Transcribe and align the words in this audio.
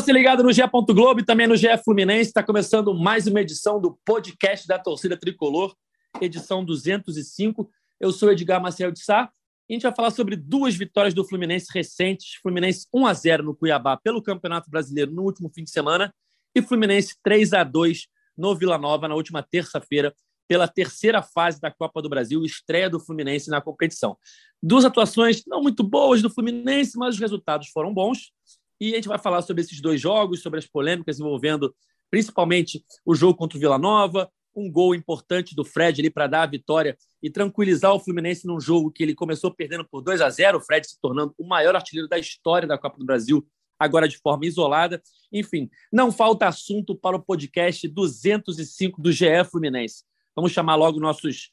você 0.00 0.12
ligado 0.12 0.44
no 0.44 0.52
GE. 0.52 0.62
Globo 0.94 1.18
e 1.18 1.24
também 1.24 1.48
no 1.48 1.56
GE 1.56 1.76
Fluminense. 1.84 2.28
Está 2.28 2.40
começando 2.40 2.94
mais 2.94 3.26
uma 3.26 3.40
edição 3.40 3.80
do 3.80 3.98
podcast 4.04 4.64
da 4.64 4.78
Torcida 4.78 5.16
Tricolor, 5.16 5.74
edição 6.20 6.64
205. 6.64 7.68
Eu 7.98 8.12
sou 8.12 8.30
Edgar 8.30 8.62
Marcel 8.62 8.92
de 8.92 9.02
Sá 9.02 9.28
e 9.68 9.72
a 9.72 9.74
gente 9.74 9.82
vai 9.82 9.92
falar 9.92 10.12
sobre 10.12 10.36
duas 10.36 10.76
vitórias 10.76 11.14
do 11.14 11.24
Fluminense 11.24 11.66
recentes. 11.74 12.34
Fluminense 12.40 12.86
1 12.94 13.06
a 13.08 13.12
0 13.12 13.42
no 13.42 13.56
Cuiabá 13.56 13.96
pelo 13.96 14.22
Campeonato 14.22 14.70
Brasileiro 14.70 15.10
no 15.10 15.22
último 15.22 15.50
fim 15.52 15.64
de 15.64 15.70
semana 15.70 16.14
e 16.54 16.62
Fluminense 16.62 17.16
3 17.20 17.52
a 17.54 17.64
2 17.64 18.06
no 18.36 18.54
Vila 18.54 18.78
Nova 18.78 19.08
na 19.08 19.16
última 19.16 19.42
terça-feira 19.42 20.14
pela 20.46 20.68
terceira 20.68 21.22
fase 21.22 21.60
da 21.60 21.72
Copa 21.72 22.00
do 22.00 22.08
Brasil, 22.08 22.44
estreia 22.44 22.88
do 22.88 23.00
Fluminense 23.00 23.50
na 23.50 23.60
competição. 23.60 24.16
Duas 24.62 24.84
atuações 24.84 25.42
não 25.44 25.60
muito 25.60 25.82
boas 25.82 26.22
do 26.22 26.30
Fluminense, 26.30 26.96
mas 26.96 27.16
os 27.16 27.20
resultados 27.20 27.68
foram 27.68 27.92
bons. 27.92 28.32
E 28.80 28.92
a 28.92 28.96
gente 28.96 29.08
vai 29.08 29.18
falar 29.18 29.42
sobre 29.42 29.62
esses 29.62 29.80
dois 29.80 30.00
jogos, 30.00 30.42
sobre 30.42 30.58
as 30.58 30.66
polêmicas 30.66 31.18
envolvendo 31.18 31.74
principalmente 32.10 32.84
o 33.04 33.14
jogo 33.14 33.36
contra 33.36 33.56
o 33.56 33.60
Vila 33.60 33.78
Nova, 33.78 34.30
um 34.54 34.70
gol 34.70 34.94
importante 34.94 35.54
do 35.54 35.64
Fred 35.64 36.00
ali 36.00 36.10
para 36.10 36.26
dar 36.26 36.42
a 36.42 36.46
vitória 36.46 36.96
e 37.22 37.30
tranquilizar 37.30 37.92
o 37.94 38.00
Fluminense 38.00 38.46
num 38.46 38.60
jogo 38.60 38.90
que 38.90 39.02
ele 39.02 39.14
começou 39.14 39.52
perdendo 39.52 39.86
por 39.88 40.02
2 40.02 40.20
a 40.20 40.30
0, 40.30 40.58
o 40.58 40.60
Fred 40.60 40.86
se 40.88 41.00
tornando 41.00 41.34
o 41.38 41.46
maior 41.46 41.76
artilheiro 41.76 42.08
da 42.08 42.18
história 42.18 42.66
da 42.66 42.78
Copa 42.78 42.98
do 42.98 43.04
Brasil, 43.04 43.46
agora 43.78 44.08
de 44.08 44.18
forma 44.18 44.46
isolada. 44.46 45.00
Enfim, 45.32 45.70
não 45.92 46.10
falta 46.10 46.48
assunto 46.48 46.96
para 46.96 47.16
o 47.16 47.22
podcast 47.22 47.86
205 47.86 49.00
do 49.00 49.12
GE 49.12 49.44
Fluminense. 49.50 50.04
Vamos 50.34 50.52
chamar 50.52 50.74
logo 50.74 50.98
nossos 50.98 51.52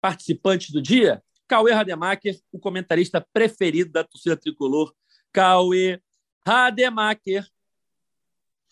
participantes 0.00 0.70
do 0.70 0.80
dia. 0.80 1.22
Cauê 1.48 1.72
Rademacher, 1.72 2.38
o 2.52 2.58
comentarista 2.58 3.26
preferido 3.32 3.92
da 3.92 4.04
torcida 4.04 4.36
tricolor. 4.36 4.92
Cauê 5.32 6.00
Rademacher. 6.46 7.46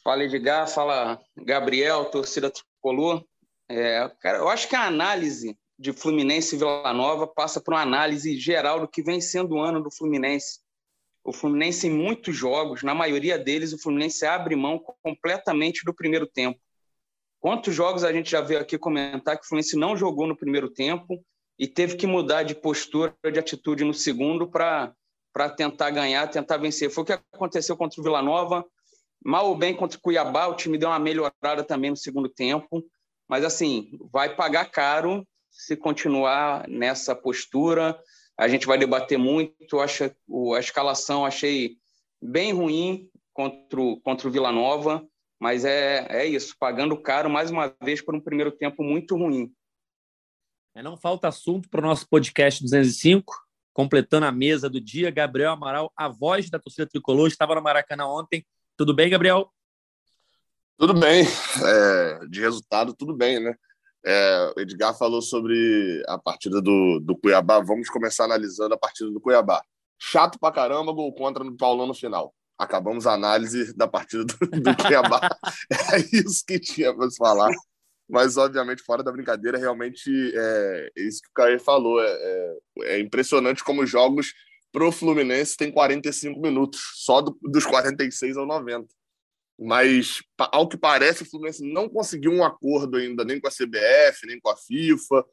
Fala 0.04 0.24
Edgar, 0.24 0.68
fala 0.68 1.20
Gabriel, 1.36 2.04
torcida 2.06 2.50
tricolor. 2.50 3.24
É, 3.68 4.10
cara, 4.20 4.38
eu 4.38 4.48
acho 4.48 4.68
que 4.68 4.76
a 4.76 4.86
análise 4.86 5.56
de 5.78 5.92
Fluminense 5.92 6.54
e 6.54 6.58
Vila 6.58 6.92
Nova 6.92 7.26
passa 7.26 7.60
por 7.60 7.72
uma 7.72 7.80
análise 7.80 8.38
geral 8.38 8.80
do 8.80 8.88
que 8.88 9.02
vem 9.02 9.20
sendo 9.20 9.54
o 9.54 9.60
ano 9.60 9.82
do 9.82 9.90
Fluminense. 9.90 10.60
O 11.24 11.32
Fluminense, 11.32 11.86
em 11.86 11.90
muitos 11.90 12.36
jogos, 12.36 12.82
na 12.82 12.94
maioria 12.94 13.38
deles, 13.38 13.72
o 13.72 13.78
Fluminense 13.78 14.26
abre 14.26 14.54
mão 14.54 14.78
completamente 15.02 15.84
do 15.84 15.94
primeiro 15.94 16.26
tempo. 16.26 16.60
Quantos 17.40 17.74
jogos 17.74 18.04
a 18.04 18.12
gente 18.12 18.30
já 18.30 18.40
veio 18.40 18.60
aqui 18.60 18.76
comentar 18.76 19.38
que 19.38 19.44
o 19.44 19.48
Fluminense 19.48 19.76
não 19.76 19.96
jogou 19.96 20.26
no 20.26 20.36
primeiro 20.36 20.68
tempo 20.68 21.24
e 21.58 21.66
teve 21.66 21.96
que 21.96 22.06
mudar 22.06 22.42
de 22.42 22.54
postura, 22.54 23.14
de 23.32 23.38
atitude 23.38 23.82
no 23.82 23.94
segundo 23.94 24.48
para 24.48 24.94
tentar 25.56 25.90
ganhar, 25.90 26.28
tentar 26.28 26.56
vencer? 26.56 26.90
Foi 26.90 27.02
o 27.02 27.06
que 27.06 27.12
aconteceu 27.12 27.76
contra 27.76 28.00
o 28.00 28.04
Vila 28.04 28.22
Nova. 28.22 28.64
Mal 29.24 29.48
ou 29.48 29.56
bem 29.56 29.74
contra 29.74 29.98
o 29.98 30.00
Cuiabá, 30.00 30.46
o 30.46 30.54
time 30.56 30.76
deu 30.76 30.88
uma 30.88 30.98
melhorada 30.98 31.62
também 31.62 31.90
no 31.90 31.96
segundo 31.96 32.28
tempo. 32.28 32.84
Mas, 33.28 33.44
assim, 33.44 33.90
vai 34.12 34.34
pagar 34.34 34.70
caro 34.70 35.26
se 35.50 35.76
continuar 35.76 36.68
nessa 36.68 37.14
postura. 37.14 37.98
A 38.38 38.48
gente 38.48 38.66
vai 38.66 38.78
debater 38.78 39.18
muito. 39.18 39.80
Acho, 39.80 40.04
a 40.54 40.58
escalação 40.58 41.24
achei 41.24 41.76
bem 42.20 42.52
ruim 42.52 43.08
contra 43.32 43.80
o, 43.80 44.00
contra 44.00 44.28
o 44.28 44.30
Vila 44.30 44.50
Nova. 44.50 45.06
Mas 45.40 45.64
é, 45.64 46.06
é 46.08 46.24
isso, 46.24 46.54
pagando 46.56 46.96
caro 46.96 47.28
mais 47.28 47.50
uma 47.50 47.74
vez 47.82 48.00
por 48.00 48.14
um 48.14 48.20
primeiro 48.20 48.52
tempo 48.52 48.84
muito 48.84 49.16
ruim. 49.16 49.52
É, 50.74 50.82
não 50.82 50.96
falta 50.96 51.26
assunto 51.26 51.68
para 51.68 51.80
o 51.80 51.84
nosso 51.84 52.08
podcast 52.08 52.62
205, 52.62 53.41
completando 53.72 54.26
a 54.26 54.32
mesa 54.32 54.68
do 54.68 54.80
dia. 54.80 55.10
Gabriel 55.10 55.52
Amaral, 55.52 55.92
a 55.96 56.08
voz 56.08 56.50
da 56.50 56.58
torcida 56.58 56.86
tricolor, 56.86 57.28
estava 57.28 57.54
no 57.54 57.62
Maracanã 57.62 58.06
ontem. 58.06 58.44
Tudo 58.76 58.94
bem, 58.94 59.10
Gabriel? 59.10 59.50
Tudo 60.78 60.94
bem. 60.94 61.26
É, 61.64 62.26
de 62.26 62.40
resultado, 62.40 62.94
tudo 62.94 63.14
bem, 63.14 63.40
né? 63.40 63.54
É, 64.04 64.52
o 64.56 64.60
Edgar 64.60 64.96
falou 64.96 65.22
sobre 65.22 66.02
a 66.08 66.18
partida 66.18 66.60
do, 66.60 67.00
do 67.00 67.16
Cuiabá. 67.16 67.60
Vamos 67.60 67.88
começar 67.88 68.24
analisando 68.24 68.74
a 68.74 68.78
partida 68.78 69.10
do 69.10 69.20
Cuiabá. 69.20 69.62
Chato 69.98 70.38
pra 70.38 70.50
caramba, 70.50 70.92
gol 70.92 71.14
contra 71.14 71.44
no 71.44 71.56
Paulão 71.56 71.86
no 71.86 71.94
final 71.94 72.34
acabamos 72.62 73.06
a 73.06 73.14
análise 73.14 73.76
da 73.76 73.88
partida 73.88 74.24
do, 74.24 74.36
do 74.36 74.76
Cuiabá. 74.76 75.20
é 75.70 75.98
isso 76.16 76.44
que 76.46 76.58
tinha 76.58 76.94
para 76.94 77.10
falar. 77.10 77.50
Mas, 78.12 78.36
obviamente, 78.36 78.82
fora 78.82 79.02
da 79.02 79.10
brincadeira, 79.10 79.56
realmente 79.56 80.10
é, 80.36 80.90
é 80.94 81.02
isso 81.02 81.22
que 81.22 81.30
o 81.30 81.32
Caio 81.32 81.58
falou. 81.58 81.98
É, 81.98 82.06
é, 82.06 82.56
é 82.96 83.00
impressionante 83.00 83.64
como 83.64 83.82
os 83.82 83.88
jogos 83.88 84.34
pro 84.70 84.92
Fluminense 84.92 85.56
tem 85.56 85.72
45 85.72 86.38
minutos, 86.38 86.78
só 86.96 87.22
do, 87.22 87.34
dos 87.40 87.64
46 87.64 88.36
ao 88.36 88.44
90. 88.44 88.86
Mas, 89.58 90.22
ao 90.36 90.68
que 90.68 90.76
parece, 90.76 91.22
o 91.22 91.26
Fluminense 91.26 91.64
não 91.64 91.88
conseguiu 91.88 92.32
um 92.32 92.44
acordo 92.44 92.98
ainda, 92.98 93.24
nem 93.24 93.40
com 93.40 93.48
a 93.48 93.50
CBF, 93.50 94.26
nem 94.26 94.38
com 94.38 94.50
a 94.50 94.56
FIFA, 94.58 95.24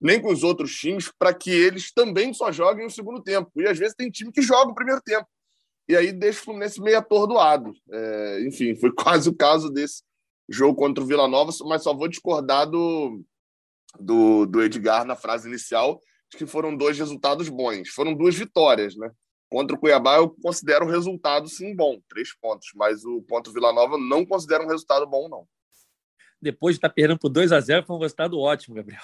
nem 0.00 0.22
com 0.22 0.32
os 0.32 0.44
outros 0.44 0.72
times, 0.76 1.10
para 1.18 1.34
que 1.34 1.50
eles 1.50 1.92
também 1.92 2.32
só 2.32 2.52
joguem 2.52 2.86
o 2.86 2.90
segundo 2.90 3.20
tempo. 3.20 3.50
E 3.56 3.66
às 3.66 3.76
vezes 3.76 3.96
tem 3.96 4.12
time 4.12 4.30
que 4.30 4.42
joga 4.42 4.70
o 4.70 4.76
primeiro 4.76 5.02
tempo 5.02 5.26
e 5.88 5.96
aí 5.96 6.12
deixa 6.12 6.40
o 6.40 6.44
Fluminense 6.44 6.80
meio 6.80 6.98
atordoado. 6.98 7.72
É, 7.90 8.42
enfim, 8.46 8.76
foi 8.76 8.92
quase 8.94 9.28
o 9.28 9.34
caso 9.34 9.70
desse 9.70 10.02
jogo 10.48 10.74
contra 10.74 11.02
o 11.02 11.06
Vila 11.06 11.28
Nova, 11.28 11.52
mas 11.66 11.82
só 11.82 11.92
vou 11.94 12.08
discordar 12.08 12.68
do, 12.68 13.22
do, 13.98 14.46
do 14.46 14.62
Edgar 14.62 15.04
na 15.04 15.14
frase 15.14 15.48
inicial, 15.48 16.00
de 16.30 16.38
que 16.38 16.46
foram 16.46 16.76
dois 16.76 16.98
resultados 16.98 17.48
bons. 17.48 17.88
Foram 17.90 18.14
duas 18.14 18.34
vitórias, 18.34 18.96
né? 18.96 19.10
Contra 19.50 19.74
o 19.74 19.78
Cuiabá, 19.78 20.16
eu 20.16 20.28
considero 20.42 20.84
o 20.84 20.88
resultado, 20.88 21.48
sim, 21.48 21.74
bom, 21.74 21.98
três 22.08 22.34
pontos, 22.38 22.68
mas 22.74 23.04
o 23.04 23.22
ponto 23.22 23.52
Vila 23.52 23.72
Nova 23.72 23.96
não 23.96 24.24
considero 24.24 24.64
um 24.64 24.68
resultado 24.68 25.06
bom, 25.06 25.28
não. 25.28 25.46
Depois 26.40 26.74
de 26.74 26.78
estar 26.78 26.90
perdendo 26.90 27.18
por 27.18 27.30
2 27.30 27.50
a 27.50 27.60
0 27.60 27.86
foi 27.86 27.96
um 27.96 28.00
resultado 28.00 28.38
ótimo, 28.38 28.76
Gabriel. 28.76 29.00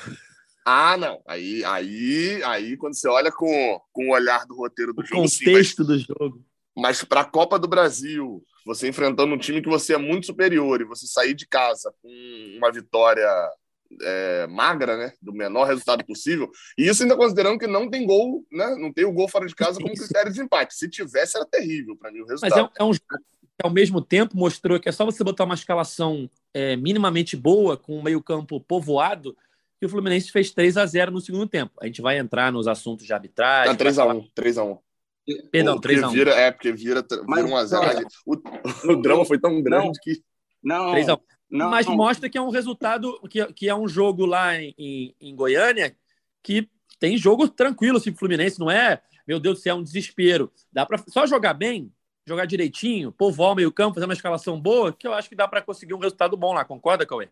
Ah, 0.66 0.96
não. 0.96 1.22
Aí, 1.26 1.62
aí, 1.64 2.42
aí 2.42 2.76
quando 2.76 2.94
você 2.94 3.06
olha 3.08 3.30
com, 3.30 3.80
com 3.92 4.08
o 4.08 4.12
olhar 4.12 4.46
do 4.46 4.54
roteiro 4.54 4.94
do 4.94 5.02
o 5.02 5.04
jogo. 5.04 5.22
Contexto 5.22 5.84
sim, 5.84 5.90
mas... 5.90 6.06
do 6.06 6.14
jogo. 6.14 6.44
Mas 6.76 7.04
para 7.04 7.20
a 7.20 7.24
Copa 7.24 7.58
do 7.58 7.68
Brasil, 7.68 8.42
você 8.66 8.88
enfrentando 8.88 9.34
um 9.34 9.38
time 9.38 9.62
que 9.62 9.68
você 9.68 9.94
é 9.94 9.98
muito 9.98 10.26
superior 10.26 10.80
e 10.80 10.84
você 10.84 11.06
sair 11.06 11.34
de 11.34 11.46
casa 11.46 11.92
com 12.02 12.08
uma 12.56 12.72
vitória 12.72 13.28
é, 14.02 14.46
magra, 14.48 14.96
né, 14.96 15.12
do 15.22 15.32
menor 15.32 15.64
resultado 15.64 16.04
possível, 16.04 16.50
e 16.76 16.88
isso 16.88 17.02
ainda 17.02 17.16
considerando 17.16 17.58
que 17.58 17.66
não 17.66 17.88
tem 17.88 18.06
gol, 18.06 18.44
né, 18.50 18.74
não 18.78 18.92
tem 18.92 19.04
o 19.04 19.12
gol 19.12 19.28
fora 19.28 19.46
de 19.46 19.54
casa 19.54 19.80
como 19.80 19.94
critério 19.94 20.32
de 20.32 20.40
empate. 20.40 20.74
Se 20.74 20.88
tivesse, 20.88 21.36
era 21.36 21.46
terrível 21.46 21.96
para 21.96 22.10
mim 22.10 22.20
o 22.20 22.26
resultado. 22.26 22.62
Mas 22.62 22.70
é, 22.76 22.82
é 22.82 22.84
um 22.84 22.92
jogo 22.92 23.24
que, 23.56 23.64
ao 23.64 23.70
mesmo 23.70 24.00
tempo, 24.00 24.36
mostrou 24.36 24.80
que 24.80 24.88
é 24.88 24.92
só 24.92 25.04
você 25.04 25.22
botar 25.22 25.44
uma 25.44 25.54
escalação 25.54 26.28
é, 26.52 26.76
minimamente 26.76 27.36
boa, 27.36 27.76
com 27.76 27.96
o 27.98 28.02
meio-campo 28.02 28.60
povoado, 28.60 29.36
que 29.78 29.86
o 29.86 29.88
Fluminense 29.88 30.30
fez 30.30 30.50
3 30.50 30.76
a 30.76 30.86
0 30.86 31.12
no 31.12 31.20
segundo 31.20 31.46
tempo. 31.46 31.72
A 31.80 31.86
gente 31.86 32.00
vai 32.00 32.18
entrar 32.18 32.50
nos 32.50 32.66
assuntos 32.66 33.06
de 33.06 33.12
arbitragem. 33.12 33.74
3x1, 33.76 34.30
3x1. 34.34 34.78
Perdão, 35.50 35.80
3x1. 35.80 36.10
Vira, 36.12 36.30
é, 36.32 36.50
porque 36.50 36.72
vira, 36.72 37.02
vira 37.02 37.48
1x0. 37.48 38.04
O, 38.26 38.34
o 38.92 38.96
drama 39.00 39.24
foi 39.24 39.38
tão 39.38 39.62
grande 39.62 39.86
não, 39.86 39.92
que. 40.02 40.22
Não, 40.62 40.92
3x1. 40.92 41.20
Não, 41.50 41.70
Mas 41.70 41.86
mostra 41.86 42.28
que 42.28 42.36
é 42.36 42.42
um 42.42 42.50
resultado, 42.50 43.20
que, 43.28 43.44
que 43.52 43.68
é 43.68 43.74
um 43.74 43.86
jogo 43.86 44.26
lá 44.26 44.56
em, 44.56 44.74
em, 44.76 45.14
em 45.20 45.36
Goiânia 45.36 45.96
que 46.42 46.68
tem 46.98 47.16
jogo 47.16 47.48
tranquilo, 47.48 47.98
assim, 47.98 48.14
Fluminense, 48.14 48.58
não 48.58 48.70
é, 48.70 49.00
meu 49.26 49.38
Deus 49.38 49.58
do 49.58 49.62
céu, 49.62 49.76
é 49.76 49.78
um 49.78 49.82
desespero. 49.82 50.52
Dá 50.72 50.84
para 50.84 50.98
só 51.08 51.26
jogar 51.26 51.54
bem, 51.54 51.92
jogar 52.26 52.46
direitinho, 52.46 53.12
povoar 53.12 53.52
o 53.52 53.54
meio-campo, 53.54 53.94
fazer 53.94 54.06
uma 54.06 54.14
escalação 54.14 54.60
boa, 54.60 54.92
que 54.92 55.06
eu 55.06 55.14
acho 55.14 55.28
que 55.28 55.34
dá 55.34 55.46
para 55.46 55.62
conseguir 55.62 55.94
um 55.94 55.98
resultado 55.98 56.36
bom 56.36 56.52
lá. 56.52 56.64
Concorda, 56.64 57.06
Cauê? 57.06 57.28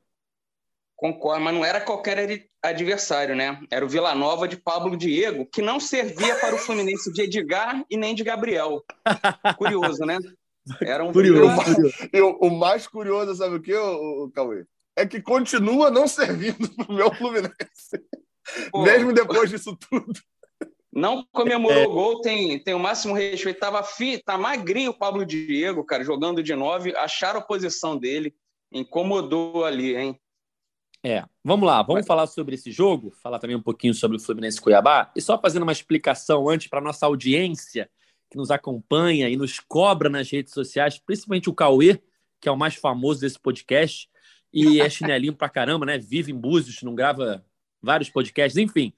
Concordo, 1.02 1.42
mas 1.42 1.52
não 1.52 1.64
era 1.64 1.80
qualquer 1.80 2.48
adversário, 2.62 3.34
né? 3.34 3.60
Era 3.68 3.84
o 3.84 3.88
Vila 3.88 4.14
Nova 4.14 4.46
de 4.46 4.56
Pablo 4.56 4.96
Diego, 4.96 5.44
que 5.44 5.60
não 5.60 5.80
servia 5.80 6.36
para 6.36 6.54
o 6.54 6.58
Fluminense 6.58 7.12
de 7.12 7.22
Edgar 7.22 7.84
e 7.90 7.96
nem 7.96 8.14
de 8.14 8.22
Gabriel. 8.22 8.84
Curioso, 9.58 10.04
né? 10.04 10.20
Era 10.80 11.02
um 11.02 11.12
curioso. 11.12 11.90
Eu, 12.12 12.38
o 12.40 12.50
mais 12.50 12.86
curioso, 12.86 13.34
sabe 13.34 13.56
o 13.56 13.60
que, 13.60 13.74
o, 13.74 14.26
o 14.26 14.30
Cauê? 14.30 14.64
É 14.94 15.04
que 15.04 15.20
continua 15.20 15.90
não 15.90 16.06
servindo 16.06 16.72
para 16.76 16.86
o 16.88 16.94
meu 16.94 17.12
Fluminense. 17.12 17.98
Pô, 18.70 18.82
Mesmo 18.82 19.12
depois 19.12 19.50
disso 19.50 19.76
tudo. 19.76 20.12
Não 20.92 21.26
comemorou 21.32 21.82
é. 21.82 21.86
o 21.88 21.90
gol, 21.90 22.20
tem, 22.20 22.62
tem 22.62 22.74
o 22.74 22.78
máximo 22.78 23.12
respeito. 23.12 23.58
Tava 23.58 23.82
fi, 23.82 24.22
tá 24.22 24.38
magrinho 24.38 24.92
o 24.92 24.96
Pablo 24.96 25.26
Diego, 25.26 25.82
cara, 25.82 26.04
jogando 26.04 26.44
de 26.44 26.54
nove. 26.54 26.96
Acharam 26.96 27.40
a 27.40 27.44
posição 27.44 27.96
dele. 27.96 28.32
Incomodou 28.70 29.64
ali, 29.64 29.96
hein? 29.96 30.16
É, 31.04 31.24
vamos 31.42 31.66
lá, 31.66 31.82
vamos 31.82 32.00
Mas... 32.00 32.06
falar 32.06 32.26
sobre 32.26 32.54
esse 32.54 32.70
jogo, 32.70 33.10
falar 33.22 33.38
também 33.38 33.56
um 33.56 33.62
pouquinho 33.62 33.92
sobre 33.92 34.16
o 34.16 34.20
Fluminense 34.20 34.60
Cuiabá, 34.60 35.10
e 35.16 35.20
só 35.20 35.38
fazendo 35.38 35.64
uma 35.64 35.72
explicação 35.72 36.48
antes 36.48 36.68
para 36.68 36.80
nossa 36.80 37.06
audiência 37.06 37.90
que 38.30 38.36
nos 38.36 38.50
acompanha 38.50 39.28
e 39.28 39.36
nos 39.36 39.58
cobra 39.58 40.08
nas 40.08 40.30
redes 40.30 40.54
sociais, 40.54 40.98
principalmente 40.98 41.50
o 41.50 41.54
Cauê, 41.54 42.00
que 42.40 42.48
é 42.48 42.52
o 42.52 42.56
mais 42.56 42.76
famoso 42.76 43.20
desse 43.20 43.38
podcast, 43.38 44.08
e 44.52 44.80
é 44.80 44.88
chinelinho 44.90 45.34
pra 45.34 45.48
caramba, 45.48 45.84
né? 45.84 45.98
Vive 45.98 46.32
em 46.32 46.38
Búzios, 46.38 46.82
não 46.82 46.94
grava 46.94 47.44
vários 47.82 48.08
podcasts, 48.08 48.56
enfim. 48.56 48.92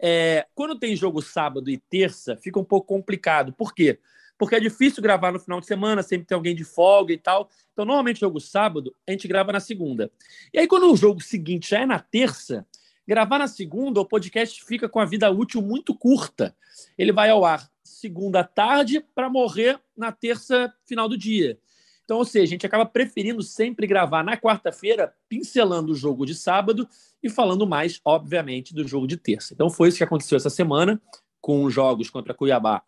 É, 0.00 0.46
quando 0.54 0.78
tem 0.78 0.96
jogo 0.96 1.20
sábado 1.20 1.70
e 1.70 1.76
terça, 1.76 2.36
fica 2.36 2.58
um 2.58 2.64
pouco 2.64 2.86
complicado. 2.88 3.52
Por 3.52 3.74
quê? 3.74 3.94
porque 3.94 4.12
é 4.50 4.60
difícil 4.60 5.02
gravar 5.02 5.32
no 5.32 5.38
final 5.38 5.60
de 5.60 5.66
semana, 5.66 6.02
sempre 6.02 6.26
tem 6.26 6.34
alguém 6.34 6.54
de 6.54 6.64
folga 6.64 7.12
e 7.12 7.18
tal. 7.18 7.48
Então, 7.72 7.84
normalmente, 7.84 8.20
jogo 8.20 8.40
sábado, 8.40 8.94
a 9.06 9.12
gente 9.12 9.28
grava 9.28 9.52
na 9.52 9.60
segunda. 9.60 10.10
E 10.52 10.58
aí, 10.58 10.66
quando 10.66 10.90
o 10.90 10.96
jogo 10.96 11.20
seguinte 11.20 11.70
já 11.70 11.80
é 11.80 11.86
na 11.86 11.98
terça, 11.98 12.66
gravar 13.06 13.38
na 13.38 13.46
segunda, 13.46 14.00
o 14.00 14.04
podcast 14.04 14.64
fica 14.64 14.88
com 14.88 15.00
a 15.00 15.04
vida 15.04 15.30
útil 15.30 15.62
muito 15.62 15.94
curta. 15.94 16.56
Ele 16.98 17.12
vai 17.12 17.30
ao 17.30 17.44
ar 17.44 17.70
segunda 17.84 18.42
tarde 18.42 19.04
para 19.14 19.30
morrer 19.30 19.78
na 19.96 20.10
terça 20.10 20.72
final 20.84 21.08
do 21.08 21.16
dia. 21.16 21.58
Então, 22.04 22.18
ou 22.18 22.24
seja, 22.24 22.44
a 22.44 22.48
gente 22.48 22.66
acaba 22.66 22.84
preferindo 22.84 23.42
sempre 23.42 23.86
gravar 23.86 24.24
na 24.24 24.36
quarta-feira, 24.36 25.14
pincelando 25.28 25.92
o 25.92 25.94
jogo 25.94 26.26
de 26.26 26.34
sábado 26.34 26.88
e 27.22 27.30
falando 27.30 27.66
mais, 27.66 28.00
obviamente, 28.04 28.74
do 28.74 28.86
jogo 28.86 29.06
de 29.06 29.16
terça. 29.16 29.54
Então, 29.54 29.70
foi 29.70 29.88
isso 29.88 29.98
que 29.98 30.04
aconteceu 30.04 30.36
essa 30.36 30.50
semana 30.50 31.00
com 31.40 31.64
os 31.64 31.72
jogos 31.72 32.10
contra 32.10 32.34
Cuiabá 32.34 32.82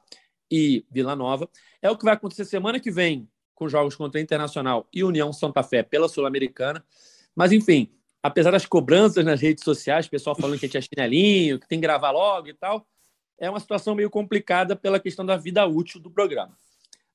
e 0.51 0.85
Vila 0.91 1.17
Nova. 1.17 1.49
É 1.81 1.91
o 1.91 1.97
que 1.97 2.05
vai 2.05 2.15
acontecer 2.15 2.45
semana 2.45 2.81
que 2.81 2.91
vem 2.91 3.29
com 3.55 3.69
jogos 3.69 3.95
contra 3.95 4.21
Internacional 4.21 4.87
e 4.93 5.05
União 5.05 5.33
Santa 5.33 5.63
Fé 5.63 5.83
pela 5.83 6.09
Sul-Americana. 6.09 6.85
Mas, 7.35 7.53
enfim, 7.53 7.91
apesar 8.23 8.51
das 8.51 8.67
cobranças 8.67 9.25
nas 9.25 9.41
redes 9.41 9.65
sociais, 9.65 10.09
pessoal 10.09 10.35
falando 10.37 10.59
que 10.59 10.67
a 10.67 10.69
gente 10.69 10.79
é 10.79 10.81
chinelinho, 10.81 11.59
que 11.59 11.69
tem 11.69 11.79
que 11.79 11.87
gravar 11.87 12.11
logo 12.11 12.49
e 12.49 12.55
tal, 12.55 12.87
é 13.39 13.49
uma 13.49 13.61
situação 13.61 13.95
meio 13.95 14.11
complicada 14.11 14.77
pela 14.77 15.01
questão 15.01 15.25
da 15.25 15.37
vida 15.37 15.67
útil 15.67 16.01
do 16.01 16.11
programa. 16.11 16.57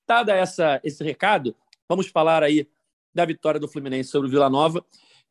Dada 0.08 0.36
essa, 0.36 0.80
esse 0.84 1.04
recado, 1.04 1.56
vamos 1.88 2.08
falar 2.08 2.44
aí 2.44 2.68
da 3.14 3.26
vitória 3.26 3.60
do 3.60 3.68
Fluminense 3.68 4.10
sobre 4.10 4.28
o 4.28 4.32
Vila 4.32 4.50
Nova, 4.50 4.84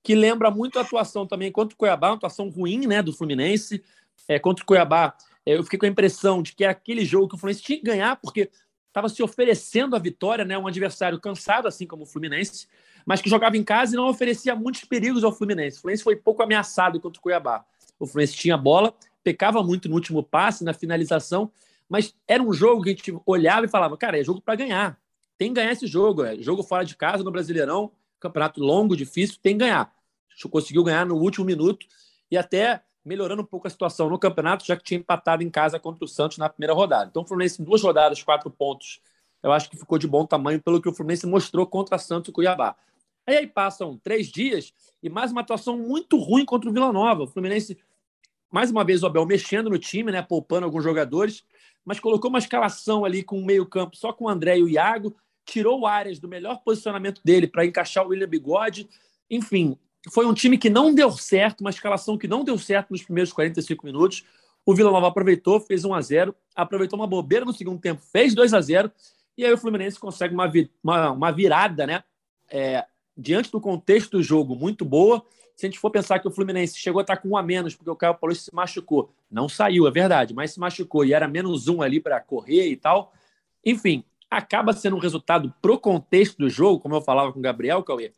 que 0.03 0.15
lembra 0.15 0.51
muito 0.51 0.79
a 0.79 0.83
atuação 0.83 1.27
também 1.27 1.51
contra 1.51 1.75
o 1.75 1.79
Cuiabá, 1.79 2.09
uma 2.09 2.17
atuação 2.17 2.49
ruim 2.49 2.87
né, 2.87 3.03
do 3.03 3.13
Fluminense. 3.13 3.83
É, 4.27 4.39
contra 4.39 4.63
o 4.63 4.67
Cuiabá, 4.67 5.17
eu 5.55 5.65
fiquei 5.65 5.79
com 5.79 5.87
a 5.87 5.89
impressão 5.89 6.43
de 6.43 6.55
que 6.55 6.65
é 6.65 6.69
aquele 6.69 7.05
jogo 7.05 7.29
que 7.29 7.35
o 7.35 7.39
Fluminense 7.39 7.63
tinha 7.63 7.79
que 7.79 7.85
ganhar, 7.85 8.17
porque 8.17 8.51
estava 8.89 9.09
se 9.09 9.23
oferecendo 9.23 9.95
a 9.95 9.99
vitória, 9.99 10.45
né? 10.45 10.59
Um 10.59 10.67
adversário 10.67 11.19
cansado, 11.21 11.69
assim 11.69 11.87
como 11.87 12.03
o 12.03 12.07
Fluminense, 12.07 12.67
mas 13.07 13.21
que 13.21 13.31
jogava 13.31 13.57
em 13.57 13.65
casa 13.65 13.95
e 13.95 13.97
não 13.97 14.09
oferecia 14.09 14.55
muitos 14.55 14.85
perigos 14.85 15.25
ao 15.25 15.33
Fluminense. 15.33 15.79
O 15.79 15.81
Fluminense 15.81 16.03
foi 16.03 16.17
pouco 16.17 16.43
ameaçado 16.43 17.01
contra 17.01 17.19
o 17.19 17.23
Cuiabá. 17.23 17.65
O 17.99 18.07
Fluminense 18.07 18.35
tinha 18.35 18.57
bola, 18.57 18.95
pecava 19.23 19.63
muito 19.63 19.89
no 19.89 19.95
último 19.95 20.23
passe, 20.23 20.65
na 20.65 20.73
finalização, 20.73 21.51
mas 21.89 22.15
era 22.27 22.43
um 22.43 22.53
jogo 22.53 22.83
que 22.83 22.91
a 22.91 22.93
gente 22.93 23.19
olhava 23.25 23.67
e 23.67 23.69
falava, 23.69 23.97
cara, 23.97 24.19
é 24.19 24.25
jogo 24.25 24.41
para 24.41 24.55
ganhar. 24.55 25.01
Tem 25.39 25.49
que 25.49 25.55
ganhar 25.55 25.73
esse 25.73 25.87
jogo. 25.87 26.25
É 26.25 26.37
jogo 26.37 26.63
fora 26.63 26.85
de 26.85 26.97
casa 26.97 27.25
no 27.25 27.31
Brasileirão, 27.31 27.93
campeonato 28.21 28.61
longo, 28.61 28.97
difícil, 28.97 29.39
tem 29.43 29.55
que 29.55 29.65
ganhar. 29.65 29.93
Conseguiu 30.51 30.85
ganhar 30.85 31.07
no 31.07 31.17
último 31.17 31.45
minuto 31.45 31.87
e 32.31 32.37
até 32.37 32.83
melhorando 33.09 33.43
um 33.43 33.45
pouco 33.45 33.67
a 33.67 33.71
situação 33.71 34.11
no 34.11 34.19
campeonato, 34.19 34.65
já 34.65 34.77
que 34.77 34.85
tinha 34.85 35.01
empatado 35.01 35.43
em 35.43 35.49
casa 35.49 35.81
contra 35.81 36.05
o 36.05 36.09
Santos 36.09 36.37
na 36.37 36.49
primeira 36.49 36.75
rodada. 36.75 37.09
Então, 37.11 37.23
o 37.23 37.27
Fluminense, 37.27 37.61
em 37.61 37.65
duas 37.65 37.83
rodadas, 37.83 38.23
quatro 38.23 38.51
pontos, 38.51 39.01
eu 39.43 39.51
acho 39.51 39.71
que 39.71 39.77
ficou 39.77 39.99
de 39.99 40.07
bom 40.07 40.27
tamanho 40.27 40.61
pelo 40.63 40.81
que 40.81 40.89
o 40.89 40.95
Fluminense 40.95 41.27
mostrou 41.27 41.67
contra 41.67 41.97
Santos 41.97 42.29
e 42.29 42.33
Cuiabá. 42.33 42.77
Aí, 43.27 43.39
aí 43.39 43.47
passam 43.47 43.99
três 43.99 44.29
dias 44.29 44.73
e 45.03 45.09
mais 45.09 45.33
uma 45.33 45.41
atuação 45.41 45.79
muito 45.79 46.19
ruim 46.19 46.45
contra 46.45 46.69
o 46.69 46.73
Vila 46.73 46.93
Nova. 46.93 47.23
O 47.23 47.27
Fluminense, 47.27 47.79
mais 48.51 48.71
uma 48.71 48.85
vez, 48.85 49.03
o 49.03 49.07
Abel 49.07 49.25
mexendo 49.25 49.71
no 49.71 49.79
time, 49.79 50.13
né, 50.13 50.21
poupando 50.21 50.67
alguns 50.67 50.85
jogadores, 50.85 51.45
mas 51.85 51.99
colocou 51.99 52.29
uma 52.29 52.39
escalação 52.39 53.05
ali 53.05 53.23
com 53.23 53.39
o 53.39 53.45
meio-campo 53.45 53.97
só 53.97 54.13
com 54.13 54.25
o 54.27 54.29
André 54.29 54.59
e 54.59 54.63
o 54.63 54.69
Iago, 54.69 55.17
tirou 55.47 55.81
o 55.81 55.87
Arias 55.87 56.19
do 56.19 56.29
melhor 56.29 56.61
posicionamento 56.63 57.23
dele 57.25 57.47
para 57.47 57.65
encaixar 57.65 58.05
o 58.05 58.09
William 58.09 58.29
Bigode. 58.29 58.87
Enfim, 59.31 59.79
foi 60.11 60.27
um 60.27 60.35
time 60.35 60.57
que 60.57 60.71
não 60.71 60.95
deu 60.95 61.11
certo, 61.13 61.61
uma 61.61 61.71
escalação 61.71 62.17
que 62.17 62.29
não 62.29 62.45
deu 62.45 62.59
certo 62.59 62.91
nos 62.91 63.03
primeiros 63.03 63.33
45 63.33 63.85
minutos. 63.85 64.25
O 64.65 64.75
Vila 64.75 64.91
Nova 64.91 65.09
aproveitou, 65.09 65.61
fez 65.61 65.85
1 65.85 65.95
a 65.95 66.01
0 66.01 66.35
aproveitou 66.55 66.99
uma 66.99 67.07
bobeira 67.07 67.45
no 67.45 67.53
segundo 67.53 67.81
tempo, 67.81 68.03
fez 68.03 68.35
2 68.35 68.53
a 68.53 68.61
0 68.61 68.91
e 69.37 69.45
aí 69.45 69.53
o 69.53 69.59
Fluminense 69.59 69.99
consegue 69.99 70.35
uma, 70.35 70.51
uma, 70.83 71.11
uma 71.13 71.31
virada, 71.31 71.87
né? 71.87 72.03
É, 72.51 72.85
diante 73.17 73.51
do 73.53 73.61
contexto 73.61 74.17
do 74.17 74.23
jogo, 74.23 74.57
muito 74.57 74.85
boa. 74.85 75.25
Se 75.55 75.67
a 75.67 75.69
gente 75.69 75.79
for 75.79 75.91
pensar 75.91 76.19
que 76.19 76.29
o 76.29 76.31
Fluminense 76.31 76.79
chegou 76.79 77.01
a 77.01 77.03
estar 77.03 77.17
com 77.17 77.31
um 77.31 77.37
a 77.37 77.43
menos 77.43 77.75
porque 77.75 77.91
o 77.91 77.97
Caio 77.97 78.15
Paulista 78.15 78.45
se 78.45 78.55
machucou, 78.55 79.13
não 79.31 79.49
saiu, 79.49 79.87
é 79.87 79.91
verdade, 79.91 80.35
mas 80.35 80.53
se 80.53 80.61
machucou 80.61 81.05
e 81.05 81.13
era 81.13 81.27
menos 81.27 81.69
um 81.69 81.83
ali 81.83 82.01
para 82.01 82.21
correr 82.21 82.69
e 82.69 82.77
tal. 82.77 83.13
Enfim, 83.65 84.05
acaba 84.31 84.73
sendo 84.73 84.97
um 84.97 85.01
resultado 85.01 85.53
pro 85.61 85.79
contexto 85.79 86.39
do 86.39 86.49
jogo, 86.49 86.81
como 86.81 86.95
eu 86.95 87.01
falava 87.01 87.33
com 87.33 87.39
o 87.39 87.43
Gabriel 87.43 87.83
Cauê, 87.83 88.13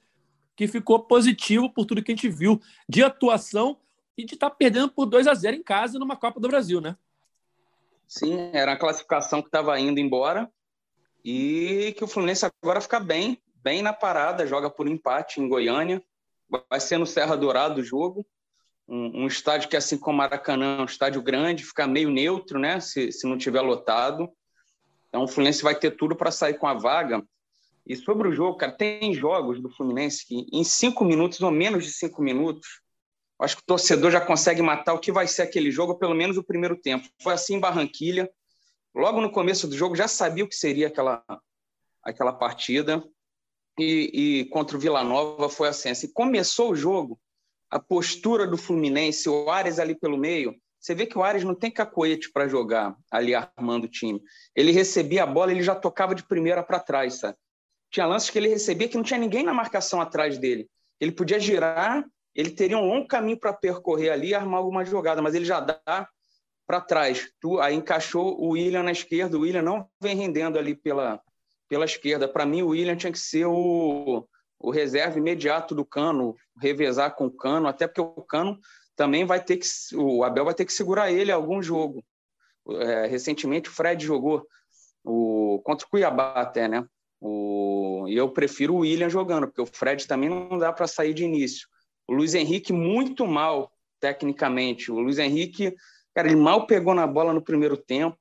que 0.60 0.68
ficou 0.68 0.98
positivo 0.98 1.72
por 1.72 1.86
tudo 1.86 2.02
que 2.02 2.12
a 2.12 2.14
gente 2.14 2.28
viu 2.28 2.60
de 2.86 3.02
atuação 3.02 3.80
e 4.14 4.26
de 4.26 4.34
estar 4.34 4.50
tá 4.50 4.54
perdendo 4.54 4.90
por 4.90 5.06
2 5.06 5.26
a 5.26 5.32
0 5.32 5.56
em 5.56 5.62
casa 5.62 5.98
numa 5.98 6.18
Copa 6.18 6.38
do 6.38 6.48
Brasil, 6.48 6.82
né? 6.82 6.98
Sim, 8.06 8.50
era 8.52 8.72
a 8.72 8.78
classificação 8.78 9.40
que 9.40 9.48
estava 9.48 9.80
indo 9.80 9.98
embora 9.98 10.52
e 11.24 11.94
que 11.96 12.04
o 12.04 12.06
Fluminense 12.06 12.44
agora 12.44 12.78
fica 12.78 13.00
bem, 13.00 13.40
bem 13.54 13.80
na 13.80 13.94
parada, 13.94 14.46
joga 14.46 14.68
por 14.68 14.86
empate 14.86 15.40
em 15.40 15.48
Goiânia, 15.48 16.02
vai 16.68 16.78
ser 16.78 16.98
no 16.98 17.06
Serra 17.06 17.38
Dourado 17.38 17.80
o 17.80 17.84
jogo, 17.84 18.26
um, 18.86 19.22
um 19.22 19.26
estádio 19.26 19.66
que, 19.66 19.78
assim 19.78 19.96
como 19.96 20.18
Maracanã, 20.18 20.76
é 20.76 20.82
um 20.82 20.84
estádio 20.84 21.22
grande, 21.22 21.64
fica 21.64 21.86
meio 21.86 22.10
neutro, 22.10 22.58
né, 22.58 22.80
se, 22.80 23.10
se 23.12 23.26
não 23.26 23.38
tiver 23.38 23.62
lotado. 23.62 24.28
Então 25.08 25.22
o 25.22 25.28
Fluminense 25.28 25.62
vai 25.62 25.74
ter 25.74 25.92
tudo 25.92 26.14
para 26.14 26.30
sair 26.30 26.58
com 26.58 26.66
a 26.66 26.74
vaga. 26.74 27.24
E 27.86 27.96
sobre 27.96 28.28
o 28.28 28.32
jogo, 28.32 28.56
cara, 28.56 28.72
tem 28.72 29.12
jogos 29.14 29.60
do 29.60 29.70
Fluminense 29.70 30.26
que 30.26 30.46
em 30.52 30.62
cinco 30.62 31.04
minutos 31.04 31.40
ou 31.40 31.50
menos 31.50 31.84
de 31.84 31.92
cinco 31.92 32.22
minutos, 32.22 32.80
acho 33.40 33.56
que 33.56 33.62
o 33.62 33.66
torcedor 33.66 34.10
já 34.10 34.20
consegue 34.20 34.62
matar 34.62 34.94
o 34.94 34.98
que 34.98 35.10
vai 35.10 35.26
ser 35.26 35.42
aquele 35.42 35.70
jogo, 35.70 35.96
pelo 35.96 36.14
menos 36.14 36.36
o 36.36 36.44
primeiro 36.44 36.76
tempo. 36.76 37.08
Foi 37.22 37.32
assim 37.32 37.54
em 37.54 37.60
Barranquilha. 37.60 38.30
Logo 38.94 39.20
no 39.20 39.30
começo 39.30 39.66
do 39.66 39.76
jogo, 39.76 39.96
já 39.96 40.08
sabia 40.08 40.44
o 40.44 40.48
que 40.48 40.54
seria 40.54 40.88
aquela, 40.88 41.24
aquela 42.02 42.32
partida. 42.32 43.02
E, 43.78 44.40
e 44.40 44.44
contra 44.46 44.76
o 44.76 44.80
Vila 44.80 45.02
Nova 45.02 45.48
foi 45.48 45.68
assim. 45.68 45.88
assim. 45.88 46.12
Começou 46.12 46.72
o 46.72 46.76
jogo, 46.76 47.18
a 47.70 47.78
postura 47.78 48.46
do 48.46 48.56
Fluminense, 48.56 49.28
o 49.28 49.48
Ares 49.48 49.78
ali 49.78 49.94
pelo 49.94 50.18
meio, 50.18 50.54
você 50.80 50.94
vê 50.94 51.04
que 51.04 51.16
o 51.16 51.22
Ares 51.22 51.44
não 51.44 51.54
tem 51.54 51.70
cacoete 51.70 52.32
para 52.32 52.48
jogar 52.48 52.96
ali 53.10 53.34
armando 53.34 53.84
o 53.84 53.90
time. 53.90 54.20
Ele 54.56 54.72
recebia 54.72 55.24
a 55.24 55.26
bola, 55.26 55.52
ele 55.52 55.62
já 55.62 55.74
tocava 55.74 56.14
de 56.14 56.26
primeira 56.26 56.62
para 56.62 56.80
trás, 56.80 57.14
sabe? 57.20 57.36
Tinha 57.90 58.06
lances 58.06 58.30
que 58.30 58.38
ele 58.38 58.48
recebia 58.48 58.88
que 58.88 58.96
não 58.96 59.02
tinha 59.02 59.18
ninguém 59.18 59.42
na 59.42 59.52
marcação 59.52 60.00
atrás 60.00 60.38
dele. 60.38 60.68
Ele 61.00 61.12
podia 61.12 61.40
girar, 61.40 62.04
ele 62.34 62.50
teria 62.50 62.78
um 62.78 62.86
longo 62.86 63.08
caminho 63.08 63.38
para 63.38 63.52
percorrer 63.52 64.10
ali 64.10 64.28
e 64.28 64.34
armar 64.34 64.58
alguma 64.58 64.84
jogada, 64.84 65.20
mas 65.20 65.34
ele 65.34 65.44
já 65.44 65.60
dá 65.60 66.08
para 66.66 66.80
trás. 66.80 67.32
Tu, 67.40 67.58
aí 67.60 67.74
encaixou 67.74 68.40
o 68.40 68.50
William 68.50 68.82
na 68.82 68.92
esquerda, 68.92 69.36
o 69.36 69.40
William 69.40 69.62
não 69.62 69.88
vem 70.00 70.14
rendendo 70.14 70.58
ali 70.58 70.74
pela, 70.74 71.20
pela 71.68 71.84
esquerda. 71.84 72.28
Para 72.28 72.46
mim, 72.46 72.62
o 72.62 72.68
William 72.68 72.96
tinha 72.96 73.10
que 73.10 73.18
ser 73.18 73.46
o, 73.46 74.26
o 74.58 74.70
reserva 74.70 75.18
imediato 75.18 75.74
do 75.74 75.84
Cano, 75.84 76.36
revezar 76.60 77.16
com 77.16 77.26
o 77.26 77.30
Cano, 77.30 77.66
até 77.66 77.88
porque 77.88 78.00
o 78.00 78.22
Cano 78.22 78.58
também 78.94 79.24
vai 79.24 79.42
ter 79.42 79.56
que. 79.56 79.66
O 79.96 80.22
Abel 80.22 80.44
vai 80.44 80.54
ter 80.54 80.64
que 80.64 80.72
segurar 80.72 81.10
ele 81.10 81.32
algum 81.32 81.62
jogo. 81.62 82.04
É, 82.68 83.06
recentemente 83.06 83.68
o 83.68 83.72
Fred 83.72 84.04
jogou 84.04 84.46
o, 85.02 85.60
contra 85.64 85.86
o 85.86 85.90
Cuiabá 85.90 86.34
até, 86.34 86.68
né? 86.68 86.86
O, 87.20 88.06
e 88.08 88.16
eu 88.16 88.30
prefiro 88.30 88.74
o 88.74 88.78
William 88.78 89.10
jogando, 89.10 89.46
porque 89.46 89.60
o 89.60 89.66
Fred 89.66 90.06
também 90.06 90.30
não 90.30 90.56
dá 90.56 90.72
para 90.72 90.86
sair 90.86 91.12
de 91.12 91.24
início. 91.24 91.68
O 92.08 92.14
Luiz 92.14 92.34
Henrique, 92.34 92.72
muito 92.72 93.26
mal 93.26 93.72
tecnicamente. 94.00 94.90
O 94.90 94.98
Luiz 94.98 95.18
Henrique, 95.18 95.76
cara, 96.14 96.28
ele 96.28 96.36
mal 96.36 96.66
pegou 96.66 96.94
na 96.94 97.06
bola 97.06 97.32
no 97.32 97.42
primeiro 97.42 97.76
tempo. 97.76 98.18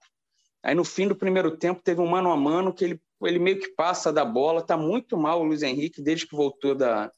Aí 0.62 0.76
no 0.76 0.84
fim 0.84 1.08
do 1.08 1.16
primeiro 1.16 1.56
tempo 1.58 1.82
teve 1.82 2.02
um 2.02 2.08
mano 2.08 2.32
a 2.32 2.38
mano 2.38 2.74
que 2.74 2.84
ele, 2.84 3.02
ele 3.24 3.40
meio 3.40 3.60
que 3.60 3.70
passa 3.70 4.12
da 4.12 4.26
bola. 4.26 4.62
Tá 4.62 4.76
muito 4.76 5.18
mal 5.18 5.40
o 5.40 5.46
Luiz 5.46 5.64
Henrique 5.64 6.02
desde 6.02 6.28
que 6.28 6.36
voltou 6.36 6.76
da, 6.76 7.12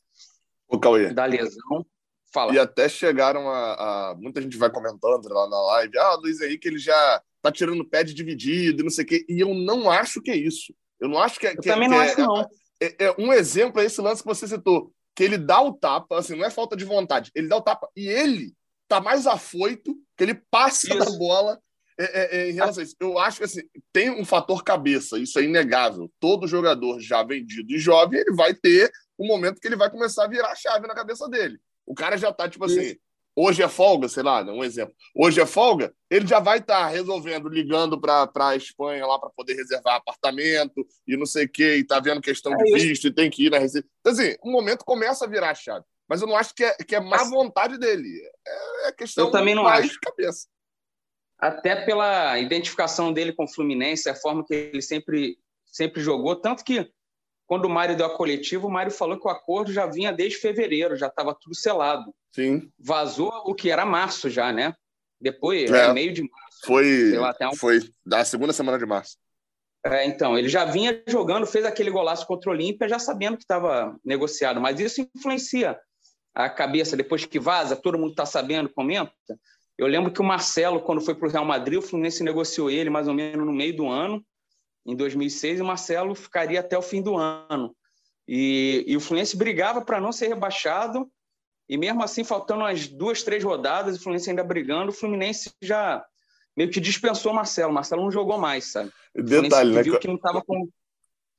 da 1.14 1.26
lesão. 1.26 1.86
Fala. 2.32 2.54
E 2.54 2.60
até 2.60 2.88
chegaram 2.88 3.50
a, 3.50 4.12
a, 4.12 4.16
Muita 4.16 4.42
gente 4.42 4.56
vai 4.56 4.70
comentando 4.70 5.28
lá 5.28 5.50
na 5.50 5.62
live. 5.62 5.98
Ah, 5.98 6.16
o 6.16 6.22
Luiz 6.22 6.40
Henrique 6.40 6.68
ele 6.68 6.78
já 6.78 7.22
tá 7.42 7.52
tirando 7.52 7.84
pé 7.84 8.04
de 8.04 8.14
dividido 8.14 8.82
e 8.82 8.84
não 8.84 8.92
sei 8.92 9.04
o 9.04 9.08
quê. 9.08 9.26
E 9.28 9.40
eu 9.40 9.54
não 9.54 9.90
acho 9.90 10.22
que 10.22 10.32
é 10.32 10.36
isso. 10.36 10.74
Eu 11.02 11.10
não 11.10 11.20
acho 11.20 11.40
que 11.40 11.48
é. 11.48 11.52
Eu 11.54 11.58
que, 11.58 11.68
também 11.68 11.90
que 11.90 11.96
não 11.96 12.02
é, 12.02 12.12
acho, 12.12 12.22
não. 12.22 12.50
É, 12.80 13.06
é, 13.06 13.16
um 13.18 13.34
exemplo 13.34 13.82
é 13.82 13.86
esse 13.86 14.00
lance 14.00 14.22
que 14.22 14.28
você 14.28 14.48
citou, 14.48 14.94
que 15.16 15.24
ele 15.24 15.38
dá 15.38 15.62
o 15.62 15.74
tapa, 15.74 16.20
assim, 16.20 16.36
não 16.36 16.46
é 16.46 16.52
falta 16.52 16.78
de 16.78 16.86
vontade, 16.86 17.32
ele 17.36 17.48
dá 17.48 17.58
o 17.58 17.62
tapa 17.62 17.90
e 17.96 18.08
ele 18.08 18.54
tá 18.88 19.02
mais 19.02 19.26
afoito, 19.26 19.96
que 20.16 20.24
ele 20.24 20.36
passa 20.50 20.88
isso. 20.88 20.98
da 20.98 21.18
bola 21.18 21.60
é, 22.00 22.04
é, 22.04 22.38
é, 22.38 22.50
em 22.50 22.54
relação 22.54 22.82
a 22.82 22.86
isso. 22.86 22.96
Eu 23.00 23.18
acho 23.18 23.40
que 23.40 23.44
assim, 23.46 23.62
tem 23.92 24.10
um 24.10 24.26
fator 24.26 24.64
cabeça, 24.64 25.18
isso 25.18 25.40
é 25.40 25.44
inegável. 25.44 26.12
Todo 26.20 26.48
jogador 26.48 27.00
já 27.00 27.24
vendido 27.24 27.74
e 27.74 27.80
jovem, 27.80 28.20
ele 28.20 28.36
vai 28.36 28.54
ter 28.54 28.92
um 29.18 29.28
momento 29.28 29.60
que 29.60 29.68
ele 29.68 29.76
vai 29.76 29.90
começar 29.90 30.26
a 30.26 30.28
virar 30.28 30.52
a 30.52 30.56
chave 30.56 30.88
na 30.88 30.96
cabeça 30.96 31.28
dele. 31.30 31.60
O 31.86 31.94
cara 31.94 32.18
já 32.18 32.32
tá, 32.32 32.48
tipo 32.48 32.66
assim, 32.66 32.96
hoje 33.36 33.64
é 33.64 33.68
folga, 33.68 34.08
sei 34.08 34.24
lá, 34.24 34.42
um 34.44 34.64
exemplo. 34.64 34.94
Hoje 35.16 35.40
é 35.42 35.46
folga, 35.46 35.94
ele 36.10 36.28
já 36.28 36.40
vai 36.40 36.60
estar 36.60 36.82
tá 36.82 36.88
resolvendo, 36.88 37.50
ligando 37.50 38.00
para 38.00 38.30
a 38.36 38.56
Espanha 38.56 39.06
lá 39.06 39.20
para 39.20 39.30
poder 39.30 39.54
reservar 39.54 39.96
apartamento 39.96 40.86
e 41.08 41.16
não 41.18 41.26
sei 41.26 41.46
o 41.46 41.50
quê, 41.50 41.78
e 41.78 41.84
tá 41.84 42.00
vendo 42.00 42.22
questão 42.22 42.54
é 42.54 42.58
de 42.58 42.74
visto 42.74 43.08
e 43.08 43.14
tem 43.14 43.30
que 43.30 43.46
ir 43.46 43.52
na 43.52 43.58
receita. 43.58 43.88
Então, 44.00 44.14
assim, 44.14 44.36
um 44.44 44.52
momento 44.52 44.86
começa 44.86 45.26
a 45.26 45.28
virar 45.28 45.52
a 45.52 45.56
chave. 45.56 45.86
Mas 46.12 46.22
eu 46.22 46.28
não 46.28 46.36
acho 46.36 46.54
que 46.54 46.64
é, 46.64 46.74
que 46.76 46.94
é 46.94 47.00
má 47.00 47.24
vontade 47.24 47.78
dele. 47.78 48.22
É, 48.46 48.90
é 48.90 48.92
questão 48.92 49.28
eu 49.28 49.32
também 49.32 49.56
não 49.56 49.64
mais 49.64 49.86
acho. 49.86 49.94
de 49.94 50.00
cabeça. 50.00 50.48
até 51.40 51.74
pela 51.86 52.38
identificação 52.38 53.14
dele 53.14 53.32
com 53.32 53.46
o 53.46 53.48
Fluminense, 53.48 54.10
a 54.10 54.16
forma 54.16 54.46
que 54.46 54.54
ele 54.54 54.82
sempre, 54.82 55.38
sempre 55.66 56.02
jogou. 56.02 56.36
Tanto 56.36 56.66
que, 56.66 56.92
quando 57.48 57.64
o 57.64 57.70
Mário 57.70 57.96
deu 57.96 58.06
a 58.06 58.18
coletiva, 58.18 58.68
o 58.68 58.70
Mário 58.70 58.92
falou 58.92 59.18
que 59.18 59.26
o 59.26 59.32
acordo 59.32 59.72
já 59.72 59.86
vinha 59.86 60.12
desde 60.12 60.38
fevereiro, 60.38 60.98
já 60.98 61.08
estava 61.08 61.34
tudo 61.34 61.56
selado. 61.56 62.14
Sim. 62.34 62.72
Vazou 62.80 63.32
o 63.46 63.54
que 63.54 63.70
era 63.70 63.86
março 63.86 64.30
já, 64.30 64.52
né? 64.52 64.74
Depois, 65.20 65.70
é, 65.70 65.86
é 65.86 65.94
meio 65.94 66.14
de 66.14 66.22
março. 66.22 66.60
Foi, 66.66 67.12
lá, 67.14 67.36
um... 67.44 67.56
foi 67.56 67.80
da 68.06 68.24
segunda 68.24 68.54
semana 68.54 68.78
de 68.78 68.86
março. 68.86 69.18
É, 69.86 70.06
então, 70.06 70.38
ele 70.38 70.48
já 70.48 70.64
vinha 70.64 71.02
jogando, 71.08 71.46
fez 71.46 71.66
aquele 71.66 71.90
golaço 71.90 72.26
contra 72.28 72.50
o 72.50 72.54
Olímpia, 72.54 72.88
já 72.88 73.00
sabendo 73.00 73.38
que 73.38 73.44
estava 73.44 73.98
negociado, 74.06 74.62
mas 74.62 74.80
isso 74.80 75.08
influencia 75.16 75.80
a 76.34 76.50
cabeça 76.50 76.96
depois 76.96 77.26
que 77.26 77.40
vaza, 77.40 77.76
todo 77.76 77.98
mundo 77.98 78.12
está 78.12 78.26
sabendo, 78.26 78.70
comenta. 78.70 79.12
Eu 79.78 79.88
lembro 79.88 80.12
que 80.12 80.22
o 80.22 80.24
Marcelo, 80.24 80.82
quando 80.82 81.02
foi 81.02 81.16
para 81.16 81.28
o 81.28 81.32
Real 81.32 81.46
Madrid, 81.46 81.80
o 81.80 81.82
Fluminense 81.82 82.24
negociou 82.24 82.70
ele 82.70 82.90
mais 82.90 83.08
ou 83.08 83.14
menos 83.14 83.46
no 83.46 83.52
meio 83.52 83.76
do 83.76 83.88
ano, 83.88 84.24
em 84.86 84.96
2006, 84.96 85.60
e 85.60 85.62
o 85.62 85.66
Marcelo 85.66 86.14
ficaria 86.14 86.60
até 86.60 86.78
o 86.78 86.82
fim 86.82 87.02
do 87.02 87.18
ano. 87.18 87.76
E, 88.28 88.84
e 88.88 88.96
o 88.96 89.00
Fluminense 89.00 89.36
brigava 89.36 89.84
para 89.84 90.00
não 90.00 90.12
ser 90.12 90.28
rebaixado, 90.28 91.12
e 91.72 91.78
mesmo 91.78 92.04
assim, 92.04 92.22
faltando 92.26 92.64
umas 92.64 92.86
duas, 92.86 93.24
três 93.24 93.42
rodadas, 93.42 93.96
o 93.96 94.04
Fluminense 94.04 94.30
ainda 94.30 94.44
brigando, 94.44 94.92
o 94.92 94.94
Fluminense 94.94 95.50
já 95.62 96.04
meio 96.56 96.70
que 96.70 96.82
dispensou 96.82 97.32
o 97.32 97.36
Marcelo. 97.36 97.72
O 97.72 97.74
Marcelo 97.74 98.04
não 98.04 98.12
jogou 98.12 98.38
mais, 98.38 98.74
sabe? 98.74 98.92
Detalhe, 99.16 99.74
né? 99.74 99.82
viu 99.82 99.98
que 99.98 100.06
não 100.06 100.16
estava 100.16 100.42
com. 100.42 100.68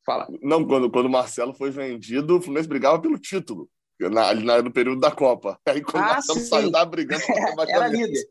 Fala. 0.06 0.26
Não, 0.40 0.66
quando, 0.66 0.90
quando 0.90 1.04
o 1.04 1.10
Marcelo 1.10 1.52
foi 1.52 1.70
vendido, 1.70 2.38
o 2.38 2.40
Fluminense 2.40 2.66
brigava 2.66 2.98
pelo 2.98 3.18
título. 3.18 3.68
Na, 4.00 4.30
ali 4.30 4.42
no 4.62 4.72
período 4.72 5.00
da 5.02 5.10
Copa. 5.10 5.60
Aí 5.68 5.82
quando 5.82 6.02
ah, 6.02 6.06
o 6.06 6.12
Marcelo 6.14 6.38
sim. 6.38 6.46
saiu 6.46 6.70
da 6.72 6.82
brigando, 6.82 7.22
era 7.68 7.88
líder. 7.88 8.24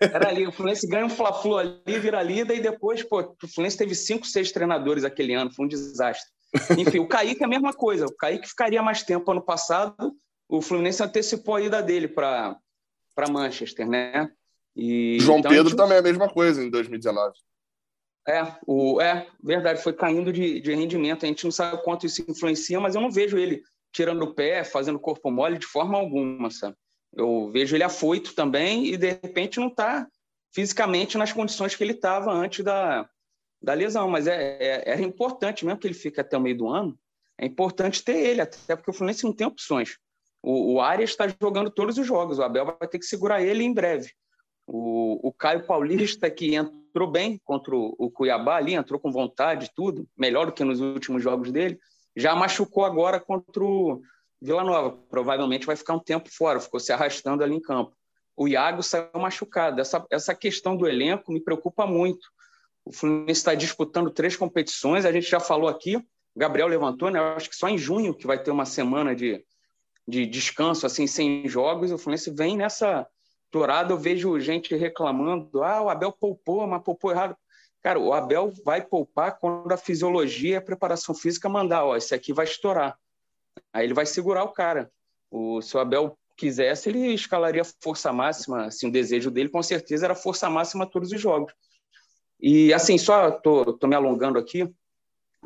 Era 0.00 0.28
ali, 0.30 0.46
o 0.46 0.52
Fluminense 0.52 0.88
ganha 0.88 1.04
um 1.04 1.10
Fla-Flu 1.10 1.58
ali, 1.58 1.98
vira 2.00 2.22
líder, 2.22 2.56
e 2.56 2.60
depois, 2.62 3.02
pô, 3.02 3.20
o 3.20 3.48
Fluminense 3.48 3.76
teve 3.76 3.94
cinco, 3.94 4.26
seis 4.26 4.50
treinadores 4.50 5.04
aquele 5.04 5.34
ano, 5.34 5.52
foi 5.52 5.66
um 5.66 5.68
desastre. 5.68 6.30
Enfim, 6.78 6.98
o 6.98 7.06
Kaique 7.06 7.42
é 7.42 7.46
a 7.46 7.48
mesma 7.48 7.74
coisa. 7.74 8.06
O 8.06 8.16
Kaique 8.16 8.48
ficaria 8.48 8.82
mais 8.82 9.02
tempo 9.02 9.30
ano 9.30 9.42
passado, 9.42 10.14
o 10.52 10.60
Fluminense 10.60 11.02
antecipou 11.02 11.54
a 11.54 11.62
ida 11.62 11.82
dele 11.82 12.06
para 12.06 12.60
Manchester, 13.30 13.88
né? 13.88 14.30
E, 14.76 15.16
João 15.18 15.38
então, 15.38 15.50
Pedro 15.50 15.70
gente... 15.70 15.78
também 15.78 15.96
é 15.96 16.00
a 16.00 16.02
mesma 16.02 16.28
coisa 16.28 16.62
em 16.62 16.68
2019. 16.68 17.34
É, 18.28 18.54
o, 18.66 19.00
é 19.00 19.26
verdade, 19.42 19.82
foi 19.82 19.94
caindo 19.94 20.30
de, 20.30 20.60
de 20.60 20.74
rendimento. 20.74 21.24
A 21.24 21.28
gente 21.28 21.44
não 21.44 21.50
sabe 21.50 21.82
quanto 21.82 22.04
isso 22.04 22.22
influencia, 22.28 22.78
mas 22.78 22.94
eu 22.94 23.00
não 23.00 23.10
vejo 23.10 23.38
ele 23.38 23.62
tirando 23.90 24.22
o 24.24 24.34
pé, 24.34 24.62
fazendo 24.62 25.00
corpo 25.00 25.30
mole 25.30 25.56
de 25.56 25.66
forma 25.66 25.96
alguma, 25.96 26.50
sabe? 26.50 26.76
Eu 27.14 27.50
vejo 27.50 27.74
ele 27.74 27.84
afoito 27.84 28.34
também 28.34 28.86
e, 28.86 28.98
de 28.98 29.08
repente, 29.08 29.58
não 29.58 29.68
está 29.68 30.06
fisicamente 30.54 31.16
nas 31.16 31.32
condições 31.32 31.74
que 31.74 31.82
ele 31.82 31.92
estava 31.92 32.30
antes 32.30 32.62
da, 32.62 33.08
da 33.62 33.72
lesão. 33.72 34.06
Mas 34.06 34.26
é, 34.26 34.58
é, 34.60 34.82
é, 34.90 35.00
importante, 35.00 35.64
mesmo 35.64 35.80
que 35.80 35.86
ele 35.86 35.94
fique 35.94 36.20
até 36.20 36.36
o 36.36 36.40
meio 36.42 36.58
do 36.58 36.68
ano, 36.68 36.98
é 37.38 37.46
importante 37.46 38.04
ter 38.04 38.18
ele, 38.18 38.42
até 38.42 38.76
porque 38.76 38.90
o 38.90 38.94
Fluminense 38.94 39.24
não 39.24 39.32
tem 39.32 39.46
opções. 39.46 39.96
O, 40.42 40.74
o 40.74 40.80
Arias 40.80 41.10
está 41.10 41.26
jogando 41.40 41.70
todos 41.70 41.96
os 41.96 42.06
jogos, 42.06 42.38
o 42.38 42.42
Abel 42.42 42.64
vai 42.64 42.88
ter 42.88 42.98
que 42.98 43.06
segurar 43.06 43.40
ele 43.40 43.62
em 43.62 43.72
breve. 43.72 44.10
O, 44.66 45.28
o 45.28 45.32
Caio 45.32 45.66
Paulista, 45.66 46.30
que 46.30 46.54
entrou 46.54 47.10
bem 47.10 47.40
contra 47.44 47.74
o, 47.74 47.94
o 47.98 48.10
Cuiabá 48.10 48.56
ali, 48.56 48.74
entrou 48.74 48.98
com 48.98 49.12
vontade, 49.12 49.70
tudo, 49.74 50.08
melhor 50.16 50.46
do 50.46 50.52
que 50.52 50.64
nos 50.64 50.80
últimos 50.80 51.22
jogos 51.22 51.52
dele, 51.52 51.78
já 52.16 52.34
machucou 52.34 52.84
agora 52.84 53.20
contra 53.20 53.62
o 53.62 54.02
Vila 54.40 54.64
Nova. 54.64 54.98
Provavelmente 55.08 55.66
vai 55.66 55.76
ficar 55.76 55.94
um 55.94 56.00
tempo 56.00 56.28
fora, 56.30 56.60
ficou 56.60 56.80
se 56.80 56.92
arrastando 56.92 57.42
ali 57.42 57.54
em 57.54 57.60
campo. 57.60 57.92
O 58.36 58.48
Iago 58.48 58.82
saiu 58.82 59.08
machucado. 59.14 59.80
Essa, 59.80 60.04
essa 60.10 60.34
questão 60.34 60.76
do 60.76 60.88
elenco 60.88 61.32
me 61.32 61.40
preocupa 61.40 61.86
muito. 61.86 62.28
O 62.84 62.92
Fluminense 62.92 63.40
está 63.40 63.54
disputando 63.54 64.10
três 64.10 64.36
competições, 64.36 65.04
a 65.04 65.12
gente 65.12 65.30
já 65.30 65.38
falou 65.38 65.68
aqui, 65.68 66.04
Gabriel 66.36 66.66
levantou, 66.66 67.10
né? 67.10 67.20
Acho 67.20 67.48
que 67.48 67.54
só 67.54 67.68
em 67.68 67.78
junho 67.78 68.14
que 68.14 68.26
vai 68.26 68.42
ter 68.42 68.50
uma 68.50 68.64
semana 68.64 69.14
de, 69.14 69.44
de 70.06 70.26
descanso, 70.26 70.86
assim, 70.86 71.06
sem 71.06 71.48
jogos. 71.48 71.92
O 71.92 71.98
Fluminense 71.98 72.30
vem 72.30 72.56
nessa 72.56 73.06
Dourado 73.52 73.92
eu 73.92 73.98
vejo 73.98 74.40
gente 74.40 74.74
reclamando, 74.74 75.62
ah, 75.62 75.82
o 75.82 75.90
Abel 75.90 76.10
poupou, 76.10 76.66
mas 76.66 76.82
poupou 76.82 77.10
errado. 77.10 77.36
Cara, 77.82 77.98
o 77.98 78.14
Abel 78.14 78.50
vai 78.64 78.80
poupar 78.80 79.38
quando 79.38 79.70
a 79.70 79.76
fisiologia 79.76 80.54
e 80.54 80.56
a 80.56 80.62
preparação 80.62 81.14
física 81.14 81.50
mandar, 81.50 81.84
ó, 81.84 81.94
esse 81.94 82.14
aqui 82.14 82.32
vai 82.32 82.46
estourar. 82.46 82.96
Aí 83.70 83.84
ele 83.84 83.92
vai 83.92 84.06
segurar 84.06 84.44
o 84.44 84.52
cara. 84.52 84.90
O, 85.30 85.60
se 85.60 85.76
o 85.76 85.80
Abel 85.80 86.16
quisesse, 86.34 86.88
ele 86.88 87.12
escalaria 87.12 87.62
força 87.82 88.10
máxima, 88.10 88.66
assim, 88.66 88.88
o 88.88 88.92
desejo 88.92 89.30
dele 89.30 89.50
com 89.50 89.62
certeza 89.62 90.06
era 90.06 90.14
força 90.14 90.48
máxima 90.48 90.86
todos 90.86 91.12
os 91.12 91.20
jogos. 91.20 91.52
E 92.40 92.72
assim, 92.72 92.96
só 92.96 93.30
tô, 93.30 93.74
tô 93.74 93.86
me 93.86 93.94
alongando 93.94 94.38
aqui, 94.38 94.66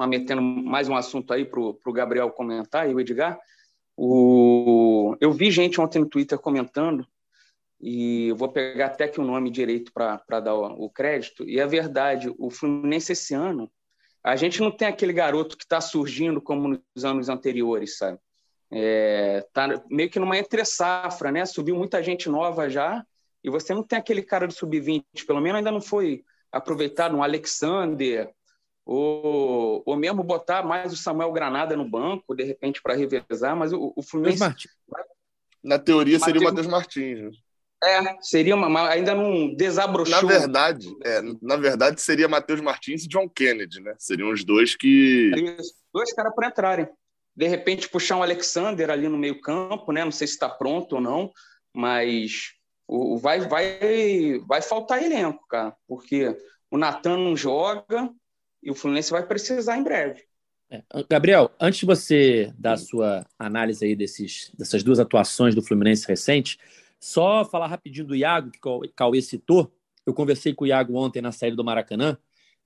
metendo 0.09 0.41
mais 0.41 0.89
um 0.89 0.95
assunto 0.95 1.33
aí 1.33 1.45
para 1.45 1.61
o 1.61 1.93
Gabriel 1.93 2.31
comentar 2.31 2.89
e 2.89 2.95
o 2.95 3.01
Edgar. 3.01 3.37
O, 3.97 4.36
eu 5.21 5.33
vi 5.33 5.51
gente 5.51 5.81
ontem 5.81 5.99
no 5.99 6.09
Twitter 6.09 6.39
comentando 6.39 7.07
e 7.81 8.29
eu 8.29 8.37
vou 8.37 8.49
pegar 8.49 8.87
até 8.87 9.07
que 9.07 9.21
o 9.21 9.25
nome 9.25 9.51
direito 9.51 9.93
para 9.93 10.41
dar 10.41 10.55
o, 10.55 10.89
crédito. 10.91 11.49
E 11.49 11.61
é 11.61 11.67
verdade, 11.67 12.33
o 12.39 12.51
Fluminense 12.51 13.13
esse 13.13 13.35
ano, 13.35 13.71
a 14.25 14.35
gente 14.35 14.61
não 14.61 14.71
tem 14.71 14.89
aquele 14.89 15.13
garoto 15.13 15.57
que 15.57 15.65
está 15.65 15.81
surgindo 15.81 16.41
como 16.41 16.69
nos 16.69 17.05
anos 17.05 17.29
anteriores, 17.29 17.99
sabe? 17.99 18.19
É, 18.71 19.47
tá 19.53 19.85
meio 19.89 20.11
que 20.11 20.19
numa 20.19 20.37
entre-safra, 20.37 21.31
né? 21.31 21.47
Subiu 21.47 21.77
muita 21.77 22.03
gente 22.03 22.29
nova 22.29 22.69
já, 22.69 23.05
e 23.45 23.51
você 23.51 23.73
não 23.73 23.83
tem 23.83 23.99
aquele 23.99 24.23
cara 24.23 24.47
do 24.47 24.53
sub-20, 24.53 25.05
pelo 25.27 25.41
menos 25.41 25.59
ainda 25.59 25.71
não 25.71 25.81
foi 25.81 26.25
aproveitado 26.51 27.17
um 27.17 27.23
Alexander, 27.23 28.33
ou, 28.87 29.83
ou 29.85 29.97
mesmo 29.97 30.23
botar 30.23 30.63
mais 30.63 30.93
o 30.93 30.97
Samuel 30.97 31.33
Granada 31.33 31.77
no 31.77 31.85
banco, 31.85 32.37
de 32.37 32.45
repente, 32.45 32.81
para 32.81 32.95
revezar, 32.95 33.57
mas 33.57 33.73
o, 33.73 33.93
o 33.97 34.03
Fluminense. 34.03 34.69
Na 35.63 35.77
teoria 35.77 36.21
seria 36.21 36.41
o 36.41 36.45
Matheus 36.45 36.69
Martins. 36.69 37.21
Né? 37.21 37.31
É, 37.85 38.23
seria 38.23 38.55
uma, 38.55 38.89
ainda 38.89 39.13
não 39.13 39.53
desabrochou. 39.55 40.23
Na 40.23 40.27
verdade, 40.27 40.87
é, 41.05 41.21
na 41.43 41.57
verdade 41.57 42.01
seria 42.01 42.29
Matheus 42.29 42.61
Martins 42.61 43.05
e 43.05 43.09
John 43.09 43.29
Kennedy, 43.29 43.81
né? 43.81 43.95
Seriam 43.99 44.31
os 44.31 44.45
dois 44.45 44.77
que 44.77 45.33
Isso, 45.37 45.75
dois 45.93 46.13
caras 46.15 46.33
para 46.35 46.49
entrarem. 46.49 46.89
De 47.35 47.49
repente 47.49 47.89
puxar 47.89 48.17
um 48.17 48.23
Alexander 48.23 48.89
ali 48.89 49.09
no 49.09 49.19
meio-campo, 49.19 49.93
né? 49.93 50.05
Não 50.05 50.13
sei 50.13 50.29
se 50.29 50.35
está 50.35 50.49
pronto 50.49 50.95
ou 50.95 51.01
não, 51.01 51.33
mas 51.75 52.53
o, 52.87 53.19
vai 53.19 53.41
vai 53.41 54.39
vai 54.47 54.63
faltar 54.63 55.03
elenco, 55.03 55.45
cara, 55.49 55.77
porque 55.87 56.35
o 56.71 56.79
Natan 56.79 57.19
não 57.19 57.37
joga 57.37 58.11
e 58.67 58.71
o 58.71 58.75
Fluminense 58.75 59.13
vai 59.13 59.25
precisar 59.25 59.79
em 59.79 59.85
breve. 59.85 60.25
É. 60.69 60.83
Gabriel, 61.09 61.53
antes 61.61 61.79
de 61.79 61.87
você 61.87 62.53
dar 62.59 62.73
a 62.73 62.77
sua 62.77 63.25
análise 63.39 63.85
aí 63.85 63.95
desses, 63.95 64.51
dessas 64.59 64.83
duas 64.83 64.99
atuações 64.99 65.55
do 65.55 65.63
Fluminense 65.63 66.07
recente, 66.09 66.59
só 66.99 67.45
falar 67.45 67.69
rapidinho 67.69 68.09
do 68.09 68.17
Iago, 68.17 68.51
que 68.51 68.59
o 68.69 68.83
Cauê 68.97 69.23
citou. 69.23 69.73
Eu 70.05 70.13
conversei 70.13 70.53
com 70.53 70.65
o 70.65 70.67
Iago 70.67 70.97
ontem 70.97 71.23
na 71.23 71.31
saída 71.31 71.57
do 71.57 71.63
Maracanã. 71.63 72.19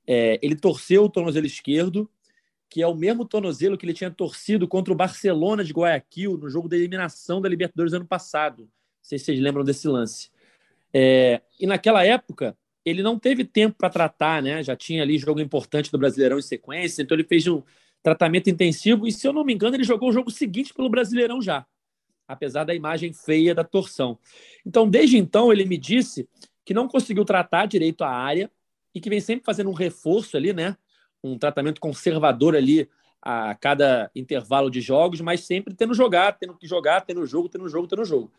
É, 0.06 0.38
ele 0.42 0.56
torceu 0.56 1.04
o 1.04 1.10
tornozelo 1.10 1.44
esquerdo, 1.44 2.10
que 2.70 2.80
é 2.80 2.86
o 2.86 2.94
mesmo 2.94 3.26
tornozelo 3.26 3.76
que 3.76 3.84
ele 3.84 3.92
tinha 3.92 4.10
torcido 4.10 4.66
contra 4.66 4.94
o 4.94 4.96
Barcelona 4.96 5.62
de 5.62 5.74
Guayaquil 5.74 6.38
no 6.38 6.48
jogo 6.48 6.66
da 6.66 6.76
eliminação 6.76 7.42
da 7.42 7.48
Libertadores 7.48 7.92
ano 7.92 8.06
passado. 8.06 8.62
Não 8.62 8.68
sei 9.02 9.18
se 9.18 9.26
vocês 9.26 9.40
lembram 9.40 9.64
desse 9.64 9.86
lance. 9.86 10.30
É, 10.94 11.42
e 11.58 11.66
naquela 11.66 12.06
época, 12.06 12.56
ele 12.90 13.02
não 13.02 13.18
teve 13.18 13.44
tempo 13.44 13.76
para 13.78 13.88
tratar, 13.90 14.42
né? 14.42 14.62
Já 14.62 14.76
tinha 14.76 15.02
ali 15.02 15.18
jogo 15.18 15.40
importante 15.40 15.90
do 15.90 15.98
Brasileirão 15.98 16.38
em 16.38 16.42
sequência, 16.42 17.02
então 17.02 17.16
ele 17.16 17.24
fez 17.24 17.46
um 17.46 17.62
tratamento 18.02 18.50
intensivo 18.50 19.06
e, 19.06 19.12
se 19.12 19.26
eu 19.26 19.32
não 19.32 19.44
me 19.44 19.54
engano, 19.54 19.76
ele 19.76 19.84
jogou 19.84 20.08
o 20.08 20.12
jogo 20.12 20.30
seguinte 20.30 20.74
pelo 20.74 20.88
Brasileirão 20.88 21.40
já 21.40 21.66
apesar 22.30 22.62
da 22.62 22.72
imagem 22.72 23.12
feia 23.12 23.52
da 23.52 23.64
torção. 23.64 24.16
Então, 24.64 24.88
desde 24.88 25.18
então, 25.18 25.52
ele 25.52 25.64
me 25.64 25.76
disse 25.76 26.28
que 26.64 26.72
não 26.72 26.86
conseguiu 26.86 27.24
tratar 27.24 27.66
direito 27.66 28.04
a 28.04 28.08
área 28.08 28.48
e 28.94 29.00
que 29.00 29.10
vem 29.10 29.20
sempre 29.20 29.44
fazendo 29.44 29.68
um 29.68 29.74
reforço 29.74 30.36
ali, 30.36 30.52
né? 30.52 30.76
Um 31.24 31.36
tratamento 31.36 31.80
conservador 31.80 32.54
ali 32.54 32.88
a 33.20 33.54
cada 33.56 34.10
intervalo 34.14 34.70
de 34.70 34.80
jogos, 34.80 35.20
mas 35.20 35.40
sempre 35.40 35.74
tendo 35.74 35.92
jogar, 35.92 36.38
tendo 36.38 36.56
que 36.56 36.68
jogar, 36.68 37.00
tendo 37.00 37.26
jogo, 37.26 37.48
tendo 37.48 37.68
jogo, 37.68 37.88
tendo 37.88 38.04
jogo. 38.04 38.30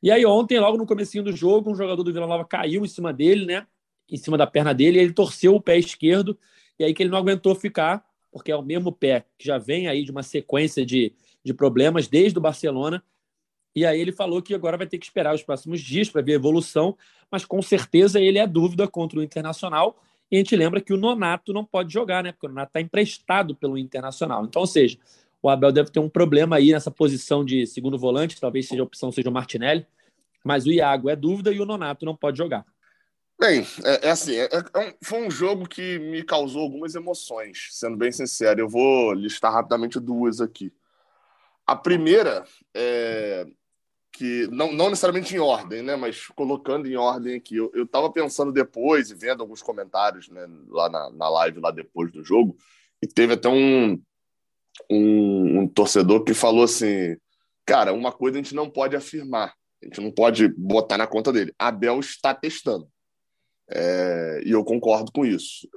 E 0.00 0.12
aí 0.12 0.24
ontem, 0.24 0.58
logo 0.60 0.78
no 0.78 0.86
comecinho 0.86 1.24
do 1.24 1.32
jogo, 1.32 1.72
um 1.72 1.74
jogador 1.74 2.04
do 2.04 2.12
Vila 2.12 2.28
Nova 2.28 2.44
caiu 2.44 2.84
em 2.84 2.88
cima 2.88 3.12
dele, 3.12 3.44
né? 3.44 3.66
Em 4.10 4.16
cima 4.16 4.36
da 4.36 4.46
perna 4.46 4.74
dele, 4.74 4.98
e 4.98 5.02
ele 5.02 5.12
torceu 5.12 5.54
o 5.54 5.60
pé 5.60 5.78
esquerdo, 5.78 6.38
e 6.78 6.84
aí 6.84 6.94
que 6.94 7.02
ele 7.02 7.10
não 7.10 7.18
aguentou 7.18 7.54
ficar, 7.54 8.04
porque 8.32 8.50
é 8.50 8.56
o 8.56 8.62
mesmo 8.62 8.92
pé 8.92 9.24
que 9.38 9.46
já 9.46 9.58
vem 9.58 9.88
aí 9.88 10.04
de 10.04 10.10
uma 10.10 10.22
sequência 10.22 10.84
de, 10.84 11.12
de 11.44 11.54
problemas 11.54 12.08
desde 12.08 12.38
o 12.38 12.42
Barcelona, 12.42 13.02
e 13.74 13.86
aí 13.86 14.00
ele 14.00 14.12
falou 14.12 14.42
que 14.42 14.54
agora 14.54 14.76
vai 14.76 14.86
ter 14.86 14.98
que 14.98 15.06
esperar 15.06 15.34
os 15.34 15.42
próximos 15.42 15.80
dias 15.80 16.08
para 16.08 16.22
ver 16.22 16.32
a 16.32 16.36
evolução, 16.36 16.96
mas 17.30 17.44
com 17.44 17.62
certeza 17.62 18.20
ele 18.20 18.38
é 18.38 18.46
dúvida 18.46 18.88
contra 18.88 19.18
o 19.18 19.22
Internacional. 19.22 20.02
E 20.30 20.36
a 20.36 20.38
gente 20.38 20.56
lembra 20.56 20.80
que 20.80 20.92
o 20.92 20.96
Nonato 20.96 21.52
não 21.52 21.64
pode 21.64 21.92
jogar, 21.92 22.22
né? 22.22 22.32
Porque 22.32 22.46
o 22.46 22.48
Nonato 22.48 22.70
está 22.70 22.80
emprestado 22.80 23.54
pelo 23.54 23.78
Internacional. 23.78 24.44
Então, 24.44 24.60
ou 24.60 24.66
seja, 24.66 24.98
o 25.42 25.48
Abel 25.48 25.72
deve 25.72 25.90
ter 25.90 26.00
um 26.00 26.08
problema 26.08 26.56
aí 26.56 26.72
nessa 26.72 26.90
posição 26.90 27.44
de 27.44 27.66
segundo 27.66 27.96
volante, 27.96 28.40
talvez 28.40 28.66
seja 28.68 28.82
a 28.82 28.84
opção 28.84 29.10
seja 29.10 29.30
o 29.30 29.32
Martinelli, 29.32 29.86
mas 30.44 30.66
o 30.66 30.72
Iago 30.72 31.08
é 31.08 31.16
dúvida 31.16 31.52
e 31.52 31.60
o 31.60 31.66
Nonato 31.66 32.04
não 32.04 32.16
pode 32.16 32.38
jogar. 32.38 32.64
Bem, 33.40 33.66
é, 33.86 34.08
é 34.08 34.10
assim, 34.10 34.36
é, 34.36 34.44
é, 34.44 34.94
foi 35.02 35.26
um 35.26 35.30
jogo 35.30 35.66
que 35.66 35.98
me 35.98 36.22
causou 36.22 36.60
algumas 36.60 36.94
emoções, 36.94 37.68
sendo 37.70 37.96
bem 37.96 38.12
sincero. 38.12 38.60
Eu 38.60 38.68
vou 38.68 39.14
listar 39.14 39.50
rapidamente 39.50 39.98
duas 39.98 40.42
aqui. 40.42 40.70
A 41.66 41.74
primeira 41.74 42.44
é 42.74 43.46
que, 44.12 44.46
não, 44.48 44.70
não 44.70 44.90
necessariamente 44.90 45.34
em 45.34 45.38
ordem, 45.38 45.80
né, 45.80 45.96
mas 45.96 46.26
colocando 46.28 46.86
em 46.86 46.96
ordem 46.96 47.36
aqui, 47.36 47.56
eu, 47.56 47.70
eu 47.72 47.86
tava 47.86 48.12
pensando 48.12 48.52
depois 48.52 49.10
e 49.10 49.14
vendo 49.14 49.40
alguns 49.40 49.62
comentários 49.62 50.28
né, 50.28 50.46
lá 50.68 50.90
na, 50.90 51.10
na 51.10 51.28
live, 51.30 51.60
lá 51.60 51.70
depois 51.70 52.12
do 52.12 52.22
jogo, 52.22 52.54
e 53.00 53.06
teve 53.06 53.32
até 53.32 53.48
um, 53.48 54.02
um, 54.90 55.60
um 55.60 55.66
torcedor 55.66 56.24
que 56.24 56.34
falou 56.34 56.64
assim: 56.64 57.16
cara, 57.64 57.94
uma 57.94 58.12
coisa 58.12 58.38
a 58.38 58.42
gente 58.42 58.54
não 58.54 58.68
pode 58.68 58.94
afirmar, 58.94 59.54
a 59.82 59.86
gente 59.86 60.02
não 60.02 60.10
pode 60.10 60.48
botar 60.48 60.98
na 60.98 61.06
conta 61.06 61.32
dele. 61.32 61.54
Abel 61.58 62.00
está 62.00 62.34
testando. 62.34 62.89
É, 63.70 64.42
e 64.44 64.50
eu 64.50 64.64
concordo 64.64 65.12
com 65.12 65.24
isso. 65.24 65.68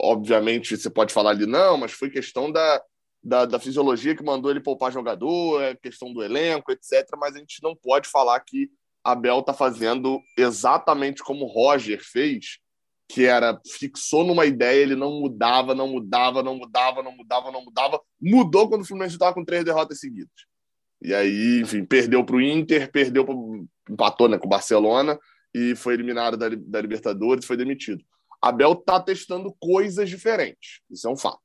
Obviamente, 0.00 0.76
você 0.76 0.88
pode 0.88 1.12
falar 1.12 1.30
ali, 1.30 1.46
não, 1.46 1.76
mas 1.76 1.92
foi 1.92 2.10
questão 2.10 2.50
da, 2.50 2.82
da, 3.22 3.44
da, 3.44 3.58
fisiologia 3.58 4.16
que 4.16 4.24
mandou 4.24 4.50
ele 4.50 4.60
poupar 4.60 4.90
jogador, 4.90 5.62
é 5.62 5.74
questão 5.74 6.12
do 6.12 6.22
elenco, 6.22 6.72
etc. 6.72 7.06
Mas 7.18 7.36
a 7.36 7.38
gente 7.38 7.62
não 7.62 7.76
pode 7.76 8.08
falar 8.08 8.40
que 8.40 8.70
Abel 9.04 9.40
está 9.40 9.52
fazendo 9.52 10.20
exatamente 10.38 11.22
como 11.22 11.46
Roger 11.46 12.00
fez, 12.02 12.58
que 13.06 13.26
era 13.26 13.60
fixou 13.78 14.24
numa 14.24 14.46
ideia, 14.46 14.80
ele 14.80 14.96
não 14.96 15.20
mudava, 15.20 15.74
não 15.74 15.86
mudava, 15.86 16.42
não 16.42 16.56
mudava, 16.56 17.02
não 17.02 17.12
mudava, 17.12 17.52
não 17.52 17.62
mudava. 17.62 18.00
Mudou 18.20 18.68
quando 18.68 18.82
o 18.82 18.86
Fluminense 18.86 19.16
estava 19.16 19.34
com 19.34 19.44
três 19.44 19.62
derrotas 19.64 20.00
seguidas. 20.00 20.32
E 21.02 21.14
aí, 21.14 21.60
enfim, 21.60 21.84
perdeu 21.84 22.24
para 22.24 22.36
o 22.36 22.40
Inter, 22.40 22.90
perdeu 22.90 23.26
pro, 23.26 23.66
empatou 23.90 24.26
né, 24.26 24.38
com 24.38 24.46
o 24.46 24.48
Barcelona 24.50 25.18
e 25.54 25.76
foi 25.76 25.94
eliminado 25.94 26.36
da, 26.36 26.48
da 26.48 26.80
Libertadores, 26.80 27.44
foi 27.44 27.56
demitido. 27.56 28.04
Abel 28.42 28.72
está 28.72 29.00
testando 29.00 29.54
coisas 29.58 30.10
diferentes, 30.10 30.80
isso 30.90 31.06
é 31.06 31.10
um 31.10 31.16
fato. 31.16 31.40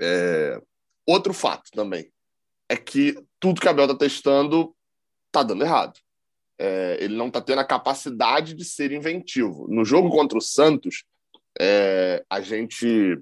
É... 0.00 0.60
Outro 1.06 1.34
fato 1.34 1.70
também 1.72 2.10
é 2.68 2.76
que 2.76 3.14
tudo 3.38 3.60
que 3.60 3.68
Abel 3.68 3.84
está 3.84 3.96
testando 3.96 4.74
está 5.26 5.42
dando 5.42 5.64
errado. 5.64 5.98
É... 6.58 6.96
ele 7.00 7.16
não 7.16 7.26
está 7.26 7.40
tendo 7.40 7.58
a 7.58 7.66
capacidade 7.66 8.54
de 8.54 8.64
ser 8.64 8.92
inventivo. 8.92 9.66
No 9.68 9.84
jogo 9.84 10.08
contra 10.08 10.38
o 10.38 10.40
Santos, 10.40 11.04
é... 11.60 12.24
a 12.30 12.40
gente, 12.40 13.20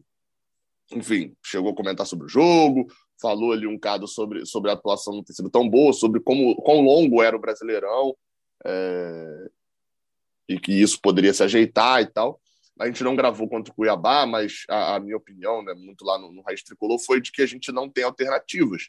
enfim, 0.92 1.34
chegou 1.42 1.72
a 1.72 1.74
comentar 1.74 2.06
sobre 2.06 2.26
o 2.26 2.28
jogo, 2.28 2.86
falou 3.20 3.52
ali 3.52 3.66
um 3.66 3.74
bocado 3.74 4.06
sobre, 4.06 4.44
sobre 4.44 4.70
a 4.70 4.74
atuação 4.74 5.14
não 5.14 5.24
ter 5.24 5.32
sido 5.32 5.48
tão 5.48 5.68
boa, 5.68 5.92
sobre 5.92 6.20
como 6.20 6.54
quão 6.56 6.80
longo 6.80 7.22
era 7.22 7.36
o 7.36 7.40
Brasileirão. 7.40 8.14
É, 8.64 9.50
e 10.48 10.58
que 10.58 10.72
isso 10.72 11.00
poderia 11.00 11.32
se 11.32 11.42
ajeitar 11.42 12.02
e 12.02 12.06
tal. 12.06 12.40
A 12.80 12.86
gente 12.86 13.04
não 13.04 13.14
gravou 13.14 13.48
contra 13.48 13.72
o 13.72 13.76
Cuiabá, 13.76 14.26
mas 14.26 14.64
a, 14.68 14.96
a 14.96 15.00
minha 15.00 15.16
opinião, 15.16 15.62
né, 15.62 15.74
muito 15.74 16.04
lá 16.04 16.18
no, 16.18 16.32
no 16.32 16.42
Raiz 16.42 16.62
Tricolor, 16.62 16.98
foi 16.98 17.20
de 17.20 17.30
que 17.30 17.42
a 17.42 17.46
gente 17.46 17.70
não 17.70 17.88
tem 17.88 18.04
alternativas. 18.04 18.88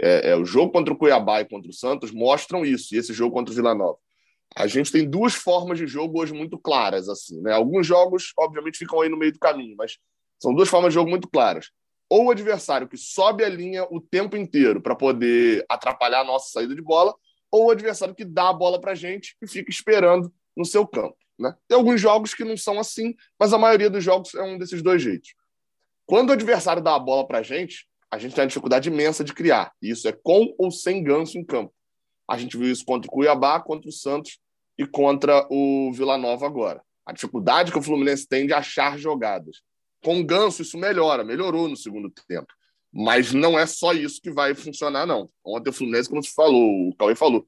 É, 0.00 0.30
é, 0.30 0.36
o 0.36 0.44
jogo 0.44 0.72
contra 0.72 0.92
o 0.92 0.96
Cuiabá 0.96 1.40
e 1.40 1.44
contra 1.44 1.70
o 1.70 1.74
Santos 1.74 2.10
mostram 2.10 2.64
isso, 2.64 2.94
e 2.94 2.98
esse 2.98 3.12
jogo 3.12 3.34
contra 3.34 3.52
o 3.52 3.56
Vila 3.56 3.74
Nova. 3.74 3.98
A 4.54 4.66
gente 4.66 4.92
tem 4.92 5.08
duas 5.08 5.34
formas 5.34 5.78
de 5.78 5.86
jogo 5.86 6.20
hoje 6.20 6.32
muito 6.32 6.58
claras. 6.58 7.08
assim, 7.08 7.40
né? 7.42 7.52
Alguns 7.52 7.86
jogos, 7.86 8.32
obviamente, 8.38 8.78
ficam 8.78 9.00
aí 9.00 9.08
no 9.08 9.16
meio 9.16 9.32
do 9.32 9.38
caminho, 9.38 9.74
mas 9.76 9.98
são 10.40 10.54
duas 10.54 10.68
formas 10.68 10.90
de 10.90 10.94
jogo 10.94 11.10
muito 11.10 11.28
claras. 11.28 11.70
Ou 12.08 12.26
o 12.26 12.30
adversário 12.30 12.88
que 12.88 12.96
sobe 12.96 13.42
a 13.44 13.48
linha 13.48 13.84
o 13.90 14.00
tempo 14.00 14.36
inteiro 14.36 14.80
para 14.80 14.94
poder 14.94 15.64
atrapalhar 15.68 16.20
a 16.20 16.24
nossa 16.24 16.50
saída 16.50 16.74
de 16.74 16.80
bola, 16.80 17.14
ou 17.50 17.66
o 17.66 17.70
adversário 17.70 18.14
que 18.14 18.24
dá 18.24 18.50
a 18.50 18.52
bola 18.52 18.80
para 18.80 18.92
a 18.92 18.94
gente 18.94 19.36
e 19.42 19.48
fica 19.48 19.70
esperando 19.70 20.32
no 20.56 20.64
seu 20.64 20.86
campo. 20.86 21.16
Né? 21.38 21.54
Tem 21.68 21.76
alguns 21.76 22.00
jogos 22.00 22.34
que 22.34 22.44
não 22.44 22.56
são 22.56 22.78
assim, 22.78 23.14
mas 23.38 23.52
a 23.52 23.58
maioria 23.58 23.90
dos 23.90 24.02
jogos 24.02 24.34
é 24.34 24.42
um 24.42 24.56
desses 24.58 24.82
dois 24.82 25.02
jeitos. 25.02 25.34
Quando 26.06 26.30
o 26.30 26.32
adversário 26.32 26.82
dá 26.82 26.94
a 26.94 26.98
bola 26.98 27.26
para 27.26 27.38
a 27.38 27.42
gente, 27.42 27.86
a 28.10 28.18
gente 28.18 28.34
tem 28.34 28.42
uma 28.42 28.48
dificuldade 28.48 28.88
imensa 28.88 29.24
de 29.24 29.34
criar. 29.34 29.72
E 29.82 29.90
isso 29.90 30.08
é 30.08 30.12
com 30.12 30.54
ou 30.56 30.70
sem 30.70 31.02
ganso 31.02 31.36
em 31.36 31.44
campo. 31.44 31.74
A 32.28 32.38
gente 32.38 32.56
viu 32.56 32.70
isso 32.70 32.84
contra 32.84 33.08
o 33.08 33.12
Cuiabá, 33.12 33.60
contra 33.60 33.88
o 33.88 33.92
Santos 33.92 34.38
e 34.78 34.86
contra 34.86 35.46
o 35.50 35.92
Vila 35.92 36.16
Nova 36.16 36.46
agora. 36.46 36.82
A 37.04 37.12
dificuldade 37.12 37.70
que 37.70 37.78
o 37.78 37.82
Fluminense 37.82 38.26
tem 38.26 38.46
de 38.46 38.52
achar 38.52 38.98
jogadas. 38.98 39.62
Com 40.02 40.24
ganso, 40.24 40.62
isso 40.62 40.78
melhora, 40.78 41.24
melhorou 41.24 41.68
no 41.68 41.76
segundo 41.76 42.10
tempo. 42.26 42.52
Mas 42.92 43.32
não 43.32 43.58
é 43.58 43.66
só 43.66 43.92
isso 43.92 44.20
que 44.20 44.30
vai 44.30 44.54
funcionar, 44.54 45.06
não. 45.06 45.28
Ontem 45.44 45.70
o 45.70 45.72
Fluminense, 45.72 46.08
como 46.08 46.22
você 46.22 46.32
falou, 46.34 46.88
o 46.88 46.96
Cauê 46.96 47.14
falou, 47.14 47.46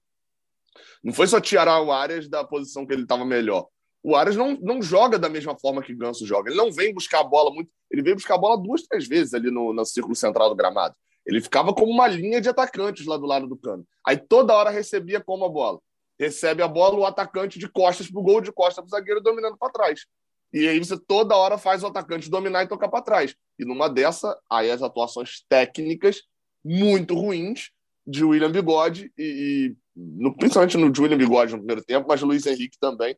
não 1.03 1.13
foi 1.13 1.27
só 1.27 1.41
tirar 1.41 1.81
o 1.81 1.93
Arias 1.93 2.29
da 2.29 2.45
posição 2.45 2.87
que 2.87 2.93
ele 2.93 3.03
estava 3.03 3.25
melhor. 3.25 3.67
O 4.03 4.15
Arias 4.15 4.37
não, 4.37 4.57
não 4.61 4.81
joga 4.81 5.19
da 5.19 5.29
mesma 5.29 5.59
forma 5.59 5.83
que 5.83 5.93
o 5.93 5.97
Ganso 5.97 6.27
joga. 6.27 6.51
Ele 6.51 6.57
não 6.57 6.73
vem 6.73 6.95
buscar 6.95 7.21
a 7.21 7.25
bola 7.25 7.53
muito. 7.53 7.71
Ele 7.91 8.03
veio 8.03 8.17
buscar 8.17 8.35
a 8.35 8.39
bola 8.39 8.57
duas, 8.57 8.83
três 8.83 9.07
vezes 9.07 9.35
ali 9.35 9.51
no, 9.51 9.73
no 9.73 9.85
círculo 9.85 10.15
central 10.15 10.49
do 10.49 10.57
gramado. 10.57 10.95
Ele 11.27 11.41
ficava 11.41 11.75
como 11.75 11.93
uma 11.93 12.07
linha 12.07 12.41
de 12.41 12.49
atacantes 12.49 13.05
lá 13.07 13.17
do 13.17 13.27
lado 13.27 13.47
do 13.47 13.57
cano. 13.57 13.87
Aí 14.07 14.17
toda 14.17 14.55
hora 14.55 14.71
recebia 14.71 15.21
como 15.21 15.45
a 15.45 15.49
bola. 15.49 15.79
Recebe 16.19 16.63
a 16.63 16.69
bola, 16.69 16.99
o 16.99 17.05
atacante 17.05 17.59
de 17.59 17.69
costas 17.69 18.11
para 18.11 18.21
o 18.21 18.23
gol, 18.23 18.41
de 18.41 18.51
costas 18.51 18.77
para 18.77 18.87
o 18.87 18.91
zagueiro, 18.91 19.21
dominando 19.21 19.57
para 19.59 19.71
trás. 19.71 20.07
E 20.53 20.67
aí 20.67 20.79
você 20.79 20.99
toda 20.99 21.37
hora 21.37 21.59
faz 21.59 21.83
o 21.83 21.87
atacante 21.87 22.31
dominar 22.31 22.65
e 22.65 22.69
tocar 22.69 22.89
para 22.89 23.03
trás. 23.03 23.35
E 23.59 23.65
numa 23.65 23.89
dessa, 23.89 24.39
aí 24.51 24.71
as 24.71 24.83
atuações 24.83 25.45
técnicas 25.49 26.23
muito 26.65 27.15
ruins 27.15 27.71
de 28.07 28.25
William 28.25 28.51
Bigode 28.51 29.13
e, 29.19 29.23
e 29.23 29.77
no, 29.99 30.35
principalmente 30.37 30.77
no 30.77 30.95
Julian 30.95 31.19
Bigode 31.19 31.53
no 31.53 31.59
primeiro 31.59 31.85
tempo, 31.85 32.07
mas 32.09 32.23
Luiz 32.23 32.47
Henrique 32.47 32.79
também, 32.79 33.17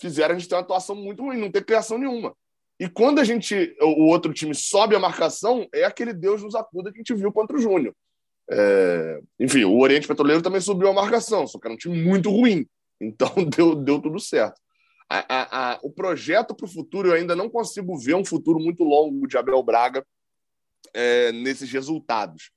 fizeram 0.00 0.34
a 0.34 0.38
gente 0.38 0.48
ter 0.48 0.56
uma 0.56 0.62
atuação 0.62 0.96
muito 0.96 1.22
ruim, 1.22 1.38
não 1.38 1.50
ter 1.50 1.64
criação 1.64 1.96
nenhuma. 1.96 2.34
E 2.80 2.88
quando 2.88 3.20
a 3.20 3.24
gente, 3.24 3.76
o 3.80 4.06
outro 4.06 4.32
time 4.32 4.54
sobe 4.54 4.96
a 4.96 4.98
marcação, 4.98 5.68
é 5.72 5.84
aquele 5.84 6.12
Deus 6.12 6.42
nos 6.42 6.56
acuda 6.56 6.90
que 6.90 6.98
a 6.98 7.00
gente 7.00 7.14
viu 7.14 7.30
contra 7.30 7.56
o 7.56 7.60
Júnior. 7.60 7.94
É, 8.50 9.20
enfim, 9.38 9.62
o 9.62 9.78
Oriente 9.78 10.08
Petroleiro 10.08 10.42
também 10.42 10.60
subiu 10.60 10.88
a 10.88 10.92
marcação, 10.92 11.46
só 11.46 11.58
que 11.60 11.66
era 11.66 11.74
um 11.74 11.78
time 11.78 12.02
muito 12.02 12.28
ruim. 12.30 12.66
Então 13.00 13.30
deu, 13.56 13.76
deu 13.76 14.00
tudo 14.00 14.18
certo. 14.18 14.60
A, 15.08 15.18
a, 15.28 15.72
a, 15.74 15.80
o 15.82 15.90
projeto 15.90 16.54
para 16.54 16.64
o 16.64 16.68
futuro, 16.68 17.08
eu 17.08 17.14
ainda 17.14 17.36
não 17.36 17.48
consigo 17.48 17.96
ver 17.98 18.14
um 18.14 18.24
futuro 18.24 18.58
muito 18.58 18.82
longo 18.82 19.28
de 19.28 19.36
Abel 19.36 19.62
Braga 19.62 20.04
é, 20.92 21.30
nesses 21.30 21.70
resultados. 21.70 22.50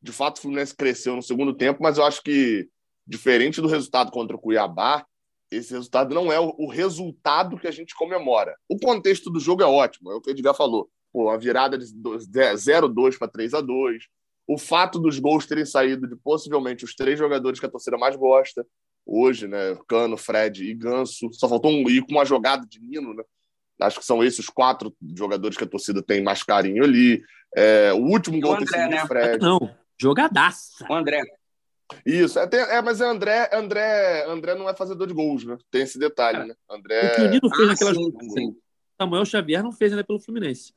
De 0.00 0.12
fato, 0.12 0.36
o 0.36 0.40
Fluminense 0.42 0.76
cresceu 0.76 1.16
no 1.16 1.22
segundo 1.22 1.54
tempo, 1.54 1.82
mas 1.82 1.98
eu 1.98 2.04
acho 2.04 2.22
que 2.22 2.68
diferente 3.06 3.60
do 3.60 3.68
resultado 3.68 4.10
contra 4.10 4.36
o 4.36 4.38
Cuiabá, 4.38 5.04
esse 5.50 5.72
resultado 5.72 6.14
não 6.14 6.32
é 6.32 6.40
o, 6.40 6.66
resultado 6.66 7.58
que 7.58 7.68
a 7.68 7.70
gente 7.70 7.94
comemora. 7.94 8.56
O 8.68 8.78
contexto 8.78 9.30
do 9.30 9.38
jogo 9.38 9.62
é 9.62 9.66
ótimo, 9.66 10.10
é 10.10 10.14
o 10.14 10.20
que 10.20 10.30
o 10.30 10.32
Edgar 10.32 10.54
falou. 10.54 10.88
Pô, 11.12 11.28
a 11.28 11.36
virada 11.36 11.76
de 11.76 11.84
0-2 11.84 13.18
para 13.18 13.28
3-2, 13.28 13.98
o 14.46 14.56
fato 14.56 14.98
dos 14.98 15.18
gols 15.18 15.46
terem 15.46 15.66
saído 15.66 16.08
de 16.08 16.16
possivelmente 16.16 16.84
os 16.84 16.94
três 16.94 17.18
jogadores 17.18 17.60
que 17.60 17.66
a 17.66 17.70
torcida 17.70 17.98
mais 17.98 18.16
gosta 18.16 18.66
hoje, 19.04 19.46
né? 19.46 19.76
Cano, 19.86 20.16
Fred 20.16 20.64
e 20.64 20.74
Ganso. 20.74 21.30
Só 21.32 21.48
faltou 21.48 21.70
um 21.70 21.88
ir 21.88 22.02
com 22.02 22.12
uma 22.12 22.24
jogada 22.24 22.66
de 22.66 22.80
Nino, 22.80 23.14
né? 23.14 23.22
Acho 23.80 23.98
que 23.98 24.06
são 24.06 24.22
esses 24.22 24.40
os 24.40 24.48
quatro 24.48 24.94
jogadores 25.14 25.56
que 25.56 25.64
a 25.64 25.68
torcida 25.68 26.02
tem 26.02 26.22
mais 26.22 26.42
carinho 26.42 26.84
ali. 26.84 27.22
É, 27.54 27.92
o 27.92 28.04
último 28.04 28.40
gol 28.40 28.54
André, 28.54 28.66
ter 28.66 28.78
sido 28.78 28.90
né? 28.90 29.06
Fred. 29.06 29.38
Não, 29.38 29.74
jogadaça. 30.00 30.86
O 30.88 30.94
André. 30.94 31.20
Isso, 32.04 32.38
é, 32.38 32.46
tem, 32.46 32.60
é, 32.60 32.82
mas 32.82 33.00
é 33.00 33.04
André, 33.04 33.50
André, 33.52 34.24
André 34.26 34.54
não 34.54 34.68
é 34.68 34.74
fazedor 34.74 35.06
de 35.06 35.14
gols, 35.14 35.44
né? 35.44 35.56
Tem 35.70 35.82
esse 35.82 35.98
detalhe, 35.98 36.38
é. 36.38 36.44
né? 36.46 36.54
André... 36.68 37.12
O 37.12 37.16
que 37.16 37.22
o 37.22 37.30
Nino 37.30 37.50
fez 37.50 37.62
ah, 37.62 37.72
naquela 37.72 37.94
sim, 37.94 38.30
sim. 38.30 38.56
Samuel 39.00 39.24
Xavier 39.24 39.62
não 39.62 39.72
fez 39.72 39.92
ainda 39.92 40.04
pelo 40.04 40.20
Fluminense. 40.20 40.72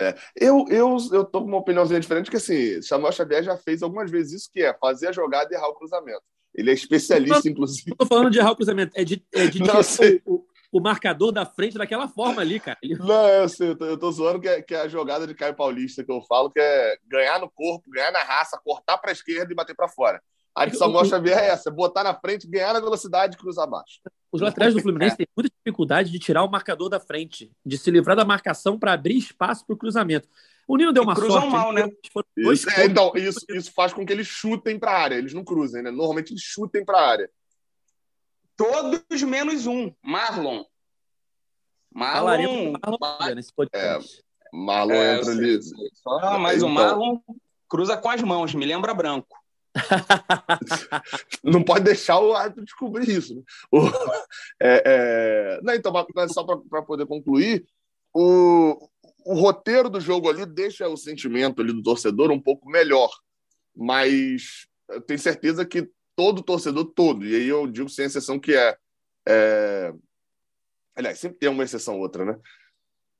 É, 0.00 0.14
eu, 0.36 0.66
eu, 0.68 0.96
eu 1.12 1.24
tô 1.24 1.40
com 1.40 1.48
uma 1.48 1.58
opiniãozinha 1.58 2.00
diferente, 2.00 2.30
que 2.30 2.36
assim, 2.36 2.82
Samuel 2.82 3.12
Xavier 3.12 3.42
já 3.44 3.56
fez 3.56 3.82
algumas 3.82 4.10
vezes 4.10 4.42
isso, 4.42 4.50
que 4.52 4.62
é 4.62 4.74
fazer 4.74 5.08
a 5.08 5.12
jogada 5.12 5.52
e 5.52 5.56
errar 5.56 5.68
o 5.68 5.74
cruzamento. 5.74 6.22
Ele 6.54 6.70
é 6.70 6.74
especialista, 6.74 7.48
inclusive. 7.48 7.90
Não 7.90 7.96
tô 7.96 8.06
falando 8.06 8.30
de 8.30 8.38
errar 8.38 8.52
o 8.52 8.56
cruzamento, 8.56 8.92
é 8.94 9.04
de, 9.04 9.24
é 9.32 9.46
de 9.46 9.60
não, 9.60 9.80
o, 10.24 10.46
o, 10.78 10.80
marcador 10.80 11.32
da 11.32 11.46
frente 11.46 11.78
daquela 11.78 12.08
forma 12.08 12.40
ali, 12.40 12.60
cara. 12.60 12.78
Ele... 12.82 12.96
Não, 12.96 13.28
eu 13.28 13.48
sei, 13.48 13.70
eu 13.70 13.76
tô, 13.76 13.84
eu 13.84 13.98
tô 13.98 14.10
zoando 14.10 14.40
que 14.40 14.48
é, 14.48 14.62
que 14.62 14.74
é 14.74 14.80
a 14.80 14.88
jogada 14.88 15.26
de 15.26 15.34
Caio 15.34 15.54
Paulista 15.54 16.04
que 16.04 16.10
eu 16.10 16.20
falo, 16.22 16.50
que 16.50 16.60
é 16.60 16.96
ganhar 17.06 17.38
no 17.38 17.50
corpo, 17.50 17.90
ganhar 17.90 18.12
na 18.12 18.22
raça, 18.22 18.60
cortar 18.64 18.98
para 18.98 19.10
a 19.10 19.12
esquerda 19.12 19.52
e 19.52 19.56
bater 19.56 19.74
para 19.74 19.88
fora. 19.88 20.20
A 20.54 20.66
de 20.66 20.76
Samuel 20.76 21.04
Xavier 21.04 21.38
é 21.38 21.48
essa: 21.48 21.70
botar 21.70 22.04
na 22.04 22.14
frente, 22.14 22.46
ganhar 22.46 22.72
na 22.72 22.80
velocidade 22.80 23.34
e 23.34 23.38
cruzar 23.38 23.64
abaixo. 23.64 24.00
Os 24.30 24.40
laterais 24.40 24.74
do 24.74 24.80
Fluminense 24.80 25.16
têm 25.16 25.26
muita 25.36 25.52
dificuldade 25.56 26.10
de 26.10 26.18
tirar 26.18 26.44
o 26.44 26.50
marcador 26.50 26.88
da 26.88 27.00
frente, 27.00 27.50
de 27.64 27.78
se 27.78 27.90
livrar 27.90 28.16
da 28.16 28.24
marcação 28.24 28.78
para 28.78 28.92
abrir 28.92 29.16
espaço 29.16 29.64
para 29.66 29.74
o 29.74 29.76
cruzamento. 29.76 30.28
O 30.66 30.76
Nino 30.76 30.92
deu 30.92 31.02
uma 31.02 31.14
cruzam 31.14 31.42
sorte. 31.42 31.52
mal, 31.52 31.72
né? 31.72 31.88
Isso, 32.36 32.70
é, 32.70 32.86
então, 32.86 33.12
isso, 33.14 33.40
isso 33.50 33.72
faz 33.72 33.92
com 33.92 34.04
que 34.04 34.12
eles 34.12 34.26
chutem 34.26 34.78
para 34.78 34.92
a 34.92 34.98
área. 34.98 35.14
Eles 35.16 35.34
não 35.34 35.44
cruzem, 35.44 35.82
né? 35.82 35.90
Normalmente 35.90 36.32
eles 36.32 36.42
chutem 36.42 36.84
para 36.84 36.98
a 36.98 37.08
área. 37.08 37.30
Todos 38.56 39.22
menos 39.22 39.66
um. 39.66 39.92
Marlon. 40.02 40.64
Marlon. 41.92 42.72
Marlon 43.00 43.34
nesse 43.34 43.52
podcast. 43.52 44.20
É, 44.20 44.56
Marlon 44.56 44.94
é, 44.94 45.18
entra 45.18 45.32
ali. 45.32 45.60
Só, 45.62 46.38
mas 46.38 46.56
então, 46.58 46.68
o 46.68 46.72
Marlon 46.72 47.18
cruza 47.68 47.96
com 47.96 48.08
as 48.08 48.22
mãos, 48.22 48.54
me 48.54 48.64
lembra 48.64 48.94
branco. 48.94 49.42
não 51.42 51.62
pode 51.62 51.84
deixar 51.84 52.20
o 52.20 52.32
árbitro 52.32 52.64
descobrir 52.64 53.08
isso. 53.08 53.34
Né? 53.34 53.42
O, 53.72 53.80
é, 54.62 54.82
é... 54.86 55.60
Não, 55.62 55.74
então, 55.74 55.92
só 56.28 56.44
para 56.44 56.82
poder 56.82 57.06
concluir, 57.06 57.66
o, 58.12 58.88
o 59.24 59.34
roteiro 59.34 59.90
do 59.90 60.00
jogo 60.00 60.28
ali 60.28 60.46
deixa 60.46 60.88
o 60.88 60.96
sentimento 60.96 61.60
ali 61.60 61.72
do 61.72 61.82
torcedor 61.82 62.30
um 62.30 62.40
pouco 62.40 62.68
melhor, 62.68 63.10
mas 63.74 64.68
eu 64.88 65.00
tenho 65.00 65.18
certeza 65.18 65.64
que 65.64 65.90
todo 66.16 66.42
torcedor, 66.42 66.86
todo, 66.86 67.24
e 67.24 67.34
aí 67.34 67.48
eu 67.48 67.66
digo 67.66 67.88
sem 67.88 68.06
exceção 68.06 68.38
que 68.38 68.54
é, 68.54 68.76
é... 69.26 69.92
aliás, 70.94 71.18
sempre 71.18 71.38
tem 71.38 71.48
uma 71.48 71.64
exceção 71.64 71.98
outra, 71.98 72.24
né? 72.24 72.38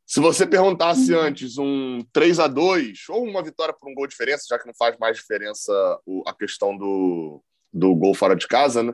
Se 0.06 0.20
você 0.20 0.46
perguntasse 0.46 1.14
antes 1.14 1.56
um 1.56 2.04
3 2.12 2.38
a 2.38 2.46
2 2.46 3.08
ou 3.08 3.24
uma 3.24 3.42
vitória 3.42 3.72
por 3.72 3.90
um 3.90 3.94
gol 3.94 4.06
de 4.06 4.10
diferença, 4.10 4.44
já 4.48 4.58
que 4.58 4.66
não 4.66 4.74
faz 4.74 4.96
mais 4.98 5.16
diferença 5.16 5.72
a 6.26 6.34
questão 6.34 6.76
do, 6.76 7.42
do 7.72 7.94
gol 7.94 8.14
fora 8.14 8.36
de 8.36 8.46
casa, 8.46 8.82
né? 8.82 8.92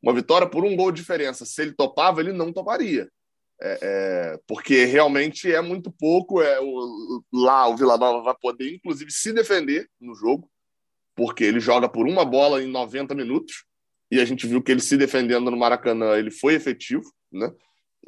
Uma 0.00 0.12
vitória 0.12 0.48
por 0.48 0.64
um 0.64 0.76
gol 0.76 0.92
de 0.92 1.00
diferença, 1.00 1.44
se 1.44 1.62
ele 1.62 1.72
topava, 1.72 2.20
ele 2.20 2.32
não 2.32 2.52
toparia. 2.52 3.08
É, 3.60 3.78
é, 3.80 4.40
porque 4.46 4.84
realmente 4.84 5.52
é 5.52 5.60
muito 5.60 5.90
pouco. 5.92 6.42
É, 6.42 6.60
o, 6.60 7.22
lá 7.32 7.68
o 7.68 7.76
Vila 7.76 7.96
Nova 7.96 8.22
vai 8.22 8.34
poder, 8.40 8.74
inclusive, 8.74 9.10
se 9.10 9.32
defender 9.32 9.88
no 10.00 10.14
jogo, 10.14 10.50
porque 11.14 11.44
ele 11.44 11.60
joga 11.60 11.88
por 11.88 12.06
uma 12.06 12.24
bola 12.24 12.62
em 12.62 12.66
90 12.66 13.14
minutos. 13.14 13.64
E 14.10 14.20
a 14.20 14.24
gente 14.24 14.46
viu 14.46 14.62
que 14.62 14.70
ele 14.70 14.80
se 14.80 14.96
defendendo 14.96 15.50
no 15.50 15.56
Maracanã, 15.56 16.16
ele 16.16 16.30
foi 16.30 16.54
efetivo, 16.54 17.04
né? 17.30 17.50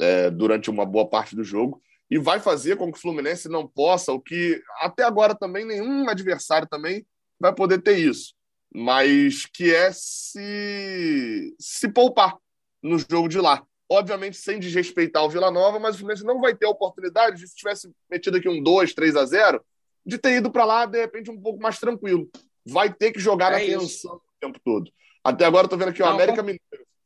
É, 0.01 0.31
durante 0.31 0.69
uma 0.69 0.85
boa 0.85 1.09
parte 1.09 1.37
do 1.37 1.45
jogo 1.45 1.81
e 2.11 2.19
vai 2.19 2.39
fazer 2.39 2.77
com 2.77 2.91
que 2.93 2.99
o 2.99 3.01
Fluminense 3.01 3.49
não 3.49 3.67
possa, 3.67 4.13
o 4.13 4.21
que 4.21 4.63
até 4.81 5.03
agora 5.03 5.35
também 5.35 5.65
nenhum 5.65 6.09
adversário 6.09 6.69
também 6.69 7.07
vai 7.41 7.55
poder 7.55 7.83
ter 7.83 7.99
isso, 7.99 8.35
mas 8.73 9.47
que 9.47 9.75
é 9.75 9.91
se, 9.93 11.55
se 11.59 11.89
poupar 11.89 12.37
no 12.83 12.99
jogo 12.99 13.29
de 13.29 13.41
lá. 13.41 13.65
Obviamente 13.91 14.37
sem 14.37 14.59
desrespeitar 14.59 15.25
o 15.25 15.29
Vila 15.29 15.51
Nova, 15.51 15.79
mas 15.79 15.95
o 15.95 15.99
Fluminense 15.99 16.25
não 16.25 16.41
vai 16.41 16.55
ter 16.55 16.67
a 16.67 16.71
oportunidade 16.71 17.39
de, 17.39 17.49
se 17.49 17.55
tivesse 17.55 17.91
metido 18.11 18.37
aqui 18.37 18.49
um 18.49 18.63
2, 18.63 18.95
3 18.95 19.17
a 19.17 19.25
0, 19.25 19.65
de 20.07 20.19
ter 20.19 20.37
ido 20.37 20.51
para 20.51 20.65
lá, 20.65 20.87
de 20.87 21.01
repente, 21.01 21.31
um 21.31 21.41
pouco 21.41 21.63
mais 21.63 21.79
tranquilo. 21.79 22.31
Vai 22.67 22.93
ter 22.93 23.13
que 23.13 23.21
jogar 23.21 23.53
é 23.53 23.59
na 23.59 23.81
tensão 23.81 24.17
o 24.17 24.21
tempo 24.41 24.59
todo. 24.65 24.91
Até 25.23 25.45
agora, 25.45 25.67
estou 25.67 25.79
vendo 25.79 25.89
aqui 25.89 26.03
o 26.03 26.07
América 26.07 26.43
Mineiro 26.43 26.63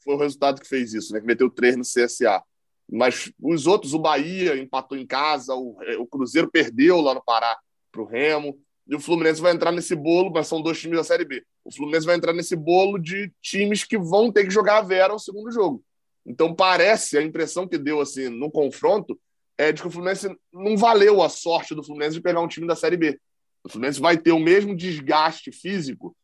foi 0.08 0.14
o 0.14 0.18
resultado 0.18 0.60
que 0.60 0.66
fez 0.66 0.94
isso, 0.94 1.12
né? 1.12 1.20
Que 1.20 1.26
meteu 1.26 1.50
3 1.50 1.76
no 1.76 1.82
CSA. 1.82 2.42
Mas 2.90 3.30
os 3.42 3.66
outros, 3.66 3.92
o 3.92 3.98
Bahia 3.98 4.56
empatou 4.56 4.96
em 4.96 5.06
casa, 5.06 5.54
o, 5.54 5.76
o 5.98 6.06
Cruzeiro 6.06 6.50
perdeu 6.50 7.00
lá 7.00 7.12
no 7.12 7.22
Pará 7.22 7.58
para 7.92 8.00
o 8.00 8.06
Remo, 8.06 8.58
e 8.86 8.94
o 8.94 9.00
Fluminense 9.00 9.42
vai 9.42 9.52
entrar 9.52 9.70
nesse 9.70 9.94
bolo, 9.94 10.30
mas 10.30 10.46
são 10.46 10.62
dois 10.62 10.80
times 10.80 10.96
da 10.96 11.04
Série 11.04 11.26
B. 11.26 11.44
O 11.62 11.70
Fluminense 11.70 12.06
vai 12.06 12.16
entrar 12.16 12.32
nesse 12.32 12.56
bolo 12.56 12.98
de 12.98 13.30
times 13.42 13.84
que 13.84 13.98
vão 13.98 14.32
ter 14.32 14.44
que 14.44 14.50
jogar 14.50 14.78
a 14.78 14.82
Vera 14.82 15.12
o 15.12 15.18
segundo 15.18 15.52
jogo. 15.52 15.84
Então 16.24 16.54
parece, 16.54 17.18
a 17.18 17.22
impressão 17.22 17.68
que 17.68 17.76
deu 17.76 18.00
assim 18.00 18.30
no 18.30 18.50
confronto 18.50 19.18
é 19.58 19.72
de 19.72 19.82
que 19.82 19.88
o 19.88 19.90
Fluminense 19.90 20.34
não 20.50 20.74
valeu 20.74 21.20
a 21.20 21.28
sorte 21.28 21.74
do 21.74 21.84
Fluminense 21.84 22.16
de 22.16 22.22
pegar 22.22 22.40
um 22.40 22.48
time 22.48 22.66
da 22.66 22.74
Série 22.74 22.96
B. 22.96 23.20
O 23.68 23.72
Fluminense 23.72 24.00
vai 24.00 24.16
ter 24.16 24.32
o 24.32 24.38
mesmo 24.38 24.74
desgaste 24.74 25.52
físico 25.52 26.16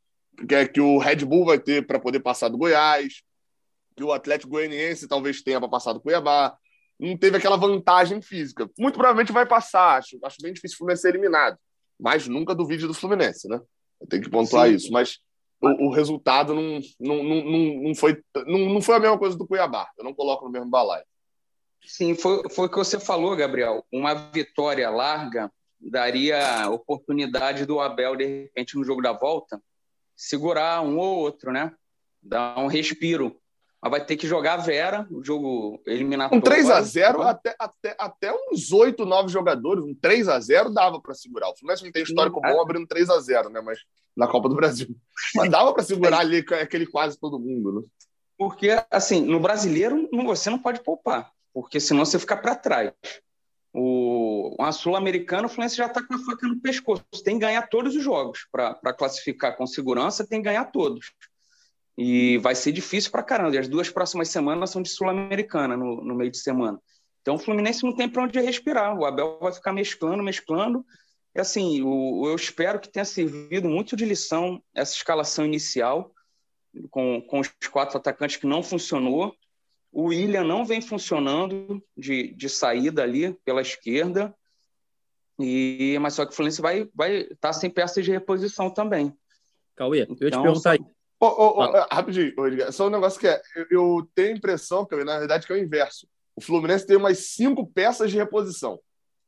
que, 0.48 0.54
é 0.54 0.66
que 0.66 0.80
o 0.80 0.98
Red 0.98 1.24
Bull 1.24 1.44
vai 1.44 1.58
ter 1.58 1.86
para 1.86 2.00
poder 2.00 2.20
passar 2.20 2.48
do 2.48 2.58
Goiás, 2.58 3.22
que 3.96 4.02
o 4.02 4.12
Atlético 4.12 4.50
Goianiense 4.50 5.06
talvez 5.06 5.42
tenha 5.42 5.60
para 5.60 5.68
passar 5.68 5.92
do 5.92 6.00
Cuiabá. 6.00 6.56
Não 6.98 7.16
teve 7.16 7.36
aquela 7.36 7.56
vantagem 7.56 8.20
física. 8.20 8.68
Muito 8.78 8.94
provavelmente 8.94 9.32
vai 9.32 9.46
passar. 9.46 9.98
Acho, 9.98 10.18
acho 10.22 10.36
bem 10.42 10.52
difícil 10.52 10.74
o 10.74 10.78
Fluminense 10.78 11.02
ser 11.02 11.10
eliminado. 11.10 11.56
Mas 12.00 12.26
nunca 12.26 12.54
duvide 12.54 12.86
do 12.86 12.94
Fluminense, 12.94 13.48
né? 13.48 13.60
Eu 14.00 14.06
tenho 14.08 14.22
que 14.22 14.30
pontuar 14.30 14.68
Sim. 14.68 14.74
isso. 14.74 14.90
Mas 14.90 15.18
o, 15.60 15.86
o, 15.86 15.90
resultado 15.90 16.54
não, 16.54 16.80
não, 16.98 17.22
não, 17.22 17.82
não, 17.82 17.94
foi, 17.94 18.20
não, 18.46 18.58
não 18.70 18.80
foi 18.80 18.96
a 18.96 19.00
mesma 19.00 19.18
coisa 19.18 19.36
do 19.36 19.46
Cuiabá. 19.46 19.88
Eu 19.96 20.04
não 20.04 20.14
coloco 20.14 20.44
no 20.44 20.50
mesmo 20.50 20.68
balaio. 20.68 21.04
Sim, 21.86 22.14
foi, 22.14 22.48
foi 22.50 22.66
o 22.66 22.70
que 22.70 22.76
você 22.76 22.98
falou, 22.98 23.36
Gabriel. 23.36 23.84
Uma 23.92 24.14
vitória 24.14 24.88
larga 24.90 25.52
daria 25.90 26.68
oportunidade 26.70 27.66
do 27.66 27.80
Abel, 27.80 28.16
de 28.16 28.24
repente, 28.24 28.76
no 28.76 28.84
jogo 28.84 29.02
da 29.02 29.12
volta, 29.12 29.60
segurar 30.16 30.82
um 30.82 30.98
ou 30.98 31.18
outro, 31.18 31.52
né? 31.52 31.72
Dar 32.22 32.58
um 32.58 32.66
respiro 32.66 33.40
mas 33.84 33.90
vai 33.90 34.04
ter 34.04 34.16
que 34.16 34.26
jogar 34.26 34.54
a 34.54 34.56
Vera, 34.56 35.06
o 35.10 35.22
jogo 35.22 35.78
eliminatório. 35.86 36.38
Um 36.38 36.40
3 36.40 36.70
a 36.70 36.80
0 36.80 37.20
até, 37.20 37.54
até, 37.58 37.94
até 37.98 38.32
uns 38.32 38.72
8, 38.72 39.04
9 39.04 39.28
jogadores, 39.28 39.84
um 39.84 39.94
3 39.94 40.26
a 40.26 40.40
0 40.40 40.70
dava 40.70 40.98
para 40.98 41.12
segurar. 41.14 41.50
O 41.50 41.54
Fluminense 41.54 41.84
não 41.84 41.92
tem 41.92 42.02
histórico 42.02 42.40
Sim, 42.42 42.50
bom 42.50 42.62
abrindo 42.62 42.86
3 42.86 43.10
a 43.10 43.20
0 43.20 43.50
né? 43.50 43.60
Mas 43.60 43.80
na 44.16 44.26
Copa 44.26 44.48
do 44.48 44.54
Brasil. 44.54 44.88
Mas 45.34 45.50
dava 45.50 45.74
para 45.74 45.82
segurar 45.82 46.20
ali 46.20 46.38
aquele 46.62 46.86
quase 46.86 47.20
todo 47.20 47.38
mundo, 47.38 47.80
né? 47.80 47.86
Porque, 48.38 48.70
assim, 48.90 49.20
no 49.20 49.38
brasileiro 49.38 50.08
você 50.24 50.48
não 50.48 50.58
pode 50.58 50.82
poupar, 50.82 51.30
porque 51.52 51.78
senão 51.78 52.06
você 52.06 52.18
fica 52.18 52.38
para 52.38 52.56
trás. 52.56 52.90
O, 53.76 54.54
a 54.60 54.70
Sul-Americana, 54.70 55.46
o 55.46 55.48
Fluminense 55.48 55.76
já 55.76 55.86
está 55.86 56.00
com 56.00 56.14
a 56.14 56.18
faca 56.18 56.46
no 56.46 56.60
pescoço. 56.60 57.04
Tem 57.24 57.34
que 57.34 57.44
ganhar 57.44 57.62
todos 57.62 57.96
os 57.96 58.04
jogos 58.04 58.46
para 58.52 58.94
classificar 58.94 59.56
com 59.56 59.66
segurança, 59.66 60.24
tem 60.24 60.40
que 60.40 60.44
ganhar 60.44 60.66
todos. 60.66 61.12
E 61.98 62.38
vai 62.38 62.54
ser 62.54 62.70
difícil 62.70 63.10
para 63.10 63.24
caramba. 63.24 63.56
E 63.56 63.58
as 63.58 63.66
duas 63.66 63.90
próximas 63.90 64.28
semanas 64.28 64.70
são 64.70 64.80
de 64.80 64.88
Sul-Americana, 64.88 65.76
no, 65.76 66.04
no 66.04 66.14
meio 66.14 66.30
de 66.30 66.38
semana. 66.38 66.80
Então 67.20 67.34
o 67.34 67.38
Fluminense 67.38 67.82
não 67.82 67.96
tem 67.96 68.08
para 68.08 68.22
onde 68.22 68.40
respirar. 68.40 68.96
O 68.96 69.04
Abel 69.04 69.38
vai 69.40 69.52
ficar 69.52 69.72
mesclando, 69.72 70.22
mesclando. 70.22 70.86
E 71.34 71.40
assim, 71.40 71.82
o, 71.82 72.28
eu 72.28 72.36
espero 72.36 72.78
que 72.78 72.88
tenha 72.88 73.04
servido 73.04 73.68
muito 73.68 73.96
de 73.96 74.04
lição 74.04 74.62
essa 74.72 74.94
escalação 74.94 75.44
inicial, 75.44 76.12
com, 76.90 77.20
com 77.22 77.40
os 77.40 77.50
quatro 77.72 77.98
atacantes 77.98 78.36
que 78.36 78.46
não 78.46 78.62
funcionou. 78.62 79.34
O 79.94 80.06
William 80.08 80.42
não 80.42 80.64
vem 80.64 80.82
funcionando 80.82 81.80
de, 81.96 82.34
de 82.34 82.48
saída 82.48 83.04
ali 83.04 83.32
pela 83.44 83.62
esquerda. 83.62 84.34
E, 85.38 85.96
mas 86.00 86.14
só 86.14 86.26
que 86.26 86.32
o 86.32 86.34
Fluminense 86.34 86.60
vai 86.60 86.80
estar 86.80 86.92
vai 86.94 87.24
tá 87.40 87.52
sem 87.52 87.70
peças 87.70 88.04
de 88.04 88.10
reposição 88.10 88.68
também. 88.68 89.16
Cauê, 89.76 90.00
eu 90.00 90.00
ia 90.00 90.06
te 90.16 90.24
então, 90.26 90.42
perguntar 90.42 90.72
aí. 90.72 90.80
Oh, 91.20 91.26
oh, 91.26 91.64
oh, 91.64 91.94
rapidinho, 91.94 92.34
só 92.72 92.88
um 92.88 92.90
negócio 92.90 93.20
que 93.20 93.28
é. 93.28 93.40
Eu, 93.54 93.66
eu 93.70 94.08
tenho 94.16 94.34
a 94.34 94.36
impressão, 94.36 94.84
que 94.84 94.96
na 95.04 95.20
verdade, 95.20 95.46
que 95.46 95.52
é 95.52 95.56
o 95.56 95.62
inverso. 95.62 96.08
O 96.34 96.40
Fluminense 96.40 96.86
tem 96.86 96.96
umas 96.96 97.18
cinco 97.18 97.64
peças 97.64 98.10
de 98.10 98.16
reposição. 98.16 98.80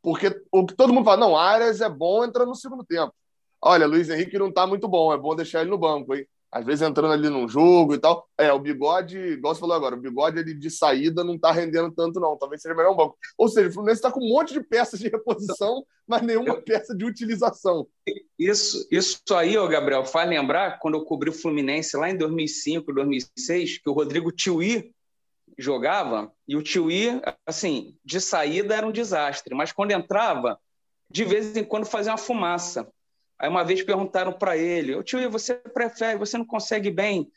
Porque 0.03 0.41
o 0.51 0.67
que 0.67 0.75
todo 0.75 0.93
mundo 0.93 1.05
fala, 1.05 1.17
não, 1.17 1.37
Arias 1.37 1.81
é 1.81 1.89
bom 1.89 2.25
entrando 2.25 2.49
no 2.49 2.57
segundo 2.57 2.85
tempo. 2.85 3.15
Olha, 3.63 3.87
Luiz 3.87 4.11
Henrique 4.11 4.37
não 4.37 4.53
tá 4.53 4.67
muito 4.67 4.89
bom, 4.89 5.13
é 5.13 5.17
bom 5.17 5.35
deixar 5.35 5.61
ele 5.61 5.71
no 5.71 5.79
banco, 5.79 6.13
hein? 6.15 6.27
Às 6.51 6.65
vezes 6.65 6.83
entrando 6.83 7.13
ali 7.13 7.29
num 7.29 7.49
jogo 7.49 7.95
e 7.95 7.99
tal. 7.99 8.29
É, 8.39 8.53
o 8.53 8.59
bigode, 8.59 9.19
igual 9.19 9.55
você 9.55 9.61
falou 9.61 9.77
agora, 9.77 9.95
o 9.95 10.01
bigode 10.01 10.39
ele 10.39 10.55
de 10.55 10.71
saída 10.71 11.23
não 11.25 11.39
tá 11.39 11.51
rendendo 11.51 11.91
tanto, 11.93 12.21
não. 12.21 12.37
Talvez 12.37 12.63
seja 12.63 12.75
melhor 12.75 12.93
um 12.93 12.97
banco. 12.97 13.19
Ou 13.37 13.49
seja, 13.49 13.69
o 13.69 13.73
Fluminense 13.73 13.99
está 13.99 14.11
com 14.11 14.21
um 14.21 14.29
monte 14.29 14.53
de 14.53 14.61
peças 14.61 15.01
de 15.01 15.09
reposição, 15.09 15.85
mas 16.07 16.23
nenhuma 16.23 16.61
peça 16.61 16.95
de 16.95 17.05
utilização. 17.05 17.87
Isso, 18.39 18.87
isso 18.91 19.23
aí, 19.35 19.59
ô 19.59 19.69
Gabriel, 19.69 20.05
faz 20.05 20.29
lembrar 20.29 20.79
quando 20.79 20.95
eu 20.95 21.05
cobri 21.05 21.31
o 21.31 21.35
Fluminense 21.35 21.97
lá 21.97 22.11
em 22.11 22.17
2005, 22.17 22.93
2006, 22.93 23.79
que 23.79 23.91
o 23.91 23.93
Rodrigo 23.93 24.33
Tiuí 24.33 24.93
jogava, 25.59 26.31
e 26.47 26.55
o 26.55 26.63
Tiuí, 26.63 27.21
assim, 27.47 27.97
de 28.05 28.21
saída 28.21 28.75
era 28.75 28.87
um 28.87 28.93
desastre, 28.93 29.55
mas 29.55 29.73
quando 29.73 29.93
entrava, 29.93 30.59
de 31.11 31.25
vez 31.25 31.57
em 31.57 31.65
quando 31.65 31.87
fazia 31.87 32.13
uma 32.13 32.19
fumaça. 32.19 32.89
Aí 33.39 33.49
uma 33.49 33.65
vez 33.65 33.83
perguntaram 33.83 34.33
para 34.33 34.57
ele: 34.57 34.95
Ô 34.95 35.03
tio, 35.03 35.31
você 35.31 35.55
prefere, 35.55 36.19
você 36.19 36.39
não 36.39 36.45
consegue 36.45 36.91
bem 36.91 37.31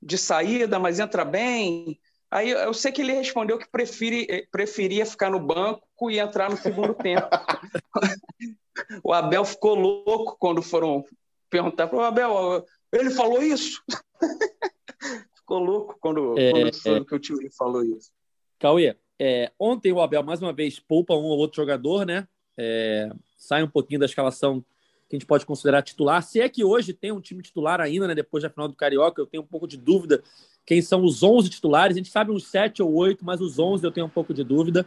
de 0.00 0.18
saída, 0.18 0.78
mas 0.78 0.98
entra 0.98 1.24
bem? 1.24 1.98
Aí 2.30 2.50
eu 2.50 2.74
sei 2.74 2.92
que 2.92 3.00
ele 3.00 3.14
respondeu 3.14 3.58
que 3.58 3.68
prefere, 3.70 4.26
eh, 4.28 4.46
preferia 4.50 5.06
ficar 5.06 5.30
no 5.30 5.40
banco 5.40 6.10
e 6.10 6.18
entrar 6.18 6.50
no 6.50 6.58
segundo 6.58 6.94
tempo. 6.94 7.26
o 9.02 9.12
Abel 9.12 9.44
ficou 9.44 9.74
louco 9.74 10.36
quando 10.38 10.60
foram 10.60 11.04
perguntar 11.48 11.88
para 11.88 11.98
o 11.98 12.02
Abel: 12.02 12.66
ele 12.92 13.10
falou 13.10 13.42
isso? 13.42 13.82
ficou 15.34 15.58
louco 15.58 15.96
quando, 16.00 16.38
é, 16.38 16.50
quando 16.50 16.74
soube 16.74 17.00
é... 17.00 17.04
que 17.04 17.14
o 17.14 17.18
tio 17.18 17.38
falou 17.56 17.82
isso. 17.82 18.12
Cauê, 18.58 18.94
é, 19.18 19.50
ontem 19.58 19.92
o 19.92 20.00
Abel 20.00 20.22
mais 20.22 20.42
uma 20.42 20.52
vez 20.52 20.78
poupa 20.78 21.14
um 21.14 21.24
ou 21.24 21.38
outro 21.38 21.56
jogador, 21.56 22.04
né? 22.04 22.28
É, 22.58 23.08
sai 23.38 23.62
um 23.62 23.70
pouquinho 23.70 24.00
da 24.00 24.06
escalação 24.06 24.62
que 25.08 25.16
a 25.16 25.18
gente 25.18 25.26
pode 25.26 25.46
considerar 25.46 25.82
titular. 25.82 26.22
Se 26.22 26.40
é 26.40 26.48
que 26.48 26.62
hoje 26.62 26.92
tem 26.92 27.10
um 27.10 27.20
time 27.20 27.42
titular 27.42 27.80
ainda, 27.80 28.06
né, 28.06 28.14
depois 28.14 28.42
da 28.42 28.50
final 28.50 28.68
do 28.68 28.76
Carioca, 28.76 29.20
eu 29.20 29.26
tenho 29.26 29.42
um 29.42 29.46
pouco 29.46 29.66
de 29.66 29.76
dúvida 29.76 30.22
quem 30.66 30.82
são 30.82 31.02
os 31.02 31.22
11 31.22 31.48
titulares. 31.48 31.96
A 31.96 31.98
gente 31.98 32.10
sabe 32.10 32.30
uns 32.30 32.46
7 32.48 32.82
ou 32.82 32.92
8, 32.92 33.24
mas 33.24 33.40
os 33.40 33.58
11 33.58 33.84
eu 33.84 33.90
tenho 33.90 34.06
um 34.06 34.10
pouco 34.10 34.34
de 34.34 34.44
dúvida. 34.44 34.84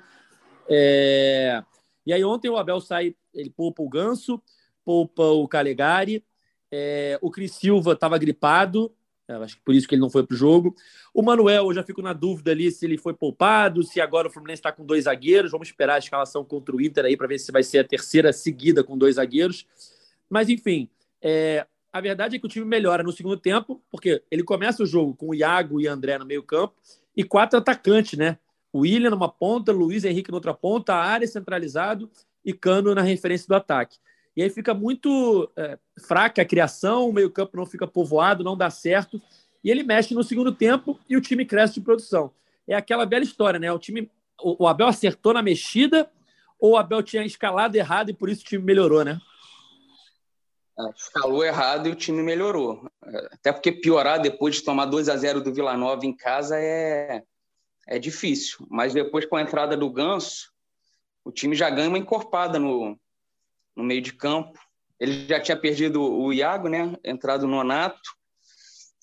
É... 0.70 1.64
E 2.06 2.14
aí 2.14 2.24
ontem 2.24 2.50
o 2.50 2.58
Abel 2.58 2.80
sai, 2.80 3.16
ele 3.34 3.50
poupa 3.50 3.82
o 3.82 3.90
Ganso, 3.90 4.42
poupa 4.86 5.24
o 5.24 5.48
Calegari, 5.48 6.24
é... 6.72 7.18
o 7.22 7.32
Cris 7.32 7.56
Silva 7.56 7.94
estava 7.94 8.18
gripado, 8.18 8.94
acho 9.28 9.56
que 9.56 9.64
por 9.64 9.74
isso 9.74 9.88
que 9.88 9.96
ele 9.96 10.02
não 10.02 10.10
foi 10.10 10.26
para 10.26 10.36
o 10.36 10.38
jogo. 10.38 10.76
O 11.14 11.22
Manuel, 11.22 11.68
eu 11.68 11.74
já 11.74 11.84
fico 11.84 12.02
na 12.02 12.14
dúvida 12.14 12.52
ali 12.52 12.70
se 12.72 12.86
ele 12.86 12.98
foi 12.98 13.14
poupado, 13.14 13.84
se 13.84 14.02
agora 14.02 14.28
o 14.28 14.32
Fluminense 14.32 14.60
está 14.60 14.72
com 14.72 14.86
dois 14.86 15.06
zagueiros. 15.06 15.52
Vamos 15.52 15.68
esperar 15.68 15.96
a 15.96 16.00
escalação 16.00 16.44
contra 16.44 16.76
o 16.76 16.82
Inter 16.82 17.06
aí 17.06 17.16
para 17.16 17.28
ver 17.28 17.40
se 17.40 17.52
vai 17.52 17.64
ser 17.64 17.80
a 17.80 17.84
terceira 17.84 18.34
seguida 18.34 18.84
com 18.84 18.98
dois 18.98 19.16
zagueiros. 19.16 19.66
Mas, 20.32 20.48
enfim, 20.48 20.90
é, 21.22 21.68
a 21.92 22.00
verdade 22.00 22.38
é 22.38 22.40
que 22.40 22.46
o 22.46 22.50
time 22.50 22.66
melhora 22.66 23.04
no 23.04 23.12
segundo 23.12 23.36
tempo, 23.36 23.84
porque 23.92 24.24
ele 24.32 24.44
começa 24.44 24.82
o 24.82 24.86
jogo 24.86 25.14
com 25.14 25.30
o 25.30 25.36
Iago 25.36 25.82
e 25.82 25.88
André 25.88 26.18
no 26.18 26.26
meio-campo 26.26 26.74
e 27.16 27.22
quatro 27.22 27.60
atacantes, 27.60 28.18
né? 28.18 28.38
O 28.72 28.80
William 28.80 29.10
numa 29.10 29.28
ponta, 29.28 29.74
Luiz 29.74 30.06
Henrique 30.06 30.32
na 30.32 30.38
outra 30.38 30.54
ponta, 30.54 30.94
a 30.94 31.04
área 31.04 31.28
centralizado 31.28 32.10
e 32.46 32.54
Cano 32.54 32.96
na 32.96 33.02
referência 33.02 33.46
do 33.46 33.56
ataque. 33.56 33.98
E 34.36 34.42
aí 34.42 34.50
fica 34.50 34.74
muito 34.74 35.52
é, 35.58 35.78
fraca 36.02 36.42
a 36.42 36.46
criação, 36.46 37.10
o 37.10 37.14
meio-campo 37.14 37.58
não 37.58 37.66
fica 37.66 37.86
povoado, 37.86 38.42
não 38.42 38.56
dá 38.56 38.70
certo. 38.70 39.22
E 39.62 39.70
ele 39.70 39.84
mexe 39.84 40.14
no 40.14 40.24
segundo 40.24 40.54
tempo 40.54 40.98
e 41.10 41.18
o 41.18 41.22
time 41.22 41.46
cresce 41.46 41.74
de 41.74 41.82
produção. 41.82 42.32
É 42.66 42.74
aquela 42.74 43.06
bela 43.06 43.26
história, 43.26 43.60
né? 43.60 43.70
O 43.70 43.78
time, 43.78 44.10
o, 44.42 44.66
Abel 44.66 44.88
acertou 44.88 45.34
na 45.34 45.42
mexida 45.42 46.10
ou 46.58 46.72
o 46.72 46.78
Abel 46.78 47.04
tinha 47.04 47.26
escalado 47.26 47.76
errado 47.76 48.10
e 48.10 48.14
por 48.14 48.30
isso 48.30 48.44
o 48.44 48.46
time 48.46 48.64
melhorou, 48.64 49.04
né? 49.04 49.20
É, 50.80 50.90
escalou 50.96 51.44
errado 51.44 51.88
e 51.88 51.92
o 51.92 51.96
time 51.96 52.24
melhorou. 52.24 52.90
Até 53.32 53.52
porque 53.52 53.72
piorar 53.72 54.22
depois 54.22 54.56
de 54.56 54.64
tomar 54.64 54.86
2 54.86 55.10
a 55.10 55.18
0 55.18 55.42
do 55.42 55.54
Vila 55.54 55.76
Nova 55.76 56.06
em 56.06 56.16
casa 56.16 56.58
é, 56.60 57.24
é 57.88 58.00
difícil. 58.00 58.66
Mas 58.70 58.94
depois, 58.94 59.26
com 59.26 59.36
a 59.36 59.42
entrada 59.42 59.76
do 59.76 59.90
Ganso, 59.90 60.52
o 61.24 61.32
time 61.32 61.56
já 61.56 61.70
ganha 61.70 61.90
uma 61.90 61.98
encorpada 61.98 62.58
no, 62.58 62.98
no 63.76 63.84
meio 63.84 64.02
de 64.02 64.14
campo. 64.14 64.60
Ele 65.00 65.28
já 65.28 65.40
tinha 65.40 65.58
perdido 65.58 66.02
o 66.02 66.32
Iago, 66.32 66.68
né? 66.68 66.96
Entrado 67.04 67.48
no 67.48 67.56
Nonato. 67.56 68.00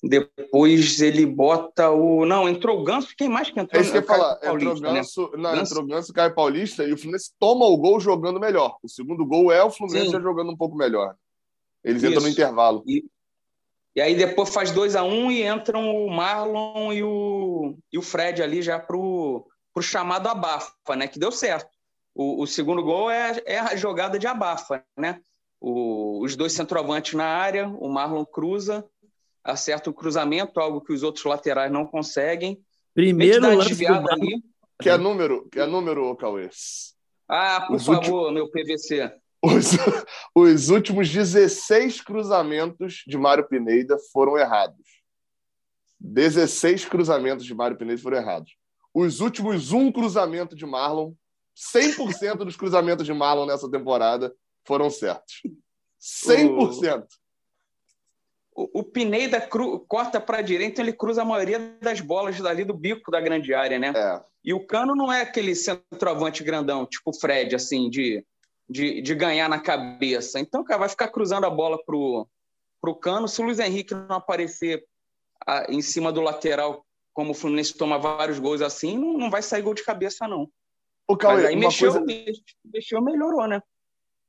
Depois 0.01 1.01
ele 1.01 1.25
bota 1.25 1.89
o. 1.89 2.25
Não, 2.25 2.47
entrou 2.47 2.79
o 2.79 2.83
Ganso. 2.85 3.13
Quem 3.17 3.27
mais 3.27 3.51
que 3.51 3.59
entrou? 3.59 3.77
É 3.77 3.83
isso 3.83 3.91
que 3.91 3.97
eu 3.97 4.01
ia 4.01 4.07
falar. 4.07 4.35
Paulista, 4.37 4.71
entrou 4.71 4.93
né? 4.93 4.99
Ganso, 4.99 5.21
né? 5.23 5.37
não, 5.37 5.51
Ganso. 5.51 5.73
entrou 5.73 5.87
Ganso, 5.87 6.13
Caio 6.13 6.33
Paulista 6.33 6.83
e 6.85 6.93
o 6.93 6.97
Fluminense 6.97 7.33
toma 7.37 7.65
o 7.65 7.77
gol 7.77 7.99
jogando 7.99 8.39
melhor. 8.39 8.77
O 8.81 8.87
segundo 8.87 9.25
gol 9.25 9.51
é 9.51 9.61
o 9.61 9.69
Fluminense 9.69 10.11
jogando 10.11 10.51
um 10.51 10.57
pouco 10.57 10.77
melhor. 10.77 11.15
Eles 11.83 12.03
isso. 12.03 12.11
entram 12.11 12.23
no 12.23 12.29
intervalo. 12.29 12.83
E, 12.85 13.05
e 13.95 14.01
aí 14.01 14.15
depois 14.15 14.49
faz 14.49 14.71
2 14.71 14.95
a 14.95 15.03
1 15.03 15.07
um, 15.07 15.31
e 15.31 15.47
entram 15.47 15.95
o 15.95 16.09
Marlon 16.09 16.93
e 16.93 17.03
o, 17.03 17.77
e 17.91 17.97
o 17.97 18.01
Fred 18.01 18.41
ali 18.41 18.61
já 18.61 18.79
pro, 18.79 19.47
pro 19.73 19.83
chamado 19.83 20.27
abafa, 20.27 20.73
né? 20.95 21.07
Que 21.07 21.19
deu 21.19 21.31
certo. 21.31 21.69
O, 22.13 22.43
o 22.43 22.47
segundo 22.47 22.83
gol 22.83 23.09
é, 23.09 23.41
é 23.45 23.59
a 23.59 23.75
jogada 23.75 24.19
de 24.19 24.27
abafa, 24.27 24.83
né? 24.97 25.21
O, 25.59 26.23
os 26.23 26.35
dois 26.35 26.53
centroavantes 26.53 27.13
na 27.13 27.25
área, 27.25 27.67
o 27.67 27.89
Marlon 27.89 28.25
cruza, 28.25 28.85
acerta 29.43 29.89
o 29.89 29.93
cruzamento, 29.93 30.59
algo 30.59 30.81
que 30.81 30.93
os 30.93 31.03
outros 31.03 31.25
laterais 31.25 31.71
não 31.71 31.85
conseguem. 31.85 32.61
Primeiro 32.93 33.41
lance 33.41 33.85
do 33.85 34.09
ali. 34.09 34.43
Que 34.81 34.89
é 34.89 34.97
número, 34.97 35.47
que 35.49 35.59
é 35.59 35.65
número, 35.65 36.15
Cauê? 36.15 36.49
Ah, 37.27 37.65
por 37.67 37.75
os 37.75 37.85
favor, 37.85 38.27
últimos... 38.27 38.33
meu 38.33 38.49
PVC. 38.49 39.13
Os, 39.41 39.71
os 40.35 40.69
últimos 40.69 41.09
16 41.09 42.01
cruzamentos 42.01 43.03
de 43.07 43.17
Mário 43.17 43.47
Pineda 43.47 43.97
foram 44.11 44.37
errados. 44.37 44.99
16 45.99 46.85
cruzamentos 46.85 47.45
de 47.45 47.53
Mário 47.53 47.77
Pineda 47.77 48.01
foram 48.01 48.17
errados. 48.17 48.55
Os 48.93 49.19
últimos 49.19 49.71
um 49.71 49.91
cruzamento 49.91 50.55
de 50.55 50.65
Marlon 50.65 51.13
100% 51.59 52.37
dos 52.37 52.55
cruzamentos 52.55 53.05
de 53.05 53.13
Marlon 53.13 53.45
nessa 53.45 53.69
temporada 53.69 54.33
foram 54.65 54.89
certos. 54.89 55.41
100%. 56.01 57.05
O, 58.55 58.79
o 58.79 58.83
Pineda 58.83 59.41
cru, 59.41 59.79
corta 59.81 60.19
para 60.19 60.39
a 60.39 60.41
direita, 60.41 60.73
então 60.73 60.85
ele 60.85 60.93
cruza 60.93 61.21
a 61.21 61.25
maioria 61.25 61.77
das 61.81 61.99
bolas 61.99 62.39
dali 62.39 62.63
do 62.63 62.73
bico 62.73 63.11
da 63.11 63.19
grande 63.19 63.53
área, 63.53 63.77
né? 63.77 63.93
É. 63.95 64.21
E 64.43 64.53
o 64.53 64.65
Cano 64.65 64.95
não 64.95 65.11
é 65.11 65.21
aquele 65.21 65.53
centroavante 65.53 66.43
grandão, 66.43 66.85
tipo 66.85 67.11
o 67.11 67.13
Fred, 67.13 67.55
assim, 67.55 67.89
de, 67.89 68.25
de, 68.69 69.01
de 69.01 69.15
ganhar 69.15 69.49
na 69.49 69.59
cabeça. 69.59 70.39
Então, 70.39 70.63
cara, 70.63 70.81
vai 70.81 70.89
ficar 70.89 71.07
cruzando 71.07 71.45
a 71.45 71.49
bola 71.49 71.83
pro, 71.83 72.27
pro 72.79 72.95
Cano. 72.95 73.27
Se 73.27 73.41
o 73.41 73.45
Luiz 73.45 73.59
Henrique 73.59 73.95
não 73.95 74.17
aparecer 74.17 74.85
a, 75.45 75.71
em 75.71 75.81
cima 75.81 76.11
do 76.11 76.21
lateral, 76.21 76.85
como 77.13 77.31
o 77.31 77.33
Fluminense 77.33 77.75
toma 77.75 77.97
vários 77.97 78.39
gols 78.39 78.61
assim, 78.61 78.97
não, 78.97 79.13
não 79.17 79.29
vai 79.29 79.41
sair 79.41 79.61
gol 79.61 79.73
de 79.73 79.83
cabeça, 79.83 80.27
não. 80.27 80.49
O 81.07 81.17
Cauê, 81.17 81.47
aí 81.47 81.55
mexeu, 81.55 81.91
coisa... 81.91 82.05
mexeu, 82.63 83.01
melhorou, 83.01 83.47
né? 83.47 83.61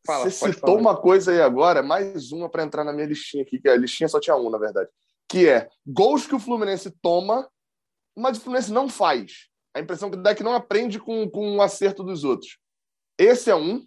Fala, 0.06 0.24
Você 0.24 0.52
citou 0.52 0.70
falar. 0.70 0.80
uma 0.80 0.96
coisa 0.96 1.30
aí 1.30 1.42
agora, 1.42 1.82
mais 1.82 2.32
uma 2.32 2.48
para 2.48 2.62
entrar 2.62 2.84
na 2.84 2.92
minha 2.92 3.06
listinha 3.06 3.42
aqui, 3.42 3.60
que 3.60 3.68
a 3.68 3.76
listinha 3.76 4.08
só 4.08 4.18
tinha 4.18 4.34
um, 4.34 4.48
na 4.48 4.56
verdade, 4.56 4.88
que 5.28 5.46
é 5.46 5.68
gols 5.86 6.26
que 6.26 6.34
o 6.34 6.40
Fluminense 6.40 6.90
toma, 7.02 7.46
mas 8.16 8.38
o 8.38 8.40
Fluminense 8.40 8.72
não 8.72 8.88
faz. 8.88 9.50
A 9.74 9.80
impressão 9.80 10.10
que 10.10 10.16
dá 10.16 10.30
é 10.30 10.34
que 10.34 10.42
não 10.42 10.54
aprende 10.54 10.98
com, 10.98 11.28
com 11.28 11.58
o 11.58 11.62
acerto 11.62 12.02
dos 12.02 12.24
outros. 12.24 12.58
Esse 13.18 13.50
é 13.50 13.54
um, 13.54 13.86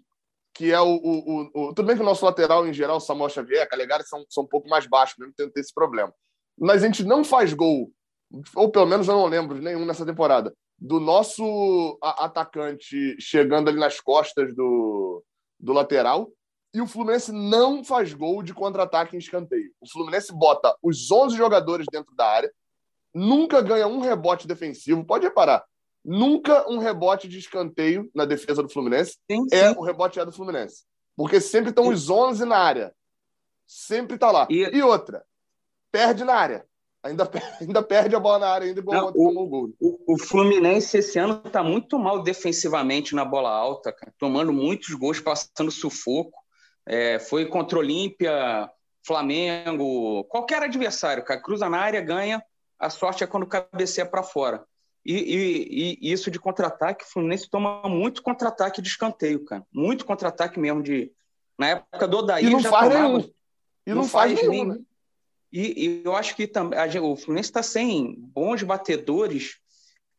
que 0.54 0.72
é 0.72 0.80
o, 0.80 0.96
o, 0.96 1.52
o, 1.54 1.74
Tudo 1.74 1.88
bem 1.88 1.96
que 1.96 2.02
o 2.02 2.06
nosso 2.06 2.24
lateral, 2.24 2.68
em 2.68 2.74
geral, 2.74 3.00
Samuel 3.00 3.30
Xavier, 3.30 3.68
Calegari, 3.68 4.04
são, 4.04 4.24
são 4.30 4.44
um 4.44 4.48
pouco 4.48 4.70
mais 4.70 4.86
baixos, 4.86 5.18
mesmo 5.18 5.34
tendo 5.36 5.52
esse 5.56 5.74
problema. 5.74 6.13
Mas 6.58 6.84
a 6.84 6.86
gente 6.86 7.04
não 7.04 7.24
faz 7.24 7.54
gol, 7.54 7.92
ou 8.56 8.70
pelo 8.70 8.86
menos 8.86 9.08
eu 9.08 9.16
não 9.16 9.26
lembro 9.26 9.56
de 9.56 9.63
nenhum 9.63 9.86
nessa 9.86 10.06
temporada, 10.06 10.54
do 10.78 11.00
nosso 11.00 11.98
atacante 12.02 13.16
chegando 13.20 13.70
ali 13.70 13.80
nas 13.80 14.00
costas 14.00 14.54
do, 14.56 15.24
do 15.60 15.74
lateral 15.74 16.30
e 16.74 16.82
o 16.82 16.88
Fluminense 16.88 17.32
não 17.32 17.84
faz 17.84 18.13
gol 18.13 18.42
de 18.42 18.54
contra-ataque 18.54 19.16
em 19.16 19.20
escanteio. 19.20 19.72
O 19.80 19.89
Fluminense 19.89 20.34
bota 20.34 20.76
os 20.82 21.10
11 21.12 21.38
jogadores 21.38 21.86
dentro 21.92 22.13
da 22.16 22.28
área, 22.28 22.52
nunca 23.13 23.62
ganha 23.62 23.88
um 23.88 24.00
rebote 24.00 24.48
defensivo. 24.48 25.06
Pode 25.06 25.26
reparar, 25.26 25.63
nunca 26.04 26.70
um 26.70 26.78
rebote 26.78 27.28
de 27.28 27.39
escanteio 27.39 28.10
na 28.13 28.26
defesa 28.26 28.62
do 28.62 28.70
Fluminense. 28.70 29.18
Sim, 29.30 29.46
é 29.52 29.70
sim. 29.70 29.76
o 29.78 29.84
rebote 29.84 30.20
é 30.20 30.26
do 30.26 30.32
Fluminense. 30.32 30.84
Porque 31.16 31.39
sempre 31.39 31.70
estão 31.70 31.88
os 31.88 32.10
11 32.10 32.46
na 32.46 32.58
área. 32.58 32.94
Sempre 33.68 34.16
está 34.16 34.32
lá. 34.32 34.48
E... 34.50 34.62
e 34.62 34.82
outra, 34.82 35.24
perde 35.92 36.24
na 36.24 36.34
área. 36.34 36.66
Ainda, 37.04 37.30
ainda 37.62 37.84
perde 37.84 38.16
a 38.16 38.20
bola 38.20 38.39
na 38.39 38.50
área, 38.50 38.68
ainda 38.68 38.80
igual 38.80 39.06
Não, 39.06 39.13
o, 39.16 39.44
o, 39.44 39.48
gol. 39.48 39.70
O, 39.80 40.13
o, 40.13 40.18
Fluminense 40.18 40.98
esse 40.98 41.20
ano 41.20 41.42
está 41.46 41.62
muito 41.62 42.00
mal 42.00 42.24
defensivamente 42.24 43.13
na 43.13 43.26
bola 43.26 43.50
alta, 43.50 43.92
cara, 43.92 44.13
tomando 44.18 44.54
muitos 44.54 44.94
gols, 44.96 45.20
passando 45.20 45.70
sufoco. 45.70 46.42
É, 46.86 47.20
foi 47.20 47.46
contra 47.46 47.80
Olímpia, 47.80 48.70
Flamengo, 49.06 50.24
qualquer 50.26 50.63
adversário, 50.63 51.24
cara, 51.24 51.42
cruza 51.42 51.70
na 51.70 51.78
área, 51.78 52.02
ganha. 52.02 52.44
A 52.80 52.89
sorte 52.89 53.24
é 53.24 53.28
quando 53.28 53.48
cabeceia 53.48 54.06
para 54.06 54.24
fora. 54.24 54.66
E, 55.06 55.13
e, 55.13 55.98
e, 56.02 56.12
isso 56.12 56.32
de 56.32 56.39
contra-ataque, 56.39 57.04
o 57.04 57.08
Fluminense 57.08 57.50
toma 57.50 57.82
muito 57.89 58.24
contra-ataque 58.24 58.82
de 58.82 58.88
escanteio, 58.88 59.44
cara. 59.44 59.66
Muito 59.72 60.06
contra-ataque 60.06 60.60
mesmo. 60.60 60.82
de 60.82 61.12
Na 61.58 61.70
época 61.70 62.08
do 62.08 62.18
Odair 62.18 62.48
e 62.48 62.50
não 62.50 62.60
já 62.60 62.70
faz 62.70 62.94
tomava, 62.94 63.08
nenhum. 63.08 63.34
E 63.86 63.89
não, 63.89 63.96
não 63.98 64.04
faz, 64.08 64.34
faz 64.34 64.48
nenhum, 64.48 64.66
né? 64.66 64.80
E, 65.52 65.86
e 65.86 66.02
eu 66.04 66.16
acho 66.16 66.36
que 66.36 66.48
também 66.48 66.80
o 67.00 67.16
Fluminense 67.16 67.50
está 67.50 67.62
sem 67.62 68.16
bons 68.18 68.63
batedores 68.63 69.60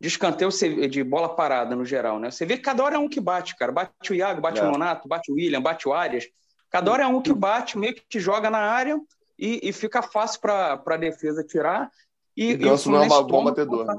de 0.01 0.09
escanteio 0.09 0.51
de 0.89 1.03
bola 1.03 1.35
parada 1.35 1.75
no 1.75 1.85
geral, 1.85 2.21
né? 2.21 2.31
Você 2.31 2.45
vê 2.45 2.57
que 2.57 2.63
cada 2.63 2.85
hora 2.85 2.97
é 2.97 2.99
um 2.99 3.09
que 3.09 3.21
bate, 3.21 3.57
cara. 3.57 3.73
Bate 3.73 4.13
o 4.13 4.15
Iago, 4.15 4.41
bate 4.41 4.61
é. 4.61 4.63
o 4.63 4.71
Nonato, 4.71 5.09
bate 5.09 5.33
o 5.33 5.35
William, 5.35 5.63
bate 5.63 5.89
o 5.89 5.95
Arias. 5.95 6.29
Cada 6.71 6.91
hora 6.93 7.05
é 7.05 7.07
um 7.07 7.23
que 7.23 7.33
bate, 7.33 7.79
meio 7.79 7.95
que 7.95 8.03
te 8.07 8.21
joga 8.21 8.51
na 8.51 8.59
área 8.59 9.01
e, 9.39 9.61
e 9.63 9.73
fica 9.73 10.03
fácil 10.03 10.41
para 10.41 10.83
a 10.85 10.97
defesa 10.97 11.43
tirar. 11.43 11.91
E, 12.37 12.51
e, 12.51 12.57
Ganso 12.57 12.91
não 12.91 13.03
é 13.03 13.07
um 13.07 13.23
bom 13.25 13.45
batedor. 13.45 13.87
Né? 13.87 13.95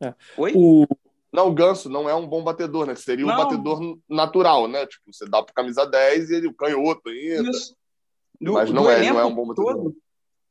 É. 0.00 0.14
Oi? 0.36 0.52
O... 0.54 0.86
Não, 1.32 1.48
o 1.48 1.52
Ganso 1.52 1.88
não 1.88 2.08
é 2.08 2.14
um 2.14 2.26
bom 2.26 2.42
batedor, 2.42 2.86
né? 2.86 2.94
Seria 2.94 3.26
não. 3.26 3.34
um 3.34 3.36
batedor 3.36 3.98
natural, 4.08 4.66
né? 4.66 4.86
Tipo, 4.86 5.12
você 5.12 5.28
dá 5.28 5.42
para 5.42 5.54
camisa 5.54 5.84
10 5.84 6.30
e 6.30 6.34
ele, 6.36 6.46
o 6.48 6.54
canhoto 6.54 7.08
ainda. 7.08 7.50
Isso. 7.50 7.76
Do, 8.40 8.54
Mas 8.54 8.70
não 8.70 8.88
é, 8.90 9.10
não 9.10 9.20
é 9.20 9.24
um 9.24 9.34
bom 9.34 9.46
batedor. 9.46 9.74
Todo, 9.74 9.96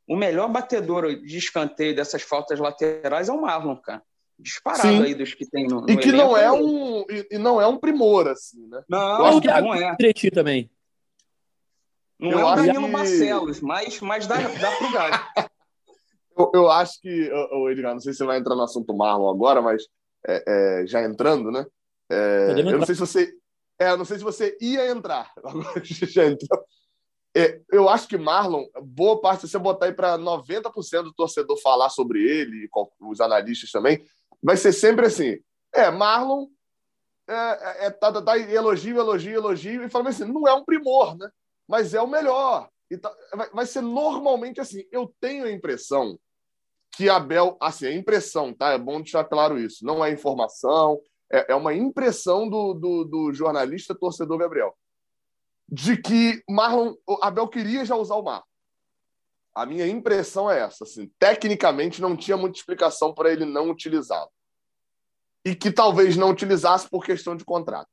o 0.06 0.16
melhor 0.16 0.48
batedor 0.48 1.20
de 1.20 1.36
escanteio 1.36 1.94
dessas 1.94 2.22
faltas 2.22 2.58
laterais 2.58 3.28
é 3.28 3.32
o 3.32 3.40
Marlon, 3.40 3.76
cara. 3.76 4.02
Disparado 4.38 4.88
Sim. 4.88 5.02
aí 5.02 5.14
dos 5.14 5.34
que 5.34 5.44
tem 5.44 5.66
no, 5.66 5.80
no 5.80 5.90
E 5.90 5.96
que 5.96 6.12
não 6.12 6.36
é 6.36 6.50
um 6.50 7.00
e, 7.10 7.28
e, 7.32 7.38
não 7.38 7.60
é 7.60 7.66
um 7.66 7.76
primor 7.76 8.28
assim, 8.28 8.68
né? 8.68 8.82
Não, 8.88 9.18
não, 9.18 9.40
não 9.40 9.74
é. 9.74 9.96
Treti 9.96 10.30
também. 10.30 10.70
Não 12.18 12.30
eu 12.30 12.38
é 12.38 12.44
o 12.44 12.54
Danilo 12.54 12.86
que... 12.86 12.92
Barcelos, 12.92 13.60
mas, 13.60 14.00
mas 14.00 14.26
dá, 14.26 14.36
dá 14.36 14.76
pro 14.76 14.92
gato. 14.92 15.50
eu, 16.38 16.50
eu 16.54 16.70
acho 16.70 17.00
que, 17.00 17.30
o 17.32 17.68
Edgar, 17.70 17.92
não 17.92 18.00
sei 18.00 18.12
se 18.12 18.18
você 18.18 18.24
vai 18.24 18.38
entrar 18.38 18.54
no 18.54 18.62
assunto 18.62 18.94
Marlon 18.94 19.28
agora, 19.30 19.60
mas 19.60 19.82
é, 20.26 20.82
é, 20.82 20.86
já 20.86 21.02
entrando, 21.02 21.50
né? 21.50 21.66
É, 22.10 22.54
eu 22.56 22.78
não 22.78 22.86
sei 22.86 22.94
se 22.94 23.00
você. 23.00 23.34
É, 23.78 23.96
não 23.96 24.04
sei 24.04 24.18
se 24.18 24.24
você 24.24 24.56
ia 24.60 24.90
entrar. 24.90 25.32
Agora 25.44 25.82
já 25.84 26.26
entrou. 26.26 26.64
É, 27.36 27.60
eu 27.70 27.88
acho 27.88 28.08
que 28.08 28.16
Marlon, 28.16 28.64
boa 28.82 29.20
parte, 29.20 29.42
se 29.42 29.48
você 29.48 29.58
botar 29.58 29.86
aí 29.86 29.92
para 29.92 30.18
90% 30.18 31.02
do 31.02 31.12
torcedor 31.12 31.60
falar 31.60 31.88
sobre 31.90 32.20
ele, 32.20 32.68
os 33.00 33.20
analistas 33.20 33.70
também, 33.70 34.04
vai 34.42 34.56
ser 34.56 34.72
sempre 34.72 35.06
assim: 35.06 35.38
é, 35.72 35.90
Marlon 35.90 36.46
é, 37.28 37.34
é, 37.34 37.86
é 37.86 37.90
tá, 37.90 38.10
tá, 38.10 38.22
tá, 38.22 38.38
elogio, 38.38 38.98
elogio, 38.98 39.34
elogio, 39.34 39.84
e 39.84 39.90
fala 39.90 40.08
assim: 40.08 40.24
não 40.24 40.48
é 40.48 40.54
um 40.54 40.64
primor, 40.64 41.16
né? 41.16 41.30
Mas 41.68 41.94
é 41.94 42.00
o 42.00 42.06
melhor. 42.06 42.68
Tá, 43.02 43.14
vai, 43.34 43.50
vai 43.50 43.66
ser 43.66 43.82
normalmente 43.82 44.60
assim. 44.60 44.84
Eu 44.90 45.14
tenho 45.20 45.44
a 45.44 45.52
impressão 45.52 46.18
que 46.92 47.08
Abel, 47.08 47.56
assim, 47.60 47.86
a 47.86 47.94
impressão, 47.94 48.52
tá? 48.52 48.70
É 48.70 48.78
bom 48.78 49.00
deixar 49.00 49.24
claro 49.24 49.58
isso. 49.58 49.84
Não 49.84 50.04
é 50.04 50.10
informação, 50.10 51.00
é, 51.32 51.52
é 51.52 51.54
uma 51.54 51.74
impressão 51.74 52.48
do, 52.48 52.74
do, 52.74 53.04
do 53.04 53.32
jornalista 53.32 53.94
torcedor 53.94 54.38
Gabriel 54.38 54.74
de 55.70 56.00
que 56.00 56.42
Marlon, 56.48 56.94
Abel 57.20 57.46
queria 57.46 57.84
já 57.84 57.94
usar 57.94 58.16
o 58.16 58.22
Marlon. 58.22 58.42
A 59.54 59.66
minha 59.66 59.86
impressão 59.86 60.50
é 60.50 60.60
essa. 60.60 60.84
Assim, 60.84 61.10
tecnicamente, 61.18 62.00
não 62.00 62.16
tinha 62.16 62.36
muita 62.36 62.58
explicação 62.58 63.12
para 63.12 63.30
ele 63.30 63.44
não 63.44 63.70
utilizá-lo. 63.70 64.30
E 65.44 65.54
que 65.54 65.70
talvez 65.70 66.16
não 66.16 66.30
utilizasse 66.30 66.88
por 66.88 67.04
questão 67.04 67.36
de 67.36 67.44
contrato. 67.44 67.88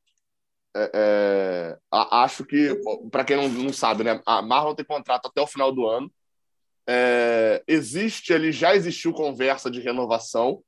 É, 0.74 0.90
é, 0.94 1.78
acho 1.92 2.44
que, 2.44 2.74
para 3.10 3.24
quem 3.24 3.36
não, 3.36 3.48
não 3.48 3.72
sabe, 3.72 4.04
né, 4.04 4.20
a 4.26 4.40
Marlon 4.42 4.74
tem 4.74 4.84
contrato 4.84 5.26
até 5.26 5.40
o 5.40 5.46
final 5.46 5.72
do 5.72 5.86
ano. 5.86 6.10
É, 6.88 7.62
existe 7.66 8.32
ali, 8.32 8.52
já 8.52 8.74
existiu 8.74 9.12
conversa 9.12 9.70
de 9.70 9.80
renovação. 9.80 10.62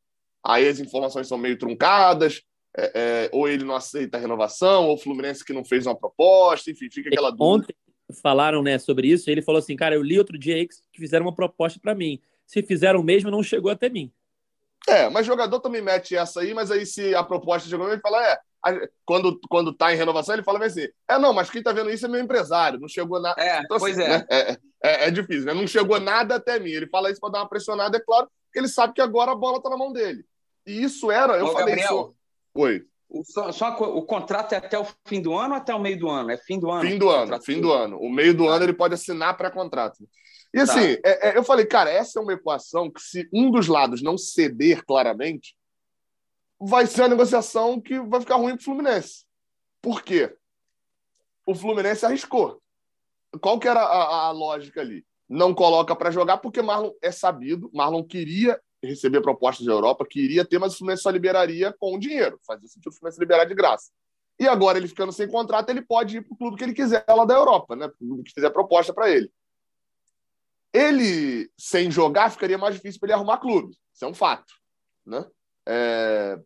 Aí 0.44 0.66
as 0.66 0.81
informações 0.81 1.28
são 1.28 1.38
meio 1.38 1.59
truncadas, 1.59 2.42
é, 2.76 2.92
é, 2.94 3.31
ou 3.33 3.48
ele 3.48 3.64
não 3.64 3.74
aceita 3.74 4.16
a 4.16 4.20
renovação, 4.20 4.87
ou 4.87 4.94
o 4.94 4.98
Fluminense 4.98 5.44
que 5.44 5.52
não 5.52 5.64
fez 5.64 5.87
uma 5.87 5.96
proposta, 5.96 6.70
enfim, 6.70 6.88
fica 6.90 7.09
aquela 7.09 7.31
dúvida. 7.31 7.44
Ontem 7.44 7.74
falaram 8.22 8.62
né, 8.62 8.78
sobre 8.78 9.09
isso, 9.09 9.31
ele 9.31 9.42
falou 9.42 9.59
assim, 9.59 9.76
cara, 9.76 9.94
eu 9.94 10.02
li 10.02 10.18
outro 10.18 10.38
dia 10.38 10.54
aí 10.54 10.66
que 10.66 10.98
fizeram 10.98 11.26
uma 11.26 11.35
proposta 11.35 11.78
para 11.81 11.94
mim. 11.94 12.20
Se 12.46 12.62
fizeram 12.62 13.02
mesmo, 13.02 13.31
não 13.31 13.42
chegou 13.42 13.70
até 13.70 13.88
mim. 13.88 14.11
É, 14.87 15.11
mas 15.11 15.26
jogador 15.26 15.61
também 15.61 15.83
mete 15.83 16.16
essa 16.16 16.40
aí, 16.40 16.54
mas 16.54 16.70
aí 16.70 16.87
se 16.87 17.14
a 17.14 17.22
proposta 17.22 17.68
chegou, 17.68 17.90
ele 17.92 18.00
fala, 18.00 18.26
é, 18.26 18.38
quando, 19.05 19.40
quando 19.49 19.73
tá 19.73 19.92
em 19.92 19.97
renovação, 19.97 20.35
ele 20.35 20.44
fala 20.44 20.64
assim: 20.64 20.87
é, 21.09 21.18
não, 21.18 21.33
mas 21.33 21.51
quem 21.51 21.62
tá 21.62 21.73
vendo 21.73 21.90
isso 21.90 22.07
é 22.07 22.09
meu 22.09 22.21
empresário, 22.21 22.81
não 22.81 22.88
chegou 22.88 23.21
nada. 23.21 23.40
É, 23.40 23.61
então, 23.61 23.79
pois 23.79 23.99
assim, 23.99 24.11
é. 24.11 24.18
Né? 24.18 24.27
É, 24.31 24.53
é. 24.83 25.09
é. 25.09 25.11
difícil, 25.11 25.44
né? 25.44 25.55
Não 25.55 25.66
chegou 25.66 26.01
nada 26.01 26.37
até 26.37 26.59
mim. 26.59 26.71
Ele 26.71 26.88
fala 26.88 27.11
isso 27.11 27.21
para 27.21 27.31
dar 27.31 27.38
uma 27.40 27.49
pressionada, 27.49 27.97
é 27.97 28.01
claro, 28.01 28.29
porque 28.47 28.59
ele 28.59 28.68
sabe 28.68 28.94
que 28.94 29.01
agora 29.01 29.33
a 29.33 29.37
bola 29.37 29.62
tá 29.62 29.71
na 29.71 29.77
mão 29.77 29.92
dele. 29.92 30.25
E 30.66 30.83
isso 30.83 31.11
era, 31.11 31.37
eu 31.38 31.47
Ô, 31.47 31.53
falei 31.53 31.77
Gabriel, 31.77 31.85
isso. 31.85 32.14
Oi. 32.55 32.85
O, 33.09 33.25
só, 33.25 33.51
só, 33.53 33.71
o 33.71 34.03
contrato 34.03 34.53
é 34.53 34.57
até 34.59 34.79
o 34.79 34.87
fim 35.07 35.23
do 35.23 35.35
ano 35.35 35.55
ou 35.55 35.61
até 35.61 35.75
o 35.75 35.81
meio 35.81 35.99
do 35.99 36.11
ano? 36.11 36.31
É 36.31 36.37
fim 36.37 36.61
do 36.61 36.71
ano? 36.71 36.87
Fim 36.87 36.99
do 36.99 37.09
ano, 37.09 37.42
fim 37.42 37.61
do 37.61 37.73
ano. 37.73 37.99
O 37.99 38.11
meio 38.11 38.35
do 38.35 38.47
ano 38.47 38.64
ele 38.64 38.75
pode 38.75 38.92
assinar 38.92 39.37
pré-contrato. 39.37 40.07
E 40.53 40.61
assim, 40.61 40.97
tá. 40.97 41.09
é, 41.09 41.29
é, 41.31 41.38
eu 41.38 41.42
falei, 41.42 41.64
cara, 41.64 41.90
essa 41.90 42.18
é 42.18 42.23
uma 42.23 42.35
equação 42.35 42.90
que 42.90 43.01
se 43.01 43.29
um 43.33 43.51
dos 43.51 43.66
lados 43.66 44.03
não 44.03 44.18
ceder 44.18 44.85
claramente, 44.85 45.57
vai 46.61 46.87
ser 46.87 47.03
a 47.03 47.09
negociação 47.09 47.81
que 47.81 48.01
vai 48.01 48.21
ficar 48.21 48.37
ruim 48.37 48.55
para 48.55 48.61
o 48.61 48.64
Fluminense. 48.64 49.25
Por 49.81 50.03
quê? 50.03 50.37
O 51.47 51.55
Fluminense 51.55 52.05
arriscou. 52.05 52.61
Qual 53.40 53.59
que 53.59 53.68
era 53.68 53.81
a, 53.81 54.27
a 54.27 54.31
lógica 54.31 54.81
ali? 54.81 55.07
Não 55.29 55.55
coloca 55.55 55.94
para 55.94 56.11
jogar 56.11 56.38
porque 56.38 56.62
Marlon 56.62 56.92
é 57.03 57.12
sabido, 57.12 57.71
Marlon 57.73 58.03
queria 58.03 58.61
receber 58.83 59.21
propostas 59.21 59.66
da 59.66 59.73
Europa, 59.73 60.07
queria 60.09 60.44
ter, 60.44 60.59
mas 60.59 60.75
o 60.75 60.79
Fluminense 60.79 61.03
só 61.03 61.11
liberaria 61.11 61.75
com 61.79 61.99
dinheiro. 61.99 62.40
Fazia 62.47 62.68
sentido 62.68 62.92
o 62.92 62.94
Fluminense 62.94 63.21
liberar 63.21 63.44
de 63.44 63.55
graça. 63.55 63.90
E 64.38 64.47
agora, 64.47 64.79
ele 64.79 64.87
ficando 64.87 65.12
sem 65.12 65.29
contrato, 65.29 65.68
ele 65.71 65.83
pode 65.83 66.18
ir 66.18 66.23
para 66.23 66.33
o 66.33 66.37
clube 66.37 66.57
que 66.57 66.62
ele 66.62 66.73
quiser 66.73 67.05
lá 67.09 67.25
da 67.25 67.35
Europa, 67.35 67.75
né? 67.75 67.90
O 68.01 68.23
que 68.23 68.33
fizer 68.33 68.51
proposta 68.51 68.94
para 68.94 69.11
ele. 69.11 69.31
Ele, 70.73 71.51
sem 71.59 71.90
jogar, 71.90 72.31
ficaria 72.31 72.57
mais 72.57 72.77
difícil 72.77 73.01
para 73.01 73.09
ele 73.09 73.14
arrumar 73.14 73.38
clube. 73.38 73.77
Isso 73.92 74.05
é 74.05 74.09
um 74.09 74.14
fato. 74.14 74.55
Né? 75.05 75.27
É... 75.68 76.40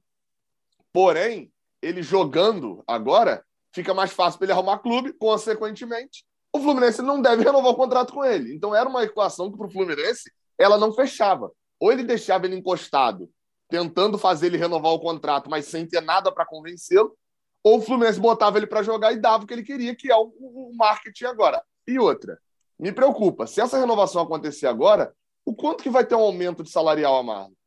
Porém, 0.92 1.52
ele 1.80 2.02
jogando 2.02 2.82
agora, 2.86 3.44
fica 3.72 3.94
mais 3.94 4.12
fácil 4.12 4.38
para 4.38 4.46
ele 4.46 4.52
arrumar 4.52 4.78
clube, 4.78 5.12
consequentemente, 5.12 6.24
o 6.52 6.60
Fluminense 6.60 7.00
não 7.00 7.22
deve 7.22 7.42
renovar 7.42 7.72
o 7.72 7.76
contrato 7.76 8.12
com 8.12 8.24
ele. 8.24 8.54
Então 8.54 8.74
era 8.74 8.88
uma 8.88 9.04
equação 9.04 9.50
que 9.50 9.56
para 9.56 9.66
o 9.66 9.70
Fluminense 9.70 10.30
ela 10.58 10.76
não 10.76 10.92
fechava. 10.92 11.50
Ou 11.80 11.90
ele 11.90 12.04
deixava 12.04 12.46
ele 12.46 12.56
encostado, 12.56 13.30
tentando 13.68 14.18
fazer 14.18 14.46
ele 14.46 14.58
renovar 14.58 14.92
o 14.92 15.00
contrato, 15.00 15.48
mas 15.48 15.64
sem 15.66 15.86
ter 15.86 16.02
nada 16.02 16.30
para 16.30 16.44
convencê-lo, 16.44 17.16
ou 17.64 17.78
o 17.78 17.82
Fluminense 17.82 18.20
botava 18.20 18.58
ele 18.58 18.66
para 18.66 18.82
jogar 18.82 19.12
e 19.12 19.20
dava 19.20 19.44
o 19.44 19.46
que 19.46 19.54
ele 19.54 19.62
queria, 19.62 19.94
que 19.94 20.10
é 20.10 20.16
o, 20.16 20.32
o 20.38 20.72
marketing 20.76 21.24
agora. 21.24 21.62
E 21.86 21.98
outra, 21.98 22.38
me 22.78 22.92
preocupa, 22.92 23.46
se 23.46 23.60
essa 23.60 23.78
renovação 23.78 24.22
acontecer 24.22 24.66
agora, 24.66 25.14
o 25.44 25.54
quanto 25.54 25.82
que 25.82 25.90
vai 25.90 26.04
ter 26.04 26.14
um 26.14 26.20
aumento 26.20 26.62
de 26.62 26.70
salarial 26.70 27.16
a 27.16 27.22
Marlon? 27.22 27.50
Porque 27.50 27.61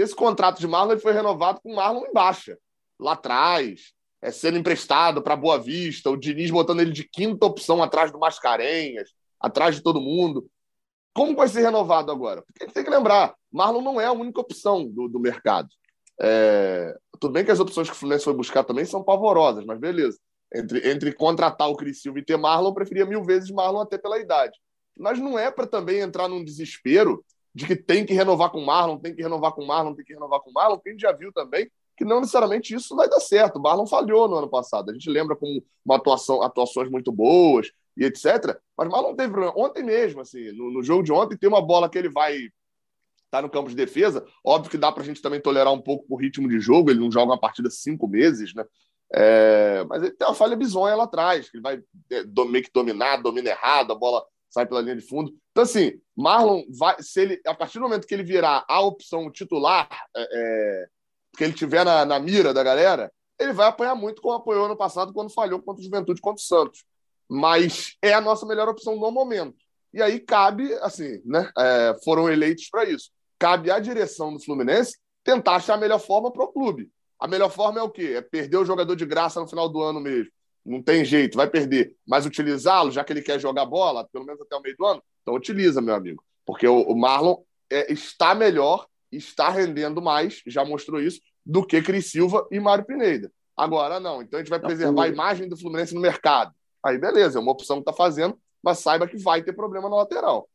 esse 0.00 0.14
contrato 0.14 0.58
de 0.60 0.66
Marlon 0.66 0.98
foi 0.98 1.12
renovado 1.12 1.60
com 1.60 1.74
Marlon 1.74 2.04
em 2.06 2.12
baixa 2.12 2.58
lá 2.98 3.12
atrás, 3.12 3.92
é, 4.20 4.30
sendo 4.30 4.58
emprestado 4.58 5.22
para 5.22 5.36
Boa 5.36 5.58
Vista, 5.58 6.10
o 6.10 6.16
Diniz 6.16 6.50
botando 6.50 6.80
ele 6.80 6.92
de 6.92 7.04
quinta 7.04 7.46
opção 7.46 7.82
atrás 7.82 8.10
do 8.10 8.18
Mascarenhas, 8.18 9.10
atrás 9.40 9.76
de 9.76 9.82
todo 9.82 10.00
mundo. 10.00 10.48
Como 11.14 11.34
vai 11.34 11.48
ser 11.48 11.62
renovado 11.62 12.10
agora? 12.10 12.42
Porque 12.42 12.72
tem 12.72 12.84
que 12.84 12.90
lembrar, 12.90 13.34
Marlon 13.50 13.82
não 13.82 14.00
é 14.00 14.06
a 14.06 14.12
única 14.12 14.40
opção 14.40 14.88
do, 14.88 15.08
do 15.08 15.20
mercado. 15.20 15.68
É, 16.20 16.96
tudo 17.20 17.32
bem 17.32 17.44
que 17.44 17.50
as 17.50 17.60
opções 17.60 17.88
que 17.88 17.94
o 17.94 17.98
Fluminense 17.98 18.24
foi 18.24 18.34
buscar 18.34 18.64
também 18.64 18.84
são 18.84 19.02
pavorosas, 19.02 19.64
mas 19.64 19.78
beleza. 19.78 20.18
Entre, 20.52 20.90
entre 20.90 21.12
contratar 21.12 21.68
o 21.68 21.76
Cris 21.76 22.00
Silva 22.00 22.18
e 22.18 22.24
ter 22.24 22.36
Marlon, 22.36 22.70
eu 22.70 22.74
preferia 22.74 23.06
mil 23.06 23.22
vezes 23.22 23.50
Marlon 23.50 23.80
até 23.80 23.98
pela 23.98 24.18
idade. 24.18 24.58
Mas 24.98 25.18
não 25.18 25.38
é 25.38 25.50
para 25.50 25.66
também 25.66 26.00
entrar 26.00 26.28
num 26.28 26.42
desespero 26.42 27.24
de 27.58 27.66
que 27.66 27.74
tem 27.74 28.06
que 28.06 28.14
renovar 28.14 28.50
com 28.50 28.60
Marlon, 28.60 28.98
tem 28.98 29.12
que 29.12 29.20
renovar 29.20 29.50
com 29.50 29.66
Marlon, 29.66 29.92
tem 29.92 30.04
que 30.04 30.14
renovar 30.14 30.38
com 30.38 30.52
Marlon, 30.52 30.76
porque 30.76 30.90
a 30.90 30.92
gente 30.92 31.00
já 31.00 31.10
viu 31.10 31.32
também 31.32 31.68
que 31.96 32.04
não 32.04 32.20
necessariamente 32.20 32.72
isso 32.72 32.94
vai 32.94 33.08
dar 33.08 33.18
certo. 33.18 33.56
O 33.56 33.60
Marlon 33.60 33.84
falhou 33.84 34.28
no 34.28 34.36
ano 34.36 34.48
passado. 34.48 34.90
A 34.90 34.92
gente 34.92 35.10
lembra 35.10 35.34
com 35.34 35.60
uma 35.84 35.96
atuação, 35.96 36.40
atuações 36.40 36.88
muito 36.88 37.10
boas 37.10 37.72
e 37.96 38.04
etc. 38.04 38.56
Mas 38.76 38.88
Marlon 38.88 39.16
teve 39.16 39.32
problema. 39.32 39.58
Ontem 39.58 39.82
mesmo, 39.82 40.20
assim, 40.20 40.52
no, 40.52 40.70
no, 40.70 40.84
jogo 40.84 41.02
de 41.02 41.10
ontem, 41.10 41.36
tem 41.36 41.48
uma 41.48 41.60
bola 41.60 41.90
que 41.90 41.98
ele 41.98 42.08
vai 42.08 42.38
tá 43.28 43.42
no 43.42 43.50
campo 43.50 43.68
de 43.68 43.74
defesa. 43.74 44.24
Óbvio 44.44 44.70
que 44.70 44.78
dá 44.78 44.92
para 44.92 45.02
a 45.02 45.06
gente 45.06 45.20
também 45.20 45.40
tolerar 45.40 45.72
um 45.72 45.82
pouco 45.82 46.06
o 46.08 46.16
ritmo 46.16 46.48
de 46.48 46.60
jogo. 46.60 46.90
Ele 46.90 47.00
não 47.00 47.10
joga 47.10 47.32
uma 47.32 47.40
partida 47.40 47.68
cinco 47.68 48.06
meses, 48.06 48.54
né? 48.54 48.64
É, 49.12 49.84
mas 49.88 50.04
ele 50.04 50.12
tem 50.12 50.28
uma 50.28 50.34
falha 50.34 50.54
bizonha 50.54 50.94
lá 50.94 51.02
atrás, 51.02 51.50
que 51.50 51.56
ele 51.56 51.62
vai 51.62 51.82
é, 52.12 52.22
meio 52.48 52.62
que 52.62 52.70
dominar, 52.72 53.16
domina 53.16 53.50
errado, 53.50 53.92
a 53.92 53.96
bola 53.96 54.22
sai 54.50 54.66
pela 54.66 54.80
linha 54.80 54.96
de 54.96 55.06
fundo. 55.06 55.32
Então, 55.50 55.64
assim, 55.64 55.92
Marlon 56.16 56.62
vai, 56.78 56.96
se 57.02 57.20
ele, 57.20 57.40
a 57.46 57.54
partir 57.54 57.78
do 57.78 57.82
momento 57.82 58.06
que 58.06 58.14
ele 58.14 58.22
virar 58.22 58.64
a 58.68 58.80
opção 58.80 59.30
titular, 59.30 59.88
é, 60.16 60.22
é 60.22 60.86
que 61.36 61.44
ele 61.44 61.52
tiver 61.52 61.84
na, 61.84 62.04
na 62.04 62.18
mira 62.18 62.52
da 62.52 62.62
galera, 62.62 63.12
ele 63.38 63.52
vai 63.52 63.68
apanhar 63.68 63.94
muito 63.94 64.20
como 64.20 64.34
apoiou 64.34 64.64
ano 64.64 64.76
passado 64.76 65.12
quando 65.12 65.32
falhou 65.32 65.62
contra 65.62 65.80
o 65.80 65.84
Juventude 65.84 66.20
contra 66.20 66.42
o 66.42 66.44
Santos. 66.44 66.84
Mas 67.28 67.96
é 68.02 68.12
a 68.12 68.20
nossa 68.20 68.46
melhor 68.46 68.68
opção 68.68 68.96
no 68.96 69.10
momento. 69.10 69.56
E 69.92 70.02
aí 70.02 70.18
cabe, 70.18 70.72
assim, 70.80 71.20
né? 71.24 71.50
É, 71.56 71.94
foram 72.04 72.28
eleitos 72.28 72.68
para 72.68 72.84
isso. 72.84 73.10
Cabe 73.38 73.70
à 73.70 73.78
direção 73.78 74.32
do 74.32 74.42
Fluminense 74.42 74.98
tentar 75.22 75.56
achar 75.56 75.74
a 75.74 75.78
melhor 75.78 75.98
forma 75.98 76.32
para 76.32 76.44
o 76.44 76.52
clube. 76.52 76.90
A 77.20 77.28
melhor 77.28 77.50
forma 77.50 77.80
é 77.80 77.82
o 77.82 77.90
quê? 77.90 78.14
É 78.16 78.22
perder 78.22 78.56
o 78.56 78.64
jogador 78.64 78.94
de 78.96 79.04
graça 79.04 79.40
no 79.40 79.48
final 79.48 79.68
do 79.68 79.82
ano 79.82 80.00
mesmo. 80.00 80.30
Não 80.68 80.82
tem 80.82 81.04
jeito, 81.04 81.36
vai 81.36 81.48
perder. 81.48 81.94
Mas 82.06 82.26
utilizá-lo, 82.26 82.90
já 82.90 83.02
que 83.02 83.12
ele 83.12 83.22
quer 83.22 83.40
jogar 83.40 83.66
bola, 83.66 84.06
pelo 84.12 84.24
menos 84.24 84.40
até 84.40 84.56
o 84.56 84.60
meio 84.60 84.76
do 84.76 84.84
ano, 84.84 85.02
então 85.22 85.34
utiliza, 85.34 85.80
meu 85.80 85.94
amigo. 85.94 86.22
Porque 86.44 86.66
o, 86.66 86.82
o 86.82 86.96
Marlon 86.96 87.36
é, 87.70 87.92
está 87.92 88.34
melhor 88.34 88.86
está 89.10 89.48
rendendo 89.48 90.02
mais, 90.02 90.42
já 90.46 90.64
mostrou 90.64 91.00
isso, 91.00 91.20
do 91.44 91.64
que 91.64 91.80
Cris 91.82 92.10
Silva 92.10 92.46
e 92.50 92.60
Mário 92.60 92.84
Pineda. 92.84 93.30
Agora 93.56 93.98
não, 93.98 94.22
então 94.22 94.38
a 94.38 94.42
gente 94.42 94.50
vai 94.50 94.60
preservar 94.60 95.04
a 95.04 95.08
imagem 95.08 95.48
do 95.48 95.56
Fluminense 95.56 95.94
no 95.94 96.00
mercado. 96.00 96.52
Aí 96.84 96.98
beleza, 96.98 97.38
é 97.38 97.42
uma 97.42 97.52
opção 97.52 97.76
que 97.76 97.82
está 97.82 97.92
fazendo, 97.92 98.38
mas 98.62 98.78
saiba 98.78 99.08
que 99.08 99.16
vai 99.16 99.42
ter 99.42 99.52
problema 99.52 99.88
na 99.88 99.96
lateral. 99.96 100.48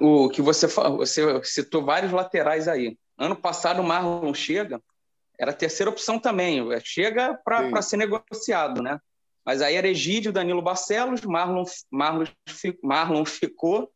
O 0.00 0.28
que 0.30 0.40
você 0.40 0.66
você 0.66 1.44
citou 1.44 1.84
vários 1.84 2.12
laterais 2.12 2.68
aí. 2.68 2.96
Ano 3.18 3.36
passado 3.36 3.80
o 3.80 3.84
Marlon 3.84 4.32
chega, 4.32 4.80
era 5.38 5.50
a 5.50 5.54
terceira 5.54 5.90
opção 5.90 6.18
também. 6.18 6.60
Chega 6.82 7.34
para 7.44 7.82
ser 7.82 7.96
negociado, 7.96 8.82
né? 8.82 9.00
Mas 9.44 9.62
aí 9.62 9.76
era 9.76 9.88
Egídio, 9.88 10.32
Danilo 10.32 10.60
Barcelos, 10.60 11.22
Marlon, 11.22 11.64
Marlon, 11.90 12.24
Marlon 12.82 13.24
ficou 13.24 13.92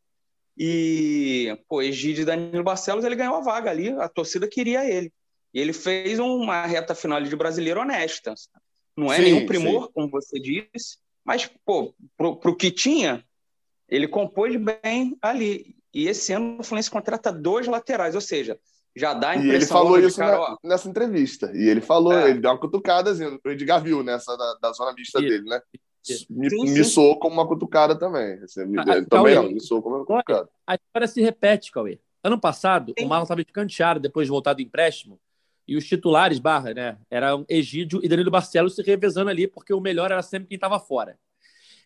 e, 0.57 1.59
pô, 1.69 1.83
Egídio 1.83 2.25
Danilo 2.25 2.63
Barcelos, 2.63 3.05
ele 3.05 3.17
ganhou 3.17 3.37
a 3.37 3.41
vaga 3.41 3.71
ali, 3.71 3.89
a 3.89 4.09
torcida 4.09 4.47
queria 4.47 4.89
ele. 4.89 5.13
E 5.53 5.59
ele 5.59 5.73
fez 5.73 6.19
uma 6.19 6.65
reta 6.67 6.95
final 6.95 7.21
de 7.21 7.35
brasileiro 7.35 7.81
honesta. 7.81 8.35
Não 8.97 9.13
é 9.13 9.17
sim, 9.17 9.23
nenhum 9.23 9.47
primor, 9.47 9.87
sim. 9.87 9.93
como 9.95 10.11
você 10.11 10.39
disse, 10.39 10.99
mas, 11.25 11.51
pô, 11.65 11.95
pro, 12.17 12.37
pro 12.37 12.57
que 12.57 12.71
tinha, 12.71 13.25
ele 13.89 14.07
compôs 14.07 14.55
bem 14.57 15.17
ali. 15.21 15.75
E 15.93 16.07
esse 16.07 16.33
ano 16.33 16.59
o 16.61 16.63
Fluminense 16.63 16.91
contrata 16.91 17.33
dois 17.33 17.67
laterais, 17.67 18.15
ou 18.15 18.21
seja, 18.21 18.59
já 18.97 19.15
dá 19.15 19.31
a 19.31 19.37
impressão... 19.37 19.53
E 19.53 19.57
ele 19.57 19.67
falou 19.67 19.99
isso 19.99 20.19
cara, 20.19 20.39
na, 20.39 20.57
nessa 20.65 20.89
entrevista. 20.89 21.51
E 21.55 21.69
ele 21.69 21.81
falou, 21.81 22.13
é. 22.13 22.31
ele 22.31 22.41
deu 22.41 22.51
uma 22.51 22.59
cutucada, 22.59 23.11
assim, 23.11 23.25
o 23.25 23.51
Edgar 23.51 23.83
viu 23.83 24.03
nessa 24.03 24.37
da, 24.37 24.55
da 24.61 24.73
zona 24.73 24.93
mista 24.93 25.21
dele, 25.21 25.49
né? 25.49 25.61
me, 26.31 26.51
sim, 26.51 26.67
sim. 26.67 26.73
me 26.73 26.85
soou 26.85 27.19
como 27.19 27.35
uma 27.35 27.47
cutucada 27.47 27.95
também. 27.99 28.35
Assim, 28.43 28.65
me, 28.65 28.79
ah, 28.79 29.05
também 29.09 29.35
não, 29.35 29.51
me 29.51 29.61
soou 29.61 29.83
como 29.83 29.97
uma 29.97 30.05
cutucada. 30.05 30.49
A 30.67 30.75
história 30.75 31.09
se 31.09 31.21
repete, 31.21 31.71
Cauê. 31.71 31.99
Ano 32.23 32.39
passado, 32.39 32.93
sim. 32.99 33.05
o 33.05 33.09
Marlon 33.09 33.25
estava 33.25 33.41
escanteado 33.41 34.01
depois 34.01 34.27
de 34.27 34.31
voltar 34.31 34.53
do 34.53 34.63
empréstimo, 34.63 35.19
e 35.67 35.77
os 35.77 35.87
titulares, 35.87 36.41
barra, 36.41 36.75
né, 36.75 36.99
eram 37.09 37.45
Egídio 37.49 38.01
e 38.03 38.09
Danilo 38.09 38.31
Barcelos 38.31 38.75
se 38.75 38.83
revezando 38.83 39.31
ali, 39.31 39.47
porque 39.47 39.73
o 39.73 39.81
melhor 39.81 40.11
era 40.11 40.21
sempre 40.21 40.49
quem 40.49 40.57
estava 40.57 40.81
fora. 40.81 41.17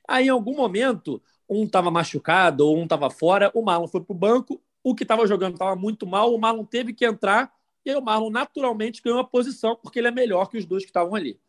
Aí, 0.09 0.27
em 0.27 0.31
algum 0.31 0.57
momento, 0.57 1.23
um 1.49 1.65
estava 1.65 1.91
machucado 1.91 2.67
ou 2.67 2.79
um 2.79 2.85
estava 2.85 3.11
fora, 3.11 3.51
o 3.55 3.63
Marlon 3.63 3.87
foi 3.87 4.01
para 4.01 4.15
o 4.15 4.19
banco, 4.19 4.63
o 4.85 4.95
que 4.95 5.03
estava 5.03 5.27
jogando 5.27 5.55
estava 5.55 5.75
muito 5.75 6.07
mal, 6.07 6.33
o 6.33 6.39
Marlon 6.39 6.65
teve 6.65 6.93
que 6.93 7.05
entrar, 7.05 7.53
e 7.85 7.91
aí 7.91 7.97
o 7.97 8.03
Marlon 8.03 8.31
naturalmente 8.31 9.03
ganhou 9.03 9.19
a 9.19 9.25
posição, 9.25 9.75
porque 9.75 9.99
ele 9.99 10.09
é 10.09 10.13
melhor 10.13 10.49
que 10.49 10.57
os 10.57 10.65
dois 10.65 10.85
que 10.85 10.91
estavam 10.91 11.17
ali. 11.17 11.41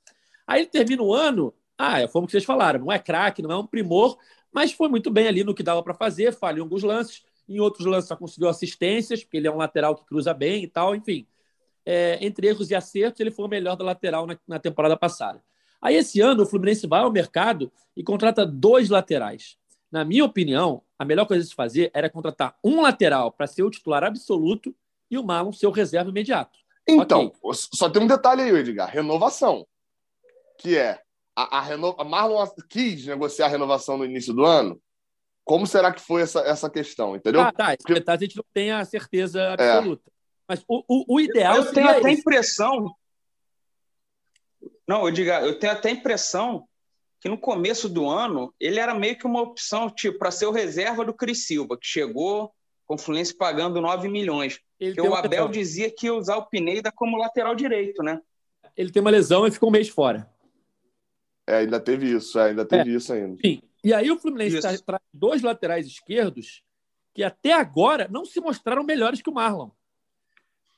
Aí 0.47 0.61
ele 0.61 0.69
termina 0.69 1.03
o 1.03 1.13
ano 1.13 1.53
ah, 1.77 1.99
é, 1.99 2.05
o 2.05 2.07
que 2.07 2.31
vocês 2.31 2.45
falaram, 2.45 2.79
não 2.79 2.91
é 2.91 2.99
craque, 2.99 3.41
não 3.41 3.51
é 3.51 3.57
um 3.57 3.67
primor, 3.67 4.17
mas 4.51 4.71
foi 4.71 4.87
muito 4.87 5.11
bem 5.11 5.27
ali 5.27 5.43
no 5.43 5.53
que 5.53 5.63
dava 5.63 5.83
para 5.83 5.93
fazer, 5.93 6.33
falhou 6.33 6.63
alguns 6.63 6.83
lances, 6.83 7.23
em 7.47 7.59
outros 7.59 7.85
lances 7.85 8.07
só 8.07 8.15
conseguiu 8.15 8.47
assistências, 8.47 9.23
porque 9.23 9.37
ele 9.37 9.47
é 9.47 9.51
um 9.51 9.57
lateral 9.57 9.95
que 9.95 10.05
cruza 10.05 10.33
bem 10.33 10.63
e 10.63 10.67
tal, 10.67 10.95
enfim. 10.95 11.27
É, 11.85 12.17
entre 12.25 12.47
erros 12.47 12.71
e 12.71 12.75
acertos, 12.75 13.19
ele 13.19 13.29
foi 13.29 13.45
o 13.45 13.49
melhor 13.49 13.75
da 13.75 13.83
lateral 13.83 14.25
na, 14.25 14.37
na 14.47 14.57
temporada 14.57 14.97
passada. 14.97 15.43
Aí 15.81 15.95
esse 15.95 16.19
ano 16.21 16.43
o 16.43 16.45
Fluminense 16.45 16.87
vai 16.87 17.01
ao 17.01 17.11
mercado 17.11 17.71
e 17.95 18.03
contrata 18.03 18.45
dois 18.45 18.89
laterais. 18.89 19.57
Na 19.95 20.03
minha 20.03 20.25
opinião, 20.25 20.81
a 20.99 21.05
melhor 21.05 21.25
coisa 21.25 21.41
de 21.41 21.49
se 21.49 21.55
fazer 21.55 21.89
era 21.93 22.09
contratar 22.09 22.59
um 22.61 22.81
lateral 22.81 23.31
para 23.31 23.47
ser 23.47 23.63
o 23.63 23.71
titular 23.71 24.03
absoluto 24.03 24.75
e 25.09 25.17
o 25.17 25.23
Marlon 25.23 25.53
ser 25.53 25.67
o 25.67 25.71
reserva 25.71 26.09
imediato. 26.09 26.59
Então, 26.85 27.31
okay. 27.41 27.61
só 27.73 27.89
tem 27.89 28.01
um 28.01 28.07
detalhe 28.07 28.41
aí, 28.41 28.49
Edgar: 28.49 28.89
renovação. 28.89 29.65
Que 30.59 30.77
é 30.77 31.01
a, 31.33 31.59
a, 31.59 31.61
reno... 31.61 31.95
a 31.97 32.03
Marlon 32.03 32.45
quis 32.67 33.05
negociar 33.05 33.45
a 33.45 33.49
renovação 33.49 33.97
no 33.97 34.03
início 34.03 34.33
do 34.33 34.43
ano. 34.43 34.81
Como 35.45 35.65
será 35.65 35.93
que 35.93 36.01
foi 36.01 36.23
essa, 36.23 36.41
essa 36.41 36.69
questão? 36.69 37.15
Entendeu? 37.15 37.39
Ah, 37.39 37.53
tá. 37.53 37.77
Porque... 37.77 38.03
a 38.05 38.17
gente 38.17 38.35
não 38.35 38.45
tem 38.53 38.73
a 38.73 38.83
certeza 38.83 39.53
absoluta. 39.53 40.09
É. 40.09 40.13
Mas 40.45 40.61
o, 40.67 40.83
o, 40.89 41.15
o 41.15 41.19
ideal. 41.21 41.55
Eu 41.55 41.71
tenho 41.71 41.87
até 41.87 42.09
a 42.09 42.11
impressão. 42.11 42.93
Não, 44.85 45.07
eu 45.07 45.11
digo, 45.13 45.29
eu 45.29 45.57
tenho 45.57 45.71
até 45.71 45.87
a 45.87 45.93
impressão 45.93 46.67
que 47.25 47.29
no 47.29 47.39
começo 47.39 47.89
do 47.89 48.07
ano 48.07 48.53
ele 48.59 48.79
era 48.79 48.93
meio 48.93 49.17
que 49.17 49.25
uma 49.25 49.41
opção 49.41 49.89
tipo 49.89 50.19
para 50.19 50.29
ser 50.29 50.45
o 50.45 50.51
reserva 50.51 51.03
do 51.03 51.11
Cris 51.11 51.47
Silva, 51.47 51.75
que 51.75 51.87
chegou 51.87 52.53
com 52.85 52.93
o 52.93 52.97
Fluminense 52.99 53.35
pagando 53.35 53.81
9 53.81 54.07
milhões. 54.07 54.59
Ele 54.79 54.93
que 54.93 55.01
o 55.01 55.15
Abel 55.15 55.47
lesão. 55.47 55.49
dizia 55.49 55.89
que 55.89 56.05
ia 56.05 56.13
usar 56.13 56.35
o 56.35 56.45
Pineda 56.45 56.91
como 56.91 57.17
lateral 57.17 57.55
direito, 57.55 58.03
né? 58.03 58.21
Ele 58.77 58.91
tem 58.91 59.01
uma 59.01 59.09
lesão 59.09 59.47
e 59.47 59.49
ficou 59.49 59.69
um 59.69 59.71
mês 59.71 59.89
fora. 59.89 60.29
É, 61.47 61.57
ainda 61.57 61.79
teve 61.79 62.15
isso, 62.15 62.37
é, 62.37 62.49
ainda 62.49 62.63
teve 62.63 62.91
é. 62.91 62.95
isso 62.95 63.11
ainda. 63.11 63.41
Sim. 63.43 63.59
E 63.83 63.91
aí 63.91 64.11
o 64.11 64.19
Fluminense 64.19 64.59
traz 64.59 64.79
tá, 64.81 65.01
dois 65.11 65.41
laterais 65.41 65.87
esquerdos 65.87 66.61
que 67.11 67.23
até 67.23 67.53
agora 67.53 68.07
não 68.07 68.23
se 68.23 68.39
mostraram 68.39 68.83
melhores 68.83 69.19
que 69.23 69.31
o 69.31 69.33
Marlon. 69.33 69.71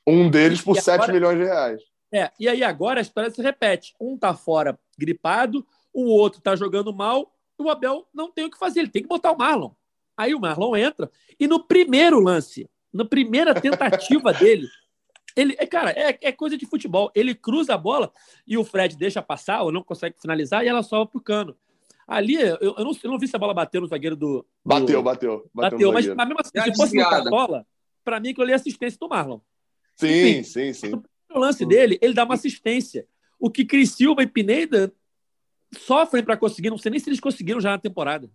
Um 0.07 0.29
deles 0.29 0.61
por 0.61 0.77
e 0.77 0.81
7 0.81 0.95
agora... 0.95 1.11
milhões 1.11 1.37
de 1.39 1.43
reais. 1.43 1.81
É, 2.09 2.31
e 2.39 2.47
aí 2.47 2.63
agora 2.63 3.01
a 3.01 3.03
história 3.03 3.29
se 3.29 3.41
repete. 3.41 3.93
Um 3.99 4.17
tá 4.17 4.33
fora 4.33 4.79
gripado, 4.97 5.67
o 6.03 6.09
outro 6.09 6.39
tá 6.39 6.55
jogando 6.55 6.93
mal, 6.93 7.33
o 7.57 7.69
Abel 7.69 8.07
não 8.13 8.31
tem 8.31 8.45
o 8.45 8.51
que 8.51 8.59
fazer, 8.59 8.81
ele 8.81 8.89
tem 8.89 9.01
que 9.01 9.07
botar 9.07 9.31
o 9.31 9.37
Marlon. 9.37 9.71
Aí 10.15 10.35
o 10.35 10.39
Marlon 10.39 10.75
entra, 10.75 11.09
e 11.39 11.47
no 11.47 11.63
primeiro 11.63 12.19
lance, 12.19 12.69
na 12.93 13.03
primeira 13.03 13.59
tentativa 13.59 14.31
dele, 14.33 14.67
ele, 15.35 15.55
é, 15.57 15.65
cara, 15.65 15.91
é, 15.91 16.17
é, 16.21 16.31
coisa 16.31 16.57
de 16.57 16.65
futebol. 16.65 17.11
Ele 17.15 17.33
cruza 17.33 17.73
a 17.73 17.77
bola 17.77 18.11
e 18.45 18.57
o 18.57 18.63
Fred 18.63 18.95
deixa 18.95 19.21
passar 19.21 19.61
ou 19.61 19.71
não 19.71 19.83
consegue 19.83 20.19
finalizar 20.19 20.63
e 20.63 20.67
ela 20.67 20.81
sobe 20.81 21.11
pro 21.11 21.21
cano. 21.21 21.55
Ali, 22.07 22.35
eu, 22.35 22.57
eu, 22.59 22.73
não, 22.83 22.91
eu 23.03 23.11
não 23.11 23.19
vi 23.19 23.27
se 23.27 23.35
a 23.35 23.39
bola 23.39 23.53
bateu 23.53 23.81
no 23.81 23.87
zagueiro 23.87 24.15
do. 24.15 24.37
do... 24.37 24.45
Bateu, 24.63 25.03
bateu. 25.03 25.49
Bateu, 25.53 25.91
bateu 25.91 25.93
mas, 25.93 26.07
mas 26.07 26.27
mesmo 26.27 26.41
assim, 26.41 26.71
se 26.71 26.77
fosse 26.77 26.95
muita 26.95 27.23
bola, 27.23 27.67
para 28.03 28.19
mim 28.19 28.29
aquilo 28.29 28.43
ali 28.43 28.53
é 28.53 28.55
assistência 28.55 28.97
do 28.99 29.09
Marlon. 29.09 29.39
Sim, 29.95 30.07
Enfim, 30.07 30.43
sim, 30.43 30.73
sim. 30.73 30.91
No 30.91 31.39
lance 31.39 31.65
dele, 31.65 31.99
ele 32.01 32.13
dá 32.13 32.23
uma 32.23 32.35
assistência. 32.35 33.07
O 33.39 33.51
que 33.51 33.65
Cris 33.65 33.91
Silva 33.91 34.23
e 34.23 34.27
Pineda 34.27 34.91
sofrem 35.75 36.23
para 36.23 36.37
conseguir, 36.37 36.69
não 36.69 36.77
sei 36.77 36.91
nem 36.91 36.99
se 36.99 37.09
eles 37.09 37.19
conseguiram 37.19 37.59
já 37.59 37.71
na 37.71 37.79
temporada. 37.79 38.29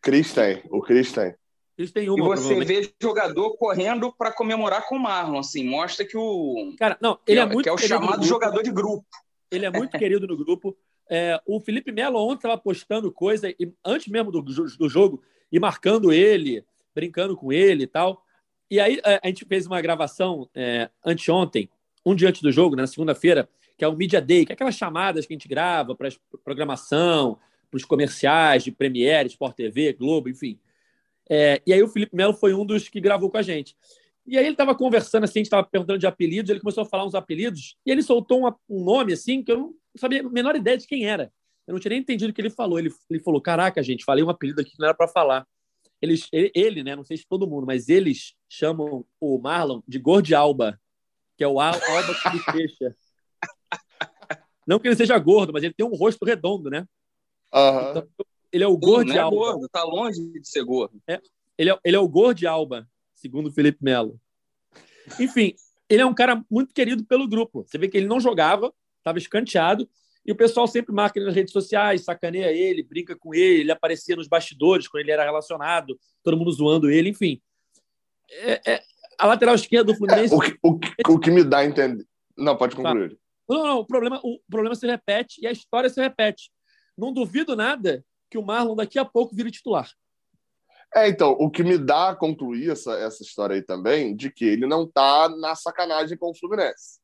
Cris 0.00 0.32
tem, 0.32 0.62
o 0.70 0.80
Cris 0.80 1.12
tem. 1.12 1.34
Eles 1.76 1.92
têm 1.92 2.08
uma, 2.08 2.34
e 2.34 2.38
você 2.38 2.64
vê 2.64 2.90
jogador 3.00 3.54
correndo 3.56 4.10
para 4.10 4.32
comemorar 4.32 4.86
com 4.88 4.96
o 4.96 5.00
Marlon, 5.00 5.38
assim, 5.38 5.62
mostra 5.62 6.06
que 6.06 6.16
o. 6.16 6.74
Cara, 6.78 6.96
não, 7.00 7.18
ele 7.26 7.38
é, 7.38 7.42
é 7.42 7.46
muito. 7.46 7.64
Que 7.64 7.68
é 7.68 7.72
o 7.72 7.78
chamado 7.78 8.24
jogador 8.24 8.62
de 8.62 8.70
grupo. 8.70 9.04
Ele 9.50 9.66
é 9.66 9.70
muito 9.70 9.96
querido 9.98 10.26
no 10.26 10.36
grupo. 10.36 10.76
É, 11.08 11.40
o 11.46 11.60
Felipe 11.60 11.92
Melo 11.92 12.18
ontem 12.18 12.36
estava 12.36 12.58
postando 12.58 13.12
coisa, 13.12 13.48
e, 13.50 13.72
antes 13.84 14.08
mesmo 14.08 14.32
do, 14.32 14.42
do 14.42 14.88
jogo, 14.88 15.22
e 15.52 15.60
marcando 15.60 16.12
ele, 16.12 16.64
brincando 16.94 17.36
com 17.36 17.52
ele 17.52 17.84
e 17.84 17.86
tal. 17.86 18.22
E 18.70 18.80
aí 18.80 19.00
é, 19.04 19.20
a 19.22 19.26
gente 19.28 19.44
fez 19.44 19.66
uma 19.66 19.80
gravação 19.80 20.48
é, 20.54 20.90
anteontem, 21.04 21.70
um 22.04 22.14
dia 22.14 22.28
antes 22.28 22.40
do 22.40 22.50
jogo, 22.50 22.74
na 22.74 22.86
segunda-feira, 22.86 23.48
que 23.76 23.84
é 23.84 23.88
o 23.88 23.96
Media 23.96 24.20
Day, 24.20 24.46
que 24.46 24.52
é 24.52 24.54
aquelas 24.54 24.74
chamadas 24.74 25.26
que 25.26 25.32
a 25.32 25.36
gente 25.36 25.48
grava 25.48 25.94
para 25.94 26.08
programação, 26.44 27.38
para 27.70 27.76
os 27.76 27.84
comerciais 27.84 28.64
de 28.64 28.72
Premiere, 28.72 29.28
Sport 29.28 29.54
TV, 29.56 29.92
Globo, 29.92 30.28
enfim. 30.28 30.58
É, 31.28 31.60
e 31.66 31.72
aí 31.72 31.82
o 31.82 31.88
Felipe 31.88 32.14
Melo 32.14 32.32
foi 32.32 32.54
um 32.54 32.64
dos 32.64 32.88
que 32.88 33.00
gravou 33.00 33.30
com 33.30 33.36
a 33.36 33.42
gente. 33.42 33.76
E 34.26 34.36
aí 34.36 34.44
ele 34.44 34.52
estava 34.52 34.74
conversando 34.74 35.24
assim, 35.24 35.38
a 35.38 35.40
gente 35.40 35.46
estava 35.46 35.66
perguntando 35.66 35.98
de 35.98 36.06
apelidos, 36.06 36.50
ele 36.50 36.60
começou 36.60 36.82
a 36.82 36.86
falar 36.86 37.04
uns 37.04 37.14
apelidos, 37.14 37.76
e 37.84 37.90
ele 37.90 38.02
soltou 38.02 38.40
uma, 38.40 38.56
um 38.68 38.84
nome 38.84 39.12
assim 39.12 39.42
que 39.42 39.52
eu 39.52 39.58
não 39.58 39.74
sabia 39.96 40.20
a 40.20 40.28
menor 40.28 40.56
ideia 40.56 40.76
de 40.76 40.86
quem 40.86 41.06
era. 41.06 41.32
Eu 41.66 41.72
não 41.72 41.80
tinha 41.80 41.90
nem 41.90 42.00
entendido 42.00 42.30
o 42.30 42.34
que 42.34 42.40
ele 42.40 42.50
falou. 42.50 42.78
Ele, 42.78 42.92
ele 43.10 43.20
falou: 43.20 43.40
Caraca, 43.40 43.82
gente, 43.82 44.04
falei 44.04 44.22
um 44.22 44.30
apelido 44.30 44.60
aqui 44.60 44.70
que 44.70 44.78
não 44.78 44.86
era 44.86 44.96
para 44.96 45.08
falar. 45.08 45.46
Eles, 46.00 46.28
ele, 46.32 46.52
ele, 46.54 46.82
né? 46.84 46.94
Não 46.94 47.04
sei 47.04 47.16
se 47.16 47.26
todo 47.26 47.46
mundo, 47.46 47.66
mas 47.66 47.88
eles 47.88 48.34
chamam 48.48 49.04
o 49.20 49.38
Marlon 49.38 49.80
de 49.88 49.98
Gordialba, 49.98 50.80
que 51.36 51.42
é 51.42 51.48
o 51.48 51.58
Alba 51.60 51.80
que 52.32 52.38
fecha. 52.52 52.94
Não 54.66 54.78
que 54.78 54.88
ele 54.88 54.96
seja 54.96 55.18
gordo, 55.18 55.52
mas 55.52 55.62
ele 55.62 55.74
tem 55.74 55.86
um 55.86 55.94
rosto 55.94 56.24
redondo, 56.24 56.68
né? 56.68 56.86
Uhum. 57.54 57.90
Então, 57.90 58.08
ele 58.52 58.64
é 58.64 58.66
o 58.66 58.76
gordo 58.76 59.10
de 59.10 59.18
é 59.18 59.20
Alba. 59.20 59.36
Gordo, 59.36 59.68
tá 59.68 59.84
longe 59.84 60.20
de 60.20 60.48
ser 60.48 60.64
gordo. 60.64 61.00
É, 61.06 61.20
ele, 61.56 61.70
é, 61.70 61.78
ele 61.84 61.96
é 61.96 62.00
o 62.00 62.08
gordo 62.08 62.38
de 62.38 62.46
Alba, 62.46 62.88
segundo 63.14 63.48
o 63.48 63.52
Felipe 63.52 63.78
Melo. 63.82 64.20
Enfim, 65.20 65.54
ele 65.88 66.02
é 66.02 66.06
um 66.06 66.14
cara 66.14 66.44
muito 66.50 66.74
querido 66.74 67.04
pelo 67.04 67.28
grupo. 67.28 67.64
Você 67.66 67.78
vê 67.78 67.88
que 67.88 67.96
ele 67.96 68.06
não 68.06 68.20
jogava, 68.20 68.72
estava 68.98 69.18
escanteado, 69.18 69.88
e 70.24 70.32
o 70.32 70.36
pessoal 70.36 70.66
sempre 70.66 70.92
marca 70.92 71.18
ele 71.18 71.26
nas 71.26 71.34
redes 71.34 71.52
sociais, 71.52 72.04
sacaneia 72.04 72.50
ele, 72.50 72.82
brinca 72.82 73.14
com 73.14 73.32
ele, 73.32 73.60
ele 73.60 73.70
aparecia 73.70 74.16
nos 74.16 74.26
bastidores 74.26 74.88
quando 74.88 75.02
ele 75.02 75.12
era 75.12 75.22
relacionado, 75.22 75.98
todo 76.22 76.36
mundo 76.36 76.50
zoando 76.50 76.90
ele, 76.90 77.10
enfim. 77.10 77.40
É, 78.28 78.72
é, 78.72 78.82
a 79.16 79.26
lateral 79.26 79.54
esquerda 79.54 79.92
do 79.92 79.96
Fluminense. 79.96 80.34
É, 80.34 80.36
o, 80.36 80.40
que, 80.40 80.58
o, 80.60 80.78
que, 80.78 80.94
o, 81.08 81.18
que, 81.20 81.30
me 81.30 81.44
dá 81.44 81.58
a 81.58 81.64
entender. 81.64 82.04
Não, 82.36 82.56
pode 82.56 82.74
concluir. 82.74 83.16
Não, 83.48 83.66
não, 83.66 83.78
o 83.78 83.86
problema, 83.86 84.20
o 84.22 84.40
problema 84.50 84.74
se 84.74 84.86
repete 84.86 85.40
e 85.40 85.46
a 85.46 85.52
história 85.52 85.88
se 85.88 86.00
repete. 86.00 86.50
Não 86.96 87.12
duvido 87.12 87.54
nada 87.54 88.04
que 88.30 88.38
o 88.38 88.42
Marlon 88.42 88.74
daqui 88.74 88.98
a 88.98 89.04
pouco 89.04 89.34
vire 89.34 89.50
titular. 89.50 89.90
É, 90.94 91.08
então, 91.08 91.32
o 91.32 91.50
que 91.50 91.62
me 91.62 91.76
dá 91.76 92.10
a 92.10 92.16
concluir 92.16 92.70
essa, 92.70 92.94
essa 92.98 93.22
história 93.22 93.54
aí 93.54 93.62
também, 93.62 94.14
de 94.14 94.30
que 94.30 94.44
ele 94.44 94.66
não 94.66 94.86
tá 94.86 95.28
na 95.28 95.54
sacanagem 95.54 96.16
com 96.16 96.30
o 96.30 96.34
Fluminense. 96.34 97.00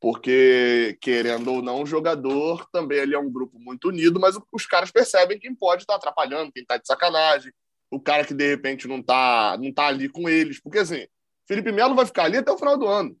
Porque, 0.00 0.98
querendo 1.00 1.52
ou 1.52 1.62
não, 1.62 1.82
o 1.82 1.86
jogador 1.86 2.68
também 2.72 2.98
ele 2.98 3.14
é 3.14 3.18
um 3.18 3.30
grupo 3.30 3.58
muito 3.58 3.88
unido, 3.88 4.18
mas 4.18 4.36
os 4.50 4.66
caras 4.66 4.90
percebem 4.90 5.38
quem 5.38 5.54
pode 5.54 5.82
estar 5.82 5.94
tá 5.94 5.98
atrapalhando, 5.98 6.52
quem 6.52 6.62
está 6.62 6.76
de 6.76 6.86
sacanagem, 6.86 7.52
o 7.90 8.00
cara 8.00 8.24
que 8.24 8.34
de 8.34 8.48
repente 8.48 8.88
não 8.88 8.98
está 8.98 9.56
não 9.58 9.72
tá 9.72 9.86
ali 9.86 10.08
com 10.08 10.28
eles. 10.28 10.60
Porque, 10.60 10.78
assim, 10.80 11.06
Felipe 11.46 11.70
Melo 11.70 11.94
vai 11.94 12.04
ficar 12.04 12.24
ali 12.24 12.38
até 12.38 12.50
o 12.50 12.58
final 12.58 12.76
do 12.76 12.86
ano. 12.86 13.16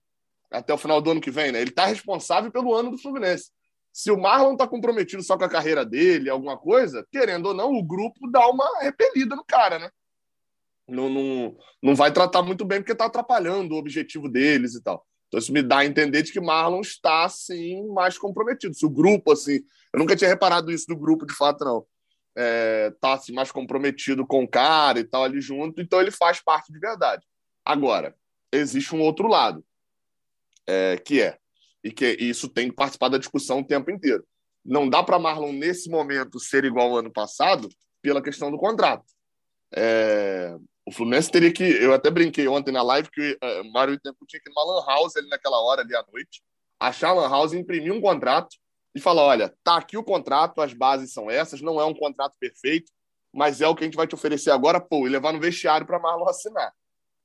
Até 0.52 0.72
o 0.74 0.78
final 0.78 1.00
do 1.00 1.10
ano 1.10 1.20
que 1.20 1.30
vem, 1.30 1.50
né? 1.50 1.60
Ele 1.60 1.70
está 1.70 1.86
responsável 1.86 2.50
pelo 2.50 2.74
ano 2.74 2.90
do 2.90 2.98
Fluminense 2.98 3.50
se 3.92 4.10
o 4.10 4.18
Marlon 4.18 4.52
está 4.52 4.66
comprometido 4.66 5.22
só 5.22 5.36
com 5.36 5.44
a 5.44 5.48
carreira 5.48 5.84
dele, 5.84 6.30
alguma 6.30 6.56
coisa, 6.56 7.06
querendo 7.12 7.46
ou 7.46 7.54
não, 7.54 7.72
o 7.72 7.82
grupo 7.82 8.30
dá 8.30 8.48
uma 8.48 8.80
repelida 8.80 9.36
no 9.36 9.44
cara, 9.44 9.78
né? 9.78 9.90
Não, 10.88 11.10
não, 11.10 11.56
não 11.82 11.94
vai 11.94 12.10
tratar 12.10 12.42
muito 12.42 12.64
bem 12.64 12.80
porque 12.80 12.92
está 12.92 13.04
atrapalhando 13.04 13.74
o 13.74 13.78
objetivo 13.78 14.28
deles 14.28 14.74
e 14.74 14.82
tal. 14.82 15.06
Então 15.28 15.38
isso 15.38 15.52
me 15.52 15.62
dá 15.62 15.78
a 15.78 15.86
entender 15.86 16.22
de 16.22 16.32
que 16.32 16.40
Marlon 16.40 16.80
está, 16.80 17.24
assim, 17.24 17.86
mais 17.88 18.18
comprometido. 18.18 18.74
Se 18.74 18.84
o 18.84 18.90
grupo, 18.90 19.32
assim... 19.32 19.60
Eu 19.92 20.00
nunca 20.00 20.16
tinha 20.16 20.28
reparado 20.28 20.72
isso 20.72 20.86
do 20.86 20.96
grupo, 20.96 21.26
de 21.26 21.34
fato, 21.34 21.64
não. 21.64 21.86
É, 22.34 22.90
tá, 22.98 23.12
assim, 23.12 23.32
mais 23.32 23.52
comprometido 23.52 24.26
com 24.26 24.42
o 24.42 24.48
cara 24.48 24.98
e 24.98 25.04
tal 25.04 25.24
ali 25.24 25.40
junto, 25.40 25.82
então 25.82 26.00
ele 26.00 26.10
faz 26.10 26.40
parte 26.42 26.72
de 26.72 26.78
verdade. 26.78 27.26
Agora, 27.62 28.16
existe 28.50 28.94
um 28.94 29.02
outro 29.02 29.28
lado, 29.28 29.62
é, 30.66 30.96
que 30.96 31.20
é 31.20 31.38
e 31.84 31.90
que 31.90 32.06
isso 32.20 32.48
tem 32.48 32.68
que 32.68 32.76
participar 32.76 33.08
da 33.08 33.18
discussão 33.18 33.60
o 33.60 33.66
tempo 33.66 33.90
inteiro. 33.90 34.24
Não 34.64 34.88
dá 34.88 35.02
para 35.02 35.18
Marlon, 35.18 35.52
nesse 35.52 35.90
momento, 35.90 36.38
ser 36.38 36.64
igual 36.64 36.90
ao 36.90 36.98
ano 36.98 37.12
passado 37.12 37.68
pela 38.00 38.22
questão 38.22 38.50
do 38.50 38.58
contrato. 38.58 39.04
É... 39.74 40.56
O 40.84 40.92
Fluminense 40.92 41.30
teria 41.30 41.52
que. 41.52 41.62
Eu 41.62 41.92
até 41.92 42.10
brinquei 42.10 42.48
ontem 42.48 42.72
na 42.72 42.82
live 42.82 43.08
que 43.10 43.38
uh, 43.42 43.72
Mário 43.72 43.98
Tempo 44.00 44.26
tinha 44.26 44.40
que 44.40 44.50
ir 44.50 44.52
numa 44.52 44.64
Lan 44.64 44.84
House 44.84 45.16
ali 45.16 45.28
naquela 45.28 45.60
hora 45.60 45.82
ali 45.82 45.94
à 45.94 46.04
noite, 46.12 46.42
achar 46.80 47.10
a 47.10 47.12
Lan 47.12 47.28
House, 47.28 47.52
imprimir 47.52 47.92
um 47.92 48.00
contrato 48.00 48.56
e 48.92 49.00
falar: 49.00 49.22
olha, 49.22 49.54
tá 49.62 49.76
aqui 49.76 49.96
o 49.96 50.02
contrato, 50.02 50.60
as 50.60 50.72
bases 50.72 51.12
são 51.12 51.30
essas, 51.30 51.60
não 51.60 51.80
é 51.80 51.84
um 51.84 51.94
contrato 51.94 52.34
perfeito, 52.38 52.90
mas 53.32 53.60
é 53.60 53.68
o 53.68 53.76
que 53.76 53.84
a 53.84 53.86
gente 53.86 53.96
vai 53.96 54.08
te 54.08 54.14
oferecer 54.16 54.50
agora, 54.50 54.80
pô, 54.80 55.06
e 55.06 55.10
levar 55.10 55.32
no 55.32 55.38
vestiário 55.38 55.86
para 55.86 56.00
Marlon 56.00 56.28
assinar. 56.28 56.72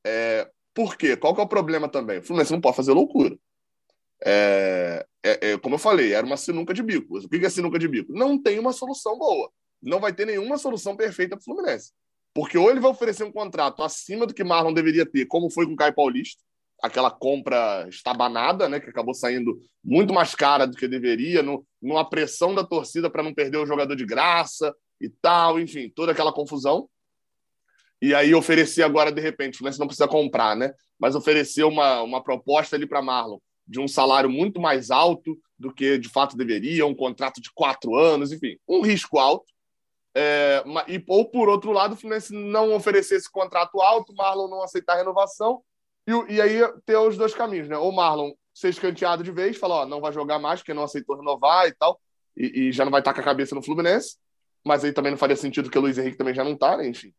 É, 0.05 0.47
por 0.77 0.95
quê? 0.95 1.17
Qual 1.17 1.33
que 1.33 1.41
é 1.41 1.43
o 1.43 1.47
problema 1.47 1.89
também? 1.89 2.19
O 2.19 2.23
Fluminense 2.23 2.51
não 2.51 2.61
pode 2.61 2.75
fazer 2.75 2.93
loucura. 2.93 3.35
É, 4.23 5.03
é, 5.23 5.49
é, 5.49 5.57
como 5.57 5.73
eu 5.73 5.79
falei, 5.79 6.13
era 6.13 6.23
uma 6.23 6.37
sinuca 6.37 6.71
de 6.71 6.83
bico. 6.83 7.17
O 7.17 7.27
que 7.27 7.43
é 7.43 7.49
sinuca 7.49 7.79
de 7.79 7.87
bico? 7.87 8.13
Não 8.13 8.39
tem 8.39 8.59
uma 8.59 8.71
solução 8.71 9.17
boa. 9.17 9.51
Não 9.81 9.99
vai 9.99 10.13
ter 10.13 10.27
nenhuma 10.27 10.55
solução 10.55 10.95
perfeita 10.95 11.35
para 11.35 11.41
o 11.41 11.43
Fluminense. 11.43 11.93
Porque 12.31 12.59
ou 12.59 12.69
ele 12.69 12.79
vai 12.79 12.91
oferecer 12.91 13.23
um 13.23 13.31
contrato 13.31 13.81
acima 13.81 14.27
do 14.27 14.35
que 14.35 14.43
Marlon 14.43 14.71
deveria 14.71 15.03
ter, 15.03 15.25
como 15.25 15.49
foi 15.49 15.65
com 15.65 15.73
o 15.73 15.75
Caio 15.75 15.95
Paulista, 15.95 16.43
aquela 16.83 17.09
compra 17.09 17.87
estabanada, 17.89 18.69
né, 18.69 18.79
que 18.79 18.91
acabou 18.91 19.15
saindo 19.15 19.59
muito 19.83 20.13
mais 20.13 20.35
cara 20.35 20.67
do 20.67 20.77
que 20.77 20.87
deveria, 20.87 21.41
no, 21.41 21.65
numa 21.81 22.07
pressão 22.07 22.53
da 22.53 22.63
torcida 22.63 23.09
para 23.09 23.23
não 23.23 23.33
perder 23.33 23.57
o 23.57 23.65
jogador 23.65 23.95
de 23.95 24.05
graça, 24.05 24.71
e 25.01 25.09
tal, 25.09 25.59
enfim, 25.59 25.89
toda 25.89 26.11
aquela 26.11 26.31
confusão. 26.31 26.87
E 28.01 28.13
aí 28.13 28.33
oferecer 28.35 28.83
agora, 28.83 29.11
de 29.11 29.21
repente, 29.21 29.55
o 29.55 29.57
Fluminense 29.57 29.79
não 29.79 29.87
precisa 29.87 30.07
comprar, 30.07 30.55
né? 30.55 30.73
Mas 30.99 31.15
oferecer 31.15 31.63
uma, 31.63 32.01
uma 32.01 32.23
proposta 32.23 32.75
ali 32.75 32.85
para 32.85 33.01
Marlon 33.01 33.39
de 33.67 33.79
um 33.79 33.87
salário 33.87 34.29
muito 34.29 34.61
mais 34.61 34.89
alto 34.89 35.37
do 35.59 35.73
que 35.73 35.97
de 35.97 36.07
fato 36.07 36.37
deveria, 36.37 36.85
um 36.85 36.95
contrato 36.95 37.41
de 37.41 37.51
quatro 37.53 37.95
anos, 37.95 38.31
enfim, 38.31 38.57
um 38.67 38.81
risco 38.81 39.19
alto. 39.19 39.45
É, 40.15 40.63
e, 40.87 41.03
ou, 41.07 41.29
por 41.29 41.49
outro 41.49 41.71
lado, 41.71 41.93
o 41.93 41.97
Fluminense 41.97 42.33
não 42.33 42.73
oferecer 42.73 43.15
esse 43.15 43.29
contrato 43.29 43.81
alto, 43.81 44.15
Marlon 44.15 44.47
não 44.47 44.63
aceitar 44.63 44.93
a 44.93 44.97
renovação, 44.97 45.61
e, 46.07 46.35
e 46.35 46.41
aí 46.41 46.59
ter 46.85 46.97
os 46.97 47.17
dois 47.17 47.33
caminhos, 47.33 47.67
né? 47.67 47.77
Ou 47.77 47.91
Marlon 47.91 48.31
ser 48.53 48.69
escanteado 48.69 49.23
de 49.23 49.31
vez, 49.31 49.57
falar, 49.57 49.81
ó, 49.81 49.85
não 49.85 50.01
vai 50.01 50.11
jogar 50.13 50.39
mais 50.39 50.61
porque 50.61 50.73
não 50.73 50.83
aceitou 50.83 51.17
renovar 51.17 51.67
e 51.67 51.73
tal, 51.73 51.99
e, 52.35 52.67
e, 52.67 52.71
já 52.71 52.85
não 52.85 52.91
vai 52.91 53.01
estar 53.01 53.13
com 53.13 53.19
a 53.19 53.23
cabeça 53.23 53.53
no 53.53 53.61
Fluminense, 53.61 54.17
mas 54.63 54.83
aí 54.83 54.93
também 54.93 55.11
não 55.11 55.17
faria 55.17 55.35
sentido 55.35 55.65
porque 55.65 55.77
o 55.77 55.81
Luiz 55.81 55.97
Henrique 55.97 56.17
também 56.17 56.33
já 56.33 56.43
não 56.43 56.53
está, 56.53 56.77
né? 56.77 56.87
enfim. 56.87 57.13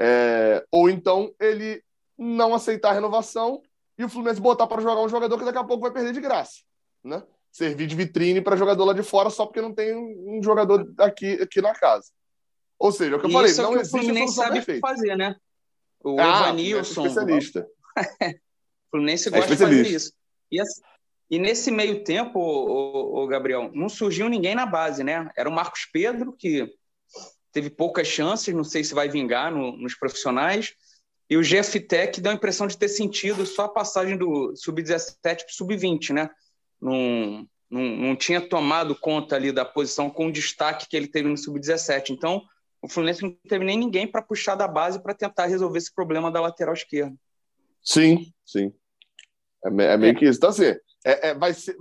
É, 0.00 0.64
ou 0.70 0.88
então 0.88 1.34
ele 1.40 1.82
não 2.16 2.54
aceitar 2.54 2.90
a 2.90 2.94
renovação 2.94 3.62
e 3.98 4.04
o 4.04 4.08
Fluminense 4.08 4.40
botar 4.40 4.66
para 4.66 4.80
jogar 4.80 5.02
um 5.02 5.08
jogador 5.08 5.38
que 5.38 5.44
daqui 5.44 5.58
a 5.58 5.64
pouco 5.64 5.82
vai 5.82 5.92
perder 5.92 6.12
de 6.12 6.20
graça, 6.20 6.60
né? 7.02 7.22
Servir 7.50 7.86
de 7.86 7.96
vitrine 7.96 8.40
para 8.40 8.56
jogador 8.56 8.84
lá 8.84 8.92
de 8.92 9.02
fora 9.02 9.30
só 9.30 9.44
porque 9.44 9.60
não 9.60 9.74
tem 9.74 9.96
um 9.96 10.40
jogador 10.42 10.92
aqui, 10.98 11.32
aqui 11.42 11.60
na 11.60 11.74
casa. 11.74 12.08
Ou 12.78 12.92
seja, 12.92 13.14
é 13.14 13.16
o 13.16 13.20
que 13.20 13.26
eu 13.26 13.30
falei, 13.30 13.52
não 13.54 13.72
é 13.72 13.80
existe 13.80 13.96
o 13.96 13.98
Fluminense 13.98 14.34
sabe 14.34 14.54
perfeita. 14.54 14.86
fazer, 14.86 15.16
né? 15.16 15.34
O 16.04 16.20
ah, 16.20 16.42
Evanilson. 16.42 17.02
É 17.02 17.06
especialista. 17.08 17.66
o 18.22 18.90
Fluminense 18.90 19.30
gosta 19.30 19.52
é 19.52 19.56
de 19.56 19.56
fazer 19.56 19.86
isso. 19.86 20.12
E, 20.52 20.62
e 21.30 21.38
nesse 21.38 21.70
meio 21.70 22.04
tempo, 22.04 22.38
o, 22.38 23.24
o, 23.24 23.26
Gabriel, 23.26 23.70
não 23.74 23.88
surgiu 23.88 24.28
ninguém 24.28 24.54
na 24.54 24.64
base, 24.64 25.02
né? 25.02 25.28
Era 25.36 25.48
o 25.48 25.52
Marcos 25.52 25.88
Pedro, 25.92 26.32
que 26.32 26.72
teve 27.52 27.70
poucas 27.70 28.06
chances, 28.06 28.54
não 28.54 28.64
sei 28.64 28.84
se 28.84 28.94
vai 28.94 29.08
vingar 29.08 29.52
no, 29.52 29.76
nos 29.76 29.94
profissionais. 29.94 30.74
E 31.30 31.36
o 31.36 31.42
GFT, 31.42 32.20
deu 32.20 32.32
a 32.32 32.34
impressão 32.34 32.66
de 32.66 32.76
ter 32.76 32.88
sentido 32.88 33.44
só 33.44 33.64
a 33.64 33.68
passagem 33.68 34.16
do 34.16 34.54
sub-17 34.56 35.16
para 35.22 35.34
o 35.34 35.52
sub-20, 35.52 36.14
né? 36.14 36.30
Não, 36.80 37.46
não, 37.70 37.82
não 37.82 38.16
tinha 38.16 38.40
tomado 38.40 38.94
conta 38.94 39.36
ali 39.36 39.52
da 39.52 39.64
posição 39.64 40.08
com 40.08 40.28
o 40.28 40.32
destaque 40.32 40.88
que 40.88 40.96
ele 40.96 41.06
teve 41.06 41.28
no 41.28 41.36
sub-17. 41.36 42.10
Então, 42.10 42.42
o 42.80 42.88
Fluminense 42.88 43.22
não 43.22 43.36
teve 43.48 43.64
nem 43.64 43.78
ninguém 43.78 44.06
para 44.06 44.22
puxar 44.22 44.54
da 44.54 44.66
base 44.66 45.02
para 45.02 45.14
tentar 45.14 45.46
resolver 45.46 45.78
esse 45.78 45.94
problema 45.94 46.30
da 46.30 46.40
lateral 46.40 46.74
esquerda. 46.74 47.14
Sim, 47.82 48.32
sim. 48.44 48.72
É, 49.64 49.68
é 49.68 49.96
meio 49.96 50.16
que 50.16 50.24
isso. 50.24 50.38
Então, 50.38 50.50
assim, 50.50 50.74
é, 51.04 51.28
é 51.28 51.34
vai 51.34 51.52
ser. 51.52 51.76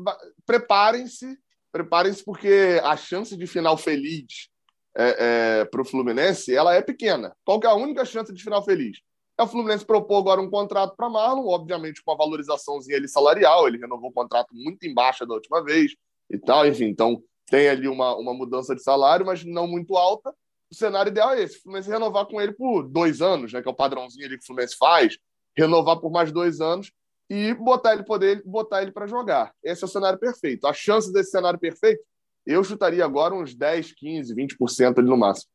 Preparem-se, 0.45 1.37
preparem-se, 1.71 2.23
porque 2.23 2.81
a 2.83 2.97
chance 2.97 3.37
de 3.37 3.47
final 3.47 3.77
feliz 3.77 4.49
é, 4.97 5.61
é 5.61 5.65
para 5.65 5.81
o 5.81 5.85
Fluminense 5.85 6.53
ela 6.55 6.73
é 6.73 6.81
pequena. 6.81 7.35
Qual 7.45 7.59
que 7.59 7.67
é 7.67 7.69
a 7.69 7.75
única 7.75 8.03
chance 8.03 8.33
de 8.33 8.43
final 8.43 8.63
feliz? 8.63 8.99
É 9.37 9.43
o 9.43 9.47
Fluminense 9.47 9.85
propor 9.85 10.17
agora 10.17 10.41
um 10.41 10.49
contrato 10.49 10.95
para 10.95 11.09
Marlon, 11.09 11.47
obviamente 11.47 12.03
com 12.03 12.11
a 12.11 12.15
valorizaçãozinha 12.15 12.97
ali 12.97 13.07
salarial, 13.07 13.67
ele 13.67 13.77
renovou 13.77 14.09
o 14.09 14.13
contrato 14.13 14.49
muito 14.51 14.87
embaixo 14.87 15.25
da 15.25 15.35
última 15.35 15.63
vez 15.63 15.95
e 16.29 16.37
tal, 16.39 16.65
enfim, 16.65 16.85
então 16.85 17.21
tem 17.49 17.69
ali 17.69 17.87
uma, 17.87 18.15
uma 18.15 18.33
mudança 18.33 18.75
de 18.75 18.81
salário, 18.81 19.25
mas 19.25 19.45
não 19.45 19.67
muito 19.67 19.95
alta. 19.95 20.33
O 20.69 20.75
cenário 20.75 21.09
ideal 21.09 21.31
é 21.31 21.43
esse: 21.43 21.57
o 21.57 21.61
Fluminense 21.61 21.89
renovar 21.89 22.25
com 22.25 22.41
ele 22.41 22.51
por 22.51 22.83
dois 22.83 23.21
anos, 23.21 23.53
né, 23.53 23.61
que 23.61 23.67
é 23.67 23.71
o 23.71 23.75
padrãozinho 23.75 24.25
ali 24.25 24.37
que 24.37 24.43
o 24.43 24.47
Fluminense 24.47 24.75
faz, 24.77 25.17
renovar 25.55 25.99
por 25.99 26.11
mais 26.11 26.31
dois 26.31 26.59
anos 26.59 26.91
e 27.29 27.53
botar 27.53 27.93
ele 27.93 28.03
poder 28.03 28.41
botar 28.45 28.81
ele 28.81 28.91
para 28.91 29.07
jogar. 29.07 29.53
Esse 29.63 29.83
é 29.83 29.85
o 29.85 29.89
cenário 29.89 30.19
perfeito. 30.19 30.65
A 30.65 30.73
chance 30.73 31.11
desse 31.11 31.31
cenário 31.31 31.59
perfeito, 31.59 32.01
eu 32.47 32.63
chutaria 32.63 33.03
agora 33.03 33.35
uns 33.35 33.53
10, 33.53 33.91
15, 33.91 34.33
20% 34.33 34.97
ali 34.97 35.07
no 35.07 35.17
máximo. 35.17 35.51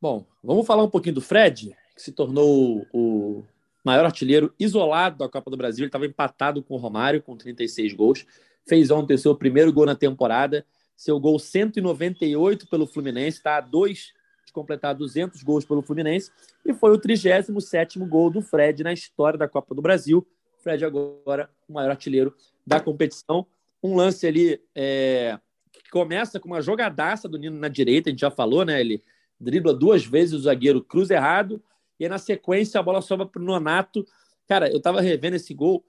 Bom, 0.00 0.24
vamos 0.42 0.66
falar 0.66 0.84
um 0.84 0.90
pouquinho 0.90 1.16
do 1.16 1.20
Fred, 1.20 1.76
que 1.94 2.02
se 2.02 2.12
tornou 2.12 2.86
o 2.92 3.42
maior 3.84 4.04
artilheiro 4.04 4.54
isolado 4.58 5.18
da 5.18 5.28
Copa 5.28 5.50
do 5.50 5.56
Brasil. 5.56 5.82
Ele 5.82 5.88
estava 5.88 6.06
empatado 6.06 6.62
com 6.62 6.74
o 6.74 6.78
Romário, 6.78 7.22
com 7.22 7.36
36 7.36 7.94
gols. 7.94 8.26
Fez 8.66 8.90
ontem 8.90 9.16
seu 9.16 9.34
primeiro 9.34 9.72
gol 9.72 9.86
na 9.86 9.94
temporada. 9.94 10.64
Seu 10.96 11.18
gol 11.18 11.38
198 11.38 12.68
pelo 12.68 12.86
Fluminense, 12.86 13.38
está 13.38 13.56
a 13.56 13.60
dois 13.60 14.12
de 14.46 14.52
completar 14.52 14.94
200 14.94 15.42
gols 15.42 15.64
pelo 15.64 15.82
Fluminense. 15.82 16.30
E 16.64 16.72
foi 16.72 16.92
o 16.92 16.98
37 16.98 17.98
gol 18.00 18.30
do 18.30 18.40
Fred 18.40 18.82
na 18.84 18.92
história 18.92 19.38
da 19.38 19.48
Copa 19.48 19.74
do 19.74 19.82
Brasil. 19.82 20.26
Fred 20.58 20.84
agora 20.84 21.50
o 21.68 21.72
maior 21.72 21.90
artilheiro 21.90 22.34
da 22.66 22.80
competição. 22.80 23.46
Um 23.82 23.94
lance 23.94 24.26
ali 24.26 24.60
é, 24.74 25.38
que 25.82 25.90
começa 25.90 26.40
com 26.40 26.48
uma 26.48 26.60
jogadaça 26.60 27.28
do 27.28 27.38
Nino 27.38 27.58
na 27.58 27.68
direita, 27.68 28.08
a 28.08 28.12
gente 28.12 28.20
já 28.20 28.30
falou, 28.30 28.64
né? 28.64 28.80
Ele 28.80 29.02
dribla 29.38 29.74
duas 29.74 30.04
vezes 30.04 30.34
o 30.34 30.38
zagueiro 30.40 30.82
cruza 30.82 31.14
errado, 31.14 31.62
e 31.98 32.04
aí 32.04 32.08
na 32.08 32.18
sequência 32.18 32.80
a 32.80 32.82
bola 32.82 33.00
sobra 33.00 33.26
para 33.26 33.40
o 33.40 33.44
Nonato. 33.44 34.06
Cara, 34.46 34.70
eu 34.70 34.78
estava 34.78 35.00
revendo 35.00 35.36
esse 35.36 35.52
gol. 35.54 35.84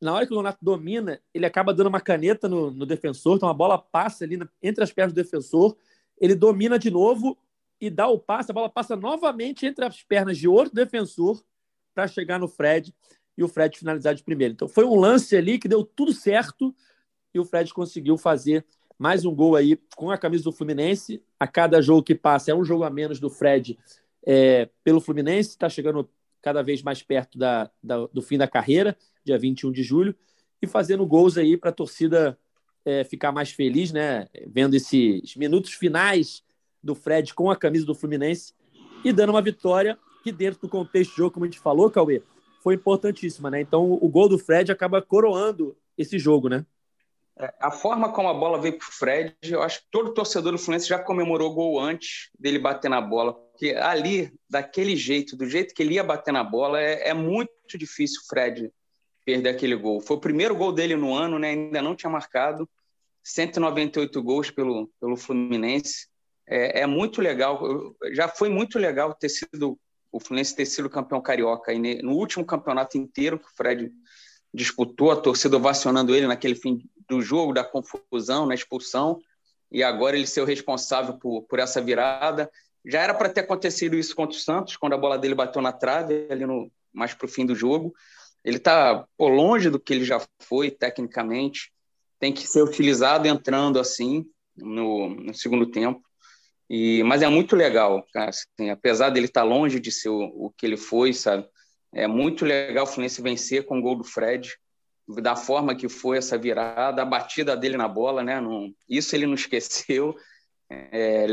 Na 0.00 0.12
hora 0.12 0.26
que 0.26 0.32
o 0.32 0.36
Nonato 0.36 0.58
domina, 0.62 1.20
ele 1.32 1.46
acaba 1.46 1.72
dando 1.72 1.86
uma 1.86 2.00
caneta 2.00 2.48
no, 2.48 2.70
no 2.70 2.84
defensor, 2.84 3.36
então 3.36 3.48
a 3.48 3.54
bola 3.54 3.78
passa 3.78 4.24
ali 4.24 4.36
na, 4.36 4.48
entre 4.62 4.82
as 4.82 4.92
pernas 4.92 5.12
do 5.12 5.22
defensor, 5.22 5.76
ele 6.20 6.34
domina 6.34 6.78
de 6.78 6.90
novo 6.90 7.38
e 7.80 7.88
dá 7.88 8.08
o 8.08 8.18
passe, 8.18 8.50
a 8.50 8.54
bola 8.54 8.68
passa 8.68 8.96
novamente 8.96 9.66
entre 9.66 9.84
as 9.84 10.02
pernas 10.02 10.38
de 10.38 10.48
outro 10.48 10.74
defensor 10.74 11.42
para 11.94 12.08
chegar 12.08 12.38
no 12.38 12.48
Fred 12.48 12.94
e 13.36 13.42
o 13.42 13.48
Fred 13.48 13.78
finalizar 13.78 14.14
de 14.14 14.22
primeiro. 14.22 14.54
Então 14.54 14.68
foi 14.68 14.84
um 14.84 14.96
lance 14.96 15.36
ali 15.36 15.58
que 15.58 15.68
deu 15.68 15.84
tudo 15.84 16.12
certo 16.12 16.74
e 17.34 17.38
o 17.38 17.44
Fred 17.44 17.72
conseguiu 17.72 18.16
fazer 18.16 18.64
mais 19.02 19.24
um 19.24 19.34
gol 19.34 19.56
aí 19.56 19.76
com 19.96 20.12
a 20.12 20.16
camisa 20.16 20.44
do 20.44 20.52
Fluminense. 20.52 21.20
A 21.40 21.44
cada 21.44 21.82
jogo 21.82 22.04
que 22.04 22.14
passa 22.14 22.52
é 22.52 22.54
um 22.54 22.64
jogo 22.64 22.84
a 22.84 22.90
menos 22.90 23.18
do 23.18 23.28
Fred 23.28 23.76
é, 24.24 24.68
pelo 24.84 25.00
Fluminense, 25.00 25.50
está 25.50 25.68
chegando 25.68 26.08
cada 26.40 26.62
vez 26.62 26.84
mais 26.84 27.02
perto 27.02 27.36
da, 27.36 27.68
da, 27.82 28.06
do 28.06 28.22
fim 28.22 28.38
da 28.38 28.46
carreira, 28.46 28.96
dia 29.24 29.36
21 29.36 29.72
de 29.72 29.82
julho, 29.82 30.14
e 30.62 30.68
fazendo 30.68 31.04
gols 31.04 31.36
aí 31.36 31.56
para 31.56 31.70
a 31.70 31.72
torcida 31.72 32.38
é, 32.84 33.02
ficar 33.02 33.32
mais 33.32 33.50
feliz, 33.50 33.90
né? 33.90 34.28
Vendo 34.46 34.74
esses 34.74 35.34
minutos 35.34 35.72
finais 35.72 36.44
do 36.80 36.94
Fred 36.94 37.34
com 37.34 37.50
a 37.50 37.56
camisa 37.56 37.84
do 37.84 37.96
Fluminense 37.96 38.54
e 39.04 39.12
dando 39.12 39.30
uma 39.30 39.42
vitória 39.42 39.98
que, 40.22 40.30
dentro 40.30 40.60
do 40.60 40.68
contexto 40.68 41.10
de 41.10 41.16
jogo, 41.16 41.32
como 41.32 41.44
a 41.44 41.48
gente 41.48 41.58
falou, 41.58 41.90
Cauê, 41.90 42.22
foi 42.62 42.76
importantíssima, 42.76 43.50
né? 43.50 43.60
Então 43.60 43.98
o 44.00 44.08
gol 44.08 44.28
do 44.28 44.38
Fred 44.38 44.70
acaba 44.70 45.02
coroando 45.02 45.76
esse 45.98 46.20
jogo, 46.20 46.48
né? 46.48 46.64
É, 47.38 47.52
a 47.60 47.70
forma 47.70 48.12
como 48.12 48.28
a 48.28 48.34
bola 48.34 48.60
veio 48.60 48.78
para 48.78 48.88
o 48.88 48.92
Fred, 48.92 49.34
eu 49.44 49.62
acho 49.62 49.80
que 49.80 49.86
todo 49.90 50.12
torcedor 50.12 50.52
do 50.52 50.58
Fluminense 50.58 50.88
já 50.88 50.98
comemorou 50.98 51.50
o 51.50 51.54
gol 51.54 51.80
antes 51.80 52.30
dele 52.38 52.58
bater 52.58 52.88
na 52.88 53.00
bola. 53.00 53.32
Porque 53.34 53.70
ali, 53.74 54.32
daquele 54.48 54.96
jeito, 54.96 55.36
do 55.36 55.46
jeito 55.46 55.74
que 55.74 55.82
ele 55.82 55.94
ia 55.94 56.04
bater 56.04 56.32
na 56.32 56.44
bola, 56.44 56.80
é, 56.80 57.08
é 57.08 57.14
muito 57.14 57.76
difícil 57.76 58.20
o 58.22 58.26
Fred 58.26 58.70
perder 59.24 59.50
aquele 59.50 59.76
gol. 59.76 60.00
Foi 60.00 60.16
o 60.16 60.20
primeiro 60.20 60.54
gol 60.54 60.72
dele 60.72 60.96
no 60.96 61.14
ano, 61.14 61.38
né? 61.38 61.50
ainda 61.50 61.80
não 61.80 61.94
tinha 61.94 62.10
marcado. 62.10 62.68
198 63.24 64.22
gols 64.22 64.50
pelo, 64.50 64.90
pelo 65.00 65.16
Fluminense. 65.16 66.08
É, 66.46 66.80
é 66.80 66.86
muito 66.86 67.20
legal. 67.20 67.62
Já 68.12 68.28
foi 68.28 68.48
muito 68.48 68.78
legal 68.78 69.14
ter 69.14 69.28
sido 69.28 69.78
o 70.10 70.20
Fluminense 70.20 70.54
ter 70.54 70.66
sido 70.66 70.90
campeão 70.90 71.22
carioca. 71.22 71.72
E 71.72 72.02
no 72.02 72.12
último 72.12 72.44
campeonato 72.44 72.98
inteiro 72.98 73.38
que 73.38 73.46
o 73.46 73.56
Fred 73.56 73.90
disputou, 74.52 75.10
a 75.10 75.16
torcida 75.16 75.56
ovacionando 75.56 76.14
ele 76.14 76.26
naquele 76.26 76.54
fim 76.54 76.84
do 77.08 77.20
jogo, 77.20 77.52
da 77.52 77.64
confusão, 77.64 78.46
na 78.46 78.54
expulsão, 78.54 79.20
e 79.70 79.82
agora 79.82 80.16
ele 80.16 80.26
ser 80.26 80.42
o 80.42 80.46
responsável 80.46 81.14
por, 81.14 81.42
por 81.42 81.58
essa 81.58 81.80
virada. 81.80 82.50
Já 82.84 83.00
era 83.00 83.14
para 83.14 83.30
ter 83.30 83.40
acontecido 83.40 83.96
isso 83.96 84.14
contra 84.14 84.36
o 84.36 84.40
Santos, 84.40 84.76
quando 84.76 84.92
a 84.92 84.98
bola 84.98 85.18
dele 85.18 85.34
bateu 85.34 85.62
na 85.62 85.72
trave, 85.72 86.26
ali 86.30 86.44
no, 86.44 86.70
mais 86.92 87.14
para 87.14 87.26
o 87.26 87.28
fim 87.28 87.46
do 87.46 87.54
jogo. 87.54 87.94
Ele 88.44 88.56
está 88.56 89.06
longe 89.18 89.70
do 89.70 89.80
que 89.80 89.92
ele 89.92 90.04
já 90.04 90.20
foi, 90.40 90.70
tecnicamente. 90.70 91.72
Tem 92.18 92.32
que 92.32 92.46
ser 92.46 92.62
utilizado 92.62 93.26
entrando 93.26 93.78
assim 93.78 94.26
no, 94.56 95.08
no 95.08 95.34
segundo 95.34 95.66
tempo. 95.66 96.02
E, 96.68 97.02
mas 97.02 97.22
é 97.22 97.28
muito 97.28 97.54
legal, 97.54 98.04
assim, 98.14 98.70
apesar 98.70 99.10
dele 99.10 99.26
estar 99.26 99.42
tá 99.42 99.46
longe 99.46 99.78
de 99.78 99.92
ser 99.92 100.08
o, 100.08 100.22
o, 100.46 100.50
que 100.56 100.64
ele 100.64 100.76
foi, 100.76 101.12
sabe? 101.12 101.46
É 101.94 102.06
muito 102.06 102.44
legal 102.44 102.84
o 102.84 102.86
Fluminense 102.86 103.20
vencer 103.20 103.66
com 103.66 103.78
o 103.78 103.82
gol 103.82 103.96
do 103.96 104.04
Fred, 104.04 104.56
da 105.20 105.36
forma 105.36 105.74
que 105.74 105.88
foi 105.88 106.18
essa 106.18 106.38
virada, 106.38 107.02
a 107.02 107.04
batida 107.06 107.56
dele 107.56 107.76
na 107.76 107.88
bola, 107.88 108.22
né? 108.22 108.40
Não, 108.40 108.72
isso 108.88 109.14
ele 109.14 109.26
não 109.26 109.34
esqueceu. 109.34 110.16
É, 110.70 111.26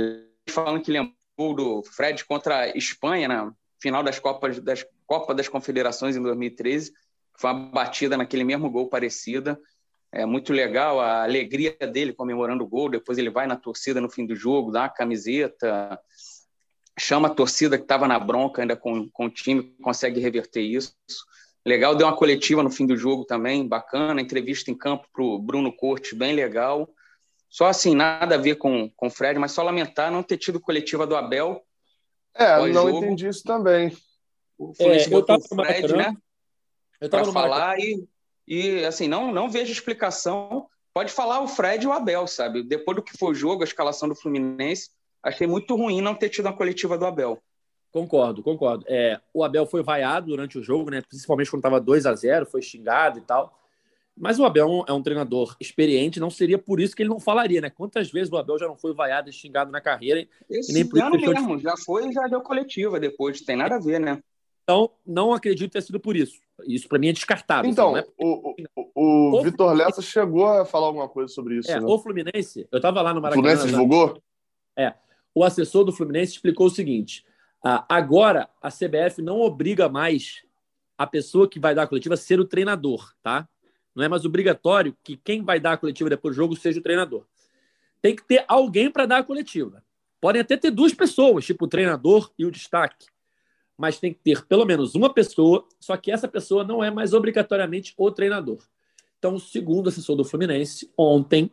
falando 0.49 0.81
que 0.81 0.91
lembrou 0.91 1.55
do 1.55 1.83
Fred 1.83 2.25
contra 2.25 2.61
a 2.61 2.77
Espanha 2.77 3.27
na 3.27 3.53
final 3.81 4.03
das 4.03 4.19
Copas 4.19 4.59
das 4.59 4.85
Copa 5.07 5.33
das 5.33 5.47
Confederações 5.47 6.15
em 6.15 6.21
2013, 6.21 6.91
que 6.91 7.41
foi 7.41 7.51
uma 7.51 7.71
batida 7.71 8.17
naquele 8.17 8.43
mesmo 8.43 8.69
gol 8.69 8.89
parecida. 8.89 9.57
É 10.11 10.25
muito 10.25 10.51
legal 10.51 10.99
a 10.99 11.23
alegria 11.23 11.75
dele 11.91 12.13
comemorando 12.13 12.63
o 12.63 12.67
gol. 12.67 12.89
Depois 12.89 13.17
ele 13.17 13.29
vai 13.29 13.47
na 13.47 13.55
torcida 13.55 14.01
no 14.01 14.09
fim 14.09 14.25
do 14.25 14.35
jogo, 14.35 14.71
dá 14.71 14.81
uma 14.81 14.89
camiseta, 14.89 15.99
chama 16.99 17.27
a 17.27 17.33
torcida 17.33 17.77
que 17.77 17.83
estava 17.83 18.07
na 18.07 18.19
bronca 18.19 18.61
ainda 18.61 18.75
com, 18.75 19.09
com 19.09 19.25
o 19.25 19.29
time, 19.29 19.63
consegue 19.81 20.19
reverter 20.19 20.61
isso. 20.61 20.93
Legal, 21.65 21.95
deu 21.95 22.07
uma 22.07 22.15
coletiva 22.15 22.63
no 22.63 22.71
fim 22.71 22.85
do 22.85 22.95
jogo 22.95 23.25
também, 23.25 23.67
bacana. 23.67 24.21
Entrevista 24.21 24.71
em 24.71 24.75
campo 24.75 25.07
para 25.11 25.23
o 25.23 25.37
Bruno 25.37 25.71
Cortes, 25.71 26.13
bem 26.13 26.33
legal. 26.33 26.89
Só 27.49 27.65
assim, 27.65 27.95
nada 27.95 28.35
a 28.35 28.37
ver 28.37 28.55
com, 28.55 28.89
com 28.91 29.07
o 29.07 29.09
Fred, 29.09 29.39
mas 29.39 29.51
só 29.51 29.63
lamentar 29.63 30.11
não 30.11 30.23
ter 30.23 30.37
tido 30.37 30.59
coletiva 30.59 31.05
do 31.05 31.15
Abel. 31.15 31.63
É, 32.33 32.67
não 32.67 32.89
entendi 32.89 33.27
isso 33.27 33.43
também. 33.43 33.95
O 34.57 34.73
Fluminense 34.73 35.11
é, 35.11 35.15
eu 35.15 35.25
tava 35.25 35.39
o 35.39 35.55
Fred, 35.55 35.95
né? 35.95 36.13
Eu 37.01 37.09
tava 37.09 37.23
Para 37.23 37.33
falar 37.33 37.79
e, 37.79 38.07
e, 38.47 38.85
assim, 38.85 39.07
não, 39.07 39.31
não 39.31 39.49
vejo 39.49 39.71
explicação. 39.71 40.67
Pode 40.93 41.11
falar 41.11 41.41
o 41.41 41.47
Fred 41.47 41.83
e 41.83 41.87
o 41.87 41.93
Abel, 41.93 42.27
sabe? 42.27 42.61
Depois 42.63 42.95
do 42.95 43.03
que 43.03 43.17
foi 43.17 43.31
o 43.31 43.35
jogo, 43.35 43.63
a 43.63 43.65
escalação 43.65 44.07
do 44.07 44.15
Fluminense, 44.15 44.89
achei 45.23 45.47
muito 45.47 45.75
ruim 45.75 46.01
não 46.01 46.15
ter 46.15 46.29
tido 46.29 46.47
a 46.47 46.53
coletiva 46.53 46.97
do 46.97 47.05
Abel. 47.05 47.41
Concordo, 47.91 48.43
concordo. 48.43 48.85
É, 48.87 49.19
o 49.33 49.43
Abel 49.43 49.65
foi 49.65 49.81
vaiado 49.81 50.27
durante 50.27 50.57
o 50.59 50.63
jogo, 50.63 50.91
né? 50.91 51.01
Principalmente 51.01 51.49
quando 51.49 51.61
estava 51.61 51.81
2 51.81 52.05
a 52.05 52.13
0 52.13 52.45
foi 52.45 52.61
xingado 52.61 53.17
e 53.17 53.21
tal. 53.21 53.57
Mas 54.15 54.37
o 54.37 54.43
Abel 54.43 54.65
é 54.65 54.69
um, 54.69 54.83
é 54.89 54.93
um, 54.93 55.01
treinador 55.01 55.55
experiente, 55.61 56.19
não 56.19 56.29
seria 56.29 56.57
por 56.57 56.81
isso 56.81 56.93
que 56.93 57.01
ele 57.01 57.09
não 57.09 57.21
falaria, 57.21 57.61
né? 57.61 57.69
Quantas 57.69 58.11
vezes 58.11 58.31
o 58.31 58.37
Abel 58.37 58.59
já 58.59 58.67
não 58.67 58.75
foi 58.75 58.93
vaiado 58.93 59.29
e 59.29 59.33
xingado 59.33 59.71
na 59.71 59.79
carreira? 59.79 60.27
Esse 60.49 60.71
e 60.71 60.73
nem 60.73 60.85
por 60.85 60.97
isso 60.97 61.09
mesmo, 61.09 61.57
de... 61.57 61.63
já 61.63 61.75
foi 61.77 62.09
e 62.09 62.11
já 62.11 62.27
deu 62.27 62.41
coletiva 62.41 62.99
depois, 62.99 63.39
tem 63.41 63.55
nada 63.55 63.75
a 63.75 63.79
ver, 63.79 63.99
né? 63.99 64.21
Então, 64.63 64.91
não 65.07 65.33
acredito 65.33 65.71
ter 65.71 65.81
sido 65.81 65.99
por 65.99 66.17
isso. 66.17 66.37
Isso 66.67 66.87
para 66.87 66.99
mim 66.99 67.07
é 67.07 67.13
descartável. 67.13 67.71
Então, 67.71 67.97
é... 67.97 68.05
o, 68.19 68.53
o, 68.93 69.39
o 69.39 69.41
Vitor 69.41 69.73
Lessa 69.73 70.01
chegou 70.01 70.45
a 70.45 70.65
falar 70.65 70.87
alguma 70.87 71.07
coisa 71.07 71.33
sobre 71.33 71.57
isso. 71.57 71.71
É, 71.71 71.79
né? 71.79 71.87
O 71.87 71.97
Fluminense, 71.97 72.67
eu 72.71 72.77
estava 72.77 73.01
lá 73.01 73.13
no 73.13 73.21
Maracanã. 73.21 73.41
O 73.41 73.57
Fluminense 73.57 73.67
divulgou? 73.67 74.21
É. 74.77 74.93
O 75.33 75.43
assessor 75.43 75.83
do 75.83 75.91
Fluminense 75.91 76.33
explicou 76.33 76.67
o 76.67 76.71
seguinte: 76.71 77.25
ah, 77.63 77.85
agora 77.89 78.49
a 78.61 78.69
CBF 78.69 79.21
não 79.21 79.39
obriga 79.39 79.89
mais 79.89 80.43
a 80.97 81.07
pessoa 81.07 81.47
que 81.47 81.59
vai 81.59 81.73
dar 81.73 81.83
a 81.83 81.87
coletiva 81.87 82.15
a 82.15 82.17
ser 82.17 82.39
o 82.39 82.45
treinador, 82.45 83.13
tá? 83.21 83.47
Não 83.95 84.03
é 84.03 84.07
mais 84.07 84.25
obrigatório 84.25 84.95
que 85.03 85.17
quem 85.17 85.43
vai 85.43 85.59
dar 85.59 85.73
a 85.73 85.77
coletiva 85.77 86.09
depois 86.09 86.35
do 86.35 86.41
jogo 86.41 86.55
seja 86.55 86.79
o 86.79 86.83
treinador. 86.83 87.25
Tem 88.01 88.15
que 88.15 88.23
ter 88.23 88.45
alguém 88.47 88.89
para 88.89 89.05
dar 89.05 89.17
a 89.19 89.23
coletiva. 89.23 89.83
Podem 90.21 90.41
até 90.41 90.57
ter 90.57 90.71
duas 90.71 90.93
pessoas, 90.93 91.45
tipo 91.45 91.65
o 91.65 91.67
treinador 91.67 92.31
e 92.37 92.45
o 92.45 92.51
destaque. 92.51 93.07
Mas 93.77 93.99
tem 93.99 94.13
que 94.13 94.19
ter 94.19 94.45
pelo 94.45 94.65
menos 94.65 94.95
uma 94.95 95.13
pessoa, 95.13 95.65
só 95.79 95.95
que 95.95 96.11
essa 96.11 96.27
pessoa 96.27 96.63
não 96.63 96.83
é 96.83 96.91
mais 96.91 97.13
obrigatoriamente 97.13 97.93
o 97.97 98.11
treinador. 98.11 98.61
Então, 99.17 99.37
segundo 99.39 99.85
o 99.85 99.89
assessor 99.89 100.15
do 100.15 100.23
Fluminense, 100.23 100.91
ontem 100.97 101.51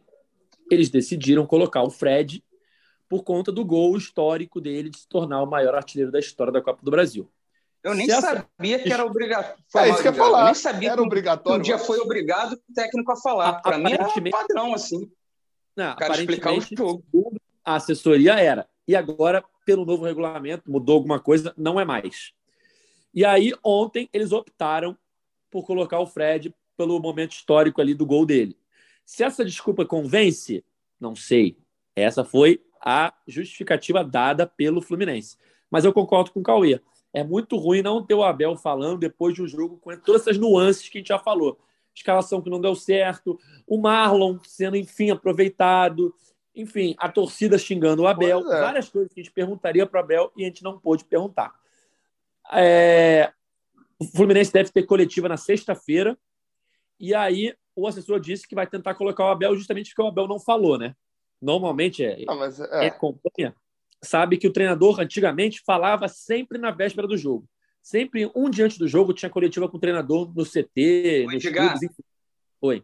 eles 0.70 0.88
decidiram 0.88 1.46
colocar 1.46 1.82
o 1.82 1.90
Fred 1.90 2.42
por 3.08 3.22
conta 3.22 3.52
do 3.52 3.64
gol 3.64 3.96
histórico 3.96 4.60
dele 4.60 4.90
de 4.90 4.98
se 4.98 5.08
tornar 5.08 5.42
o 5.42 5.46
maior 5.46 5.74
artilheiro 5.74 6.10
da 6.10 6.18
história 6.18 6.52
da 6.52 6.60
Copa 6.62 6.80
do 6.82 6.90
Brasil. 6.90 7.30
Eu 7.82 7.94
nem 7.94 8.10
essa... 8.10 8.46
sabia 8.58 8.78
que 8.80 8.92
era 8.92 9.04
obrigatório. 9.04 9.58
É 9.74 9.88
isso 9.90 10.02
que 10.02 10.08
eu 10.08 10.12
ia 10.12 10.18
falar. 10.18 10.40
Eu 10.40 10.44
nem 10.46 10.54
sabia 10.54 10.88
era 10.88 10.96
que 10.96 11.06
obrigatório. 11.06 11.58
um 11.60 11.62
dia 11.62 11.78
foi 11.78 11.98
obrigado 12.00 12.54
o 12.54 12.74
técnico 12.74 13.12
a 13.12 13.16
falar. 13.16 13.60
Para 13.62 13.78
mim 13.78 13.92
era 13.92 14.08
padrão, 14.30 14.74
assim. 14.74 15.08
Não, 15.76 15.92
o 15.92 15.96
cara 15.96 16.18
explicar 16.18 16.52
o 16.52 16.60
jogo. 16.60 17.04
A 17.64 17.76
assessoria 17.76 18.34
era. 18.34 18.68
E 18.88 18.96
agora, 18.96 19.44
pelo 19.64 19.84
novo 19.84 20.04
regulamento, 20.04 20.68
mudou 20.70 20.96
alguma 20.96 21.20
coisa, 21.20 21.54
não 21.56 21.78
é 21.78 21.84
mais. 21.84 22.32
E 23.14 23.24
aí, 23.24 23.52
ontem, 23.62 24.08
eles 24.12 24.32
optaram 24.32 24.96
por 25.50 25.64
colocar 25.64 26.00
o 26.00 26.06
Fred 26.06 26.52
pelo 26.76 26.98
momento 26.98 27.32
histórico 27.32 27.80
ali 27.80 27.94
do 27.94 28.04
gol 28.04 28.26
dele. 28.26 28.56
Se 29.04 29.22
essa 29.22 29.44
desculpa 29.44 29.86
convence, 29.86 30.64
não 30.98 31.14
sei. 31.14 31.56
Essa 31.94 32.24
foi 32.24 32.60
a 32.86 33.12
justificativa 33.26 34.04
dada 34.04 34.46
pelo 34.46 34.80
Fluminense. 34.80 35.36
Mas 35.68 35.84
eu 35.84 35.92
concordo 35.92 36.30
com 36.30 36.38
o 36.40 36.44
Cauê 36.44 36.80
é 37.16 37.24
muito 37.24 37.56
ruim 37.56 37.80
não 37.80 38.04
ter 38.04 38.12
o 38.12 38.22
Abel 38.22 38.58
falando 38.58 38.98
depois 38.98 39.34
de 39.34 39.40
um 39.40 39.48
jogo 39.48 39.78
com 39.78 39.96
todas 39.96 40.20
essas 40.20 40.36
nuances 40.36 40.86
que 40.86 40.98
a 40.98 41.00
gente 41.00 41.08
já 41.08 41.18
falou. 41.18 41.58
Escalação 41.94 42.42
que 42.42 42.50
não 42.50 42.60
deu 42.60 42.74
certo, 42.74 43.40
o 43.66 43.78
Marlon 43.78 44.38
sendo, 44.44 44.76
enfim, 44.76 45.10
aproveitado, 45.10 46.14
enfim, 46.54 46.94
a 46.98 47.08
torcida 47.08 47.56
xingando 47.56 48.02
o 48.02 48.06
Abel, 48.06 48.40
é. 48.52 48.60
várias 48.60 48.90
coisas 48.90 49.10
que 49.10 49.18
a 49.18 49.22
gente 49.22 49.32
perguntaria 49.32 49.86
para 49.86 49.98
o 49.98 50.04
Abel 50.04 50.30
e 50.36 50.44
a 50.44 50.46
gente 50.46 50.62
não 50.62 50.78
pôde 50.78 51.06
perguntar. 51.06 51.54
É... 52.52 53.32
O 53.98 54.04
Fluminense 54.04 54.52
deve 54.52 54.70
ter 54.70 54.82
coletiva 54.82 55.26
na 55.26 55.38
sexta-feira, 55.38 56.18
e 57.00 57.14
aí 57.14 57.54
o 57.74 57.86
assessor 57.86 58.20
disse 58.20 58.46
que 58.46 58.54
vai 58.54 58.66
tentar 58.66 58.94
colocar 58.94 59.24
o 59.24 59.30
Abel 59.30 59.56
justamente 59.56 59.88
porque 59.88 60.02
o 60.02 60.06
Abel 60.06 60.28
não 60.28 60.38
falou, 60.38 60.76
né? 60.76 60.94
Normalmente 61.40 62.04
é, 62.04 62.24
ah, 62.28 62.34
mas 62.34 62.60
é... 62.60 62.86
acompanha 62.86 63.54
sabe 64.02 64.38
que 64.38 64.46
o 64.46 64.52
treinador 64.52 65.00
antigamente 65.00 65.62
falava 65.64 66.08
sempre 66.08 66.58
na 66.58 66.70
véspera 66.70 67.06
do 67.06 67.16
jogo. 67.16 67.48
Sempre 67.82 68.30
um 68.34 68.50
dia 68.50 68.64
antes 68.64 68.78
do 68.78 68.88
jogo 68.88 69.12
tinha 69.12 69.30
coletiva 69.30 69.68
com 69.68 69.76
o 69.76 69.80
treinador 69.80 70.32
no 70.34 70.44
CT, 70.44 71.26
Oi, 71.28 71.34
nos 71.34 71.42
clubes, 71.42 71.82
enfim. 71.82 72.02
Oi. 72.60 72.82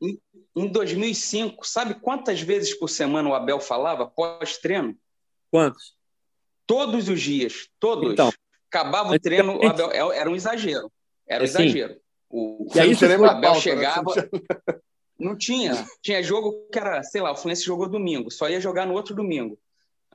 Em, 0.00 0.20
em 0.54 0.68
2005, 0.68 1.66
sabe 1.66 1.94
quantas 1.94 2.40
vezes 2.40 2.74
por 2.74 2.88
semana 2.88 3.28
o 3.28 3.34
Abel 3.34 3.60
falava 3.60 4.06
pós-treino? 4.06 4.96
Quantos? 5.50 5.96
Todos 6.66 7.08
os 7.08 7.20
dias, 7.20 7.68
todos. 7.78 8.12
Então, 8.12 8.32
Acabava 8.68 9.14
o 9.14 9.18
treino, 9.18 9.58
o 9.58 9.66
Abel, 9.66 9.92
é, 9.92 10.18
era 10.18 10.30
um 10.30 10.36
exagero. 10.36 10.90
Era 11.26 11.42
um 11.42 11.46
é, 11.46 11.48
exagero. 11.48 12.00
O, 12.28 12.66
e 12.74 12.80
aí, 12.80 12.92
o 12.92 13.24
Abel 13.24 13.40
pauta, 13.40 13.60
chegava. 13.60 14.14
Né? 14.14 14.80
Não 15.18 15.36
tinha. 15.36 15.86
Tinha 16.02 16.22
jogo 16.22 16.68
que 16.70 16.78
era, 16.78 17.02
sei 17.02 17.20
lá, 17.22 17.32
o 17.32 17.36
Fluminense 17.36 17.64
jogou 17.64 17.88
domingo, 17.88 18.30
só 18.30 18.48
ia 18.48 18.60
jogar 18.60 18.86
no 18.86 18.94
outro 18.94 19.14
domingo. 19.14 19.58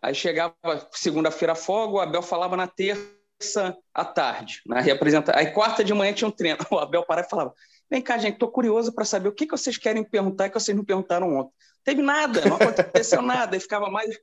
Aí 0.01 0.15
chegava 0.15 0.55
segunda-feira 0.91 1.53
folga, 1.53 1.93
o 1.93 1.99
Abel 1.99 2.21
falava 2.21 2.57
na 2.57 2.67
terça 2.67 3.77
à 3.93 4.03
tarde, 4.03 4.61
na 4.65 4.79
representa. 4.79 5.37
Aí 5.37 5.51
quarta 5.51 5.83
de 5.83 5.93
manhã 5.93 6.13
tinha 6.13 6.27
um 6.27 6.31
treino. 6.31 6.57
O 6.71 6.79
Abel 6.79 7.05
parava 7.05 7.27
e 7.27 7.29
falava: 7.29 7.53
Vem 7.89 8.01
cá, 8.01 8.17
gente, 8.17 8.37
tô 8.37 8.47
curioso 8.47 8.93
para 8.93 9.05
saber 9.05 9.29
o 9.29 9.31
que, 9.31 9.45
que 9.45 9.51
vocês 9.51 9.77
querem 9.77 10.03
perguntar 10.03 10.49
que 10.49 10.59
vocês 10.59 10.75
não 10.75 10.83
perguntaram 10.85 11.35
ontem. 11.35 11.53
Teve 11.83 12.01
nada, 12.01 12.45
não 12.45 12.55
aconteceu 12.55 13.21
nada. 13.23 13.55
Aí 13.55 13.59
ficava 13.59 13.91
mais, 13.91 14.17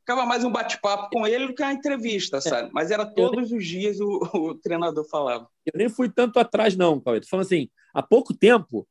ficava 0.00 0.24
mais 0.24 0.44
um 0.44 0.50
bate-papo 0.50 1.08
com 1.10 1.26
ele 1.26 1.48
do 1.48 1.54
que 1.54 1.62
uma 1.62 1.72
entrevista, 1.72 2.40
sabe? 2.40 2.70
Mas 2.72 2.90
era 2.90 3.04
todos 3.04 3.50
os 3.50 3.66
dias 3.66 4.00
o, 4.00 4.20
o 4.34 4.54
treinador 4.54 5.04
falava. 5.08 5.48
Eu 5.64 5.72
nem 5.76 5.88
fui 5.88 6.08
tanto 6.08 6.38
atrás, 6.38 6.76
não, 6.76 7.00
Cauê. 7.00 7.20
Tô 7.20 7.26
falando 7.26 7.46
assim, 7.46 7.68
há 7.92 8.02
pouco 8.02 8.34
tempo, 8.34 8.86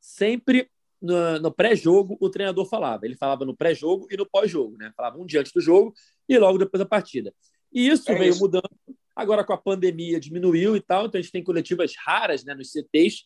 sempre 0.00 0.70
no, 1.00 1.38
no 1.38 1.52
pré-jogo 1.52 2.16
o 2.20 2.28
treinador 2.28 2.66
falava. 2.66 3.06
Ele 3.06 3.16
falava 3.16 3.44
no 3.44 3.56
pré-jogo 3.56 4.06
e 4.10 4.16
no 4.16 4.26
pós-jogo, 4.26 4.76
né? 4.76 4.92
Falava 4.96 5.18
um 5.18 5.26
dia 5.26 5.40
antes 5.40 5.52
do 5.52 5.60
jogo 5.60 5.94
e 6.28 6.38
logo 6.38 6.58
depois 6.58 6.78
da 6.78 6.86
partida. 6.86 7.34
E 7.72 7.88
isso 7.88 8.10
é 8.10 8.14
veio 8.14 8.30
isso. 8.30 8.40
mudando. 8.40 8.68
Agora 9.14 9.44
com 9.44 9.52
a 9.52 9.58
pandemia 9.58 10.20
diminuiu 10.20 10.76
e 10.76 10.80
tal, 10.80 11.06
então 11.06 11.18
a 11.18 11.22
gente 11.22 11.32
tem 11.32 11.42
coletivas 11.42 11.92
raras 11.96 12.44
né, 12.44 12.54
nos 12.54 12.70
CTs 12.70 13.24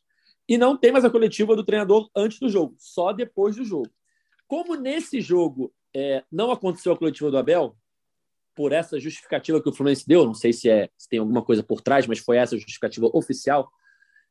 e 0.49 0.59
não 0.59 0.77
tem 0.77 0.93
mais 0.93 1.05
a 1.05 1.11
coletiva 1.11 1.55
do 1.55 1.65
treinador 1.65 2.11
antes 2.15 2.39
do 2.39 2.49
jogo, 2.49 2.75
só 2.79 3.13
depois 3.13 3.57
do 3.57 3.65
jogo. 3.65 3.91
Como 4.47 4.75
nesse 4.75 5.21
jogo 5.21 5.73
é, 5.95 6.23
não 6.31 6.51
aconteceu 6.51 6.93
a 6.93 6.99
coletiva 6.99 7.31
do 7.31 7.39
Abel, 7.39 7.77
por 8.55 8.73
essa 8.73 9.01
justificativa 9.01 9.61
que 9.61 9.69
o 9.69 9.73
Fluminense 9.73 10.07
deu, 10.07 10.25
não 10.25 10.35
sei 10.35 10.53
se, 10.53 10.71
é, 10.71 10.89
se 10.97 11.09
tem 11.09 11.19
alguma 11.19 11.43
coisa 11.43 11.63
por 11.63 11.81
trás, 11.81 12.07
mas 12.07 12.21
foi 12.21 12.37
essa 12.37 12.57
justificativa 12.57 13.09
oficial, 13.13 13.71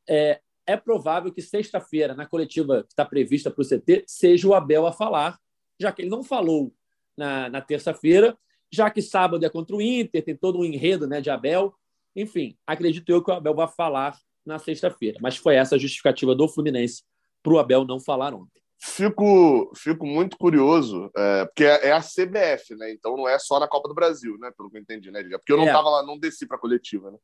é, 0.08 0.40
é 0.66 0.76
provável 0.76 1.32
que 1.32 1.42
sexta-feira, 1.42 2.14
na 2.14 2.26
coletiva 2.26 2.82
que 2.82 2.92
está 2.92 3.04
prevista 3.04 3.50
para 3.50 3.62
o 3.62 3.66
CT, 3.66 4.04
seja 4.06 4.48
o 4.48 4.54
Abel 4.54 4.86
a 4.86 4.92
falar, 4.92 5.38
já 5.78 5.92
que 5.92 6.02
ele 6.02 6.10
não 6.10 6.22
falou 6.22 6.72
na, 7.16 7.48
na 7.48 7.60
terça-feira, 7.60 8.36
já 8.72 8.90
que 8.90 9.02
sábado 9.02 9.44
é 9.44 9.48
contra 9.48 9.76
o 9.76 9.82
Inter, 9.82 10.24
tem 10.24 10.36
todo 10.36 10.58
um 10.58 10.64
enredo 10.64 11.06
né, 11.06 11.20
de 11.20 11.30
Abel. 11.30 11.74
Enfim, 12.16 12.56
acredito 12.66 13.08
eu 13.10 13.22
que 13.22 13.30
o 13.30 13.34
Abel 13.34 13.54
vai 13.54 13.68
falar 13.68 14.18
na 14.44 14.58
sexta-feira. 14.58 15.18
Mas 15.20 15.36
foi 15.36 15.54
essa 15.54 15.76
a 15.76 15.78
justificativa 15.78 16.34
do 16.34 16.48
Fluminense 16.48 17.02
para 17.42 17.52
o 17.52 17.58
Abel 17.58 17.84
não 17.84 18.00
falar 18.00 18.34
ontem. 18.34 18.60
Fico, 18.76 19.72
fico 19.76 20.04
muito 20.04 20.36
curioso, 20.36 21.10
é, 21.16 21.44
porque 21.46 21.64
é, 21.64 21.86
é, 21.86 21.92
a 21.92 22.00
CBF, 22.00 22.74
né? 22.74 22.92
Então 22.92 23.16
não 23.16 23.26
é 23.26 23.38
só 23.38 23.58
na 23.58 23.68
Copa 23.68 23.88
do 23.88 23.94
Brasil, 23.94 24.36
né? 24.38 24.50
Pelo 24.56 24.70
que 24.70 24.76
eu 24.76 24.80
entendi, 24.82 25.10
né, 25.10 25.22
Porque 25.22 25.52
eu 25.52 25.56
não 25.56 25.64
estava 25.64 25.88
é. 25.88 25.90
lá, 25.92 26.02
não 26.02 26.18
desci 26.18 26.46
para 26.46 26.56
a 26.56 26.60
coletiva, 26.60 27.10
né? 27.10 27.18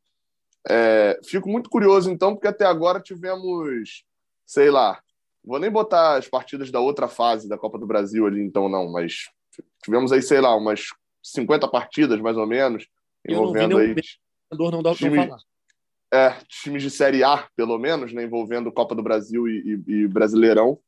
É, 0.68 1.18
fico 1.24 1.48
muito 1.48 1.70
curioso, 1.70 2.10
então, 2.10 2.34
porque 2.34 2.48
até 2.48 2.64
agora 2.64 3.00
tivemos, 3.00 4.04
sei 4.46 4.70
lá, 4.70 5.00
vou 5.44 5.58
nem 5.58 5.70
botar 5.70 6.16
as 6.16 6.28
partidas 6.28 6.70
da 6.70 6.80
outra 6.80 7.08
fase 7.08 7.48
da 7.48 7.56
Copa 7.56 7.78
do 7.78 7.86
Brasil 7.86 8.26
ali, 8.26 8.42
então, 8.42 8.68
não, 8.68 8.90
mas 8.90 9.30
tivemos 9.82 10.12
aí, 10.12 10.22
sei 10.22 10.40
lá, 10.40 10.54
umas 10.54 10.88
50 11.22 11.66
partidas, 11.68 12.20
mais 12.20 12.36
ou 12.36 12.46
menos, 12.46 12.86
envolvendo 13.26 13.78
aí. 13.78 13.94
Não 14.52 14.82
dá 14.82 14.94
time, 14.94 15.16
falar. 15.16 15.38
É, 16.12 16.36
times 16.48 16.82
de 16.82 16.90
Série 16.90 17.22
A, 17.22 17.48
pelo 17.56 17.78
menos, 17.78 18.12
né, 18.12 18.24
envolvendo 18.24 18.72
Copa 18.72 18.94
do 18.94 19.02
Brasil 19.02 19.48
e, 19.48 19.82
e, 19.86 19.92
e 19.92 20.08
Brasileirão. 20.08 20.78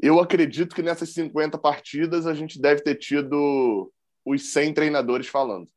Eu 0.00 0.20
acredito 0.20 0.74
que 0.74 0.82
nessas 0.82 1.10
50 1.10 1.58
partidas 1.58 2.26
a 2.26 2.34
gente 2.34 2.60
deve 2.60 2.80
ter 2.80 2.94
tido 2.94 3.92
os 4.24 4.52
100 4.52 4.74
treinadores 4.74 5.26
falando 5.26 5.68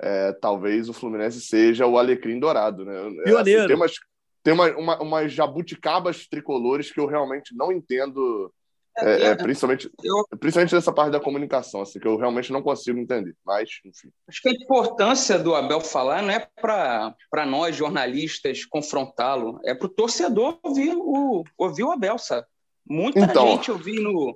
é, 0.00 0.32
talvez 0.32 0.88
o 0.88 0.92
Fluminense 0.92 1.40
seja 1.40 1.86
o 1.86 1.98
alecrim 1.98 2.38
dourado, 2.38 2.84
né? 2.84 2.92
Pioneiro. 3.24 3.60
Assim, 3.60 3.66
tem 3.66 3.76
umas, 3.76 3.92
tem 4.42 4.54
uma, 4.54 4.70
uma, 4.76 5.02
umas 5.02 5.32
jabuticabas 5.32 6.26
tricolores 6.26 6.90
que 6.90 7.00
eu 7.00 7.06
realmente 7.06 7.54
não 7.56 7.72
entendo, 7.72 8.52
é, 8.98 9.04
é, 9.04 9.24
é, 9.26 9.34
principalmente, 9.34 9.90
eu, 10.02 10.24
principalmente 10.38 10.74
nessa 10.74 10.92
parte 10.92 11.12
da 11.12 11.20
comunicação, 11.20 11.82
assim, 11.82 11.98
que 11.98 12.06
eu 12.06 12.16
realmente 12.16 12.52
não 12.52 12.62
consigo 12.62 12.98
entender. 12.98 13.34
Mas, 13.44 13.80
enfim. 13.84 14.08
Acho 14.28 14.42
que 14.42 14.48
a 14.48 14.52
importância 14.52 15.38
do 15.38 15.54
Abel 15.54 15.80
falar 15.80 16.22
não 16.22 16.30
é 16.30 16.48
para 16.60 17.46
nós, 17.46 17.74
jornalistas, 17.74 18.64
confrontá-lo, 18.64 19.60
é 19.64 19.74
para 19.74 19.86
o 19.86 19.90
torcedor 19.90 20.58
ouvir 20.62 20.94
o, 20.94 21.44
ouvir 21.58 21.84
o 21.84 21.92
Abel, 21.92 22.18
sabe? 22.18 22.46
Muita 22.88 23.18
então, 23.18 23.48
gente 23.48 23.70
ouvindo 23.70 24.30
é, 24.30 24.32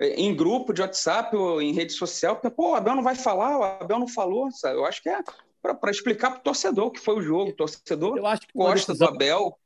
em 0.00 0.34
grupo 0.34 0.72
de 0.72 0.80
WhatsApp 0.80 1.36
ou 1.36 1.60
em 1.60 1.72
rede 1.72 1.92
social, 1.92 2.34
porque, 2.34 2.50
pô, 2.50 2.70
o 2.70 2.74
Abel 2.74 2.96
não 2.96 3.02
vai 3.02 3.14
falar, 3.14 3.58
o 3.58 3.62
Abel 3.62 3.98
não 3.98 4.08
falou, 4.08 4.50
sabe? 4.50 4.76
Eu 4.76 4.86
acho 4.86 5.02
que 5.02 5.08
é 5.08 5.22
para 5.62 5.90
explicar 5.90 6.30
para 6.30 6.40
o 6.40 6.42
torcedor 6.42 6.86
o 6.86 6.90
que 6.90 7.00
foi 7.00 7.16
o 7.16 7.22
jogo. 7.22 7.50
O 7.50 7.54
torcedor 7.54 8.16
eu 8.16 8.26
acho 8.26 8.42
que 8.42 8.56
gosta 8.56 8.92
decisão... 8.92 9.08
do 9.08 9.14
Abel 9.14 9.58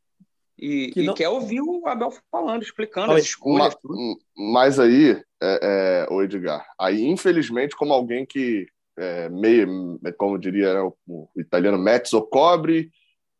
e, 0.58 0.90
que 0.90 1.02
não... 1.02 1.14
e, 1.14 1.16
quer 1.16 1.28
ouvir 1.28 1.60
o 1.60 1.86
Abel 1.86 2.12
falando, 2.30 2.62
explicando 2.62 3.12
as 3.12 3.22
escolhas. 3.22 3.76
Mas, 3.84 4.16
mas 4.36 4.80
aí, 4.80 5.22
é, 5.40 6.06
é, 6.10 6.12
o 6.12 6.20
Edgar, 6.20 6.66
aí 6.78 7.04
infelizmente, 7.04 7.76
como 7.76 7.92
alguém 7.92 8.26
que 8.26 8.66
é, 8.96 9.28
meio, 9.28 10.00
como 10.18 10.38
diria 10.38 10.74
né, 10.74 10.80
o, 10.80 10.96
o, 11.06 11.28
italiano, 11.36 11.78
mezzo 11.78 12.20
cobre, 12.22 12.90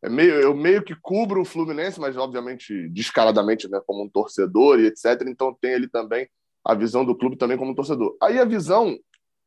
é 0.01 0.09
meio, 0.09 0.35
eu 0.35 0.55
meio 0.55 0.83
que 0.83 0.95
cubro 0.95 1.41
o 1.41 1.45
Fluminense, 1.45 1.99
mas 1.99 2.15
obviamente 2.15 2.87
descaradamente, 2.89 3.67
né, 3.69 3.81
como 3.85 4.03
um 4.03 4.09
torcedor 4.09 4.79
e 4.79 4.87
etc. 4.87 5.23
Então 5.27 5.53
tem 5.59 5.73
ele 5.73 5.87
também 5.87 6.27
a 6.65 6.73
visão 6.73 7.05
do 7.05 7.15
clube 7.15 7.37
também 7.37 7.57
como 7.57 7.75
torcedor. 7.75 8.17
Aí 8.21 8.39
a 8.39 8.45
visão 8.45 8.97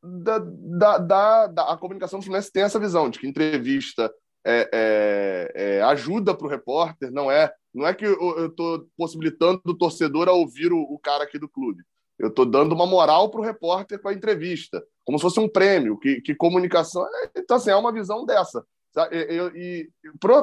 da, 0.01 0.39
da, 0.39 0.97
da, 0.97 1.47
da 1.47 1.73
a 1.73 1.77
comunicação 1.77 2.21
Fluminense 2.21 2.51
tem 2.51 2.63
essa 2.63 2.79
visão 2.79 3.09
de 3.09 3.19
que 3.19 3.27
entrevista 3.27 4.11
é, 4.45 4.69
é, 4.73 5.51
é 5.55 5.81
ajuda 5.81 6.33
para 6.33 6.47
o 6.47 6.49
repórter, 6.49 7.11
não 7.11 7.29
é 7.29 7.51
não 7.73 7.85
é 7.85 7.93
que 7.93 8.05
eu 8.05 8.47
estou 8.47 8.87
possibilitando 8.97 9.61
o 9.65 9.77
torcedor 9.77 10.27
a 10.27 10.33
ouvir 10.33 10.73
o, 10.73 10.81
o 10.81 10.97
cara 10.97 11.23
aqui 11.23 11.37
do 11.37 11.47
clube. 11.47 11.83
Eu 12.17 12.29
estou 12.29 12.45
dando 12.45 12.73
uma 12.73 12.85
moral 12.85 13.29
para 13.29 13.39
o 13.39 13.43
repórter 13.43 14.01
com 14.01 14.09
a 14.09 14.13
entrevista, 14.13 14.83
como 15.05 15.17
se 15.17 15.21
fosse 15.21 15.39
um 15.39 15.47
prêmio, 15.47 15.97
que, 15.97 16.19
que 16.19 16.35
comunicação. 16.35 17.05
É, 17.05 17.39
então, 17.39 17.57
assim, 17.57 17.69
é 17.69 17.75
uma 17.75 17.93
visão 17.93 18.25
dessa. 18.25 18.65
E, 19.11 19.51
e, 19.55 19.89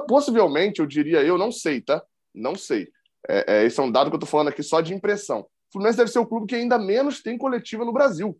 possivelmente, 0.09 0.81
eu 0.81 0.87
diria, 0.87 1.23
eu 1.23 1.37
não 1.37 1.51
sei, 1.51 1.81
tá? 1.81 2.03
Não 2.35 2.55
sei. 2.55 2.89
É, 3.29 3.59
é, 3.59 3.65
esse 3.67 3.79
é 3.79 3.83
um 3.83 3.91
dado 3.91 4.09
que 4.09 4.15
eu 4.15 4.19
estou 4.19 4.29
falando 4.29 4.49
aqui 4.49 4.63
só 4.63 4.81
de 4.81 4.95
impressão. 4.95 5.47
O 5.69 5.73
Fluminense 5.73 5.99
deve 5.99 6.11
ser 6.11 6.19
o 6.19 6.27
clube 6.27 6.47
que 6.47 6.55
ainda 6.55 6.79
menos 6.79 7.23
tem 7.23 7.37
coletiva 7.37 7.85
no 7.85 7.93
Brasil. 7.93 8.39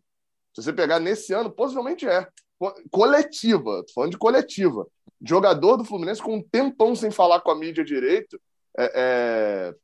Se 0.53 0.63
você 0.63 0.73
pegar 0.73 0.99
nesse 0.99 1.33
ano, 1.33 1.51
possivelmente 1.51 2.07
é. 2.07 2.27
Coletiva, 2.89 3.83
tô 3.85 3.93
falando 3.93 4.11
de 4.11 4.17
coletiva. 4.17 4.87
Jogador 5.21 5.77
do 5.77 5.85
Fluminense 5.85 6.21
com 6.21 6.37
um 6.37 6.41
tempão 6.41 6.95
sem 6.95 7.11
falar 7.11 7.41
com 7.41 7.51
a 7.51 7.55
mídia 7.55 7.83
direito, 7.83 8.39
é, 8.77 8.91
é... 8.95 9.75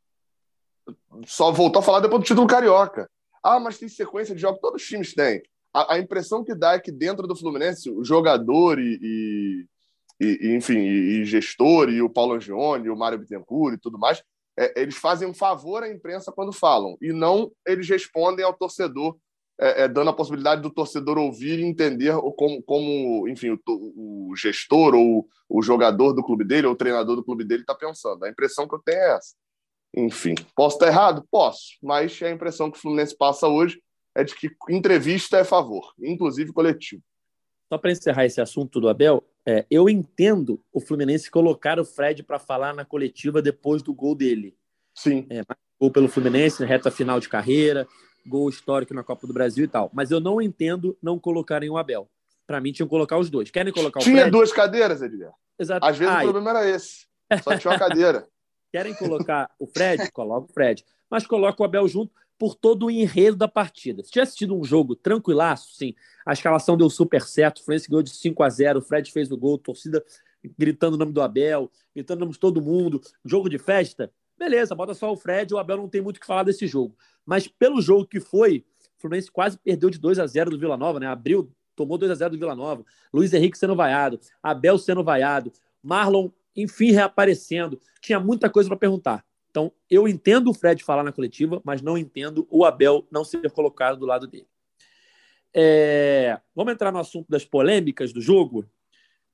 só 1.25 1.51
voltou 1.51 1.79
a 1.79 1.83
falar 1.83 1.99
depois 1.99 2.21
do 2.21 2.25
título 2.25 2.47
carioca. 2.47 3.09
Ah, 3.43 3.59
mas 3.59 3.77
tem 3.77 3.89
sequência 3.89 4.33
de 4.33 4.41
jogos, 4.41 4.61
todos 4.61 4.81
os 4.81 4.87
times 4.87 5.13
têm. 5.13 5.41
A, 5.73 5.95
a 5.95 5.99
impressão 5.99 6.43
que 6.43 6.55
dá 6.55 6.73
é 6.73 6.79
que 6.79 6.91
dentro 6.91 7.27
do 7.27 7.35
Fluminense, 7.35 7.89
o 7.91 8.03
jogador 8.03 8.79
e, 8.79 9.67
e, 10.19 10.25
e 10.25 10.55
enfim, 10.55 10.77
e, 10.77 11.21
e, 11.21 11.25
gestor, 11.25 11.89
e 11.89 12.01
o 12.01 12.09
Paulo 12.09 12.33
Angione, 12.35 12.85
e 12.85 12.89
o 12.89 12.95
Mário 12.95 13.19
Bittencourt 13.19 13.75
e 13.75 13.79
tudo 13.79 13.99
mais, 13.99 14.23
é, 14.57 14.81
eles 14.81 14.95
fazem 14.95 15.27
um 15.27 15.33
favor 15.33 15.83
à 15.83 15.89
imprensa 15.89 16.31
quando 16.31 16.53
falam, 16.53 16.97
e 17.01 17.11
não 17.11 17.51
eles 17.65 17.89
respondem 17.89 18.45
ao 18.45 18.53
torcedor, 18.53 19.17
é, 19.59 19.83
é, 19.83 19.87
dando 19.87 20.09
a 20.09 20.13
possibilidade 20.13 20.61
do 20.61 20.69
torcedor 20.69 21.17
ouvir 21.17 21.59
e 21.59 21.63
entender 21.63 22.15
como, 22.35 22.61
como 22.63 23.27
enfim, 23.27 23.51
o, 23.51 23.59
o, 23.67 24.35
gestor 24.35 24.95
ou 24.95 25.27
o 25.47 25.61
jogador 25.61 26.13
do 26.13 26.23
clube 26.23 26.43
dele 26.43 26.65
ou 26.65 26.73
o 26.73 26.77
treinador 26.77 27.15
do 27.15 27.23
clube 27.23 27.43
dele 27.43 27.61
está 27.61 27.75
pensando. 27.75 28.23
A 28.23 28.29
impressão 28.29 28.67
que 28.67 28.73
eu 28.73 28.81
tenho 28.83 28.97
é 28.97 29.15
essa. 29.15 29.35
Enfim, 29.95 30.33
posso 30.55 30.77
estar 30.77 30.87
errado? 30.87 31.23
Posso, 31.29 31.77
mas 31.81 32.19
a 32.23 32.31
impressão 32.31 32.71
que 32.71 32.77
o 32.77 32.81
Fluminense 32.81 33.15
passa 33.15 33.47
hoje 33.47 33.79
é 34.15 34.23
de 34.23 34.35
que 34.35 34.49
entrevista 34.69 35.37
é 35.37 35.43
favor, 35.43 35.93
inclusive 35.99 36.51
coletivo. 36.51 37.03
Só 37.71 37.77
para 37.77 37.91
encerrar 37.91 38.25
esse 38.25 38.41
assunto 38.41 38.79
do 38.81 38.89
Abel, 38.89 39.23
é, 39.45 39.65
eu 39.69 39.89
entendo 39.89 40.63
o 40.71 40.79
Fluminense 40.79 41.29
colocar 41.29 41.79
o 41.79 41.85
Fred 41.85 42.23
para 42.23 42.39
falar 42.39 42.73
na 42.73 42.85
coletiva 42.85 43.41
depois 43.41 43.81
do 43.81 43.93
gol 43.93 44.15
dele. 44.15 44.55
Sim. 44.95 45.25
É, 45.29 45.41
gol 45.79 45.91
pelo 45.91 46.07
Fluminense, 46.07 46.63
reta 46.63 46.89
final 46.89 47.19
de 47.19 47.27
carreira, 47.27 47.87
gol 48.25 48.49
histórico 48.49 48.93
na 48.93 49.03
Copa 49.03 49.27
do 49.27 49.33
Brasil 49.33 49.65
e 49.65 49.67
tal. 49.67 49.89
Mas 49.93 50.11
eu 50.11 50.19
não 50.19 50.41
entendo 50.41 50.97
não 51.01 51.19
colocarem 51.19 51.69
o 51.69 51.77
Abel. 51.77 52.09
Para 52.47 52.61
mim, 52.61 52.71
tinham 52.71 52.87
que 52.87 52.91
colocar 52.91 53.17
os 53.17 53.29
dois. 53.29 53.51
Querem 53.51 53.73
colocar 53.73 53.99
o 53.99 54.03
Tinha 54.03 54.21
Fred? 54.21 54.31
duas 54.31 54.51
cadeiras, 54.51 55.01
Edgar. 55.01 55.33
Exato. 55.59 55.85
Às 55.85 55.97
vezes 55.97 56.13
Ai. 56.13 56.25
o 56.25 56.31
problema 56.31 56.59
era 56.59 56.69
esse. 56.69 57.05
Só 57.43 57.57
tinha 57.57 57.71
uma 57.71 57.79
cadeira. 57.79 58.27
Querem 58.71 58.93
colocar 58.95 59.49
o 59.59 59.67
Fred? 59.67 60.11
Coloca 60.11 60.47
o 60.49 60.53
Fred. 60.53 60.83
Mas 61.09 61.27
coloca 61.27 61.61
o 61.61 61.65
Abel 61.65 61.87
junto 61.87 62.11
por 62.43 62.55
todo 62.55 62.87
o 62.87 62.91
enredo 62.91 63.37
da 63.37 63.47
partida. 63.47 64.03
Se 64.03 64.11
tivesse 64.11 64.35
tido 64.35 64.53
um 64.53 64.65
jogo 64.65 64.97
tranquilaço, 64.97 65.73
sim, 65.75 65.95
a 66.25 66.33
escalação 66.33 66.75
deu 66.75 66.89
super 66.89 67.21
certo, 67.21 67.59
o 67.59 67.63
Fluminense 67.63 67.87
ganhou 67.87 68.03
de 68.03 68.09
5 68.09 68.43
a 68.43 68.49
0 68.49 68.79
o 68.79 68.81
Fred 68.81 69.09
fez 69.09 69.31
o 69.31 69.37
gol, 69.37 69.57
torcida 69.57 70.03
gritando 70.59 70.95
o 70.95 70.97
nome 70.97 71.13
do 71.13 71.21
Abel, 71.21 71.71
gritando 71.95 72.17
o 72.17 72.19
nome 72.19 72.33
de 72.33 72.39
todo 72.39 72.61
mundo, 72.61 72.99
jogo 73.23 73.47
de 73.47 73.57
festa, 73.57 74.11
beleza, 74.37 74.75
bota 74.75 74.93
só 74.93 75.09
o 75.09 75.15
Fred, 75.15 75.53
o 75.53 75.57
Abel 75.57 75.77
não 75.77 75.87
tem 75.87 76.01
muito 76.01 76.17
o 76.17 76.19
que 76.19 76.27
falar 76.27 76.43
desse 76.43 76.67
jogo. 76.67 76.97
Mas 77.25 77.47
pelo 77.47 77.81
jogo 77.81 78.05
que 78.05 78.19
foi, 78.19 78.65
o 78.97 78.99
Fluminense 79.03 79.31
quase 79.31 79.57
perdeu 79.57 79.89
de 79.89 79.97
2 79.97 80.19
a 80.19 80.27
0 80.27 80.51
do 80.51 80.59
Vila 80.59 80.75
Nova, 80.75 80.99
né? 80.99 81.07
Abriu, 81.07 81.49
tomou 81.77 81.97
2 81.97 82.11
a 82.11 82.15
0 82.15 82.31
do 82.31 82.37
Vila 82.37 82.57
Nova, 82.57 82.83
Luiz 83.13 83.33
Henrique 83.33 83.57
sendo 83.57 83.73
vaiado, 83.73 84.19
Abel 84.43 84.77
sendo 84.77 85.01
vaiado, 85.01 85.49
Marlon, 85.81 86.27
enfim, 86.53 86.91
reaparecendo. 86.91 87.79
Tinha 88.01 88.19
muita 88.19 88.49
coisa 88.49 88.67
para 88.67 88.77
perguntar. 88.77 89.23
Então, 89.53 89.71
eu 89.87 90.07
entendo 90.07 90.49
o 90.49 90.53
Fred 90.53 90.83
falar 90.83 91.03
na 91.03 91.11
coletiva, 91.11 91.61
mas 91.63 91.79
não 91.79 91.95
entendo 91.95 92.47
o 92.49 92.65
Abel 92.65 93.07
não 93.11 93.23
ser 93.23 93.51
colocado 93.51 93.99
do 93.99 94.05
lado 94.07 94.25
dele. 94.25 94.47
É... 95.53 96.41
Vamos 96.55 96.73
entrar 96.73 96.91
no 96.91 96.97
assunto 96.97 97.29
das 97.29 97.45
polêmicas 97.45 98.11
do 98.11 98.19
jogo, 98.19 98.67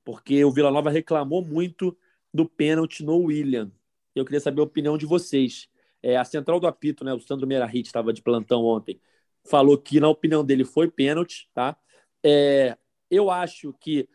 porque 0.04 0.44
o 0.44 0.50
Vila 0.50 0.70
Nova 0.70 0.90
reclamou 0.90 1.42
muito 1.42 1.96
do 2.34 2.46
pênalti 2.46 3.02
no 3.02 3.16
William. 3.16 3.72
Eu 4.14 4.26
queria 4.26 4.40
saber 4.40 4.60
a 4.60 4.64
opinião 4.64 4.98
de 4.98 5.06
vocês. 5.06 5.70
É, 6.02 6.18
a 6.18 6.24
central 6.24 6.60
do 6.60 6.66
apito, 6.66 7.02
né, 7.02 7.14
o 7.14 7.20
Sandro 7.20 7.46
Meirahit 7.46 7.86
estava 7.86 8.12
de 8.12 8.20
plantão 8.20 8.62
ontem, 8.62 9.00
falou 9.48 9.78
que, 9.78 10.00
na 10.00 10.08
opinião 10.10 10.44
dele, 10.44 10.66
foi 10.66 10.90
pênalti. 10.90 11.48
Tá? 11.54 11.74
É... 12.22 12.76
Eu 13.10 13.30
acho 13.30 13.72
que, 13.80 14.06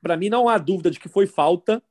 para 0.00 0.16
mim, 0.16 0.30
não 0.30 0.48
há 0.48 0.56
dúvida 0.56 0.90
de 0.90 0.98
que 0.98 1.08
foi 1.10 1.26
falta. 1.26 1.82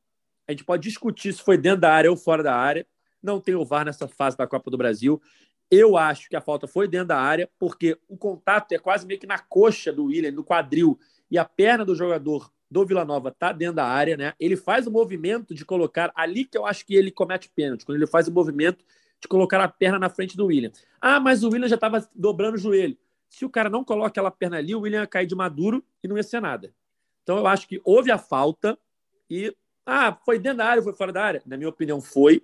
A 0.47 0.53
gente 0.53 0.65
pode 0.65 0.81
discutir 0.81 1.33
se 1.33 1.43
foi 1.43 1.55
dentro 1.55 1.81
da 1.81 1.93
área 1.93 2.09
ou 2.09 2.17
fora 2.17 2.41
da 2.41 2.55
área 2.55 2.83
não 3.27 3.39
tem 3.39 3.53
o 3.53 3.65
VAR 3.65 3.85
nessa 3.85 4.07
fase 4.07 4.35
da 4.35 4.47
Copa 4.47 4.71
do 4.71 4.77
Brasil. 4.77 5.21
Eu 5.69 5.97
acho 5.97 6.29
que 6.29 6.35
a 6.35 6.41
falta 6.41 6.65
foi 6.65 6.87
dentro 6.87 7.09
da 7.09 7.19
área, 7.19 7.49
porque 7.59 7.97
o 8.07 8.17
contato 8.17 8.71
é 8.71 8.79
quase 8.79 9.05
meio 9.05 9.19
que 9.19 9.27
na 9.27 9.37
coxa 9.37 9.91
do 9.91 10.05
William, 10.05 10.31
no 10.31 10.43
quadril, 10.43 10.97
e 11.29 11.37
a 11.37 11.43
perna 11.43 11.83
do 11.83 11.93
jogador 11.93 12.49
do 12.71 12.85
Vila 12.85 13.03
Nova 13.03 13.29
está 13.29 13.51
dentro 13.51 13.75
da 13.75 13.85
área, 13.85 14.15
né? 14.15 14.33
Ele 14.39 14.55
faz 14.55 14.87
o 14.87 14.91
movimento 14.91 15.53
de 15.53 15.65
colocar 15.65 16.11
ali 16.15 16.45
que 16.45 16.57
eu 16.57 16.65
acho 16.65 16.85
que 16.85 16.95
ele 16.95 17.11
comete 17.11 17.49
pênalti, 17.53 17.85
quando 17.85 17.97
ele 17.97 18.07
faz 18.07 18.27
o 18.27 18.31
movimento 18.31 18.83
de 19.19 19.27
colocar 19.27 19.61
a 19.61 19.67
perna 19.67 19.99
na 19.99 20.09
frente 20.09 20.37
do 20.37 20.45
William. 20.45 20.71
Ah, 21.01 21.19
mas 21.19 21.43
o 21.43 21.49
William 21.49 21.67
já 21.67 21.75
estava 21.75 22.07
dobrando 22.15 22.55
o 22.55 22.57
joelho. 22.57 22.97
Se 23.29 23.43
o 23.43 23.49
cara 23.49 23.69
não 23.69 23.83
coloca 23.83 24.07
aquela 24.07 24.31
perna 24.31 24.57
ali, 24.57 24.73
o 24.73 24.81
William 24.81 25.01
ia 25.01 25.07
cair 25.07 25.27
de 25.27 25.35
maduro 25.35 25.83
e 26.01 26.07
não 26.07 26.15
ia 26.15 26.23
ser 26.23 26.41
nada. 26.41 26.73
Então 27.23 27.37
eu 27.37 27.47
acho 27.47 27.67
que 27.67 27.81
houve 27.83 28.09
a 28.09 28.17
falta 28.17 28.77
e 29.29 29.53
ah, 29.85 30.17
foi 30.25 30.37
dentro 30.37 30.59
da 30.59 30.65
área, 30.65 30.83
foi 30.83 30.93
fora 30.93 31.13
da 31.13 31.23
área. 31.23 31.41
Na 31.45 31.55
minha 31.55 31.69
opinião, 31.69 32.01
foi 32.01 32.43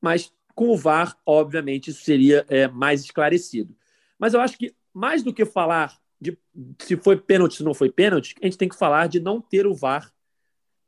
mas 0.00 0.32
com 0.54 0.70
o 0.70 0.76
VAR, 0.76 1.16
obviamente, 1.24 1.90
isso 1.90 2.02
seria 2.02 2.44
é, 2.48 2.66
mais 2.66 3.02
esclarecido. 3.02 3.76
Mas 4.18 4.34
eu 4.34 4.40
acho 4.40 4.58
que, 4.58 4.74
mais 4.92 5.22
do 5.22 5.32
que 5.32 5.44
falar 5.44 5.96
de 6.20 6.36
se 6.80 6.96
foi 6.96 7.16
pênalti, 7.16 7.56
se 7.56 7.62
não 7.62 7.72
foi 7.72 7.90
pênalti, 7.90 8.34
a 8.42 8.46
gente 8.46 8.58
tem 8.58 8.68
que 8.68 8.76
falar 8.76 9.08
de 9.08 9.20
não 9.20 9.40
ter 9.40 9.66
o 9.66 9.74
VAR 9.74 10.12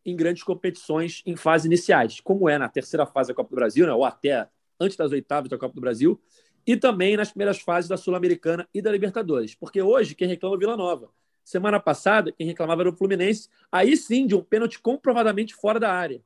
em 0.05 0.17
grandes 0.17 0.43
competições 0.43 1.23
em 1.25 1.37
fases 1.37 1.67
iniciais, 1.67 2.21
como 2.21 2.49
é 2.49 2.59
na 2.59 2.69
terceira 2.69 3.07
fase 3.07 3.29
da 3.29 3.35
Copa 3.35 3.51
do 3.51 3.57
Brasil, 3.57 3.87
né, 3.87 3.93
ou 3.93 4.05
até 4.05 4.49
antes 4.79 4.97
das 4.97 5.13
oitavas 5.13 5.49
da 5.49 5.59
Copa 5.59 5.75
do 5.75 5.81
Brasil, 5.81 6.21
e 6.67 6.77
também 6.77 7.17
nas 7.17 7.31
primeiras 7.31 7.61
fases 7.61 7.89
da 7.89 7.97
Sul-Americana 7.97 8.69
e 8.75 8.83
da 8.83 8.91
Libertadores. 8.91 9.55
Porque 9.55 9.81
hoje 9.81 10.15
quem 10.15 10.27
reclama 10.27 10.57
é 10.57 10.59
Vila 10.59 10.77
Nova. 10.77 11.11
Semana 11.45 11.81
passada, 11.81 12.33
quem 12.33 12.47
reclamava 12.47 12.83
era 12.83 12.91
o 12.91 12.97
Fluminense, 12.97 13.49
aí 13.71 13.97
sim 13.97 14.27
de 14.27 14.35
um 14.35 14.43
pênalti 14.43 14.81
comprovadamente 14.81 15.55
fora 15.55 15.81
da 15.81 15.93
área. 15.93 16.23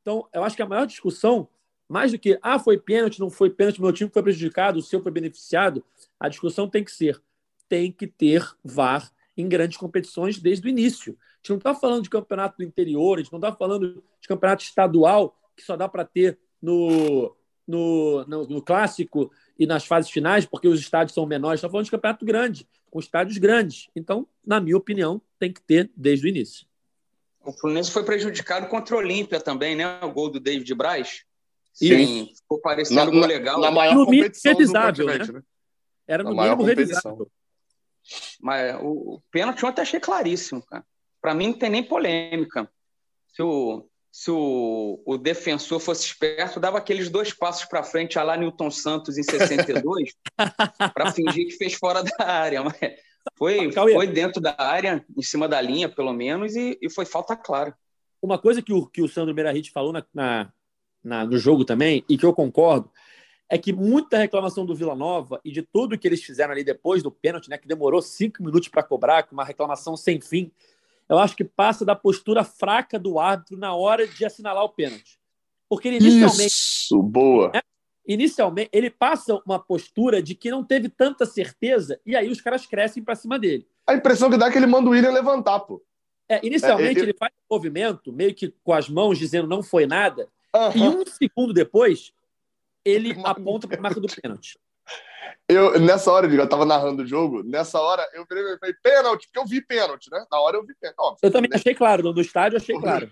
Então, 0.00 0.28
eu 0.32 0.42
acho 0.42 0.56
que 0.56 0.62
a 0.62 0.66
maior 0.66 0.86
discussão 0.86 1.48
mais 1.92 2.10
do 2.10 2.18
que, 2.18 2.38
ah, 2.40 2.58
foi 2.58 2.78
pênalti, 2.78 3.20
não 3.20 3.28
foi 3.28 3.50
pênalti, 3.50 3.80
meu 3.80 3.92
time 3.92 4.08
foi 4.10 4.22
prejudicado, 4.22 4.78
o 4.78 4.82
seu 4.82 5.02
foi 5.02 5.12
beneficiado, 5.12 5.84
a 6.18 6.26
discussão 6.26 6.66
tem 6.66 6.82
que 6.82 6.90
ser, 6.90 7.20
tem 7.68 7.92
que 7.92 8.06
ter 8.06 8.42
VAR 8.64 9.12
em 9.36 9.46
grandes 9.46 9.76
competições 9.76 10.38
desde 10.38 10.66
o 10.66 10.70
início. 10.70 11.12
A 11.12 11.36
gente 11.36 11.50
não 11.50 11.56
está 11.58 11.74
falando 11.74 12.02
de 12.02 12.08
campeonato 12.08 12.56
do 12.56 12.64
interior, 12.64 13.18
a 13.18 13.22
gente 13.22 13.30
não 13.30 13.38
está 13.38 13.52
falando 13.52 14.02
de 14.20 14.26
campeonato 14.26 14.64
estadual, 14.64 15.38
que 15.54 15.62
só 15.62 15.76
dá 15.76 15.86
para 15.86 16.02
ter 16.02 16.38
no, 16.62 17.36
no, 17.68 18.24
no, 18.24 18.46
no, 18.46 18.62
clássico 18.62 19.30
e 19.58 19.66
nas 19.66 19.84
fases 19.84 20.10
finais, 20.10 20.46
porque 20.46 20.68
os 20.68 20.80
estádios 20.80 21.14
são 21.14 21.26
menores. 21.26 21.58
Está 21.58 21.68
falando 21.68 21.84
de 21.84 21.90
campeonato 21.90 22.24
grande, 22.24 22.66
com 22.90 23.00
estádios 23.00 23.36
grandes. 23.36 23.90
Então, 23.94 24.26
na 24.46 24.60
minha 24.60 24.78
opinião, 24.78 25.20
tem 25.38 25.52
que 25.52 25.60
ter 25.60 25.90
desde 25.94 26.26
o 26.26 26.28
início. 26.28 26.66
O 27.44 27.52
Fluminense 27.52 27.90
foi 27.90 28.04
prejudicado 28.04 28.66
contra 28.68 28.94
o 28.94 28.98
Olímpia 28.98 29.40
também, 29.40 29.76
né? 29.76 30.00
O 30.02 30.10
gol 30.10 30.30
do 30.30 30.40
David 30.40 30.74
Braz. 30.74 31.26
Sim, 31.72 32.32
ficou 32.34 32.60
parecendo 32.60 33.12
na, 33.12 33.26
legal. 33.26 33.60
Na 33.60 33.70
maior 33.70 33.94
no 33.94 34.04
competição 34.04 34.52
revisável, 34.52 35.06
né? 35.06 35.18
né? 35.18 35.42
Era 36.06 36.22
no 36.22 36.34
mínimo 36.34 36.62
revisável. 36.62 37.30
Mas 38.40 38.74
o, 38.82 39.14
o 39.14 39.22
pênalti 39.30 39.64
ontem 39.64 39.82
achei 39.82 40.00
claríssimo, 40.00 40.62
cara. 40.62 40.84
Para 41.20 41.34
mim 41.34 41.48
não 41.48 41.58
tem 41.58 41.70
nem 41.70 41.82
polêmica. 41.82 42.70
Se 43.28 43.42
o, 43.42 43.88
se 44.10 44.30
o, 44.30 45.02
o 45.06 45.16
defensor 45.16 45.80
fosse 45.80 46.04
esperto, 46.04 46.60
dava 46.60 46.78
aqueles 46.78 47.08
dois 47.08 47.32
passos 47.32 47.64
para 47.64 47.82
frente, 47.82 48.18
a 48.18 48.22
lá 48.22 48.36
Newton 48.36 48.70
Santos 48.70 49.16
em 49.16 49.22
62, 49.22 50.14
para 50.92 51.12
fingir 51.12 51.46
que 51.46 51.56
fez 51.56 51.74
fora 51.74 52.02
da 52.02 52.26
área. 52.26 52.62
Mas 52.62 52.76
foi, 53.38 53.72
foi 53.72 54.06
dentro 54.08 54.40
da 54.40 54.54
área, 54.58 55.04
em 55.16 55.22
cima 55.22 55.48
da 55.48 55.60
linha, 55.60 55.88
pelo 55.88 56.12
menos, 56.12 56.54
e, 56.56 56.78
e 56.82 56.90
foi 56.90 57.06
falta 57.06 57.36
clara. 57.36 57.76
Uma 58.20 58.38
coisa 58.38 58.60
que 58.60 58.72
o, 58.72 58.86
que 58.86 59.00
o 59.00 59.08
Sandro 59.08 59.34
Meirahit 59.34 59.70
falou 59.70 59.92
na, 59.92 60.04
na, 60.12 60.52
na, 61.02 61.24
no 61.24 61.38
jogo 61.38 61.64
também, 61.64 62.04
e 62.08 62.16
que 62.16 62.24
eu 62.24 62.32
concordo, 62.32 62.90
é 63.48 63.58
que 63.58 63.72
muita 63.72 64.16
reclamação 64.16 64.64
do 64.64 64.74
Vila 64.74 64.94
Nova 64.94 65.40
e 65.44 65.52
de 65.52 65.60
tudo 65.60 65.98
que 65.98 66.08
eles 66.08 66.22
fizeram 66.22 66.52
ali 66.52 66.64
depois 66.64 67.02
do 67.02 67.10
pênalti, 67.10 67.50
né, 67.50 67.58
que 67.58 67.68
demorou 67.68 68.00
cinco 68.00 68.42
minutos 68.42 68.68
para 68.68 68.82
cobrar, 68.82 69.24
com 69.24 69.34
uma 69.34 69.44
reclamação 69.44 69.96
sem 69.96 70.20
fim, 70.20 70.50
eu 71.08 71.18
acho 71.18 71.36
que 71.36 71.44
passa 71.44 71.84
da 71.84 71.94
postura 71.94 72.44
fraca 72.44 72.98
do 72.98 73.18
árbitro 73.18 73.58
na 73.58 73.74
hora 73.74 74.06
de 74.06 74.24
assinalar 74.24 74.64
o 74.64 74.70
pênalti. 74.70 75.18
Porque 75.68 75.88
ele 75.88 75.98
inicialmente. 75.98 76.46
Isso, 76.46 77.02
boa. 77.02 77.50
Né, 77.52 77.60
inicialmente, 78.06 78.70
ele 78.72 78.88
passa 78.88 79.38
uma 79.44 79.58
postura 79.58 80.22
de 80.22 80.34
que 80.34 80.50
não 80.50 80.64
teve 80.64 80.88
tanta 80.88 81.26
certeza, 81.26 82.00
e 82.06 82.16
aí 82.16 82.30
os 82.30 82.40
caras 82.40 82.64
crescem 82.64 83.02
para 83.02 83.14
cima 83.14 83.38
dele. 83.38 83.66
A 83.86 83.94
impressão 83.94 84.30
que 84.30 84.38
dá 84.38 84.46
é 84.46 84.50
que 84.50 84.56
ele 84.56 84.66
manda 84.66 84.88
o 84.88 84.92
William 84.92 85.10
levantar, 85.10 85.60
pô. 85.60 85.82
É, 86.26 86.40
inicialmente, 86.42 87.00
é, 87.00 87.02
ele... 87.02 87.10
ele... 87.10 87.18
faz 87.18 87.32
um 87.32 87.54
movimento, 87.54 88.12
meio 88.12 88.34
que 88.34 88.54
com 88.64 88.72
as 88.72 88.88
mãos, 88.88 89.18
dizendo 89.18 89.46
não 89.46 89.62
foi 89.62 89.86
nada, 89.86 90.28
uhum. 90.54 90.72
e 90.76 90.88
um 90.88 91.06
segundo 91.06 91.52
depois, 91.52 92.12
ele 92.84 93.12
aponta 93.24 93.66
para 93.66 93.78
a 93.78 93.82
marca 93.82 94.00
do 94.00 94.08
pênalti. 94.08 94.58
Eu, 95.48 95.78
nessa 95.80 96.10
hora, 96.10 96.26
eu 96.26 96.44
estava 96.44 96.64
narrando 96.64 97.02
o 97.02 97.06
jogo, 97.06 97.42
nessa 97.42 97.78
hora 97.80 98.06
eu 98.14 98.24
virei 98.28 98.54
e 98.54 98.58
falei, 98.58 98.74
pênalti, 98.82 99.26
porque 99.26 99.38
eu 99.38 99.46
vi 99.46 99.60
pênalti, 99.60 100.10
né? 100.10 100.24
Na 100.30 100.40
hora 100.40 100.56
eu 100.56 100.64
vi 100.64 100.74
pênalti. 100.74 100.98
Óbvio, 100.98 101.18
eu 101.22 101.30
também 101.30 101.50
né? 101.50 101.56
achei 101.56 101.74
claro, 101.74 102.12
no 102.12 102.20
estádio 102.20 102.56
eu 102.56 102.60
achei 102.60 102.78
claro. 102.78 103.10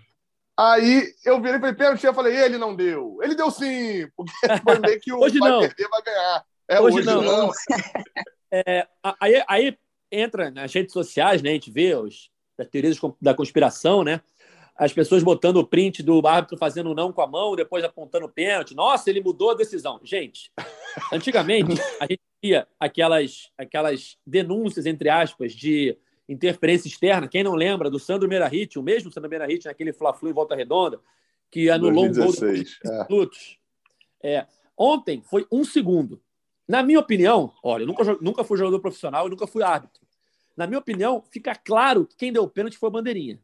Aí 0.57 1.13
eu 1.25 1.41
virei 1.41 1.57
e 1.57 1.61
falei, 1.61 1.75
pênalti, 1.75 2.05
eu 2.05 2.15
falei, 2.15 2.37
ele 2.37 2.59
não 2.59 2.75
deu. 2.75 3.19
Ele 3.23 3.35
deu 3.35 3.51
sim, 3.51 4.09
porque 4.17 4.33
foi 4.63 4.79
meio 4.79 5.01
que 5.01 5.13
o 5.13 5.19
hoje 5.19 5.39
vai 5.39 5.51
não. 5.51 5.61
perder, 5.61 5.89
vai 5.89 6.03
ganhar. 6.03 6.45
É, 6.69 6.81
hoje, 6.81 6.99
hoje 6.99 7.07
não. 7.07 7.23
não. 7.23 7.53
é, 8.53 8.87
aí, 9.21 9.45
aí 9.49 9.79
entra 10.11 10.51
nas 10.51 10.73
redes 10.73 10.93
sociais, 10.93 11.43
né? 11.43 11.51
A 11.51 11.55
gente 11.55 11.71
vê 11.71 11.95
os, 11.95 12.31
as 12.59 12.69
teorias 12.69 12.99
da 13.21 13.35
conspiração, 13.35 14.05
né? 14.05 14.21
As 14.81 14.95
pessoas 14.95 15.23
botando 15.23 15.59
o 15.59 15.67
print 15.67 16.03
do 16.03 16.27
árbitro 16.27 16.57
fazendo 16.57 16.95
não 16.95 17.13
com 17.13 17.21
a 17.21 17.27
mão, 17.27 17.55
depois 17.55 17.85
apontando 17.85 18.25
o 18.25 18.31
pênalti. 18.31 18.75
Nossa, 18.75 19.11
ele 19.11 19.21
mudou 19.21 19.51
a 19.51 19.55
decisão. 19.55 20.01
Gente, 20.03 20.51
antigamente 21.13 21.79
a 22.01 22.07
gente 22.07 22.23
via 22.43 22.67
aquelas, 22.81 23.53
aquelas 23.59 24.17
denúncias, 24.27 24.87
entre 24.87 25.11
aspas, 25.11 25.53
de 25.53 25.99
interferência 26.27 26.89
externa. 26.89 27.29
Quem 27.29 27.45
não 27.45 27.55
lembra 27.55 27.91
do 27.91 27.99
Sandro 27.99 28.27
Meirahit, 28.27 28.79
o 28.79 28.83
mesmo 28.83 29.13
Sandro 29.13 29.29
Meirahit 29.29 29.67
naquele 29.67 29.93
Fla-Flu 29.93 30.31
em 30.31 30.33
Volta 30.33 30.57
Redonda, 30.57 30.99
que 31.51 31.69
anulou 31.69 32.09
2016, 32.09 32.79
um 32.83 32.89
gol 32.89 32.97
de 32.97 33.03
é. 33.03 33.07
minutos. 33.07 33.59
É, 34.23 34.47
ontem 34.79 35.23
foi 35.29 35.47
um 35.53 35.63
segundo. 35.63 36.23
Na 36.67 36.83
minha 36.83 37.01
opinião, 37.01 37.53
olha, 37.63 37.83
eu 37.83 37.87
nunca, 37.87 38.17
nunca 38.23 38.45
fui 38.45 38.57
jogador 38.57 38.81
profissional 38.81 39.27
e 39.27 39.31
nunca 39.31 39.47
fui 39.47 39.63
árbitro. 39.63 40.01
Na 40.57 40.67
minha 40.67 40.79
opinião, 40.79 41.23
fica 41.31 41.55
claro 41.55 42.07
que 42.07 42.17
quem 42.17 42.33
deu 42.33 42.45
o 42.45 42.49
pênalti 42.49 42.79
foi 42.79 42.89
a 42.89 42.93
bandeirinha 42.93 43.39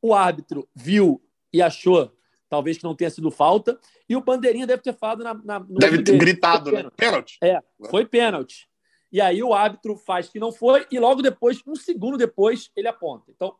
o 0.00 0.14
árbitro 0.14 0.68
viu 0.74 1.22
e 1.52 1.62
achou 1.62 2.12
talvez 2.48 2.78
que 2.78 2.84
não 2.84 2.94
tenha 2.94 3.10
sido 3.10 3.30
falta, 3.30 3.78
e 4.08 4.16
o 4.16 4.22
Bandeirinha 4.22 4.66
deve 4.66 4.82
ter 4.82 4.94
falado 4.94 5.22
na, 5.22 5.34
na 5.34 5.60
no 5.60 5.78
Deve 5.78 6.02
ter 6.02 6.16
gritado, 6.16 6.72
né? 6.72 6.88
Pênalti. 6.96 7.38
É, 7.42 7.60
foi 7.90 8.06
pênalti. 8.06 8.68
E 9.12 9.20
aí 9.20 9.42
o 9.42 9.54
árbitro 9.54 9.96
faz 9.96 10.28
que 10.28 10.38
não 10.38 10.52
foi, 10.52 10.86
e 10.90 10.98
logo 10.98 11.22
depois, 11.22 11.62
um 11.66 11.74
segundo 11.74 12.16
depois, 12.16 12.70
ele 12.74 12.88
aponta. 12.88 13.30
Então, 13.30 13.54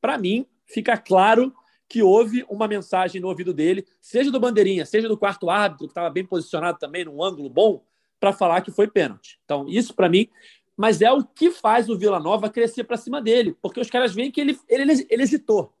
para 0.00 0.18
mim, 0.18 0.46
fica 0.66 0.96
claro 0.96 1.54
que 1.88 2.02
houve 2.02 2.44
uma 2.48 2.66
mensagem 2.66 3.20
no 3.20 3.28
ouvido 3.28 3.52
dele, 3.52 3.86
seja 4.00 4.30
do 4.30 4.40
Bandeirinha, 4.40 4.86
seja 4.86 5.08
do 5.08 5.18
quarto 5.18 5.50
árbitro, 5.50 5.86
que 5.86 5.92
estava 5.92 6.10
bem 6.10 6.24
posicionado 6.24 6.78
também, 6.78 7.04
num 7.04 7.22
ângulo 7.22 7.48
bom, 7.48 7.84
para 8.18 8.32
falar 8.32 8.62
que 8.62 8.70
foi 8.70 8.88
pênalti. 8.88 9.38
Então, 9.44 9.66
isso 9.68 9.94
para 9.94 10.08
mim, 10.08 10.28
mas 10.76 11.02
é 11.02 11.12
o 11.12 11.22
que 11.22 11.50
faz 11.50 11.88
o 11.88 11.98
Vila 11.98 12.18
Nova 12.18 12.48
crescer 12.48 12.84
para 12.84 12.96
cima 12.96 13.20
dele, 13.20 13.56
porque 13.60 13.80
os 13.80 13.90
caras 13.90 14.14
veem 14.14 14.30
que 14.30 14.40
ele, 14.40 14.58
ele, 14.68 15.06
ele 15.08 15.22
hesitou. 15.22 15.72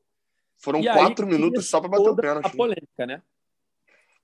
Foram 0.58 0.80
e 0.80 0.84
quatro 0.84 1.26
aí, 1.26 1.32
minutos 1.32 1.68
só 1.68 1.80
para 1.80 1.90
bater 1.90 2.08
o 2.08 2.16
pênalti. 2.16 2.46
A 2.46 2.48
né? 2.48 2.54
polêmica, 2.56 3.06
né? 3.06 3.22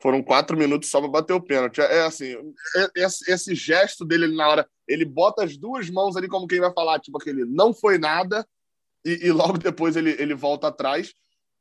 Foram 0.00 0.22
quatro 0.22 0.56
minutos 0.56 0.88
só 0.88 0.98
para 1.00 1.10
bater 1.10 1.34
o 1.34 1.42
pênalti. 1.42 1.80
É, 1.80 1.98
é 1.98 2.02
assim, 2.02 2.34
é, 2.76 3.04
esse 3.04 3.54
gesto 3.54 4.04
dele 4.04 4.34
na 4.34 4.48
hora, 4.48 4.68
ele 4.88 5.04
bota 5.04 5.44
as 5.44 5.56
duas 5.56 5.90
mãos 5.90 6.16
ali 6.16 6.26
como 6.26 6.46
quem 6.46 6.60
vai 6.60 6.72
falar, 6.72 7.00
tipo 7.00 7.18
aquele 7.18 7.44
não 7.44 7.74
foi 7.74 7.98
nada, 7.98 8.46
e, 9.04 9.26
e 9.26 9.32
logo 9.32 9.58
depois 9.58 9.96
ele, 9.96 10.10
ele 10.18 10.34
volta 10.34 10.68
atrás. 10.68 11.12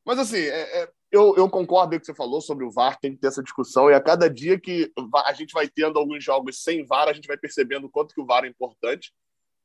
Mas 0.05 0.17
assim, 0.19 0.39
é, 0.39 0.83
é, 0.83 0.89
eu, 1.11 1.35
eu 1.35 1.49
concordo 1.49 1.91
com 1.91 1.97
o 1.97 1.99
que 1.99 2.05
você 2.05 2.15
falou 2.15 2.39
sobre 2.39 2.63
o 2.63 2.71
VAR, 2.71 2.97
tem 2.99 3.13
que 3.13 3.19
ter 3.19 3.27
essa 3.27 3.43
discussão, 3.43 3.89
e 3.89 3.93
a 3.93 4.01
cada 4.01 4.29
dia 4.29 4.59
que 4.59 4.91
a 5.25 5.33
gente 5.33 5.51
vai 5.51 5.67
tendo 5.67 5.99
alguns 5.99 6.23
jogos 6.23 6.63
sem 6.63 6.85
VAR, 6.85 7.09
a 7.09 7.13
gente 7.13 7.27
vai 7.27 7.37
percebendo 7.37 7.87
o 7.87 7.89
quanto 7.89 8.13
que 8.13 8.21
o 8.21 8.25
VAR 8.25 8.45
é 8.45 8.47
importante. 8.47 9.11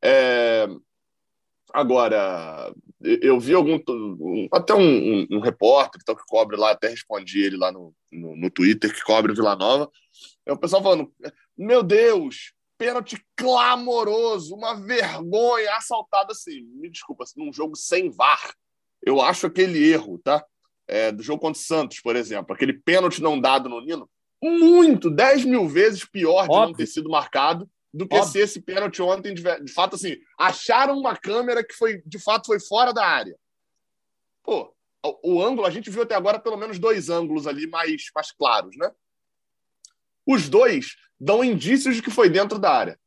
É, 0.03 0.67
Agora, 1.75 2.73
eu 3.03 3.41
vi 3.41 3.53
algum. 3.53 3.81
Até 4.53 4.73
um, 4.73 4.79
um, 4.79 5.27
um 5.33 5.41
repórter 5.41 5.99
que, 5.99 6.05
tá, 6.05 6.15
que 6.15 6.23
cobre 6.29 6.57
lá, 6.57 6.71
até 6.71 6.87
respondi 6.87 7.43
ele 7.43 7.57
lá 7.57 7.73
no, 7.73 7.93
no, 8.13 8.37
no 8.37 8.49
Twitter, 8.49 8.95
que 8.95 9.03
cobre 9.03 9.33
o 9.33 9.35
Vila 9.35 9.57
Nova. 9.57 9.91
É 10.47 10.53
o 10.53 10.57
pessoal 10.57 10.81
falando: 10.81 11.13
Meu 11.59 11.83
Deus, 11.83 12.53
pênalti 12.79 13.21
clamoroso, 13.35 14.55
uma 14.55 14.75
vergonha, 14.75 15.75
assaltada 15.75 16.31
assim. 16.31 16.63
Me 16.77 16.89
desculpa, 16.89 17.25
num 17.37 17.53
jogo 17.53 17.75
sem 17.75 18.09
VAR, 18.09 18.55
eu 19.03 19.21
acho 19.21 19.49
aquele 19.49 19.85
erro, 19.85 20.21
tá? 20.23 20.45
É, 20.87 21.11
do 21.11 21.25
jogo 21.25 21.41
contra 21.41 21.61
o 21.61 21.65
Santos, 21.65 22.01
por 22.01 22.15
exemplo, 22.15 22.55
aquele 22.55 22.75
pênalti 22.75 23.21
não 23.21 23.41
dado 23.41 23.69
no 23.69 23.81
Nino, 23.81 24.09
muito, 24.41 25.11
10 25.11 25.45
mil 25.45 25.67
vezes 25.69 26.05
pior 26.05 26.45
de 26.45 26.51
Óbvio. 26.51 26.67
não 26.69 26.73
ter 26.75 26.87
sido 26.87 27.11
marcado 27.11 27.69
do 27.95 28.09
que 28.09 28.17
Óbvio. 28.17 28.33
se 28.33 28.41
esse 28.41 28.61
pênalti 28.61 29.01
ontem, 29.01 29.33
de, 29.33 29.43
de, 29.43 29.73
fato, 29.73 29.95
assim, 29.95 30.17
acharam 30.37 30.99
uma 30.99 31.17
câmera 31.17 31.63
que 31.63 31.75
foi, 31.75 32.03
de 32.05 32.19
fato, 32.19 32.47
foi 32.47 32.59
fora 32.59 32.93
da 32.93 33.07
área. 33.07 33.39
Pô, 34.43 34.75
o, 35.01 35.35
o 35.35 35.43
ângulo, 35.43 35.65
a 35.65 35.71
gente 35.71 35.91
viu 35.91 36.03
até 36.03 36.17
agora 36.17 36.41
pelo 36.41 36.57
menos 36.57 36.77
dois 36.77 37.09
ângulos 37.09 37.47
ali 37.47 37.69
mais, 37.69 38.07
mais 38.13 38.33
claros, 38.33 38.77
né? 38.77 38.91
Os 40.27 40.49
dois 40.49 40.97
dão 41.21 41.45
indícios 41.45 41.95
de 41.95 42.03
que 42.03 42.11
foi 42.11 42.29
dentro 42.29 42.59
da 42.59 42.73
área. 42.73 42.99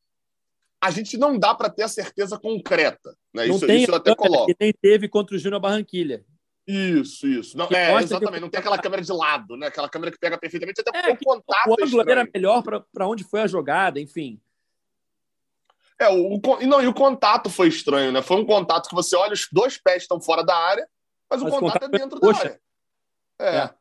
A 0.79 0.89
gente 0.89 1.17
não 1.17 1.37
dá 1.37 1.53
para 1.53 1.69
ter 1.69 1.83
a 1.83 1.89
certeza 1.89 2.39
concreta. 2.39 3.09
Né? 3.33 3.47
Não 3.47 3.57
isso, 3.57 3.67
tem 3.67 3.81
isso 3.81 3.91
eu 3.91 3.95
até 3.95 4.15
coloco. 4.15 4.45
Que 4.45 4.55
nem 4.57 4.71
teve 4.71 5.09
contra 5.09 5.35
o 5.35 5.39
Júnior 5.39 5.59
Barranquilha. 5.59 6.23
Isso, 6.65 7.27
isso. 7.27 7.57
Não, 7.57 7.67
é, 7.71 7.93
exatamente. 8.01 8.35
Que... 8.35 8.39
Não 8.39 8.49
tem 8.49 8.59
aquela 8.59 8.77
câmera 8.77 9.01
de 9.01 9.11
lado, 9.11 9.57
né? 9.57 9.67
Aquela 9.67 9.89
câmera 9.89 10.11
que 10.11 10.19
pega 10.19 10.37
perfeitamente, 10.37 10.79
até 10.79 11.09
é, 11.09 11.13
o 11.13 11.17
contato. 11.17 11.69
O 11.69 11.83
ângulo 11.83 12.03
é 12.07 12.11
era 12.11 12.29
melhor 12.33 12.61
para 12.61 13.07
onde 13.07 13.25
foi 13.25 13.41
a 13.41 13.47
jogada, 13.47 13.99
enfim. 13.99 14.39
É, 15.99 16.09
o, 16.09 16.35
o, 16.35 16.67
não, 16.67 16.81
e 16.81 16.87
o 16.87 16.93
contato 16.93 17.49
foi 17.49 17.67
estranho, 17.67 18.11
né? 18.11 18.21
Foi 18.21 18.37
um 18.37 18.45
contato 18.45 18.87
que 18.87 18.95
você 18.95 19.15
olha, 19.15 19.33
os 19.33 19.47
dois 19.51 19.77
pés 19.77 20.03
estão 20.03 20.21
fora 20.21 20.43
da 20.43 20.55
área, 20.55 20.87
mas, 21.29 21.41
mas 21.41 21.51
o 21.51 21.55
contato, 21.55 21.73
contato 21.73 21.95
é 21.95 21.99
dentro 21.99 22.19
da 22.19 22.37
área. 22.37 22.61
É. 23.39 23.57
é. 23.57 23.73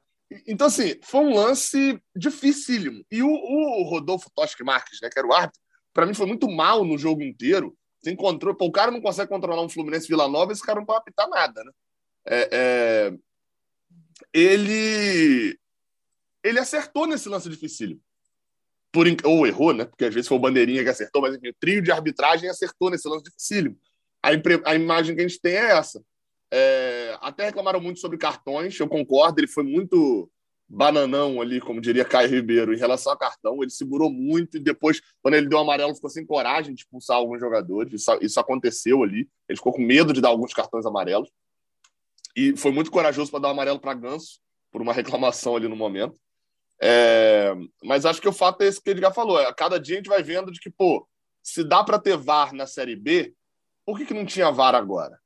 Então, 0.46 0.66
assim, 0.66 0.98
foi 1.02 1.20
um 1.20 1.34
lance 1.34 2.02
dificílimo. 2.14 3.04
E 3.10 3.22
o, 3.22 3.28
o 3.28 3.82
Rodolfo 3.84 4.30
Toschi 4.34 4.64
Marques, 4.64 4.98
né, 5.02 5.08
que 5.10 5.18
era 5.18 5.28
o 5.28 5.32
árbitro, 5.32 5.60
para 5.92 6.06
mim 6.06 6.14
foi 6.14 6.26
muito 6.26 6.50
mal 6.50 6.84
no 6.84 6.98
jogo 6.98 7.22
inteiro. 7.22 7.76
Encontrou, 8.04 8.54
pô, 8.54 8.66
o 8.66 8.72
cara 8.72 8.90
não 8.90 9.00
consegue 9.00 9.28
controlar 9.28 9.62
um 9.62 9.68
Fluminense 9.68 10.08
Vila 10.08 10.28
Nova, 10.28 10.52
esse 10.52 10.64
cara 10.64 10.78
não 10.78 10.86
pode 10.86 11.00
apitar 11.00 11.28
nada, 11.28 11.64
né? 11.64 11.72
É, 12.26 12.48
é... 12.52 13.12
Ele 14.32 15.58
ele 16.42 16.60
acertou 16.60 17.06
nesse 17.06 17.28
lance 17.28 17.48
dificílimo 17.48 18.00
por, 18.96 19.06
ou 19.24 19.46
errou, 19.46 19.74
né? 19.74 19.84
Porque 19.84 20.06
às 20.06 20.14
vezes 20.14 20.26
foi 20.26 20.38
o 20.38 20.40
Bandeirinha 20.40 20.82
que 20.82 20.88
acertou, 20.88 21.20
mas 21.20 21.34
enfim, 21.36 21.50
o 21.50 21.54
trio 21.60 21.82
de 21.82 21.92
arbitragem 21.92 22.48
acertou 22.48 22.90
nesse 22.90 23.06
lance 23.06 23.24
dificílimo. 23.24 23.76
A, 24.22 24.30
a 24.64 24.74
imagem 24.74 25.14
que 25.14 25.20
a 25.20 25.28
gente 25.28 25.38
tem 25.38 25.52
é 25.52 25.72
essa. 25.72 26.02
É, 26.50 27.14
até 27.20 27.44
reclamaram 27.44 27.78
muito 27.78 28.00
sobre 28.00 28.16
cartões, 28.16 28.78
eu 28.80 28.88
concordo, 28.88 29.38
ele 29.38 29.48
foi 29.48 29.64
muito 29.64 30.30
bananão 30.66 31.42
ali, 31.42 31.60
como 31.60 31.78
diria 31.78 32.06
Caio 32.06 32.30
Ribeiro, 32.30 32.72
em 32.72 32.78
relação 32.78 33.12
a 33.12 33.18
cartão. 33.18 33.62
Ele 33.62 33.70
segurou 33.70 34.10
muito 34.10 34.56
e 34.56 34.60
depois, 34.60 35.02
quando 35.20 35.34
ele 35.34 35.46
deu 35.46 35.58
amarelo, 35.58 35.94
ficou 35.94 36.08
sem 36.08 36.24
coragem 36.24 36.74
de 36.74 36.80
expulsar 36.80 37.18
alguns 37.18 37.38
jogadores. 37.38 37.92
Isso, 37.92 38.18
isso 38.22 38.40
aconteceu 38.40 39.02
ali. 39.02 39.28
Ele 39.46 39.58
ficou 39.58 39.74
com 39.74 39.82
medo 39.82 40.14
de 40.14 40.22
dar 40.22 40.30
alguns 40.30 40.54
cartões 40.54 40.86
amarelos. 40.86 41.30
E 42.34 42.56
foi 42.56 42.72
muito 42.72 42.90
corajoso 42.90 43.30
para 43.30 43.40
dar 43.40 43.48
um 43.48 43.52
amarelo 43.52 43.78
para 43.78 43.92
Ganso, 43.92 44.40
por 44.72 44.80
uma 44.80 44.94
reclamação 44.94 45.54
ali 45.54 45.68
no 45.68 45.76
momento. 45.76 46.18
É, 46.80 47.54
mas 47.82 48.04
acho 48.04 48.20
que 48.20 48.28
o 48.28 48.32
fato 48.32 48.62
é 48.62 48.66
esse 48.66 48.82
que 48.82 48.90
o 48.90 48.92
Edgar 48.92 49.12
falou. 49.12 49.38
A 49.38 49.52
cada 49.52 49.80
dia 49.80 49.96
a 49.96 49.98
gente 49.98 50.08
vai 50.08 50.22
vendo 50.22 50.52
de 50.52 50.60
que, 50.60 50.70
pô, 50.70 51.06
se 51.42 51.64
dá 51.64 51.82
para 51.82 51.98
ter 51.98 52.16
VAR 52.16 52.52
na 52.52 52.66
Série 52.66 52.96
B, 52.96 53.34
por 53.84 53.98
que, 53.98 54.04
que 54.04 54.14
não 54.14 54.26
tinha 54.26 54.50
VAR 54.50 54.74
agora? 54.74 55.18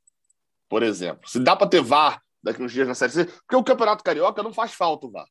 Por 0.68 0.82
exemplo. 0.82 1.28
Se 1.28 1.40
dá 1.40 1.56
para 1.56 1.68
ter 1.68 1.82
VAR 1.82 2.22
daqui 2.42 2.62
uns 2.62 2.72
dias 2.72 2.86
na 2.86 2.94
Série 2.94 3.12
C, 3.12 3.24
porque 3.24 3.56
o 3.56 3.64
Campeonato 3.64 4.04
Carioca 4.04 4.42
não 4.42 4.52
faz 4.52 4.72
falta 4.72 5.06
o 5.06 5.10
VAR. 5.10 5.26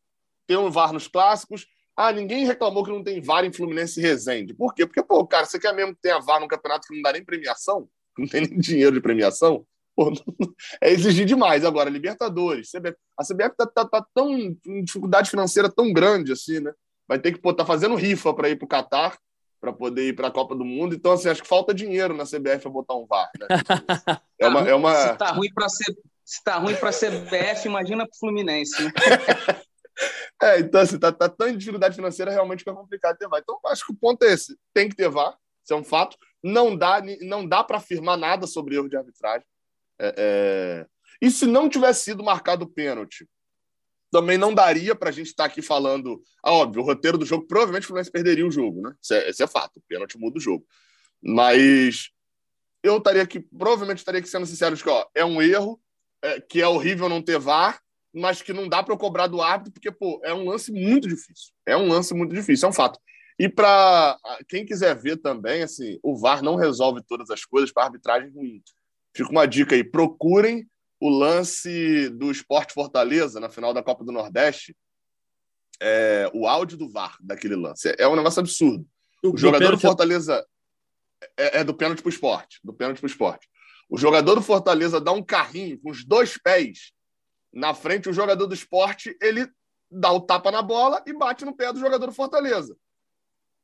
Tem 0.45 0.57
um 0.57 0.69
VAR 0.69 0.91
nos 0.91 1.07
clássicos. 1.07 1.67
Ah, 1.95 2.11
ninguém 2.11 2.45
reclamou 2.45 2.83
que 2.83 2.91
não 2.91 3.03
tem 3.03 3.21
VAR 3.21 3.45
em 3.45 3.53
Fluminense 3.53 3.99
e 3.99 4.03
Resende. 4.03 4.53
Por 4.53 4.73
quê? 4.73 4.85
Porque, 4.85 5.03
pô, 5.03 5.25
cara, 5.27 5.45
você 5.45 5.59
quer 5.59 5.73
mesmo 5.73 5.93
que 5.93 6.01
tenha 6.01 6.19
VAR 6.19 6.39
num 6.39 6.47
campeonato 6.47 6.87
que 6.87 6.95
não 6.95 7.01
dá 7.01 7.13
nem 7.13 7.23
premiação? 7.23 7.89
Não 8.17 8.27
tem 8.27 8.41
nem 8.41 8.59
dinheiro 8.59 8.93
de 8.95 8.99
premiação? 8.99 9.65
Pô, 9.99 10.13
é 10.81 10.91
exigir 10.91 11.25
demais. 11.25 11.65
Agora, 11.65 11.89
Libertadores, 11.89 12.71
CBF, 12.71 12.95
a 13.17 13.23
CBF 13.25 13.55
tá, 13.57 13.67
tá, 13.67 13.85
tá 13.85 14.05
tão 14.13 14.33
em 14.37 14.83
dificuldade 14.83 15.29
financeira 15.29 15.69
tão 15.69 15.91
grande 15.91 16.31
assim, 16.31 16.61
né? 16.61 16.71
Vai 17.05 17.19
ter 17.19 17.33
que 17.33 17.39
estar 17.39 17.53
tá 17.53 17.65
fazendo 17.65 17.95
rifa 17.95 18.33
para 18.33 18.47
ir 18.47 18.55
para 18.55 18.65
o 18.65 18.69
Catar 18.69 19.17
para 19.59 19.73
poder 19.73 20.07
ir 20.07 20.15
para 20.15 20.29
a 20.29 20.31
Copa 20.31 20.55
do 20.55 20.63
Mundo. 20.63 20.95
Então, 20.95 21.11
assim, 21.11 21.27
acho 21.27 21.41
que 21.41 21.47
falta 21.47 21.73
dinheiro 21.73 22.13
na 22.13 22.23
CBF 22.23 22.61
para 22.61 22.71
botar 22.71 22.95
um 22.95 23.05
VAR. 23.05 23.29
Né? 23.37 23.47
É 24.41 24.47
uma, 24.47 24.69
é 24.69 24.73
uma... 24.73 24.93
Se 24.95 25.17
tá 25.17 25.31
ruim 25.31 25.51
para 25.53 25.67
ser 25.67 25.93
se 26.23 26.41
tá 26.41 26.57
ruim 26.57 26.75
para 26.75 26.91
a 26.91 26.93
CBF, 26.93 27.67
imagina 27.67 28.05
para 28.05 28.15
o 28.15 28.19
Fluminense. 28.19 28.81
Né? 28.81 28.91
é, 30.43 30.59
então, 30.59 30.79
assim, 30.79 30.97
tá, 30.97 31.11
tá 31.11 31.27
tão 31.27 31.49
em 31.49 31.57
dificuldade 31.57 31.95
financeira, 31.95 32.31
realmente 32.31 32.63
que 32.63 32.69
é 32.69 32.73
complicado 32.73 33.17
ter 33.17 33.27
VAR. 33.27 33.41
Então, 33.41 33.59
acho 33.65 33.85
que 33.85 33.91
o 33.91 33.95
ponto 33.95 34.23
é 34.23 34.31
esse: 34.31 34.55
tem 34.73 34.87
que 34.87 34.95
ter 34.95 35.09
VAR, 35.09 35.35
isso 35.61 35.73
é 35.73 35.75
um 35.75 35.83
fato. 35.83 36.15
Não 36.41 36.77
dá, 36.77 37.01
não 37.21 37.45
dá 37.45 37.63
para 37.63 37.77
afirmar 37.77 38.15
nada 38.15 38.47
sobre 38.47 38.75
erro 38.75 38.87
de 38.87 38.95
arbitragem. 38.95 39.45
É, 39.99 40.15
é... 40.17 40.85
E 41.21 41.29
se 41.29 41.45
não 41.45 41.67
tivesse 41.67 42.05
sido 42.05 42.23
marcado 42.23 42.65
o 42.65 42.69
pênalti, 42.69 43.27
também 44.11 44.37
não 44.37 44.53
daria 44.53 44.95
para 44.95 45.09
a 45.09 45.11
gente 45.11 45.27
estar 45.27 45.43
tá 45.43 45.49
aqui 45.49 45.61
falando. 45.61 46.21
Ah, 46.43 46.53
óbvio, 46.53 46.81
o 46.81 46.85
roteiro 46.85 47.17
do 47.17 47.25
jogo, 47.25 47.45
provavelmente 47.47 47.83
o 47.83 47.87
Fluminense 47.87 48.11
perderia 48.11 48.47
o 48.47 48.51
jogo, 48.51 48.81
né? 48.81 48.93
Isso 49.01 49.13
é, 49.13 49.29
é 49.29 49.47
fato. 49.47 49.77
O 49.77 49.83
pênalti 49.87 50.17
muda 50.17 50.37
o 50.37 50.41
jogo. 50.41 50.65
Mas 51.21 52.09
eu 52.81 52.97
estaria 52.97 53.21
aqui, 53.21 53.39
provavelmente 53.39 53.99
estaria 53.99 54.19
aqui 54.19 54.29
sendo 54.29 54.45
sincero 54.45 54.75
que 54.75 54.89
ó, 54.89 55.05
é 55.13 55.23
um 55.25 55.41
erro, 55.41 55.79
é, 56.21 56.39
que 56.39 56.61
é 56.61 56.67
horrível 56.67 57.09
não 57.09 57.21
ter 57.21 57.37
VAR, 57.37 57.81
mas 58.13 58.41
que 58.41 58.53
não 58.53 58.67
dá 58.67 58.81
para 58.81 58.97
cobrar 58.97 59.27
do 59.27 59.41
árbitro, 59.41 59.73
porque 59.73 59.91
pô, 59.91 60.19
é 60.23 60.33
um 60.33 60.47
lance 60.47 60.71
muito 60.71 61.07
difícil. 61.07 61.51
É 61.65 61.77
um 61.77 61.87
lance 61.87 62.13
muito 62.13 62.33
difícil, 62.33 62.67
é 62.67 62.69
um 62.69 62.73
fato. 62.73 62.99
E 63.37 63.47
para 63.47 64.17
quem 64.49 64.65
quiser 64.65 64.95
ver 64.95 65.17
também, 65.17 65.61
assim, 65.61 65.99
o 66.03 66.17
VAR 66.17 66.43
não 66.43 66.55
resolve 66.55 67.01
todas 67.07 67.29
as 67.29 67.45
coisas 67.45 67.71
para 67.71 67.83
arbitragem 67.83 68.31
ruim. 68.31 68.61
Fica 69.15 69.29
uma 69.29 69.47
dica 69.47 69.75
aí, 69.75 69.83
procurem 69.83 70.69
o 70.99 71.09
lance 71.09 72.09
do 72.09 72.31
Esporte 72.31 72.73
Fortaleza 72.73 73.39
na 73.39 73.49
final 73.49 73.73
da 73.73 73.81
Copa 73.81 74.03
do 74.03 74.11
Nordeste, 74.11 74.75
é, 75.79 76.29
o 76.33 76.45
áudio 76.45 76.77
do 76.77 76.89
VAR 76.89 77.17
daquele 77.21 77.55
lance. 77.55 77.95
É 77.97 78.07
um 78.07 78.15
negócio 78.15 78.41
absurdo. 78.41 78.85
O, 79.23 79.33
o 79.33 79.37
jogador 79.37 79.71
do 79.71 79.79
Fortaleza 79.79 80.45
é, 81.37 81.59
é, 81.59 81.63
do 81.63 81.73
pênalti 81.73 82.01
para 82.01 82.09
o 82.09 82.13
esporte. 82.13 82.59
Do 82.63 82.73
pênalti 82.73 82.99
para 82.99 83.07
o 83.07 83.09
esporte. 83.09 83.47
O 83.89 83.97
jogador 83.97 84.35
do 84.35 84.41
Fortaleza 84.41 84.99
dá 84.99 85.11
um 85.11 85.23
carrinho 85.23 85.79
com 85.79 85.89
os 85.89 86.05
dois 86.05 86.37
pés 86.37 86.91
na 87.51 87.73
frente, 87.73 88.07
o 88.07 88.13
jogador 88.13 88.45
do 88.45 88.53
esporte 88.53 89.17
ele 89.21 89.49
dá 89.89 90.11
o 90.11 90.21
tapa 90.21 90.51
na 90.51 90.61
bola 90.61 91.03
e 91.07 91.13
bate 91.13 91.43
no 91.43 91.55
pé 91.55 91.73
do 91.73 91.79
jogador 91.79 92.05
do 92.05 92.11
Fortaleza. 92.11 92.77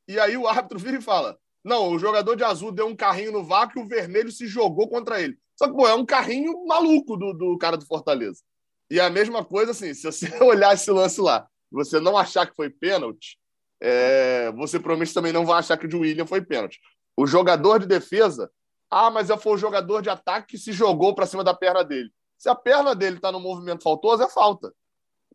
E 0.08 0.20
aí 0.20 0.36
o 0.36 0.48
árbitro 0.48 0.80
vira 0.80 0.98
e 0.98 1.02
fala: 1.02 1.38
Não, 1.66 1.90
o 1.90 2.00
jogador 2.00 2.36
de 2.36 2.44
azul 2.44 2.72
deu 2.72 2.88
um 2.88 2.96
carrinho 2.96 3.32
no 3.32 3.44
vácuo 3.44 3.80
e 3.80 3.84
o 3.84 3.88
vermelho 3.88 4.32
se 4.32 4.48
jogou 4.48 4.88
contra 4.88 5.20
ele. 5.22 5.38
Só 5.58 5.68
que, 5.68 5.74
pô, 5.74 5.88
é 5.88 5.96
um 5.96 6.06
carrinho 6.06 6.66
maluco 6.66 7.18
do, 7.18 7.34
do 7.34 7.58
cara 7.58 7.76
do 7.76 7.86
Fortaleza. 7.86 8.42
E 8.90 9.00
a 9.00 9.10
mesma 9.10 9.44
coisa, 9.44 9.72
assim, 9.72 9.94
se 9.94 10.04
você 10.04 10.32
olhar 10.44 10.76
esse 10.76 10.92
lance 10.92 11.20
lá 11.20 11.48
você 11.76 12.00
não 12.00 12.18
achar 12.18 12.48
que 12.48 12.56
foi 12.56 12.70
pênalti, 12.70 13.38
é, 13.82 14.52
você 14.54 14.80
provavelmente 14.80 15.14
também 15.14 15.34
não 15.34 15.46
vai 15.46 15.60
achar 15.60 15.78
que 15.78 15.86
o 15.86 15.90
de 15.90 15.96
William 15.96 16.26
foi 16.26 16.42
pênalti. 16.42 16.80
O 17.18 17.28
jogador 17.28 17.80
de 17.80 17.86
defesa, 17.86 18.50
ah, 18.90 19.12
mas 19.12 19.28
foi 19.42 19.54
o 19.54 19.58
jogador 19.58 20.02
de 20.02 20.10
ataque 20.10 20.50
que 20.50 20.58
se 20.58 20.72
jogou 20.72 21.14
para 21.14 21.26
cima 21.26 21.44
da 21.44 21.54
perna 21.54 21.84
dele. 21.84 22.10
Se 22.38 22.50
a 22.50 22.56
perna 22.56 22.96
dele 22.96 23.18
está 23.18 23.32
no 23.32 23.40
movimento 23.40 23.84
faltoso, 23.84 24.24
é 24.24 24.30
falta. 24.30 24.74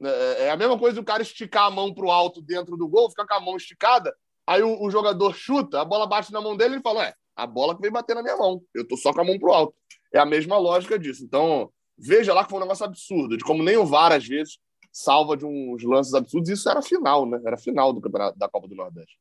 É, 0.03 0.47
é 0.47 0.51
a 0.51 0.57
mesma 0.57 0.79
coisa 0.79 0.97
do 0.97 1.05
cara 1.05 1.23
esticar 1.23 1.65
a 1.65 1.71
mão 1.71 1.93
para 1.93 2.07
o 2.07 2.11
alto 2.11 2.41
dentro 2.41 2.77
do 2.77 2.89
gol, 2.89 3.11
ficar 3.11 3.27
com 3.27 3.35
a 3.35 3.41
mão 3.41 3.57
esticada, 3.57 4.15
aí 4.47 4.63
o, 4.63 4.83
o, 4.83 4.91
jogador 4.91 5.35
chuta, 5.35 5.81
a 5.81 5.85
bola 5.85 6.07
bate 6.07 6.33
na 6.33 6.41
mão 6.41 6.57
dele 6.57 6.75
e 6.75 6.77
ele 6.77 6.83
fala: 6.83 7.07
é, 7.07 7.15
a 7.37 7.47
bola 7.47 7.75
que 7.75 7.81
veio 7.81 7.93
bater 7.93 8.15
na 8.15 8.23
minha 8.23 8.37
mão, 8.37 8.63
eu 8.75 8.87
tô 8.87 8.97
só 8.97 9.13
com 9.13 9.21
a 9.21 9.25
mão 9.25 9.39
para 9.39 9.49
o 9.49 9.53
alto. 9.53 9.75
É 10.13 10.19
a 10.19 10.27
mesma 10.27 10.59
lógica 10.59 10.99
disso. 10.99 11.25
Então, 11.25 11.71
veja 11.97 12.35
lá 12.35 12.45
que 12.45 12.51
foi 12.51 12.59
um 12.59 12.63
negócio 12.63 12.85
absurdo, 12.85 13.37
de 13.37 13.45
como 13.45 13.63
nem 13.63 13.77
o 13.77 13.87
VAR, 13.87 14.13
às 14.13 14.27
vezes, 14.27 14.59
salva 14.93 15.37
de 15.37 15.45
uns 15.45 15.83
lances 15.83 16.15
absurdos. 16.15 16.51
Isso 16.51 16.69
era 16.69 16.83
final, 16.83 17.27
né? 17.27 17.41
Era 17.45 17.57
final 17.57 17.93
do 17.93 18.01
campeonato 18.01 18.39
da 18.39 18.49
Copa 18.49 18.67
do 18.67 18.75
Nordeste. 18.75 19.19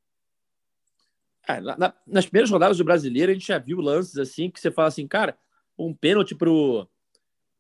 É, 1.48 1.60
na, 1.62 1.94
nas 2.06 2.26
primeiras 2.26 2.52
rodadas 2.52 2.78
do 2.78 2.84
brasileiro, 2.84 3.32
a 3.32 3.34
gente 3.34 3.48
já 3.48 3.58
viu 3.58 3.82
lances 3.82 4.18
assim 4.18 4.50
que 4.50 4.60
você 4.60 4.70
fala 4.70 4.88
assim, 4.88 5.08
cara, 5.08 5.38
um 5.78 5.94
pênalti 5.94 6.36
pro, 6.36 6.88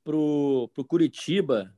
pro, 0.03 0.70
pro 0.74 0.86
Curitiba 0.86 1.74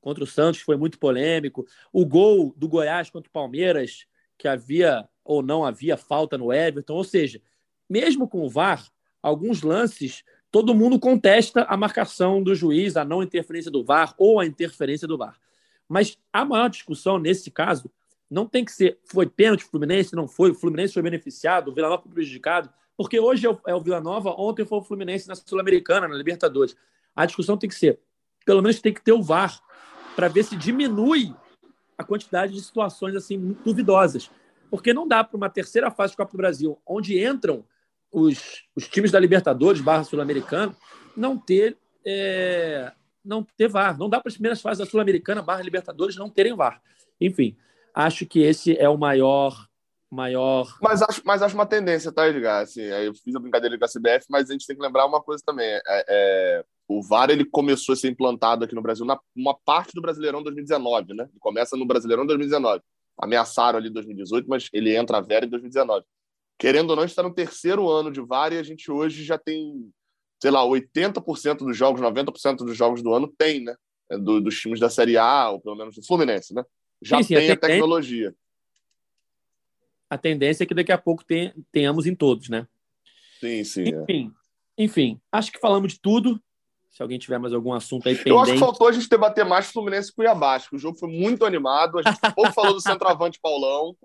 contra 0.00 0.24
o 0.24 0.26
Santos 0.26 0.60
foi 0.60 0.76
muito 0.76 0.98
polêmico. 0.98 1.64
O 1.92 2.04
gol 2.04 2.52
do 2.56 2.68
Goiás 2.68 3.08
contra 3.08 3.28
o 3.28 3.32
Palmeiras, 3.32 4.06
que 4.42 4.48
havia 4.48 5.08
ou 5.24 5.40
não 5.40 5.64
havia 5.64 5.96
falta 5.96 6.36
no 6.36 6.52
Everton. 6.52 6.94
Ou 6.94 7.04
seja, 7.04 7.40
mesmo 7.88 8.26
com 8.26 8.44
o 8.44 8.50
VAR, 8.50 8.84
alguns 9.22 9.62
lances 9.62 10.24
todo 10.50 10.74
mundo 10.74 10.98
contesta 10.98 11.62
a 11.62 11.76
marcação 11.76 12.42
do 12.42 12.56
juiz, 12.56 12.96
a 12.96 13.04
não 13.04 13.22
interferência 13.22 13.70
do 13.70 13.84
VAR 13.84 14.14
ou 14.18 14.40
a 14.40 14.44
interferência 14.44 15.06
do 15.06 15.16
VAR. 15.16 15.38
Mas 15.88 16.18
a 16.32 16.44
maior 16.44 16.68
discussão 16.68 17.20
nesse 17.20 17.52
caso 17.52 17.88
não 18.28 18.44
tem 18.44 18.64
que 18.64 18.72
ser 18.72 18.98
foi 19.04 19.26
pênalti 19.26 19.64
Fluminense, 19.64 20.16
não 20.16 20.26
foi, 20.26 20.50
o 20.50 20.54
Fluminense 20.54 20.92
foi 20.92 21.02
beneficiado, 21.02 21.68
o 21.68 21.74
Vila 21.74 21.88
Nova 21.88 22.02
foi 22.02 22.12
prejudicado, 22.12 22.68
porque 22.96 23.20
hoje 23.20 23.46
é 23.46 23.50
o, 23.50 23.60
é 23.68 23.74
o 23.74 23.80
Vila 23.80 24.00
Nova, 24.00 24.34
ontem 24.36 24.64
foi 24.64 24.78
o 24.78 24.82
Fluminense 24.82 25.28
na 25.28 25.36
Sul-Americana, 25.36 26.08
na 26.08 26.16
Libertadores. 26.16 26.74
A 27.14 27.24
discussão 27.24 27.56
tem 27.56 27.68
que 27.68 27.76
ser, 27.76 28.00
pelo 28.44 28.60
menos 28.60 28.80
tem 28.80 28.92
que 28.92 29.02
ter 29.02 29.12
o 29.12 29.22
VAR 29.22 29.60
para 30.16 30.26
ver 30.26 30.42
se 30.42 30.56
diminui 30.56 31.32
a 31.96 32.04
quantidade 32.04 32.52
de 32.52 32.62
situações 32.62 33.14
assim 33.14 33.56
duvidosas. 33.64 34.30
Porque 34.70 34.94
não 34.94 35.06
dá 35.06 35.22
para 35.22 35.36
uma 35.36 35.50
terceira 35.50 35.90
fase 35.90 36.12
de 36.12 36.16
Copa 36.16 36.32
do 36.32 36.38
Brasil, 36.38 36.78
onde 36.86 37.22
entram 37.22 37.64
os, 38.10 38.64
os 38.74 38.88
times 38.88 39.10
da 39.10 39.20
Libertadores 39.20 39.80
barra 39.80 40.04
Sul-Americana 40.04 40.74
não 41.16 41.36
ter 41.36 41.76
é, 42.04 42.92
não 43.24 43.44
ter 43.56 43.68
VAR. 43.68 43.98
Não 43.98 44.08
dá 44.08 44.20
para 44.20 44.28
as 44.28 44.34
primeiras 44.34 44.60
fases 44.60 44.78
da 44.78 44.90
Sul-Americana 44.90 45.42
barra 45.42 45.62
Libertadores 45.62 46.16
não 46.16 46.28
terem 46.28 46.56
VAR. 46.56 46.82
Enfim, 47.20 47.56
acho 47.94 48.26
que 48.26 48.40
esse 48.40 48.76
é 48.76 48.88
o 48.88 48.96
maior 48.96 49.68
maior. 50.12 50.76
Mas 50.80 51.00
acho, 51.00 51.22
mas 51.24 51.40
acho 51.40 51.54
uma 51.54 51.64
tendência, 51.64 52.12
tá, 52.12 52.28
Edgar? 52.28 52.62
Assim, 52.62 52.82
eu 52.82 53.14
fiz 53.14 53.34
a 53.34 53.40
brincadeira 53.40 53.78
com 53.78 53.84
a 53.84 53.88
CBF, 53.88 54.26
mas 54.28 54.50
a 54.50 54.52
gente 54.52 54.66
tem 54.66 54.76
que 54.76 54.82
lembrar 54.82 55.06
uma 55.06 55.22
coisa 55.22 55.42
também. 55.44 55.66
É, 55.66 55.82
é, 55.86 56.64
o 56.98 57.02
VAR 57.02 57.30
ele 57.30 57.44
começou 57.44 57.92
a 57.92 57.96
ser 57.96 58.10
implantado 58.10 58.64
aqui 58.64 58.74
no 58.74 58.82
Brasil 58.82 59.04
na 59.04 59.18
uma 59.34 59.54
parte 59.54 59.92
do 59.94 60.02
Brasileirão 60.02 60.42
2019, 60.42 61.14
né? 61.14 61.24
Ele 61.24 61.40
começa 61.40 61.76
no 61.76 61.86
Brasileirão 61.86 62.26
2019. 62.26 62.82
Ameaçaram 63.18 63.78
ali 63.78 63.90
2018, 63.90 64.48
mas 64.48 64.68
ele 64.72 64.96
entra 64.96 65.18
a 65.18 65.20
vera 65.20 65.44
em 65.44 65.48
2019 65.48 66.04
querendo 66.62 66.90
ou 66.90 66.96
não, 66.96 67.04
está 67.04 67.24
no 67.24 67.34
terceiro 67.34 67.88
ano 67.88 68.12
de 68.12 68.20
VAR 68.20 68.52
e 68.52 68.58
a 68.58 68.62
gente 68.62 68.88
hoje 68.88 69.24
já 69.24 69.36
tem, 69.36 69.90
sei 70.40 70.48
lá, 70.48 70.64
80% 70.64 71.58
dos 71.58 71.76
jogos, 71.76 72.00
90% 72.00 72.58
dos 72.58 72.76
jogos 72.76 73.02
do 73.02 73.12
ano 73.12 73.26
tem, 73.36 73.64
né? 73.64 73.74
É 74.08 74.16
do, 74.16 74.40
dos 74.40 74.60
times 74.60 74.78
da 74.78 74.88
Série 74.88 75.16
A, 75.16 75.50
ou 75.50 75.60
pelo 75.60 75.74
menos 75.74 75.96
do 75.96 76.06
Fluminense, 76.06 76.54
né? 76.54 76.64
Já 77.02 77.16
sim, 77.16 77.24
sim, 77.24 77.34
tem 77.34 77.50
a, 77.50 77.54
a 77.54 77.56
tecnologia. 77.56 78.32
A 80.08 80.16
tendência 80.16 80.62
é 80.62 80.66
que 80.66 80.74
daqui 80.74 80.92
a 80.92 80.98
pouco 80.98 81.24
tenhamos 81.72 82.06
em 82.06 82.14
todos, 82.14 82.48
né? 82.48 82.68
Sim, 83.40 83.64
sim. 83.64 83.82
É. 83.82 84.02
Enfim, 84.02 84.32
é. 84.78 84.84
enfim, 84.84 85.20
acho 85.32 85.50
que 85.50 85.58
falamos 85.58 85.94
de 85.94 86.00
tudo. 86.00 86.40
Se 86.92 87.02
alguém 87.02 87.18
tiver 87.18 87.38
mais 87.38 87.54
algum 87.54 87.72
assunto 87.72 88.08
aí 88.08 88.14
pendente. 88.14 88.30
Eu 88.30 88.38
acho 88.38 88.52
que 88.52 88.58
faltou 88.58 88.86
a 88.86 88.92
gente 88.92 89.08
debater 89.08 89.44
mais 89.44 89.72
Fluminense 89.72 90.10
e 90.10 90.14
Cuiabá. 90.14 90.54
Acho 90.54 90.68
que 90.70 90.76
o 90.76 90.78
jogo 90.78 90.98
foi 90.98 91.08
muito 91.08 91.44
animado. 91.44 91.98
A 91.98 92.02
gente 92.02 92.20
pouco 92.34 92.52
falou 92.52 92.74
do 92.74 92.80
centroavante 92.80 93.40
Paulão 93.40 93.96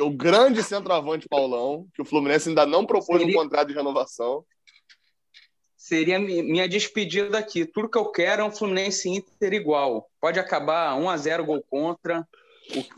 o 0.00 0.10
grande 0.10 0.62
centroavante 0.62 1.28
Paulão, 1.28 1.86
que 1.94 2.02
o 2.02 2.04
Fluminense 2.04 2.48
ainda 2.48 2.66
não 2.66 2.84
propôs 2.84 3.20
Seria... 3.20 3.36
um 3.38 3.42
contrato 3.42 3.68
de 3.68 3.74
renovação. 3.74 4.44
Seria 5.76 6.18
minha 6.18 6.68
despedida 6.68 7.38
aqui. 7.38 7.64
Tudo 7.64 7.88
que 7.88 7.96
eu 7.96 8.10
quero 8.10 8.42
é 8.42 8.44
um 8.44 8.50
Fluminense 8.50 9.08
Inter 9.08 9.52
igual. 9.54 10.10
Pode 10.20 10.38
acabar 10.38 10.94
1 10.96 11.08
a 11.08 11.16
0 11.16 11.44
gol 11.46 11.62
contra. 11.70 12.26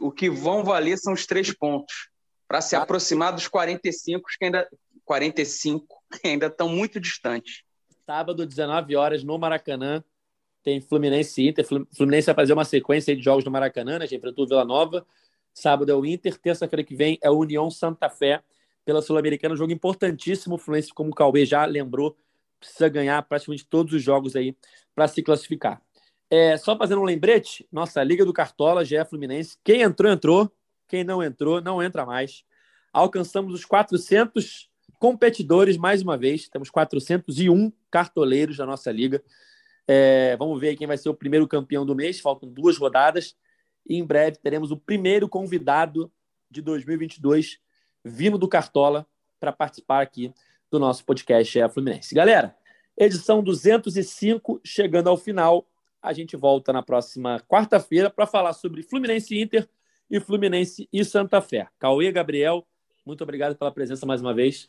O, 0.00 0.08
o 0.08 0.10
que 0.10 0.30
vão 0.30 0.64
valer 0.64 0.96
são 0.96 1.12
os 1.12 1.26
três 1.26 1.54
pontos. 1.54 2.08
Para 2.48 2.60
se 2.60 2.74
aproximar 2.74 3.32
dos 3.32 3.46
45 3.46 4.28
que 4.38 4.44
ainda 4.44 4.68
45 5.04 5.86
que 6.20 6.28
ainda 6.28 6.46
estão 6.46 6.68
muito 6.68 6.98
distantes. 6.98 7.62
Sábado, 8.10 8.44
19 8.44 8.96
horas, 8.96 9.22
no 9.22 9.38
Maracanã, 9.38 10.02
tem 10.64 10.80
Fluminense 10.80 11.46
Inter. 11.46 11.64
Fluminense 11.64 12.26
vai 12.26 12.34
fazer 12.34 12.52
uma 12.52 12.64
sequência 12.64 13.14
de 13.14 13.22
jogos 13.22 13.44
no 13.44 13.52
Maracanã, 13.52 14.00
né? 14.00 14.06
Já 14.08 14.16
enfrentou 14.16 14.48
Vila 14.48 14.64
Nova. 14.64 15.06
Sábado 15.54 15.92
é 15.92 15.94
o 15.94 16.04
Inter, 16.04 16.36
terça-feira 16.36 16.82
que 16.82 16.92
vem 16.92 17.20
é 17.22 17.30
o 17.30 17.38
União 17.38 17.70
Santa 17.70 18.10
Fé 18.10 18.42
pela 18.84 19.00
Sul-Americana, 19.00 19.54
um 19.54 19.56
jogo 19.56 19.72
importantíssimo. 19.72 20.56
O 20.56 20.58
Fluminense, 20.58 20.92
como 20.92 21.12
o 21.12 21.14
Cauê 21.14 21.46
já 21.46 21.64
lembrou, 21.64 22.16
precisa 22.58 22.88
ganhar 22.88 23.22
praticamente 23.22 23.64
todos 23.64 23.94
os 23.94 24.02
jogos 24.02 24.34
aí 24.34 24.56
para 24.92 25.06
se 25.06 25.22
classificar. 25.22 25.80
É, 26.28 26.56
só 26.56 26.76
fazendo 26.76 27.02
um 27.02 27.04
lembrete, 27.04 27.64
nossa 27.70 28.02
Liga 28.02 28.24
do 28.24 28.32
Cartola 28.32 28.82
é 28.82 29.04
Fluminense. 29.04 29.56
Quem 29.62 29.82
entrou, 29.82 30.10
entrou. 30.10 30.52
Quem 30.88 31.04
não 31.04 31.22
entrou, 31.22 31.60
não 31.60 31.80
entra 31.80 32.04
mais. 32.04 32.42
Alcançamos 32.92 33.54
os 33.54 33.64
400 33.64 34.68
competidores 35.00 35.76
mais 35.76 36.02
uma 36.02 36.16
vez. 36.16 36.48
Temos 36.48 36.70
401 36.70 37.72
cartoleiros 37.90 38.58
na 38.58 38.66
nossa 38.66 38.92
liga. 38.92 39.20
É, 39.88 40.36
vamos 40.36 40.60
ver 40.60 40.76
quem 40.76 40.86
vai 40.86 40.96
ser 40.96 41.08
o 41.08 41.14
primeiro 41.14 41.48
campeão 41.48 41.84
do 41.84 41.96
mês. 41.96 42.20
Faltam 42.20 42.48
duas 42.48 42.76
rodadas. 42.76 43.34
E 43.88 43.96
em 43.96 44.04
breve 44.04 44.36
teremos 44.36 44.70
o 44.70 44.76
primeiro 44.76 45.28
convidado 45.28 46.12
de 46.48 46.60
2022 46.60 47.58
vindo 48.04 48.38
do 48.38 48.46
Cartola 48.46 49.06
para 49.40 49.50
participar 49.50 50.02
aqui 50.02 50.32
do 50.70 50.78
nosso 50.78 51.04
podcast 51.04 51.58
é 51.58 51.68
Fluminense. 51.68 52.14
Galera, 52.14 52.54
Edição 52.96 53.42
205, 53.42 54.60
chegando 54.62 55.08
ao 55.08 55.16
final. 55.16 55.66
A 56.02 56.12
gente 56.12 56.36
volta 56.36 56.72
na 56.72 56.82
próxima 56.82 57.40
quarta-feira 57.48 58.10
para 58.10 58.26
falar 58.26 58.52
sobre 58.52 58.82
Fluminense 58.82 59.38
Inter 59.40 59.66
e 60.10 60.20
Fluminense 60.20 60.88
e 60.92 61.04
Santa 61.04 61.40
Fé. 61.40 61.66
Cauê, 61.78 62.12
Gabriel, 62.12 62.66
muito 63.04 63.22
obrigado 63.24 63.56
pela 63.56 63.72
presença 63.72 64.04
mais 64.04 64.20
uma 64.20 64.34
vez. 64.34 64.68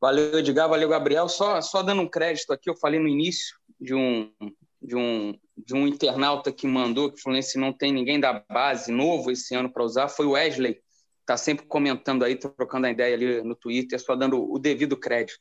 Valeu, 0.00 0.38
Edgar, 0.38 0.68
valeu, 0.68 0.88
Gabriel. 0.88 1.28
Só, 1.28 1.60
só 1.60 1.82
dando 1.82 2.02
um 2.02 2.08
crédito 2.08 2.52
aqui, 2.52 2.70
eu 2.70 2.76
falei 2.76 2.98
no 2.98 3.08
início 3.08 3.56
de 3.78 3.94
um, 3.94 4.32
de 4.80 4.96
um, 4.96 5.38
de 5.56 5.74
um 5.74 5.86
internauta 5.86 6.50
que 6.50 6.66
mandou 6.66 7.12
que 7.12 7.18
o 7.18 7.22
Fluminense 7.22 7.58
não 7.58 7.72
tem 7.72 7.92
ninguém 7.92 8.18
da 8.18 8.32
base 8.32 8.90
novo 8.90 9.30
esse 9.30 9.54
ano 9.54 9.70
para 9.70 9.84
usar, 9.84 10.08
foi 10.08 10.26
o 10.26 10.30
Wesley. 10.30 10.80
Está 11.20 11.36
sempre 11.36 11.66
comentando 11.66 12.24
aí, 12.24 12.34
trocando 12.34 12.86
a 12.86 12.90
ideia 12.90 13.14
ali 13.14 13.42
no 13.42 13.54
Twitter, 13.54 14.00
só 14.00 14.16
dando 14.16 14.50
o 14.50 14.58
devido 14.58 14.96
crédito. 14.96 15.38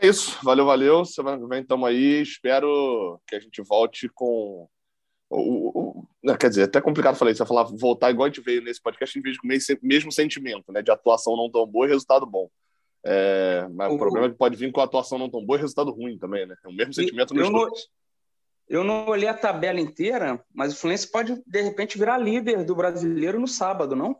É 0.00 0.06
isso, 0.06 0.38
valeu, 0.42 0.64
valeu. 0.64 1.04
Semana 1.04 1.38
que 1.38 1.46
vem 1.46 1.60
estamos 1.60 1.86
aí. 1.86 2.22
Espero 2.22 3.20
que 3.26 3.36
a 3.36 3.40
gente 3.40 3.60
volte 3.60 4.08
com. 4.08 4.66
O, 5.28 5.38
o, 5.38 5.89
quer 6.38 6.48
dizer, 6.48 6.62
é 6.62 6.64
até 6.64 6.80
complicado 6.80 7.16
falar 7.16 7.30
isso. 7.30 7.46
Falar 7.46 7.64
voltar 7.64 8.10
igual 8.10 8.26
a 8.26 8.28
gente 8.28 8.42
veio 8.42 8.62
nesse 8.62 8.80
podcast, 8.80 9.18
em 9.18 9.22
vez 9.22 9.34
de 9.34 9.40
com 9.40 9.46
o 9.46 9.86
mesmo 9.86 10.12
sentimento, 10.12 10.72
né? 10.72 10.82
De 10.82 10.90
atuação 10.90 11.36
não 11.36 11.50
tão 11.50 11.66
boa 11.66 11.86
e 11.86 11.90
resultado 11.90 12.26
bom. 12.26 12.48
É, 13.04 13.66
mas 13.72 13.90
o, 13.90 13.94
o 13.94 13.98
problema 13.98 14.26
é 14.26 14.30
que 14.30 14.36
pode 14.36 14.56
vir 14.56 14.70
com 14.70 14.80
a 14.80 14.84
atuação 14.84 15.18
não 15.18 15.30
tão 15.30 15.44
boa 15.44 15.58
e 15.58 15.60
resultado 15.60 15.90
ruim 15.90 16.18
também, 16.18 16.46
né? 16.46 16.54
É 16.64 16.68
o 16.68 16.72
mesmo 16.72 16.92
sentimento 16.92 17.32
nos 17.32 17.44
eu 17.44 17.50
não, 17.50 17.68
eu 18.68 18.84
não 18.84 19.08
olhei 19.08 19.28
a 19.28 19.34
tabela 19.34 19.80
inteira, 19.80 20.44
mas 20.54 20.72
o 20.72 20.76
Fluminense 20.76 21.10
pode, 21.10 21.42
de 21.46 21.62
repente, 21.62 21.98
virar 21.98 22.18
líder 22.18 22.64
do 22.64 22.74
brasileiro 22.74 23.40
no 23.40 23.48
sábado, 23.48 23.96
não? 23.96 24.16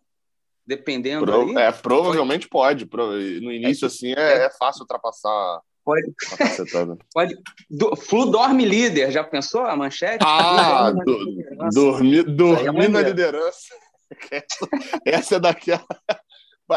Dependendo. 0.66 1.24
Pro, 1.26 1.58
é, 1.58 1.70
provavelmente 1.70 2.48
pode. 2.48 2.86
pode. 2.86 3.40
No 3.40 3.52
início, 3.52 3.84
é, 3.84 3.86
assim, 3.86 4.12
é, 4.12 4.46
é 4.46 4.50
fácil 4.50 4.82
ultrapassar 4.82 5.60
Pode. 5.84 6.12
Pode. 7.12 7.36
Do, 7.68 7.96
Flu 7.96 8.30
dorme 8.30 8.64
líder, 8.64 9.10
já 9.10 9.24
pensou 9.24 9.62
a 9.62 9.76
manchete? 9.76 10.24
Ah, 10.26 10.92
do, 10.92 11.70
dormir, 11.72 12.24
dormir 12.24 12.88
na 12.88 13.00
liderança. 13.00 13.74
Essa 15.06 15.36
é 15.36 15.40
daquela. 15.40 15.86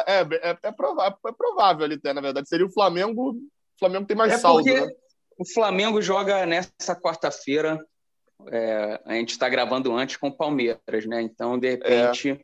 É, 0.08 0.22
é, 0.22 0.58
é, 0.64 0.72
provável, 0.72 1.20
é 1.28 1.32
provável 1.32 1.86
ali, 1.86 2.02
na 2.04 2.20
verdade. 2.20 2.50
Seria 2.50 2.66
o 2.66 2.72
Flamengo. 2.72 3.30
O 3.30 3.40
Flamengo 3.78 4.08
tem 4.08 4.18
mais 4.18 4.34
é 4.34 4.38
saldo. 4.40 4.66
Né? 4.66 4.88
O 5.38 5.48
Flamengo 5.48 6.02
joga 6.02 6.48
nessa 6.48 6.96
quarta-feira. 7.00 7.78
É, 8.48 9.00
a 9.06 9.14
gente 9.14 9.30
está 9.30 9.48
gravando 9.48 9.96
antes 9.96 10.18
com 10.18 10.30
o 10.30 10.36
Palmeiras, 10.36 11.06
né? 11.06 11.22
Então, 11.22 11.60
de 11.60 11.70
repente. 11.70 12.32
É. 12.32 12.40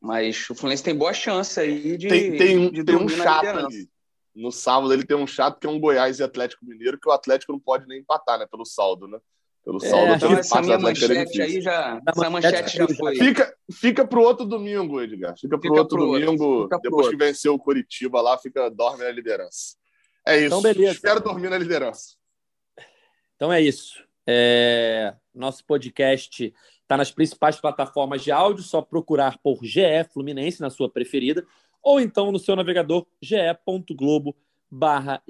Mas 0.00 0.48
o 0.48 0.54
Fluminense 0.54 0.82
tem 0.82 0.94
boa 0.94 1.12
chance 1.12 1.60
aí 1.60 1.98
de. 1.98 2.08
Tem, 2.08 2.36
tem 2.38 2.56
um, 2.56 2.70
de 2.70 2.82
tem 2.82 2.96
um 2.96 3.06
chato 3.10 3.46
ali 3.46 3.86
no 4.40 4.50
sábado 4.50 4.92
ele 4.92 5.04
tem 5.04 5.16
um 5.16 5.26
chato 5.26 5.58
que 5.60 5.66
é 5.66 5.70
um 5.70 5.78
Goiás 5.78 6.18
e 6.18 6.22
Atlético 6.22 6.64
Mineiro, 6.64 6.98
que 6.98 7.08
o 7.08 7.12
Atlético 7.12 7.52
não 7.52 7.60
pode 7.60 7.86
nem 7.86 8.00
empatar, 8.00 8.38
né? 8.38 8.46
Pelo 8.50 8.64
saldo, 8.64 9.06
né? 9.06 9.18
Pelo 9.64 9.76
é, 9.84 9.88
saldo 9.88 10.14
então 10.14 10.32
essa 10.32 10.62
minha 10.62 10.78
manchete 10.78 11.42
aí 11.42 11.60
já, 11.60 12.00
essa 12.08 12.30
manchete 12.30 12.76
já 12.78 12.88
foi. 12.88 13.16
Fica, 13.16 13.54
fica 13.70 14.06
pro 14.06 14.22
outro 14.22 14.46
domingo, 14.46 15.00
Edgar. 15.00 15.34
Fica 15.38 15.58
pro 15.58 15.68
fica 15.68 15.80
outro 15.80 15.98
pro 15.98 16.06
domingo. 16.06 16.44
Outro. 16.44 16.80
depois 16.82 17.08
que 17.08 17.16
venceu 17.16 17.54
o 17.54 17.58
Curitiba 17.58 18.20
lá, 18.22 18.38
fica, 18.38 18.70
dorme 18.70 19.04
na 19.04 19.10
liderança. 19.10 19.76
É 20.26 20.36
isso. 20.38 20.46
Então, 20.46 20.62
beleza. 20.62 20.92
Espero 20.92 21.20
dormir 21.20 21.50
na 21.50 21.58
liderança. 21.58 22.16
Então 23.36 23.52
é 23.52 23.60
isso. 23.60 24.02
É... 24.26 25.14
Nosso 25.34 25.64
podcast 25.64 26.54
está 26.82 26.96
nas 26.96 27.10
principais 27.10 27.60
plataformas 27.60 28.22
de 28.22 28.32
áudio, 28.32 28.64
só 28.64 28.80
procurar 28.80 29.38
por 29.38 29.62
GE 29.62 30.04
Fluminense 30.12 30.60
na 30.60 30.70
sua 30.70 30.90
preferida 30.90 31.46
ou 31.82 32.00
então 32.00 32.30
no 32.30 32.38
seu 32.38 32.56
navegador 32.56 33.06
ge.globo 33.20 34.36
barra 34.70 35.22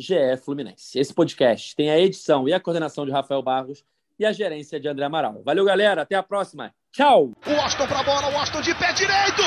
Fluminense. 0.45 0.99
Esse 0.99 1.15
podcast 1.15 1.75
tem 1.75 1.91
a 1.91 1.99
edição 1.99 2.49
e 2.49 2.53
a 2.53 2.61
coordenação 2.61 3.07
de 3.07 3.13
Rafael 3.13 3.43
Barros 3.43 3.85
e 4.19 4.27
a 4.27 4.33
gerência 4.33 4.79
de 4.79 4.87
André 4.87 5.07
Amaral. 5.07 5.43
Valeu, 5.43 5.65
galera. 5.65 6.03
Até 6.03 6.15
a 6.15 6.23
próxima. 6.23 6.75
Tchau. 6.93 7.33
O 7.47 7.61
Austin 7.63 7.87
pra 7.87 8.03
bola, 8.03 8.31
o 8.31 8.37
Austin 8.37 8.61
de 8.61 8.75
pé 8.75 8.93
direito. 8.93 9.43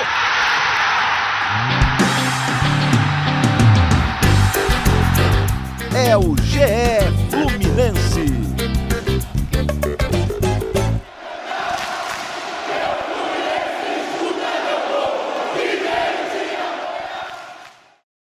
É 5.96 6.18
o 6.18 6.36
GE 6.38 6.60
Fluminense. 7.30 8.34